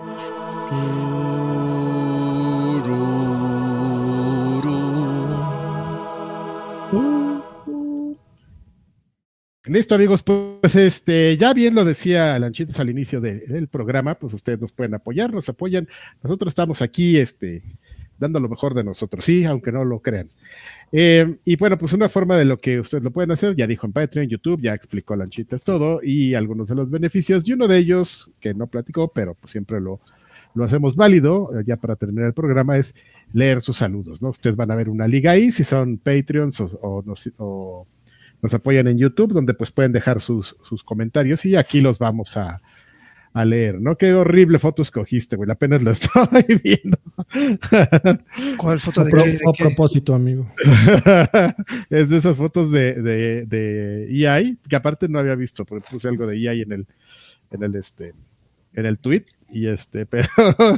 Listo, 9.69 9.95
amigos, 9.95 10.23
pues 10.23 10.77
este, 10.77 11.37
ya 11.37 11.53
bien 11.53 11.75
lo 11.75 11.85
decía 11.85 12.39
Lanchitos 12.39 12.81
al 12.81 12.89
inicio 12.91 13.21
de- 13.21 13.41
del 13.41 13.69
programa, 13.69 14.15
pues 14.15 14.33
ustedes 14.33 14.61
nos 14.61 14.73
pueden 14.73 14.95
apoyar, 14.95 15.33
nos 15.33 15.49
apoyan. 15.49 15.87
Nosotros 16.23 16.53
estamos 16.53 16.81
aquí, 16.81 17.19
este, 17.19 17.63
dando 18.19 18.41
lo 18.41 18.49
mejor 18.49 18.73
de 18.75 18.83
nosotros, 18.83 19.25
sí, 19.25 19.45
aunque 19.45 19.71
no 19.71 19.85
lo 19.85 20.01
crean. 20.01 20.29
Eh, 20.91 21.37
y 21.45 21.57
bueno, 21.57 21.77
pues 21.77 21.93
una 21.93 22.09
forma 22.09 22.39
de 22.39 22.47
lo 22.47 22.57
que 22.57 22.81
ustedes 22.81 23.05
lo 23.05 23.11
pueden 23.11 23.31
hacer, 23.31 23.55
ya 23.57 23.67
dijo 23.67 23.87
en 23.87 23.93
Patreon, 23.93 24.29
YouTube, 24.29 24.63
ya 24.63 24.73
explicó 24.75 25.15
Lanchitas 25.17 25.63
todo 25.63 26.01
y 26.03 26.35
algunos 26.35 26.69
de 26.69 26.75
los 26.75 26.91
beneficios. 26.91 27.43
Y 27.47 27.53
uno 27.53 27.69
de 27.69 27.77
ellos, 27.79 28.31
que 28.41 28.55
no 28.55 28.69
platicó, 28.69 29.09
pero 29.09 29.35
pues 29.35 29.51
siempre 29.53 29.81
lo, 29.83 30.01
lo 30.55 30.65
hacemos 30.65 30.97
válido, 30.97 31.51
eh, 31.59 31.63
ya 31.67 31.77
para 31.77 31.95
terminar 31.97 32.27
el 32.29 32.33
programa, 32.33 32.79
es 32.79 32.95
leer 33.35 33.61
sus 33.61 33.77
saludos, 33.77 34.23
¿no? 34.23 34.31
Ustedes 34.31 34.57
van 34.57 34.71
a 34.71 34.77
ver 34.77 34.89
una 34.89 35.07
liga 35.07 35.33
ahí, 35.33 35.53
si 35.53 35.63
son 35.63 35.99
Patreons 35.99 36.59
o, 36.63 36.71
o 36.81 37.05
o 37.37 37.87
nos 38.43 38.55
apoyan 38.55 38.87
en 38.87 38.99
YouTube, 38.99 39.33
donde 39.33 39.55
pues 39.55 39.71
pueden 39.71 39.93
dejar 39.93 40.21
sus, 40.21 40.57
sus 40.63 40.83
comentarios 40.85 41.45
y 41.45 41.57
aquí 41.57 41.81
los 41.81 41.99
vamos 41.99 42.37
a, 42.37 42.61
a 43.33 43.45
leer, 43.45 43.81
¿no? 43.81 43.97
Qué 43.97 44.15
horrible 44.15 44.59
foto 44.59 44.83
escogiste, 44.83 45.37
güey, 45.37 45.51
apenas 45.51 45.83
la 45.83 45.91
estoy 45.93 46.61
viendo. 46.63 46.99
¿Cuál 48.57 48.81
foto 48.81 49.01
A, 49.01 49.05
de 49.05 49.11
pro- 49.11 49.25
qué? 49.25 49.31
de 49.33 49.37
a 49.37 49.53
qué? 49.57 49.65
propósito, 49.65 50.15
amigo. 50.15 50.47
es 51.91 52.09
de 52.09 52.17
esas 52.17 52.37
fotos 52.37 52.71
de, 52.71 52.95
de, 52.95 53.47
de 53.47 54.07
EI, 54.11 54.57
que 54.69 54.77
aparte 54.77 55.09
no 55.09 55.19
había 55.19 55.35
visto, 55.35 55.65
porque 55.65 55.87
puse 55.91 56.09
algo 56.09 56.27
de 56.27 56.37
EI 56.37 56.63
en 56.63 56.73
el, 56.73 56.87
en 57.51 57.63
el 57.63 57.75
este, 57.77 58.15
en 58.75 58.87
el 58.87 58.99
tweet, 58.99 59.25
y 59.51 59.67
este, 59.67 60.07
pero 60.07 60.29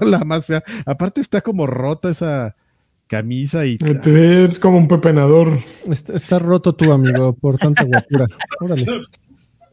la 0.01 0.24
más 0.24 0.47
fea. 0.47 0.62
Aparte 0.87 1.20
está 1.20 1.41
como 1.41 1.66
rota 1.66 2.11
esa 2.11 2.57
camisa 3.11 3.66
y 3.66 3.77
Es 4.07 4.61
como 4.61 4.78
un 4.78 4.87
pepenador. 4.87 5.59
Está, 5.91 6.15
está 6.15 6.39
roto 6.39 6.74
tú, 6.77 6.93
amigo, 6.93 7.32
por 7.35 7.59
tanta 7.59 7.82
guapura. 7.82 8.27
Órale. 8.61 8.87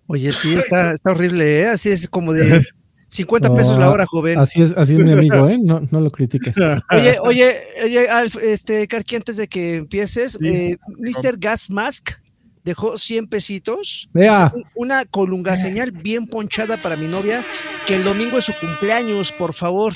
Oye, 0.08 0.34
sí, 0.34 0.56
está, 0.56 0.94
está 0.94 1.12
horrible, 1.12 1.60
¿eh? 1.60 1.68
Así 1.68 1.90
es 1.92 2.10
como 2.10 2.34
de 2.34 2.66
50 3.10 3.54
pesos 3.54 3.78
la 3.78 3.92
hora, 3.92 4.08
joven. 4.08 4.40
Así 4.40 4.64
es, 4.64 4.74
así 4.76 4.94
es 4.94 5.00
mi 5.00 5.12
amigo, 5.12 5.48
¿eh? 5.48 5.60
No, 5.62 5.88
no 5.92 6.02
lo 6.02 6.10
critiques. 6.10 6.56
Oye, 6.92 7.20
oye, 7.22 7.58
oye, 7.84 8.10
Alf, 8.10 8.38
este, 8.42 8.88
Karki, 8.88 9.18
antes 9.18 9.38
de 9.38 9.48
que 9.48 9.76
empieces, 9.76 10.38
Sí. 10.42 10.48
eh, 10.48 10.78
Mr. 10.98 11.38
Gas 11.38 11.70
Mask 11.70 12.12
dejó 12.64 12.98
100 12.98 13.28
pesitos. 13.28 14.10
Vea. 14.14 14.52
Una 14.76 15.06
colunga 15.06 15.56
señal 15.58 15.92
bien 15.92 16.26
ponchada 16.26 16.78
para 16.78 16.96
mi 16.96 17.06
novia, 17.08 17.44
que 17.86 17.96
el 17.96 18.04
domingo 18.04 18.40
es 18.40 18.46
su 18.46 18.54
cumpleaños, 18.60 19.32
por 19.32 19.54
favor. 19.54 19.94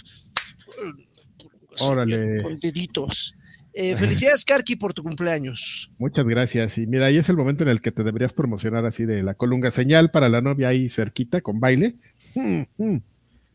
Órale. 1.82 2.41
Con 2.44 2.60
deditos. 2.60 3.36
Eh, 3.74 3.95
felicidades, 3.95 4.44
Karki, 4.44 4.76
por 4.76 4.94
tu 4.94 5.02
cumpleaños. 5.02 5.90
Muchas 5.98 6.26
gracias. 6.26 6.78
Y 6.78 6.88
mira, 6.88 7.06
ahí 7.06 7.18
es 7.18 7.30
el 7.30 7.38
momento 7.38 7.64
en 7.64 7.70
el 7.70 7.82
que 7.82 7.91
te 7.91 8.03
deberías 8.03 8.34
promocionar 8.34 8.86
así 8.86 9.06
de 9.06 9.24
la 9.24 9.34
colunga 9.34 9.72
señal 9.72 10.12
para 10.12 10.28
la 10.28 10.41
novia 10.41 10.70
ahí 10.70 10.90
cerquita 10.90 11.40
con 11.41 11.60
baile. 11.60 11.95
Mm, 12.36 12.64
mm. 12.78 13.02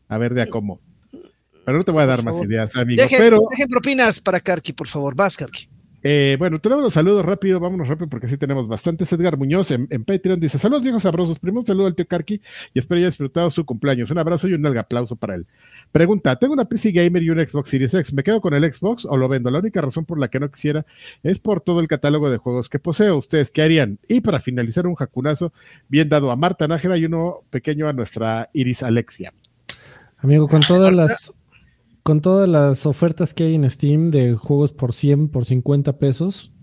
A 0.09 0.17
ver 0.17 0.33
de 0.33 0.41
a 0.41 0.47
cómo. 0.47 0.79
Pero 1.65 1.77
no 1.77 1.83
te 1.83 1.91
voy 1.91 2.03
a 2.03 2.07
dar 2.07 2.23
más 2.23 2.41
ideas, 2.41 2.75
amigo. 2.75 3.01
Dejen, 3.01 3.19
Pero 3.19 3.41
dejen 3.51 3.67
propinas 3.67 4.19
para 4.21 4.39
Karki, 4.39 4.73
por 4.73 4.87
favor. 4.87 5.13
Vas, 5.13 5.35
Karki. 5.35 5.67
Eh, 6.03 6.35
bueno, 6.37 6.59
tenemos 6.59 6.83
los 6.83 6.93
saludos 6.93 7.25
rápido, 7.25 7.59
vámonos 7.59 7.87
rápido 7.87 8.07
porque 8.07 8.27
sí 8.27 8.37
tenemos 8.37 8.67
bastantes. 8.67 9.11
Edgar 9.11 9.37
Muñoz 9.37 9.71
en, 9.71 9.87
en 9.89 10.05
Patreon 10.05 10.39
dice: 10.39 10.59
Saludos 10.59 10.83
viejos 10.83 11.03
sabrosos. 11.03 11.39
Primero 11.39 11.61
un 11.61 11.65
saludo 11.65 11.87
al 11.87 11.95
tío 11.95 12.07
Karki 12.07 12.39
y 12.73 12.79
espero 12.79 12.99
haya 12.99 13.07
disfrutado 13.07 13.49
su 13.49 13.65
cumpleaños. 13.65 14.11
Un 14.11 14.19
abrazo 14.19 14.47
y 14.47 14.53
un 14.53 14.61
largo 14.61 14.79
aplauso 14.79 15.15
para 15.15 15.35
él. 15.35 15.47
Pregunta: 15.91 16.35
Tengo 16.35 16.53
una 16.53 16.65
PC 16.65 16.91
Gamer 16.91 17.23
y 17.23 17.29
un 17.31 17.45
Xbox 17.45 17.69
Series 17.69 17.93
X. 17.93 18.13
¿Me 18.13 18.23
quedo 18.23 18.41
con 18.41 18.53
el 18.53 18.71
Xbox 18.71 19.05
o 19.05 19.17
lo 19.17 19.27
vendo? 19.27 19.49
La 19.49 19.59
única 19.59 19.81
razón 19.81 20.05
por 20.05 20.19
la 20.19 20.27
que 20.27 20.39
no 20.39 20.51
quisiera 20.51 20.85
es 21.23 21.39
por 21.39 21.61
todo 21.61 21.79
el 21.79 21.87
catálogo 21.87 22.29
de 22.29 22.37
juegos 22.37 22.69
que 22.69 22.77
poseo. 22.77 23.17
¿Ustedes 23.17 23.49
qué 23.49 23.63
harían? 23.63 23.97
Y 24.07 24.21
para 24.21 24.39
finalizar, 24.39 24.85
un 24.85 24.95
jacunazo 24.95 25.51
bien 25.87 26.09
dado 26.09 26.29
a 26.31 26.35
Marta 26.35 26.67
Nájera 26.67 26.97
y 26.97 27.05
uno 27.05 27.41
pequeño 27.49 27.87
a 27.87 27.93
nuestra 27.93 28.49
Iris 28.53 28.83
Alexia. 28.83 29.33
Amigo, 30.19 30.47
con 30.47 30.61
todas 30.61 30.95
las 30.95 31.33
con 32.07 32.21
todas 32.21 32.47
las 32.47 32.85
ofertas 32.85 33.33
que 33.33 33.43
hay 33.43 33.55
en 33.55 33.69
Steam 33.69 34.11
de 34.11 34.33
juegos 34.35 34.71
por 34.71 34.93
100, 34.93 35.27
por 35.27 35.43
50 35.43 35.97
pesos, 35.97 36.53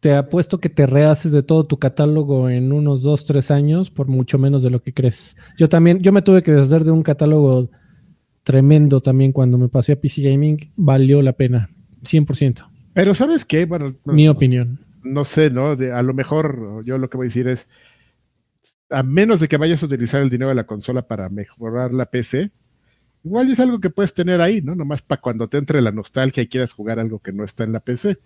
te 0.00 0.14
apuesto 0.14 0.60
que 0.60 0.68
te 0.68 0.86
rehaces 0.86 1.32
de 1.32 1.42
todo 1.42 1.64
tu 1.64 1.78
catálogo 1.78 2.50
en 2.50 2.70
unos 2.70 3.00
2, 3.00 3.24
3 3.24 3.50
años 3.50 3.90
por 3.90 4.08
mucho 4.08 4.36
menos 4.38 4.62
de 4.62 4.68
lo 4.68 4.82
que 4.82 4.92
crees. 4.92 5.38
Yo 5.56 5.70
también, 5.70 6.00
yo 6.00 6.12
me 6.12 6.20
tuve 6.20 6.42
que 6.42 6.52
deshacer 6.52 6.84
de 6.84 6.90
un 6.90 7.02
catálogo 7.02 7.70
tremendo 8.42 9.00
también 9.00 9.32
cuando 9.32 9.56
me 9.56 9.70
pasé 9.70 9.92
a 9.92 9.96
PC 9.98 10.20
Gaming, 10.20 10.58
valió 10.76 11.22
la 11.22 11.32
pena, 11.32 11.70
100%, 12.02 12.68
Pero 12.92 13.14
¿sabes 13.14 13.46
qué? 13.46 13.64
Bueno, 13.64 13.94
no- 14.04 14.12
mi 14.12 14.28
opinión. 14.28 14.80
no 15.02 15.24
sé, 15.24 15.48
¿no? 15.48 15.76
De- 15.76 15.92
a 15.92 16.02
lo 16.02 16.12
mejor 16.12 16.84
yo 16.84 16.98
lo 16.98 17.08
que 17.08 17.16
voy 17.16 17.24
a 17.24 17.28
decir 17.28 17.48
es, 17.48 17.66
a 18.90 19.02
menos 19.02 19.40
de 19.40 19.48
que 19.48 19.56
vayas 19.56 19.82
a 19.82 19.86
utilizar 19.86 20.20
el 20.20 20.28
dinero 20.28 20.50
de 20.50 20.56
la 20.56 20.66
consola 20.66 21.08
para 21.08 21.30
mejorar 21.30 21.94
la 21.94 22.04
PC, 22.04 22.50
igual 23.24 23.50
es 23.50 23.58
algo 23.60 23.80
que 23.80 23.90
puedes 23.90 24.14
tener 24.14 24.40
ahí, 24.40 24.60
¿no? 24.60 24.74
Nomás 24.74 25.02
para 25.02 25.20
cuando 25.20 25.48
te 25.48 25.58
entre 25.58 25.80
la 25.80 25.90
nostalgia 25.90 26.42
y 26.42 26.46
quieras 26.48 26.72
jugar 26.72 26.98
algo 26.98 27.18
que 27.18 27.32
no 27.32 27.44
está 27.44 27.64
en 27.64 27.72
la 27.72 27.80
PC. 27.80 28.18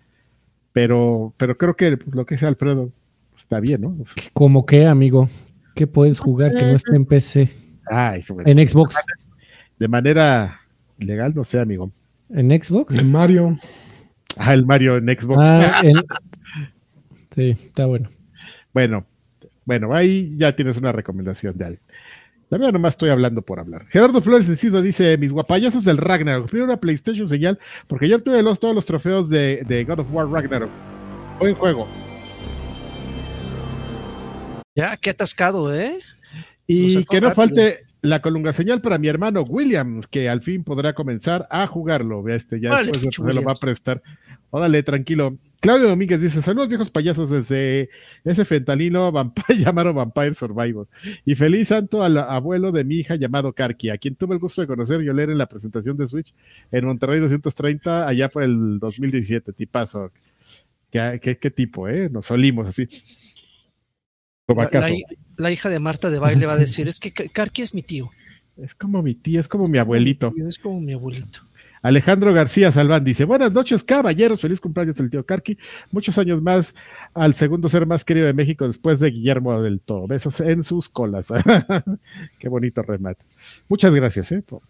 Pero, 0.73 1.33
pero 1.37 1.57
creo 1.57 1.75
que 1.75 1.97
lo 2.11 2.25
que 2.25 2.35
dice 2.35 2.45
Alfredo 2.45 2.91
está 3.37 3.59
bien, 3.59 3.81
¿no? 3.81 3.97
¿Cómo 4.33 4.65
qué, 4.65 4.85
amigo? 4.85 5.27
¿Qué 5.75 5.87
puedes 5.87 6.19
jugar 6.19 6.53
que 6.53 6.61
no 6.61 6.75
esté 6.75 6.95
en 6.95 7.05
PC? 7.05 7.49
ay, 7.87 8.19
eso, 8.19 8.33
güey. 8.35 8.45
En 8.49 8.67
Xbox. 8.67 8.95
de 9.79 9.87
manera 9.87 10.59
legal, 10.99 11.33
no 11.33 11.43
sé, 11.43 11.59
amigo. 11.59 11.91
¿En 12.29 12.49
Xbox? 12.61 12.95
El 12.95 13.07
Mario. 13.09 13.57
Ah, 14.37 14.53
el 14.53 14.65
Mario 14.65 14.97
en 14.97 15.05
Xbox. 15.07 15.41
Ah, 15.43 15.81
en- 15.83 16.03
Sí, 17.33 17.49
está 17.65 17.85
bueno. 17.85 18.09
Bueno, 18.73 19.05
bueno, 19.65 19.93
ahí 19.93 20.35
ya 20.37 20.55
tienes 20.55 20.77
una 20.77 20.91
recomendación 20.91 21.57
de 21.57 21.65
alguien. 21.65 21.81
La 22.49 22.57
verdad, 22.57 22.73
nomás 22.73 22.93
estoy 22.95 23.09
hablando 23.09 23.43
por 23.43 23.59
hablar. 23.59 23.85
Gerardo 23.89 24.21
Flores 24.21 24.49
Enciso 24.49 24.81
dice: 24.81 25.17
Mis 25.17 25.31
guapayazos 25.31 25.83
del 25.83 25.97
Ragnarok. 25.97 26.47
Primero 26.49 26.65
una 26.65 26.79
PlayStation 26.79 27.29
señal, 27.29 27.59
porque 27.87 28.09
yo 28.09 28.17
obtuve 28.17 28.41
los, 28.41 28.59
todos 28.59 28.73
los 28.73 28.85
trofeos 28.85 29.29
de, 29.29 29.63
de 29.67 29.83
God 29.85 29.99
of 29.99 30.07
War 30.11 30.27
Ragnarok. 30.27 30.71
Buen 31.39 31.53
juego. 31.55 31.87
Ya, 34.75 34.97
qué 34.97 35.11
atascado, 35.11 35.73
¿eh? 35.75 35.99
Y 36.65 37.05
que 37.05 37.21
no 37.21 37.29
rápido. 37.29 37.47
falte 37.47 37.85
la 38.01 38.21
colunga 38.21 38.53
señal 38.53 38.81
para 38.81 38.97
mi 38.97 39.07
hermano 39.09 39.43
William, 39.43 40.01
que 40.09 40.29
al 40.29 40.41
fin 40.41 40.63
podrá 40.63 40.93
comenzar 40.93 41.47
a 41.51 41.67
jugarlo. 41.67 42.27
Este, 42.29 42.59
ya 42.59 42.81
después 42.81 43.15
se 43.15 43.33
lo 43.33 43.43
va 43.43 43.51
a 43.51 43.55
Williams. 43.55 43.59
prestar. 43.59 44.01
Órale, 44.49 44.81
tranquilo. 44.83 45.37
Claudio 45.61 45.89
Domínguez 45.89 46.21
dice: 46.21 46.41
Saludos, 46.41 46.69
viejos 46.69 46.89
payasos, 46.89 47.29
desde 47.29 47.89
ese 48.23 48.45
fentanilo 48.45 49.11
vamp- 49.11 49.43
llamado 49.57 49.93
Vampire 49.93 50.33
Survivor. 50.33 50.87
Y 51.25 51.35
feliz 51.35 51.67
santo 51.67 52.01
al 52.03 52.17
abuelo 52.17 52.71
de 52.71 52.83
mi 52.85 52.95
hija 52.95 53.15
llamado 53.15 53.51
Karki, 53.53 53.89
a 53.89 53.97
quien 53.97 54.15
tuve 54.15 54.35
el 54.35 54.39
gusto 54.39 54.61
de 54.61 54.67
conocer 54.67 55.01
y 55.01 55.09
oler 55.09 55.29
en 55.29 55.37
la 55.37 55.47
presentación 55.47 55.97
de 55.97 56.07
Switch 56.07 56.33
en 56.71 56.85
Monterrey 56.85 57.19
230, 57.19 58.07
allá 58.07 58.29
por 58.29 58.43
el 58.43 58.79
2017. 58.79 59.51
Tipazo. 59.53 60.11
¿Qué, 60.91 61.19
qué, 61.21 61.37
qué 61.37 61.51
tipo, 61.51 61.87
eh? 61.89 62.09
Nos 62.09 62.31
olimos 62.31 62.65
así. 62.65 62.87
La, 65.37 65.51
hija 65.51 65.69
de 65.69 65.79
Marta 65.79 66.09
de 66.09 66.19
baile 66.19 66.45
va 66.45 66.53
a 66.53 66.57
decir, 66.57 66.87
es 66.87 66.99
que 66.99 67.11
Ka- 67.11 67.27
Karki 67.31 67.61
es 67.61 67.73
mi 67.75 67.83
tío. 67.83 68.09
Es 68.57 68.73
como 68.75 69.03
mi 69.03 69.13
tía, 69.13 69.39
es 69.39 69.47
como 69.47 69.65
mi 69.65 69.77
abuelito. 69.77 70.33
Es 70.47 70.57
como 70.57 70.81
mi 70.81 70.93
abuelito. 70.93 71.39
Alejandro 71.81 72.33
García 72.33 72.71
Salván 72.71 73.03
dice: 73.03 73.25
Buenas 73.25 73.51
noches, 73.51 73.83
caballeros. 73.83 74.41
Feliz 74.41 74.59
cumpleaños 74.59 74.95
del 74.95 75.09
tío 75.09 75.25
Karki. 75.25 75.57
Muchos 75.91 76.17
años 76.17 76.41
más 76.41 76.75
al 77.13 77.35
segundo 77.35 77.69
ser 77.69 77.85
más 77.85 78.03
querido 78.03 78.25
de 78.25 78.33
México 78.33 78.67
después 78.67 78.99
de 78.99 79.11
Guillermo 79.11 79.61
del 79.61 79.79
Toro. 79.79 80.07
Besos 80.07 80.39
en 80.41 80.63
sus 80.63 80.89
colas. 80.89 81.27
Qué 82.39 82.49
bonito 82.49 82.81
remate. 82.81 83.23
Muchas 83.69 83.93
gracias, 83.93 84.31
¿eh? 84.31 84.41
por- 84.45 84.61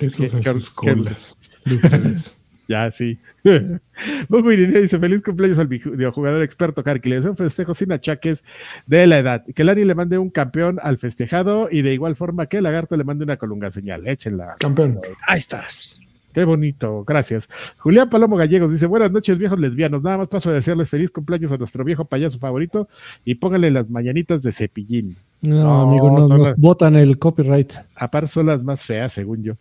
Esos 0.00 0.34
en 0.34 0.40
Qué- 0.42 0.52
sus 0.52 0.70
colas. 0.70 1.36
Ya, 2.68 2.90
sí. 2.90 3.16
Hugo 4.28 4.50
Irineo 4.50 4.82
dice: 4.82 4.98
Feliz 4.98 5.22
cumpleaños 5.22 5.58
al 5.60 5.68
videojugador 5.68 6.42
experto 6.42 6.82
Karki. 6.82 7.08
Le 7.08 7.14
deseo 7.16 7.30
un 7.30 7.36
festejo 7.36 7.76
sin 7.76 7.92
achaques 7.92 8.42
de 8.88 9.06
la 9.06 9.18
edad. 9.20 9.44
Que 9.54 9.62
Lani 9.62 9.84
le 9.84 9.94
mande 9.94 10.18
un 10.18 10.30
campeón 10.30 10.80
al 10.82 10.98
festejado 10.98 11.68
y 11.70 11.82
de 11.82 11.94
igual 11.94 12.16
forma 12.16 12.46
que 12.46 12.60
Lagarto 12.60 12.96
le 12.96 13.04
mande 13.04 13.22
una 13.22 13.36
colunga 13.36 13.70
señal. 13.70 14.04
Échenla. 14.08 14.56
Campeón. 14.58 14.98
Ahí 15.28 15.38
estás. 15.38 16.00
Qué 16.36 16.44
bonito, 16.44 17.02
gracias. 17.06 17.48
Julián 17.78 18.10
Palomo 18.10 18.36
Gallegos 18.36 18.70
dice: 18.70 18.84
Buenas 18.84 19.10
noches, 19.10 19.38
viejos 19.38 19.58
lesbianos. 19.58 20.02
Nada 20.02 20.18
más 20.18 20.28
paso 20.28 20.50
a 20.50 20.52
desearles 20.52 20.90
feliz 20.90 21.10
cumpleaños 21.10 21.50
a 21.50 21.56
nuestro 21.56 21.82
viejo 21.82 22.04
payaso 22.04 22.38
favorito 22.38 22.88
y 23.24 23.36
pónganle 23.36 23.70
las 23.70 23.88
mañanitas 23.88 24.42
de 24.42 24.52
cepillín. 24.52 25.16
No, 25.40 25.62
No, 25.62 25.80
amigo, 25.88 26.28
son 26.28 26.36
nos 26.38 26.48
las- 26.50 26.58
botan 26.58 26.94
el 26.94 27.18
copyright. 27.18 27.72
Aparte 27.94 28.28
son 28.28 28.44
las 28.48 28.62
más 28.62 28.82
feas, 28.82 29.14
según 29.14 29.42
yo. 29.44 29.54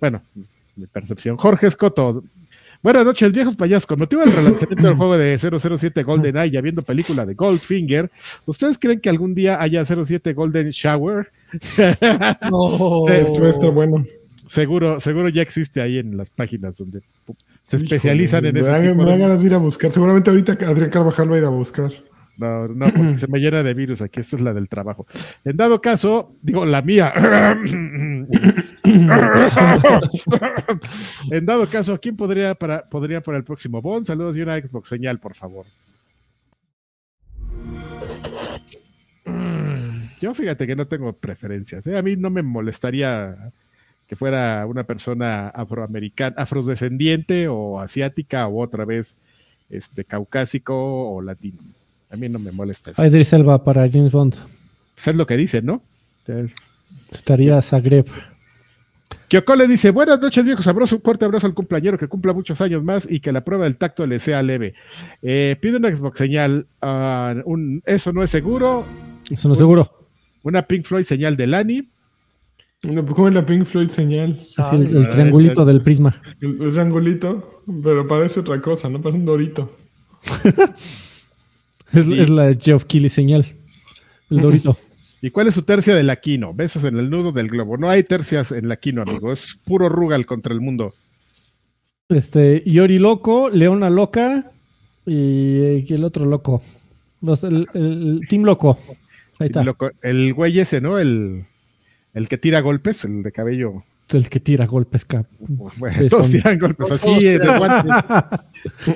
Bueno, 0.00 0.22
mi 0.76 0.86
percepción. 0.86 1.36
Jorge 1.36 1.66
Escoto. 1.66 2.24
Buenas 2.82 3.04
noches, 3.04 3.30
viejos 3.30 3.54
payasos. 3.54 3.84
Con 3.86 3.98
motivo 3.98 4.22
del 4.22 4.32
relanzamiento 4.32 4.86
del 4.86 4.96
juego 4.96 5.18
de 5.18 5.38
007 5.38 6.02
GoldenEye 6.02 6.54
y 6.54 6.56
habiendo 6.56 6.80
película 6.80 7.26
de 7.26 7.34
Goldfinger, 7.34 8.10
¿ustedes 8.46 8.78
creen 8.78 9.00
que 9.00 9.10
algún 9.10 9.34
día 9.34 9.60
haya 9.60 9.84
07 9.84 10.32
Golden 10.32 10.70
Shower? 10.70 11.30
No. 12.50 13.06
Estar 13.08 13.70
bueno. 13.70 14.04
Seguro, 14.46 15.00
seguro 15.00 15.28
ya 15.28 15.42
existe 15.42 15.80
ahí 15.80 15.98
en 15.98 16.16
las 16.16 16.30
páginas 16.30 16.76
donde 16.76 17.00
se 17.64 17.76
especializan 17.76 18.44
Híjole, 18.44 18.48
en 18.48 18.54
me 18.54 18.60
tipo 18.60 18.94
me 18.96 19.04
da 19.04 19.12
de- 19.16 19.18
ganas 19.18 19.40
de 19.40 19.46
ir 19.46 19.54
a 19.54 19.58
buscar. 19.58 19.90
Seguramente 19.90 20.30
ahorita 20.30 20.52
Adrián 20.66 20.90
Carvajal 20.90 21.30
va 21.30 21.34
a 21.34 21.38
ir 21.38 21.44
a 21.44 21.48
buscar. 21.48 21.92
No, 22.38 22.68
no, 22.68 22.86
porque 22.92 23.18
se 23.18 23.26
me 23.28 23.38
llena 23.38 23.62
de 23.62 23.72
virus 23.74 24.02
aquí. 24.02 24.20
Esta 24.20 24.36
es 24.36 24.42
la 24.42 24.52
del 24.52 24.68
trabajo. 24.68 25.06
En 25.44 25.56
dado 25.56 25.80
caso, 25.80 26.34
digo, 26.42 26.66
la 26.66 26.82
mía. 26.82 27.12
en 31.30 31.46
dado 31.46 31.66
caso, 31.66 31.98
¿quién 32.00 32.16
podría 32.16 32.54
para, 32.54 32.84
podría 32.84 33.20
para 33.20 33.38
el 33.38 33.44
próximo 33.44 33.80
Bond? 33.82 34.06
Saludos 34.06 34.36
y 34.36 34.42
una 34.42 34.58
Xbox 34.60 34.88
señal, 34.88 35.18
por 35.18 35.34
favor. 35.34 35.64
Yo 40.20 40.34
fíjate 40.34 40.66
que 40.66 40.76
no 40.76 40.86
tengo 40.86 41.12
preferencias. 41.14 41.86
¿eh? 41.86 41.96
A 41.96 42.02
mí 42.02 42.16
no 42.16 42.30
me 42.30 42.42
molestaría 42.42 43.36
que 44.08 44.16
fuera 44.16 44.64
una 44.66 44.84
persona 44.84 45.48
afroamericana, 45.48 46.36
afrodescendiente 46.38 47.48
o 47.48 47.80
asiática 47.80 48.46
o 48.46 48.62
otra 48.62 48.84
vez 48.84 49.16
este 49.70 50.04
caucásico 50.04 50.74
o 51.12 51.20
latino. 51.22 51.58
A 52.10 52.16
mí 52.16 52.28
no 52.28 52.38
me 52.38 52.52
molesta 52.52 52.92
eso. 52.92 53.04
Idris 53.04 53.32
Elba 53.32 53.64
para 53.64 53.88
James 53.90 54.12
Bond. 54.12 54.34
Eso 54.96 55.10
es 55.10 55.16
lo 55.16 55.26
que 55.26 55.36
dicen, 55.36 55.66
¿no? 55.66 55.82
Entonces, 56.26 56.56
Estaría 57.10 57.60
Zagreb. 57.62 58.06
Kyoko 59.28 59.56
le 59.56 59.66
dice, 59.66 59.90
buenas 59.90 60.20
noches 60.20 60.44
viejo 60.44 60.62
sabroso, 60.62 60.96
un 60.96 61.02
fuerte 61.02 61.24
abrazo 61.24 61.48
al 61.48 61.54
cumpleañero 61.54 61.98
que 61.98 62.06
cumpla 62.06 62.32
muchos 62.32 62.60
años 62.60 62.84
más 62.84 63.10
y 63.10 63.18
que 63.18 63.32
la 63.32 63.42
prueba 63.42 63.64
del 63.64 63.76
tacto 63.76 64.06
le 64.06 64.20
sea 64.20 64.40
leve. 64.42 64.74
Eh, 65.20 65.56
pide 65.60 65.78
una 65.78 65.94
Xbox 65.94 66.18
señal, 66.18 66.66
ah, 66.80 67.34
un, 67.44 67.82
eso 67.86 68.12
no 68.12 68.22
es 68.22 68.30
seguro, 68.30 68.84
Eso 69.28 69.48
no 69.48 69.56
seguro. 69.56 69.90
una 70.44 70.62
Pink 70.62 70.84
Floyd 70.86 71.02
señal 71.04 71.36
de 71.36 71.48
Lani, 71.48 71.88
Una- 72.84 73.04
¿Cómo 73.04 73.28
es 73.28 73.34
la 73.34 73.44
Pink 73.46 73.64
Floyd 73.64 73.88
señal? 73.88 74.38
Así 74.40 74.76
el, 74.76 74.96
el 74.96 75.08
triangulito 75.10 75.64
del 75.64 75.80
prisma. 75.82 76.20
El, 76.40 76.60
el 76.62 76.72
triangulito, 76.72 77.62
pero 77.82 78.06
parece 78.06 78.40
otra 78.40 78.60
cosa, 78.60 78.88
¿no? 78.88 79.00
Parece 79.00 79.18
un 79.18 79.26
dorito. 79.26 79.70
Es, 81.92 82.04
Sí. 82.04 82.18
es 82.20 82.28
la 82.30 82.52
Geoff 82.52 82.84
Keighley 82.84 83.08
señal. 83.08 83.46
El 84.28 84.40
dorito. 84.40 84.76
¿Y 85.22 85.30
cuál 85.30 85.46
es 85.48 85.54
su 85.54 85.62
tercia 85.62 85.94
de 85.94 86.02
la 86.02 86.16
Quino? 86.16 86.52
Besos 86.52 86.82
en 86.84 86.98
el 86.98 87.08
nudo 87.08 87.30
del 87.32 87.48
globo. 87.48 87.76
No 87.78 87.88
hay 87.88 88.02
tercias 88.02 88.50
en 88.52 88.68
la 88.68 88.76
Quino, 88.76 89.02
amigo. 89.02 89.32
Es 89.32 89.56
puro 89.64 89.88
Rugal 89.88 90.26
contra 90.26 90.52
el 90.52 90.60
mundo. 90.60 90.92
Este, 92.08 92.62
Yori 92.66 92.98
loco, 92.98 93.48
Leona 93.50 93.88
loca 93.88 94.50
y, 95.06 95.14
y 95.78 95.86
el 95.90 96.04
otro 96.04 96.26
loco. 96.26 96.62
Los, 97.22 97.44
el, 97.44 97.66
el 97.74 98.20
Team 98.28 98.42
loco. 98.42 98.78
Ahí 99.38 99.46
está. 99.46 99.62
Loco- 99.64 99.92
el 100.02 100.34
güey 100.34 100.58
ese, 100.60 100.80
¿no? 100.80 100.98
El, 100.98 101.44
el 102.16 102.28
que 102.28 102.38
tira 102.38 102.60
golpes, 102.60 103.04
el 103.04 103.22
de 103.22 103.30
cabello. 103.30 103.84
El 104.08 104.28
que 104.28 104.38
tira 104.40 104.66
golpes. 104.66 105.04
cap- 105.04 105.26
Bueno, 105.38 105.96
todos 106.08 106.26
son- 106.26 106.32
tiran 106.32 106.58
golpes 106.58 106.90
así, 106.92 107.22
de. 107.24 107.38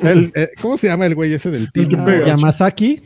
El, 0.02 0.32
eh, 0.34 0.50
¿Cómo 0.60 0.76
se 0.76 0.86
llama 0.88 1.06
el 1.06 1.14
güey 1.14 1.32
ese 1.32 1.50
del 1.50 1.70
team? 1.72 2.04
pega. 2.04 2.26
Yamazaki. 2.26 3.00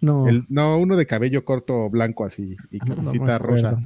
No. 0.00 0.28
El- 0.28 0.44
no, 0.48 0.78
uno 0.78 0.96
de 0.96 1.06
cabello 1.06 1.44
corto, 1.44 1.88
blanco 1.88 2.24
así, 2.24 2.56
y 2.70 2.78
no, 2.78 2.86
no 2.86 2.96
me 2.96 2.96
camisita 3.18 3.36
acuerdo. 3.36 3.70
rosa. 3.70 3.82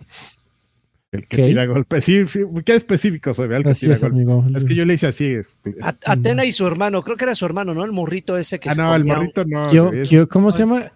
El 1.12 1.27
que 1.27 1.36
tira 1.48 1.66
golpes. 1.66 2.05
Sí, 2.05 2.27
sí, 2.28 2.40
qué 2.65 2.74
específico 2.77 3.35
soy, 3.35 3.52
el 3.52 3.65
que 3.65 3.70
Así 3.70 3.81
tira 3.81 3.94
es, 3.94 4.01
golpes. 4.01 4.16
amigo. 4.16 4.44
Es 4.57 4.65
que 4.65 4.74
yo 4.74 4.85
le 4.85 4.94
hice 4.94 5.07
así. 5.09 5.27
es- 5.27 5.57
A- 5.81 5.97
Atena 6.07 6.44
y 6.44 6.52
su 6.52 6.66
hermano, 6.66 7.02
creo 7.02 7.16
que 7.16 7.24
era 7.24 7.35
su 7.35 7.47
hermano, 7.47 7.74
¿no? 7.74 7.85
El 7.85 7.93
morrito 7.93 8.36
ese 8.36 8.59
que 8.61 8.69
Ah, 8.69 8.74
se 8.74 8.81
no, 8.81 8.94
el 8.94 9.05
morrito 9.05 9.44
no. 9.44 9.66
Kyo- 9.69 10.28
¿Cómo 10.28 10.52
se 10.52 10.59
llama? 10.61 10.93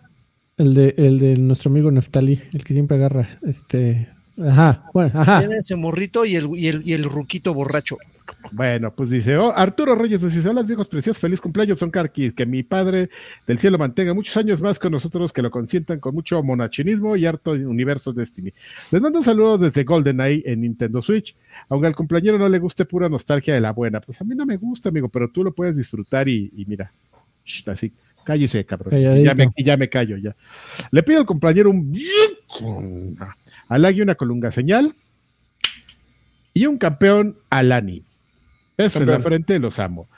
El 0.56 0.74
de, 0.74 0.94
el 0.98 1.18
de 1.18 1.36
nuestro 1.36 1.70
amigo 1.70 1.90
Neftali, 1.90 2.42
el 2.52 2.62
que 2.62 2.74
siempre 2.74 2.96
agarra. 2.96 3.38
Este. 3.44 4.08
Ajá, 4.42 4.90
bueno, 4.92 5.20
ajá. 5.20 5.40
Tiene 5.40 5.56
ese 5.58 5.76
morrito 5.76 6.24
y 6.24 6.36
el, 6.36 6.48
y 6.56 6.68
el, 6.68 6.82
y 6.84 6.92
el 6.92 7.04
ruquito 7.04 7.54
borracho. 7.54 7.98
Bueno, 8.52 8.90
pues 8.90 9.10
dice, 9.10 9.36
oh, 9.36 9.52
Arturo 9.54 9.94
Reyes 9.94 10.22
nos 10.22 10.34
dice, 10.34 10.48
hola 10.48 10.62
viejos 10.62 10.88
preciosos, 10.88 11.20
feliz 11.20 11.40
cumpleaños, 11.40 11.78
son 11.78 11.90
Carqui, 11.90 12.32
que 12.32 12.46
mi 12.46 12.62
padre 12.62 13.10
del 13.46 13.58
cielo 13.58 13.76
mantenga 13.76 14.14
muchos 14.14 14.34
años 14.38 14.62
más 14.62 14.78
con 14.78 14.92
nosotros, 14.92 15.32
que 15.32 15.42
lo 15.42 15.50
consientan 15.50 16.00
con 16.00 16.14
mucho 16.14 16.42
monachinismo 16.42 17.16
y 17.16 17.26
harto 17.26 17.52
universo 17.52 18.12
Destiny. 18.12 18.52
Les 18.90 19.02
mando 19.02 19.18
un 19.18 19.24
saludo 19.24 19.58
desde 19.58 19.84
GoldenEye 19.84 20.42
en 20.46 20.62
Nintendo 20.62 21.02
Switch, 21.02 21.36
aunque 21.68 21.86
al 21.86 21.96
cumpleañero 21.96 22.38
no 22.38 22.48
le 22.48 22.58
guste 22.58 22.86
pura 22.86 23.10
nostalgia 23.10 23.54
de 23.54 23.60
la 23.60 23.72
buena, 23.72 24.00
pues 24.00 24.18
a 24.20 24.24
mí 24.24 24.34
no 24.34 24.46
me 24.46 24.56
gusta, 24.56 24.88
amigo, 24.88 25.08
pero 25.08 25.28
tú 25.28 25.44
lo 25.44 25.52
puedes 25.52 25.76
disfrutar 25.76 26.26
y, 26.26 26.50
y 26.56 26.64
mira, 26.64 26.90
shh, 27.44 27.68
así, 27.68 27.92
cállese, 28.24 28.64
cabrón, 28.64 28.98
ya, 29.22 29.34
me, 29.34 29.48
y 29.54 29.64
ya 29.64 29.76
me 29.76 29.88
callo, 29.90 30.16
ya. 30.16 30.34
Le 30.90 31.02
pido 31.02 31.20
al 31.20 31.26
compañero 31.26 31.68
un 31.68 31.94
bien 33.68 33.74
halague 33.76 34.02
una 34.02 34.14
colunga 34.14 34.50
señal 34.50 34.94
y 36.52 36.66
un 36.66 36.78
campeón 36.78 37.36
Alani. 37.50 38.02
Eso 38.76 39.00
en 39.00 39.06
la 39.06 39.12
Campeón. 39.14 39.32
frente, 39.32 39.58
los 39.58 39.78
amo. 39.78 40.08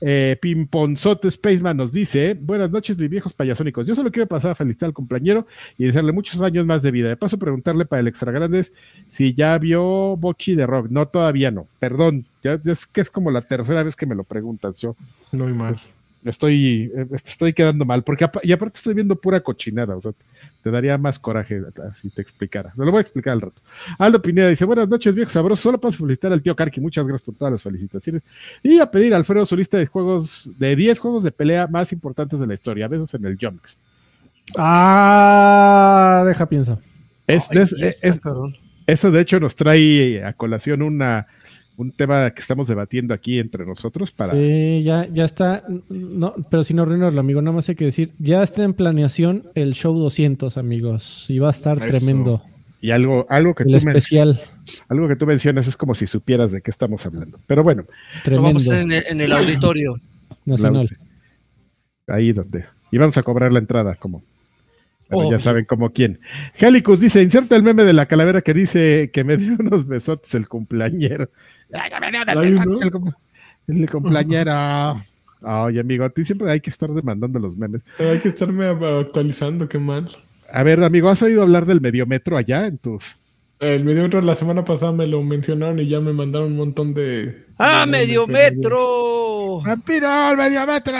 Eh, 0.00 0.36
Pimponzote 0.42 1.30
Spaceman 1.30 1.76
nos 1.76 1.92
dice: 1.92 2.34
Buenas 2.38 2.70
noches, 2.70 2.98
mis 2.98 3.08
viejos 3.08 3.32
payasónicos. 3.32 3.86
Yo 3.86 3.94
solo 3.94 4.10
quiero 4.10 4.26
pasar 4.28 4.50
a 4.50 4.54
felicitar 4.54 4.88
al 4.88 4.92
compañero 4.92 5.46
y 5.78 5.84
desearle 5.86 6.12
muchos 6.12 6.40
años 6.42 6.66
más 6.66 6.82
de 6.82 6.90
vida. 6.90 7.08
De 7.08 7.16
paso, 7.16 7.38
preguntarle 7.38 7.86
para 7.86 8.00
el 8.00 8.08
Extra 8.08 8.30
Grandes 8.32 8.72
si 9.10 9.32
ya 9.34 9.56
vio 9.58 10.16
Bochi 10.16 10.54
de 10.54 10.66
Rock. 10.66 10.88
No, 10.90 11.08
todavía 11.08 11.50
no. 11.50 11.66
Perdón, 11.78 12.26
ya 12.42 12.60
es 12.64 12.86
que 12.86 13.00
es 13.00 13.10
como 13.10 13.30
la 13.30 13.40
tercera 13.42 13.82
vez 13.82 13.96
que 13.96 14.06
me 14.06 14.14
lo 14.14 14.24
preguntas. 14.24 14.78
Yo 14.80 14.96
No 15.32 15.46
hay 15.46 15.54
mal. 15.54 15.80
estoy, 16.24 16.92
eh, 16.94 17.06
estoy 17.12 17.52
quedando 17.54 17.84
mal, 17.86 18.02
porque 18.04 18.26
y 18.42 18.52
aparte 18.52 18.76
estoy 18.76 18.94
viendo 18.94 19.16
pura 19.16 19.40
cochinada, 19.40 19.96
o 19.96 20.00
sea, 20.00 20.12
te 20.62 20.70
daría 20.70 20.98
más 20.98 21.18
coraje 21.18 21.60
si 22.00 22.10
te 22.10 22.22
explicara. 22.22 22.72
Me 22.76 22.84
lo 22.84 22.90
voy 22.90 22.98
a 22.98 23.02
explicar 23.02 23.32
al 23.32 23.40
rato. 23.40 23.60
Aldo 23.98 24.20
Pineda 24.20 24.48
dice, 24.48 24.64
buenas 24.64 24.88
noches, 24.88 25.14
viejo 25.14 25.30
sabroso, 25.30 25.62
solo 25.62 25.80
paso 25.80 25.94
a 25.96 25.98
felicitar 25.98 26.32
al 26.32 26.42
tío 26.42 26.54
Karki, 26.56 26.80
muchas 26.80 27.04
gracias 27.06 27.22
por 27.22 27.34
todas 27.34 27.52
las 27.52 27.62
felicitaciones, 27.62 28.22
y 28.62 28.78
a 28.78 28.90
pedir 28.90 29.14
a 29.14 29.16
Alfredo 29.16 29.46
su 29.46 29.56
lista 29.56 29.78
de 29.78 29.86
juegos, 29.86 30.50
de 30.58 30.76
10 30.76 30.98
juegos 30.98 31.24
de 31.24 31.32
pelea 31.32 31.66
más 31.66 31.92
importantes 31.92 32.38
de 32.38 32.46
la 32.46 32.54
historia, 32.54 32.88
besos 32.88 33.12
en 33.14 33.24
el 33.24 33.38
Junks. 33.40 33.76
Ah, 34.56 36.24
deja 36.26 36.46
piensa. 36.46 36.78
Es, 37.26 37.46
Ay, 37.50 37.58
es- 37.58 37.76
ya 37.78 37.86
está, 37.86 38.08
es- 38.08 38.20
cabrón. 38.20 38.52
eso 38.86 39.10
de 39.10 39.20
hecho 39.20 39.38
nos 39.40 39.54
trae 39.56 40.24
a 40.24 40.32
colación 40.32 40.82
una, 40.82 41.26
un 41.80 41.92
tema 41.92 42.30
que 42.32 42.42
estamos 42.42 42.68
debatiendo 42.68 43.14
aquí 43.14 43.38
entre 43.38 43.64
nosotros 43.64 44.10
para... 44.12 44.32
Sí, 44.32 44.82
ya, 44.82 45.08
ya 45.10 45.24
está. 45.24 45.64
No, 45.88 46.34
pero 46.50 46.62
sin 46.62 46.78
arruinarlo, 46.78 47.20
amigo. 47.20 47.40
Nada 47.40 47.56
más 47.56 47.68
hay 47.70 47.74
que 47.74 47.86
decir, 47.86 48.12
ya 48.18 48.42
está 48.42 48.64
en 48.64 48.74
planeación 48.74 49.44
el 49.54 49.72
show 49.72 49.98
200, 49.98 50.58
amigos. 50.58 51.24
Y 51.28 51.38
va 51.38 51.48
a 51.48 51.52
estar 51.52 51.78
Eso. 51.82 51.86
tremendo. 51.86 52.42
Y 52.82 52.90
algo, 52.90 53.24
algo 53.30 53.54
que 53.54 53.62
El 53.62 53.70
tú 53.70 53.76
especial, 53.76 54.40
algo 54.88 55.08
que 55.08 55.16
tú 55.16 55.26
mencionas 55.26 55.66
es 55.68 55.76
como 55.76 55.94
si 55.94 56.06
supieras 56.06 56.50
de 56.52 56.60
qué 56.60 56.70
estamos 56.70 57.04
hablando. 57.06 57.38
Pero 57.46 57.62
bueno, 57.62 57.84
Lo 57.86 58.22
tremendo, 58.22 58.48
vamos 58.48 58.68
a 58.68 58.72
hacer 58.72 58.82
en 58.82 58.92
el, 58.92 59.04
en 59.08 59.20
el 59.22 59.32
auditorio. 59.32 59.96
nacional. 60.44 60.88
Ahí 62.06 62.32
donde. 62.32 62.66
Y 62.90 62.98
vamos 62.98 63.16
a 63.16 63.22
cobrar 63.22 63.52
la 63.52 63.58
entrada, 63.58 63.94
como. 63.94 64.22
Bueno, 65.10 65.30
ya 65.32 65.40
saben 65.40 65.64
como 65.64 65.90
quién. 65.90 66.20
Helicus 66.58 67.00
dice: 67.00 67.22
inserta 67.22 67.56
el 67.56 67.62
meme 67.62 67.84
de 67.84 67.92
la 67.92 68.06
calavera 68.06 68.42
que 68.42 68.54
dice 68.54 69.10
que 69.12 69.24
me 69.24 69.36
dio 69.36 69.56
unos 69.58 69.86
besotes 69.86 70.34
el 70.34 70.48
cumpleañero. 70.48 71.28
El, 71.72 72.90
cum- 72.90 73.12
el 73.68 73.90
cumpleañero. 73.90 75.02
Ay, 75.42 75.78
amigo, 75.78 76.04
a 76.04 76.10
ti 76.10 76.24
siempre 76.24 76.50
hay 76.50 76.60
que 76.60 76.70
estar 76.70 76.90
demandando 76.90 77.38
los 77.38 77.56
memes. 77.56 77.82
Hay 77.98 78.18
que 78.18 78.28
estarme 78.28 78.66
actualizando, 78.66 79.68
qué 79.68 79.78
mal. 79.78 80.10
A 80.52 80.62
ver, 80.62 80.82
amigo, 80.82 81.08
¿has 81.08 81.22
oído 81.22 81.42
hablar 81.42 81.64
del 81.64 81.80
mediometro 81.80 82.36
allá 82.36 82.66
en 82.66 82.78
tus. 82.78 83.16
El 83.60 83.84
mediometro 83.84 84.22
la 84.22 84.34
semana 84.34 84.64
pasada 84.64 84.90
me 84.92 85.06
lo 85.06 85.22
mencionaron 85.22 85.78
y 85.80 85.86
ya 85.86 86.00
me 86.00 86.14
mandaron 86.14 86.52
un 86.52 86.56
montón 86.56 86.94
de. 86.94 87.44
¡Ah, 87.58 87.84
de- 87.84 87.92
medio 87.92 88.24
de- 88.24 88.32
metro! 88.32 89.60
¡Vampiro, 89.62 90.30
el 90.30 90.36
mediometro! 90.38 90.94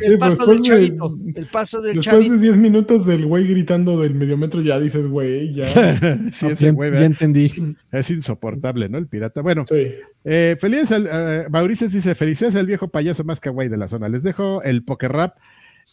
El 0.00 0.18
paso 0.18 0.46
del 0.46 0.56
de- 0.56 0.62
chavito. 0.64 1.16
El 1.36 1.46
paso 1.46 1.80
del 1.80 1.94
Después 1.94 2.16
de 2.18 2.24
chavito. 2.26 2.42
10 2.42 2.56
minutos 2.56 3.06
del 3.06 3.24
güey 3.24 3.46
gritando 3.46 4.00
del 4.00 4.14
mediometro, 4.16 4.62
ya 4.62 4.80
dices, 4.80 5.06
güey, 5.06 5.52
ya. 5.52 5.68
sí, 6.32 6.46
Ah, 6.46 6.50
ese 6.50 6.64
ya, 6.66 6.70
güey, 6.72 6.88
ya 6.90 6.94
¿verdad? 6.94 7.04
entendí. 7.06 7.52
es 7.92 8.10
insoportable, 8.10 8.88
¿no? 8.88 8.98
El 8.98 9.06
pirata. 9.06 9.40
Bueno, 9.40 9.64
Sí. 9.68 9.92
Eh, 10.24 10.56
feliz 10.60 10.90
eh, 10.90 11.46
Mauricio 11.50 11.88
dice, 11.88 12.14
felicidades 12.16 12.56
al 12.56 12.66
viejo 12.66 12.88
payaso 12.88 13.22
más 13.24 13.38
kawaii 13.40 13.68
de 13.68 13.76
la 13.78 13.86
zona. 13.88 14.08
Les 14.08 14.22
dejo 14.24 14.62
el 14.64 14.82
poker 14.82 15.12
rap 15.12 15.36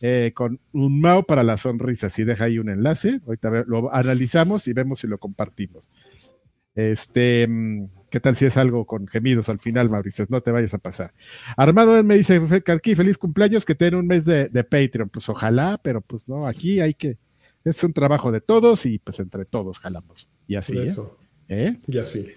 eh, 0.01 0.31
con 0.35 0.59
un 0.73 0.99
mao 1.01 1.23
para 1.23 1.43
la 1.43 1.57
sonrisa. 1.57 2.09
Si 2.09 2.23
deja 2.23 2.45
ahí 2.45 2.59
un 2.59 2.69
enlace, 2.69 3.19
ahorita 3.25 3.63
lo 3.67 3.93
analizamos 3.93 4.67
y 4.67 4.73
vemos 4.73 4.99
si 5.01 5.07
lo 5.07 5.17
compartimos. 5.17 5.89
Este, 6.75 7.47
mm, 7.47 7.85
¿qué 8.11 8.19
tal 8.19 8.35
si 8.35 8.45
es 8.45 8.55
algo 8.57 8.85
con 8.85 9.07
gemidos 9.07 9.49
al 9.49 9.59
final, 9.59 9.89
Mauricio? 9.89 10.25
No 10.29 10.41
te 10.41 10.51
vayas 10.51 10.73
a 10.73 10.77
pasar. 10.77 11.11
Armado 11.55 12.03
me 12.03 12.17
dice, 12.17 12.39
"Fe- 12.47 12.61
Carqui, 12.61 12.93
feliz 12.95 13.17
cumpleaños, 13.17 13.65
que 13.65 13.73
tiene 13.75 13.97
un 13.97 14.05
mes 14.07 14.25
de, 14.25 14.49
de 14.49 14.63
Patreon. 14.63 15.09
Pues 15.09 15.27
ojalá, 15.29 15.79
pero 15.81 16.01
pues 16.01 16.27
no, 16.27 16.45
aquí 16.45 16.79
hay 16.79 16.93
que, 16.93 17.17
es 17.63 17.83
un 17.83 17.93
trabajo 17.93 18.31
de 18.31 18.41
todos 18.41 18.85
y 18.85 18.99
pues 18.99 19.19
entre 19.19 19.45
todos 19.45 19.79
jalamos. 19.79 20.29
Y 20.47 20.55
así, 20.55 20.77
¿eh? 20.77 20.83
eso. 20.83 21.17
¿Eh? 21.49 21.77
Y 21.87 21.97
así. 21.97 22.27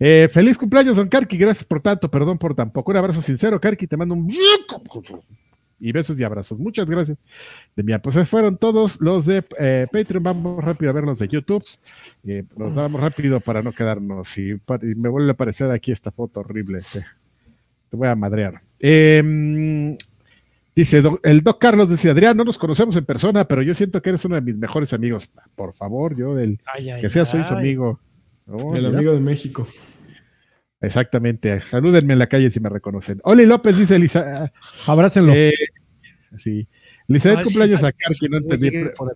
Eh, 0.00 0.28
feliz 0.32 0.56
cumpleaños, 0.58 0.96
don 0.96 1.08
Karki. 1.08 1.36
Gracias 1.36 1.64
por 1.64 1.80
tanto, 1.80 2.10
perdón 2.10 2.38
por 2.38 2.54
tan 2.54 2.72
poco. 2.72 2.90
Un 2.90 2.96
abrazo 2.96 3.22
sincero, 3.22 3.60
Karki. 3.60 3.86
Te 3.86 3.96
mando 3.96 4.14
un 4.14 4.26
y 5.80 5.92
besos 5.92 6.18
y 6.20 6.24
abrazos. 6.24 6.58
Muchas 6.58 6.88
gracias. 6.88 7.18
De 7.74 7.82
mía, 7.82 7.98
pues 8.00 8.28
fueron 8.28 8.56
todos 8.58 9.00
los 9.00 9.26
de 9.26 9.42
eh, 9.58 9.86
Patreon. 9.90 10.22
Vamos 10.22 10.62
rápido 10.62 10.90
a 10.90 10.94
ver 10.94 11.04
los 11.04 11.18
de 11.18 11.28
YouTube. 11.28 11.64
Eh, 12.24 12.44
nos 12.56 12.74
vamos 12.74 13.00
rápido 13.00 13.40
para 13.40 13.62
no 13.62 13.72
quedarnos. 13.72 14.36
Y, 14.38 14.60
me 14.96 15.08
vuelve 15.08 15.30
a 15.30 15.32
aparecer 15.32 15.70
aquí 15.70 15.90
esta 15.90 16.10
foto 16.10 16.40
horrible. 16.40 16.82
Te, 16.92 17.00
te 17.00 17.96
voy 17.96 18.08
a 18.08 18.14
madrear. 18.14 18.60
Eh, 18.78 19.96
dice 20.76 21.02
do- 21.02 21.20
el 21.22 21.42
Doc 21.42 21.60
Carlos, 21.60 21.88
dice 21.90 22.10
Adrián, 22.10 22.36
no 22.36 22.44
nos 22.44 22.58
conocemos 22.58 22.94
en 22.96 23.04
persona, 23.04 23.46
pero 23.46 23.62
yo 23.62 23.74
siento 23.74 24.00
que 24.02 24.10
eres 24.10 24.24
uno 24.24 24.34
de 24.36 24.42
mis 24.42 24.56
mejores 24.56 24.92
amigos. 24.92 25.30
Por 25.56 25.74
favor, 25.74 26.16
yo 26.16 26.34
del 26.34 26.60
Ay, 26.66 26.90
ay, 26.90 27.00
que 27.00 27.08
sea 27.10 27.24
soy 27.24 27.44
su 27.44 27.54
amigo. 27.54 28.00
Oh, 28.46 28.74
el 28.74 28.82
mira. 28.84 28.98
amigo 28.98 29.12
de 29.12 29.20
México. 29.20 29.66
Exactamente. 30.80 31.60
Salúdenme 31.60 32.14
en 32.14 32.18
la 32.18 32.26
calle 32.26 32.50
si 32.50 32.58
me 32.60 32.68
reconocen. 32.68 33.20
Oli 33.24 33.44
López 33.44 33.76
dice 33.76 33.96
Elisa. 33.96 34.50
Abrácenlo. 34.86 35.32
Eh, 35.34 35.52
sí. 36.38 36.66
Elizabeth, 37.08 37.44
cumpleaños 37.44 37.82
ay, 37.82 37.88
a 37.88 37.92
Karki, 37.92 38.28
no 38.28 38.38
entendí. 38.38 38.70
por. 38.96 39.14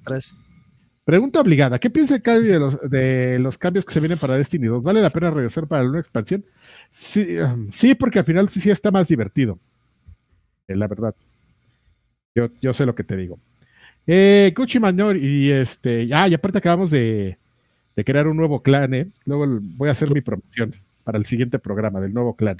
Pregunta 1.04 1.40
obligada. 1.40 1.78
¿Qué 1.78 1.90
piensa 1.90 2.18
Karki 2.18 2.46
de 2.48 2.58
los, 2.58 2.90
de 2.90 3.38
los 3.38 3.58
cambios 3.58 3.84
que 3.84 3.92
se 3.92 4.00
vienen 4.00 4.18
para 4.18 4.36
Destiny 4.38 4.66
2? 4.66 4.82
¿Vale 4.82 5.02
la 5.02 5.10
pena 5.10 5.30
regresar 5.30 5.66
para 5.66 5.82
nueva 5.82 6.00
expansión? 6.00 6.44
Sí, 6.90 7.36
um, 7.38 7.70
sí, 7.70 7.94
porque 7.94 8.20
al 8.20 8.24
final 8.24 8.48
sí, 8.48 8.60
sí 8.60 8.70
está 8.70 8.90
más 8.90 9.06
divertido. 9.08 9.58
Eh, 10.66 10.76
la 10.76 10.88
verdad. 10.88 11.14
Yo, 12.34 12.48
yo 12.62 12.72
sé 12.72 12.86
lo 12.86 12.94
que 12.94 13.04
te 13.04 13.16
digo. 13.16 13.38
Eh, 14.06 14.52
Gucci 14.56 14.80
Manor 14.80 15.16
y 15.16 15.50
este. 15.50 16.08
Ah, 16.12 16.26
y 16.26 16.34
aparte 16.34 16.58
acabamos 16.58 16.90
de, 16.90 17.36
de 17.96 18.04
crear 18.04 18.26
un 18.26 18.36
nuevo 18.36 18.62
clan, 18.62 18.94
¿eh? 18.94 19.06
Luego 19.26 19.58
voy 19.76 19.90
a 19.90 19.92
hacer 19.92 20.10
mi 20.10 20.22
promoción 20.22 20.74
para 21.04 21.18
el 21.18 21.26
siguiente 21.26 21.58
programa 21.58 22.00
del 22.00 22.14
nuevo 22.14 22.34
clan. 22.34 22.56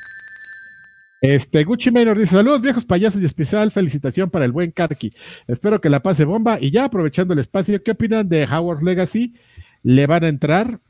Este, 1.27 1.65
Gucci 1.65 1.91
Manor 1.91 2.19
dice: 2.19 2.35
Saludos, 2.35 2.61
viejos 2.61 2.85
payasos, 2.85 3.23
y 3.23 3.25
especial 3.25 3.73
felicitación 3.73 4.29
para 4.31 4.45
el 4.45 4.53
buen 4.53 4.73
Karki. 4.73 5.13
Espero 5.49 5.81
que 5.81 5.89
la 5.89 6.03
pase 6.03 6.25
bomba. 6.25 6.59
Y 6.61 6.71
ya 6.71 6.85
aprovechando 6.85 7.33
el 7.33 7.41
espacio, 7.41 7.83
¿qué 7.83 7.93
opinan 7.93 8.29
de 8.29 8.45
Howard 8.45 8.83
Legacy? 8.83 9.33
¿Le 9.83 10.07
van 10.07 10.25
a 10.25 10.29
entrar? 10.29 10.81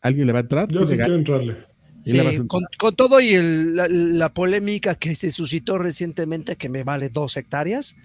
¿Alguien 0.00 0.26
le 0.26 0.32
va 0.32 0.38
a 0.38 0.42
entrar? 0.42 0.68
Yo 0.68 0.80
sí 0.80 0.88
¿Tiene 0.88 1.02
quiero 1.04 1.18
entrarle. 1.18 1.56
Sí, 2.02 2.18
con, 2.46 2.62
con 2.78 2.96
todo 2.96 3.20
y 3.20 3.34
el- 3.34 3.76
la, 3.76 3.88
la 3.88 4.32
polémica 4.32 4.94
que 4.94 5.14
se 5.14 5.30
suscitó 5.30 5.76
recientemente, 5.76 6.56
que 6.56 6.68
me 6.70 6.84
vale 6.84 7.10
dos 7.10 7.36
hectáreas, 7.36 7.96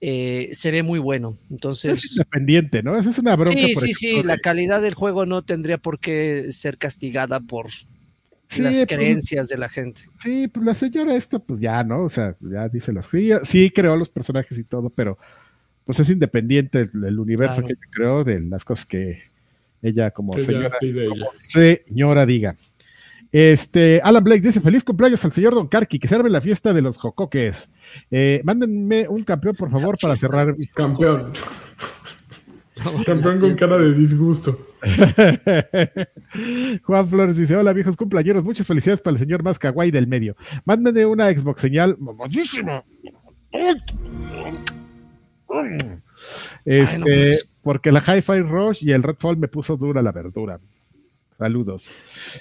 eh, 0.00 0.50
se 0.52 0.70
ve 0.72 0.82
muy 0.82 0.98
bueno. 0.98 1.36
Es 1.44 1.50
Entonces, 1.52 2.12
independiente, 2.12 2.82
¿no? 2.82 2.98
Esa 2.98 3.10
es 3.10 3.18
una 3.18 3.36
bronca. 3.36 3.54
sí, 3.56 3.72
por 3.72 3.82
sí, 3.82 3.94
sí, 3.94 4.22
la 4.24 4.36
calidad 4.36 4.82
del 4.82 4.94
juego 4.94 5.24
no 5.24 5.42
tendría 5.42 5.78
por 5.78 5.98
qué 6.00 6.48
ser 6.50 6.76
castigada 6.76 7.40
por 7.40 7.68
Sí, 8.54 8.62
las 8.62 8.74
pues, 8.74 8.86
creencias 8.86 9.48
de 9.48 9.56
la 9.58 9.68
gente. 9.68 10.02
Sí, 10.22 10.48
pues 10.48 10.64
la 10.66 10.74
señora 10.74 11.14
esta, 11.16 11.38
pues 11.38 11.60
ya, 11.60 11.82
¿no? 11.84 12.02
O 12.04 12.10
sea, 12.10 12.36
ya 12.40 12.68
dice 12.68 12.92
las 12.92 13.06
sí, 13.06 13.30
sí 13.44 13.70
creó 13.70 13.96
los 13.96 14.08
personajes 14.08 14.58
y 14.58 14.64
todo, 14.64 14.90
pero 14.90 15.18
pues 15.84 15.98
es 16.00 16.08
independiente 16.10 16.88
el, 16.92 17.04
el 17.04 17.18
universo 17.18 17.54
Claro. 17.62 17.66
que 17.68 17.72
ella 17.74 17.90
creó 17.90 18.24
de 18.24 18.40
las 18.40 18.64
cosas 18.64 18.86
que 18.86 19.22
ella 19.82 20.10
como 20.12 20.34
Que 20.34 20.44
señora, 20.44 20.70
sí 20.78 20.92
de 20.92 21.06
ella. 21.06 21.26
señora 21.38 22.24
diga. 22.26 22.56
Este, 23.32 23.98
Alan 24.04 24.22
Blake 24.22 24.42
dice, 24.42 24.60
feliz 24.60 24.84
cumpleaños 24.84 25.24
al 25.24 25.32
señor 25.32 25.54
Don 25.54 25.66
Karki, 25.66 25.98
que 25.98 26.06
se 26.06 26.14
arme 26.14 26.28
la 26.28 26.42
fiesta 26.42 26.74
de 26.74 26.82
los 26.82 26.98
jocoques. 26.98 27.70
Eh, 28.10 28.42
mándenme 28.44 29.08
un 29.08 29.24
campeón, 29.24 29.56
por 29.56 29.70
favor, 29.70 29.96
para 30.00 30.14
cerrar. 30.16 30.54
Campeón. 30.74 31.32
Campeón 33.06 33.40
con 33.40 33.54
cara 33.54 33.78
de 33.78 33.92
disgusto. 33.92 34.58
Juan 36.84 37.08
Flores 37.08 37.36
dice: 37.36 37.56
Hola 37.56 37.72
viejos 37.72 37.96
cumpleaños, 37.96 38.44
muchas 38.44 38.66
felicidades 38.66 39.00
para 39.00 39.14
el 39.14 39.20
señor 39.20 39.42
más 39.42 39.58
kawaii 39.58 39.90
del 39.90 40.06
medio. 40.06 40.36
Mándenme 40.64 41.06
una 41.06 41.32
Xbox 41.32 41.60
señal 41.60 41.96
mamosísima. 41.98 42.84
Este, 43.52 43.94
Ay, 45.48 45.78
no, 46.98 47.06
porque 47.62 47.92
la 47.92 48.00
Hi-Fi 48.00 48.40
Rush 48.40 48.84
y 48.84 48.92
el 48.92 49.02
Redfall 49.02 49.36
me 49.36 49.48
puso 49.48 49.76
dura 49.76 50.02
la 50.02 50.12
verdura. 50.12 50.60
Saludos. 51.38 51.88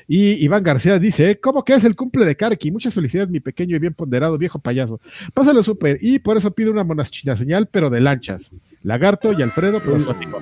Y 0.08 0.44
Iván 0.44 0.64
García 0.64 1.00
dice: 1.00 1.40
¿Cómo 1.40 1.64
que 1.64 1.74
es 1.74 1.84
el 1.84 1.96
cumple 1.96 2.26
de 2.26 2.36
Karki? 2.36 2.72
Muchas 2.72 2.94
felicidades, 2.94 3.30
mi 3.30 3.40
pequeño 3.40 3.76
y 3.76 3.80
bien 3.80 3.94
ponderado 3.94 4.38
viejo 4.38 4.60
payaso. 4.60 5.00
Pásalo 5.34 5.64
súper. 5.64 5.98
Y 6.02 6.20
por 6.20 6.38
eso 6.38 6.52
pido 6.52 6.72
una 6.72 6.84
monachina 6.84 7.36
señal, 7.36 7.68
pero 7.68 7.90
de 7.90 8.02
lanchas. 8.02 8.52
Lagarto 8.84 9.34
y 9.34 9.42
Alfredo, 9.42 9.80
amigo. 10.10 10.40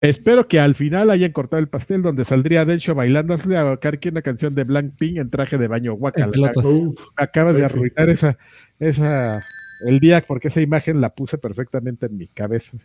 Espero 0.00 0.48
que 0.48 0.60
al 0.60 0.74
final 0.74 1.08
hayan 1.10 1.32
cortado 1.32 1.60
el 1.60 1.68
pastel 1.68 2.02
donde 2.02 2.26
saldría 2.26 2.66
Dencho 2.66 2.94
bailando 2.94 3.34
a 3.34 3.76
Karki 3.78 4.10
una 4.10 4.20
canción 4.20 4.54
de 4.54 4.64
Blackpink 4.64 5.16
en 5.16 5.30
traje 5.30 5.56
de 5.56 5.66
baño. 5.66 5.94
Uf. 5.94 7.08
Acabas 7.16 7.54
de 7.54 7.64
arruinar 7.64 8.10
esa, 8.10 8.36
esa, 8.78 9.42
el 9.86 10.00
día 10.00 10.22
porque 10.26 10.48
esa 10.48 10.60
imagen 10.60 11.00
la 11.00 11.14
puse 11.14 11.38
perfectamente 11.38 12.04
en 12.06 12.18
mi 12.18 12.26
cabeza. 12.28 12.76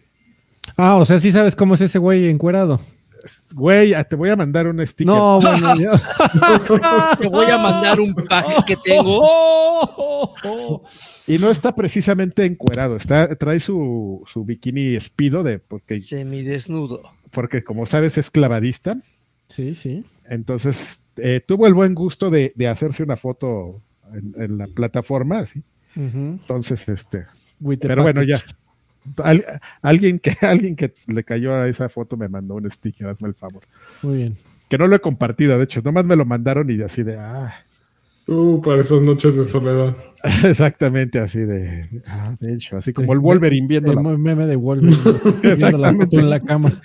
Ah, 0.77 0.95
o 0.95 1.03
sea, 1.03 1.19
sí 1.19 1.31
sabes 1.31 1.57
cómo 1.57 1.73
es 1.73 1.81
ese 1.81 1.99
güey 1.99 2.29
encuerado. 2.29 2.79
Güey, 3.53 3.93
ah, 3.93 4.03
te 4.03 4.15
voy 4.15 4.29
a 4.29 4.35
mandar 4.35 4.67
un 4.67 4.85
sticker. 4.85 5.13
No, 5.13 5.39
bueno. 5.41 5.97
Te 7.19 7.27
voy 7.27 7.45
a 7.47 7.57
mandar 7.57 7.99
un 7.99 8.13
pack 8.13 8.65
que 8.65 8.75
tengo. 8.77 10.35
Y 11.27 11.37
no 11.37 11.49
está 11.49 11.75
precisamente 11.75 12.45
encuerado, 12.45 12.95
está, 12.95 13.35
trae 13.35 13.59
su, 13.59 14.23
su 14.31 14.45
bikini 14.45 14.95
espido 14.95 15.43
de, 15.43 15.59
porque, 15.59 15.99
Semidesnudo. 15.99 17.01
porque 17.31 17.63
como 17.63 17.85
sabes 17.85 18.17
es 18.17 18.31
clavadista. 18.31 18.97
Sí, 19.47 19.75
sí. 19.75 20.03
Entonces, 20.27 21.01
eh, 21.17 21.41
tuvo 21.45 21.67
el 21.67 21.73
buen 21.73 21.95
gusto 21.95 22.29
de, 22.29 22.53
de 22.55 22.67
hacerse 22.67 23.03
una 23.03 23.17
foto 23.17 23.81
en, 24.13 24.33
en 24.41 24.57
la 24.57 24.67
plataforma, 24.67 25.45
¿sí? 25.45 25.63
Ujú. 25.95 26.17
Entonces, 26.17 26.87
este, 26.87 27.25
With 27.59 27.79
pero 27.81 28.03
bueno, 28.03 28.23
ya. 28.23 28.37
Al- 29.17 29.61
alguien, 29.81 30.19
que, 30.19 30.35
alguien 30.45 30.75
que 30.75 30.93
le 31.07 31.23
cayó 31.23 31.53
a 31.55 31.67
esa 31.67 31.89
foto 31.89 32.17
me 32.17 32.27
mandó 32.27 32.55
un 32.55 32.69
sticker, 32.69 33.07
hazme 33.07 33.27
el 33.29 33.35
favor. 33.35 33.63
Muy 34.01 34.17
bien. 34.17 34.37
Que 34.69 34.77
no 34.77 34.87
lo 34.87 34.95
he 34.95 34.99
compartido, 34.99 35.57
de 35.57 35.63
hecho, 35.63 35.81
nomás 35.81 36.05
me 36.05 36.15
lo 36.15 36.25
mandaron 36.25 36.69
y 36.69 36.81
así 36.81 37.03
de, 37.03 37.17
ah, 37.17 37.53
Uh, 38.31 38.61
para 38.61 38.81
esas 38.81 39.01
noches 39.01 39.35
de 39.35 39.43
soledad. 39.45 39.95
exactamente 40.43 41.17
así 41.17 41.39
de, 41.39 41.87
ah, 42.05 42.35
de 42.39 42.53
hecho, 42.53 42.75
así 42.77 42.91
como 42.93 43.13
el 43.13 43.19
Wolverine 43.19 43.65
viendo 43.67 43.89
El 43.91 43.95
la- 44.03 44.17
meme 44.17 44.45
de 44.45 44.55
Wolverine. 44.57 44.97
viendo 45.41 45.77
la 45.77 45.93
foto 45.93 46.19
en 46.19 46.29
la 46.29 46.39
cama. 46.41 46.79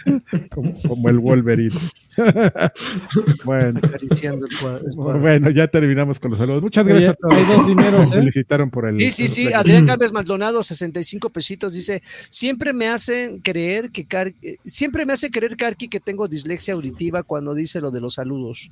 como, 0.54 0.72
como 0.88 1.08
el 1.10 1.18
Wolverine. 1.18 1.74
bueno, 3.44 3.80
Acariciando 3.82 4.46
el 4.46 4.56
cuadro. 4.58 4.86
el 4.88 4.94
cuadro. 4.94 5.20
bueno, 5.20 5.50
ya 5.50 5.66
terminamos 5.68 6.18
con 6.20 6.30
los 6.30 6.40
saludos. 6.40 6.62
Muchas 6.62 6.84
Oye, 6.84 6.92
gracias 6.94 7.12
a 7.12 7.16
todos. 7.16 7.34
hay 7.34 7.44
dos 7.44 7.66
dineros, 7.66 8.08
¿eh? 8.10 8.14
felicitaron 8.14 8.70
por 8.70 8.86
el. 8.88 8.94
Sí, 8.94 9.10
sí, 9.10 9.28
sí. 9.28 9.46
el- 9.48 9.54
Adrián 9.54 9.86
Gámez 9.86 10.12
Maldonado, 10.12 10.62
65 10.62 11.30
pesitos, 11.30 11.74
dice: 11.74 12.02
Siempre 12.30 12.72
me 12.72 12.86
hacen 12.88 13.40
creer 13.40 13.90
que 13.90 14.06
Car- 14.06 14.32
eh, 14.42 14.56
siempre 14.64 15.04
me 15.06 15.12
hace 15.12 15.30
creer 15.30 15.56
Karki 15.56 15.88
que 15.88 16.00
tengo 16.00 16.28
dislexia 16.28 16.74
auditiva 16.74 17.22
cuando 17.22 17.54
dice 17.54 17.80
lo 17.80 17.90
de 17.90 18.00
los 18.00 18.14
saludos. 18.14 18.70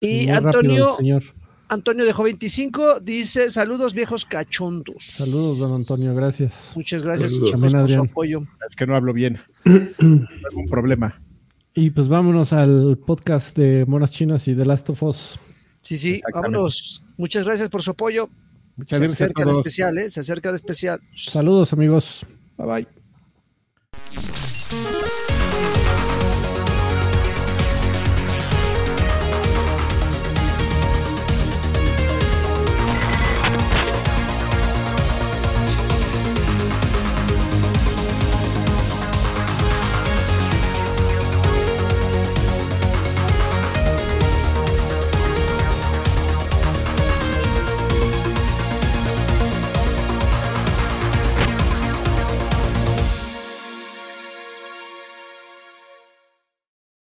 Y 0.00 0.26
Muy 0.26 0.26
rápido, 0.32 0.48
Antonio, 0.48 0.94
señor. 0.96 1.22
Antonio 1.74 2.04
dejó 2.04 2.22
25, 2.22 3.00
dice: 3.00 3.50
Saludos 3.50 3.94
viejos 3.94 4.24
cachondos. 4.24 5.04
Saludos, 5.04 5.58
don 5.58 5.74
Antonio, 5.74 6.14
gracias. 6.14 6.72
Muchas 6.74 7.04
gracias 7.04 7.38
También, 7.50 7.72
por 7.72 7.90
su 7.90 8.00
apoyo. 8.00 8.42
Es 8.68 8.76
que 8.76 8.86
no 8.86 8.96
hablo 8.96 9.12
bien. 9.12 9.40
Algún 9.64 10.66
problema. 10.70 11.20
Y 11.74 11.90
pues 11.90 12.08
vámonos 12.08 12.52
al 12.52 12.98
podcast 13.04 13.56
de 13.56 13.84
Monas 13.86 14.12
Chinas 14.12 14.46
y 14.48 14.54
The 14.54 14.64
Last 14.64 14.90
of 14.90 15.02
Us. 15.02 15.38
Sí, 15.80 15.96
sí, 15.96 16.22
vámonos. 16.32 17.02
Muchas 17.16 17.44
gracias 17.44 17.68
por 17.68 17.82
su 17.82 17.90
apoyo. 17.90 18.28
Muchas 18.76 18.98
Se 18.98 19.04
acerca 19.06 19.42
el 19.42 19.50
especial, 19.50 19.98
¿eh? 19.98 20.08
Se 20.08 20.20
acerca 20.20 20.48
el 20.48 20.54
especial. 20.54 21.00
Saludos, 21.14 21.72
amigos. 21.72 22.24
Bye 22.56 22.66
bye. 22.66 24.43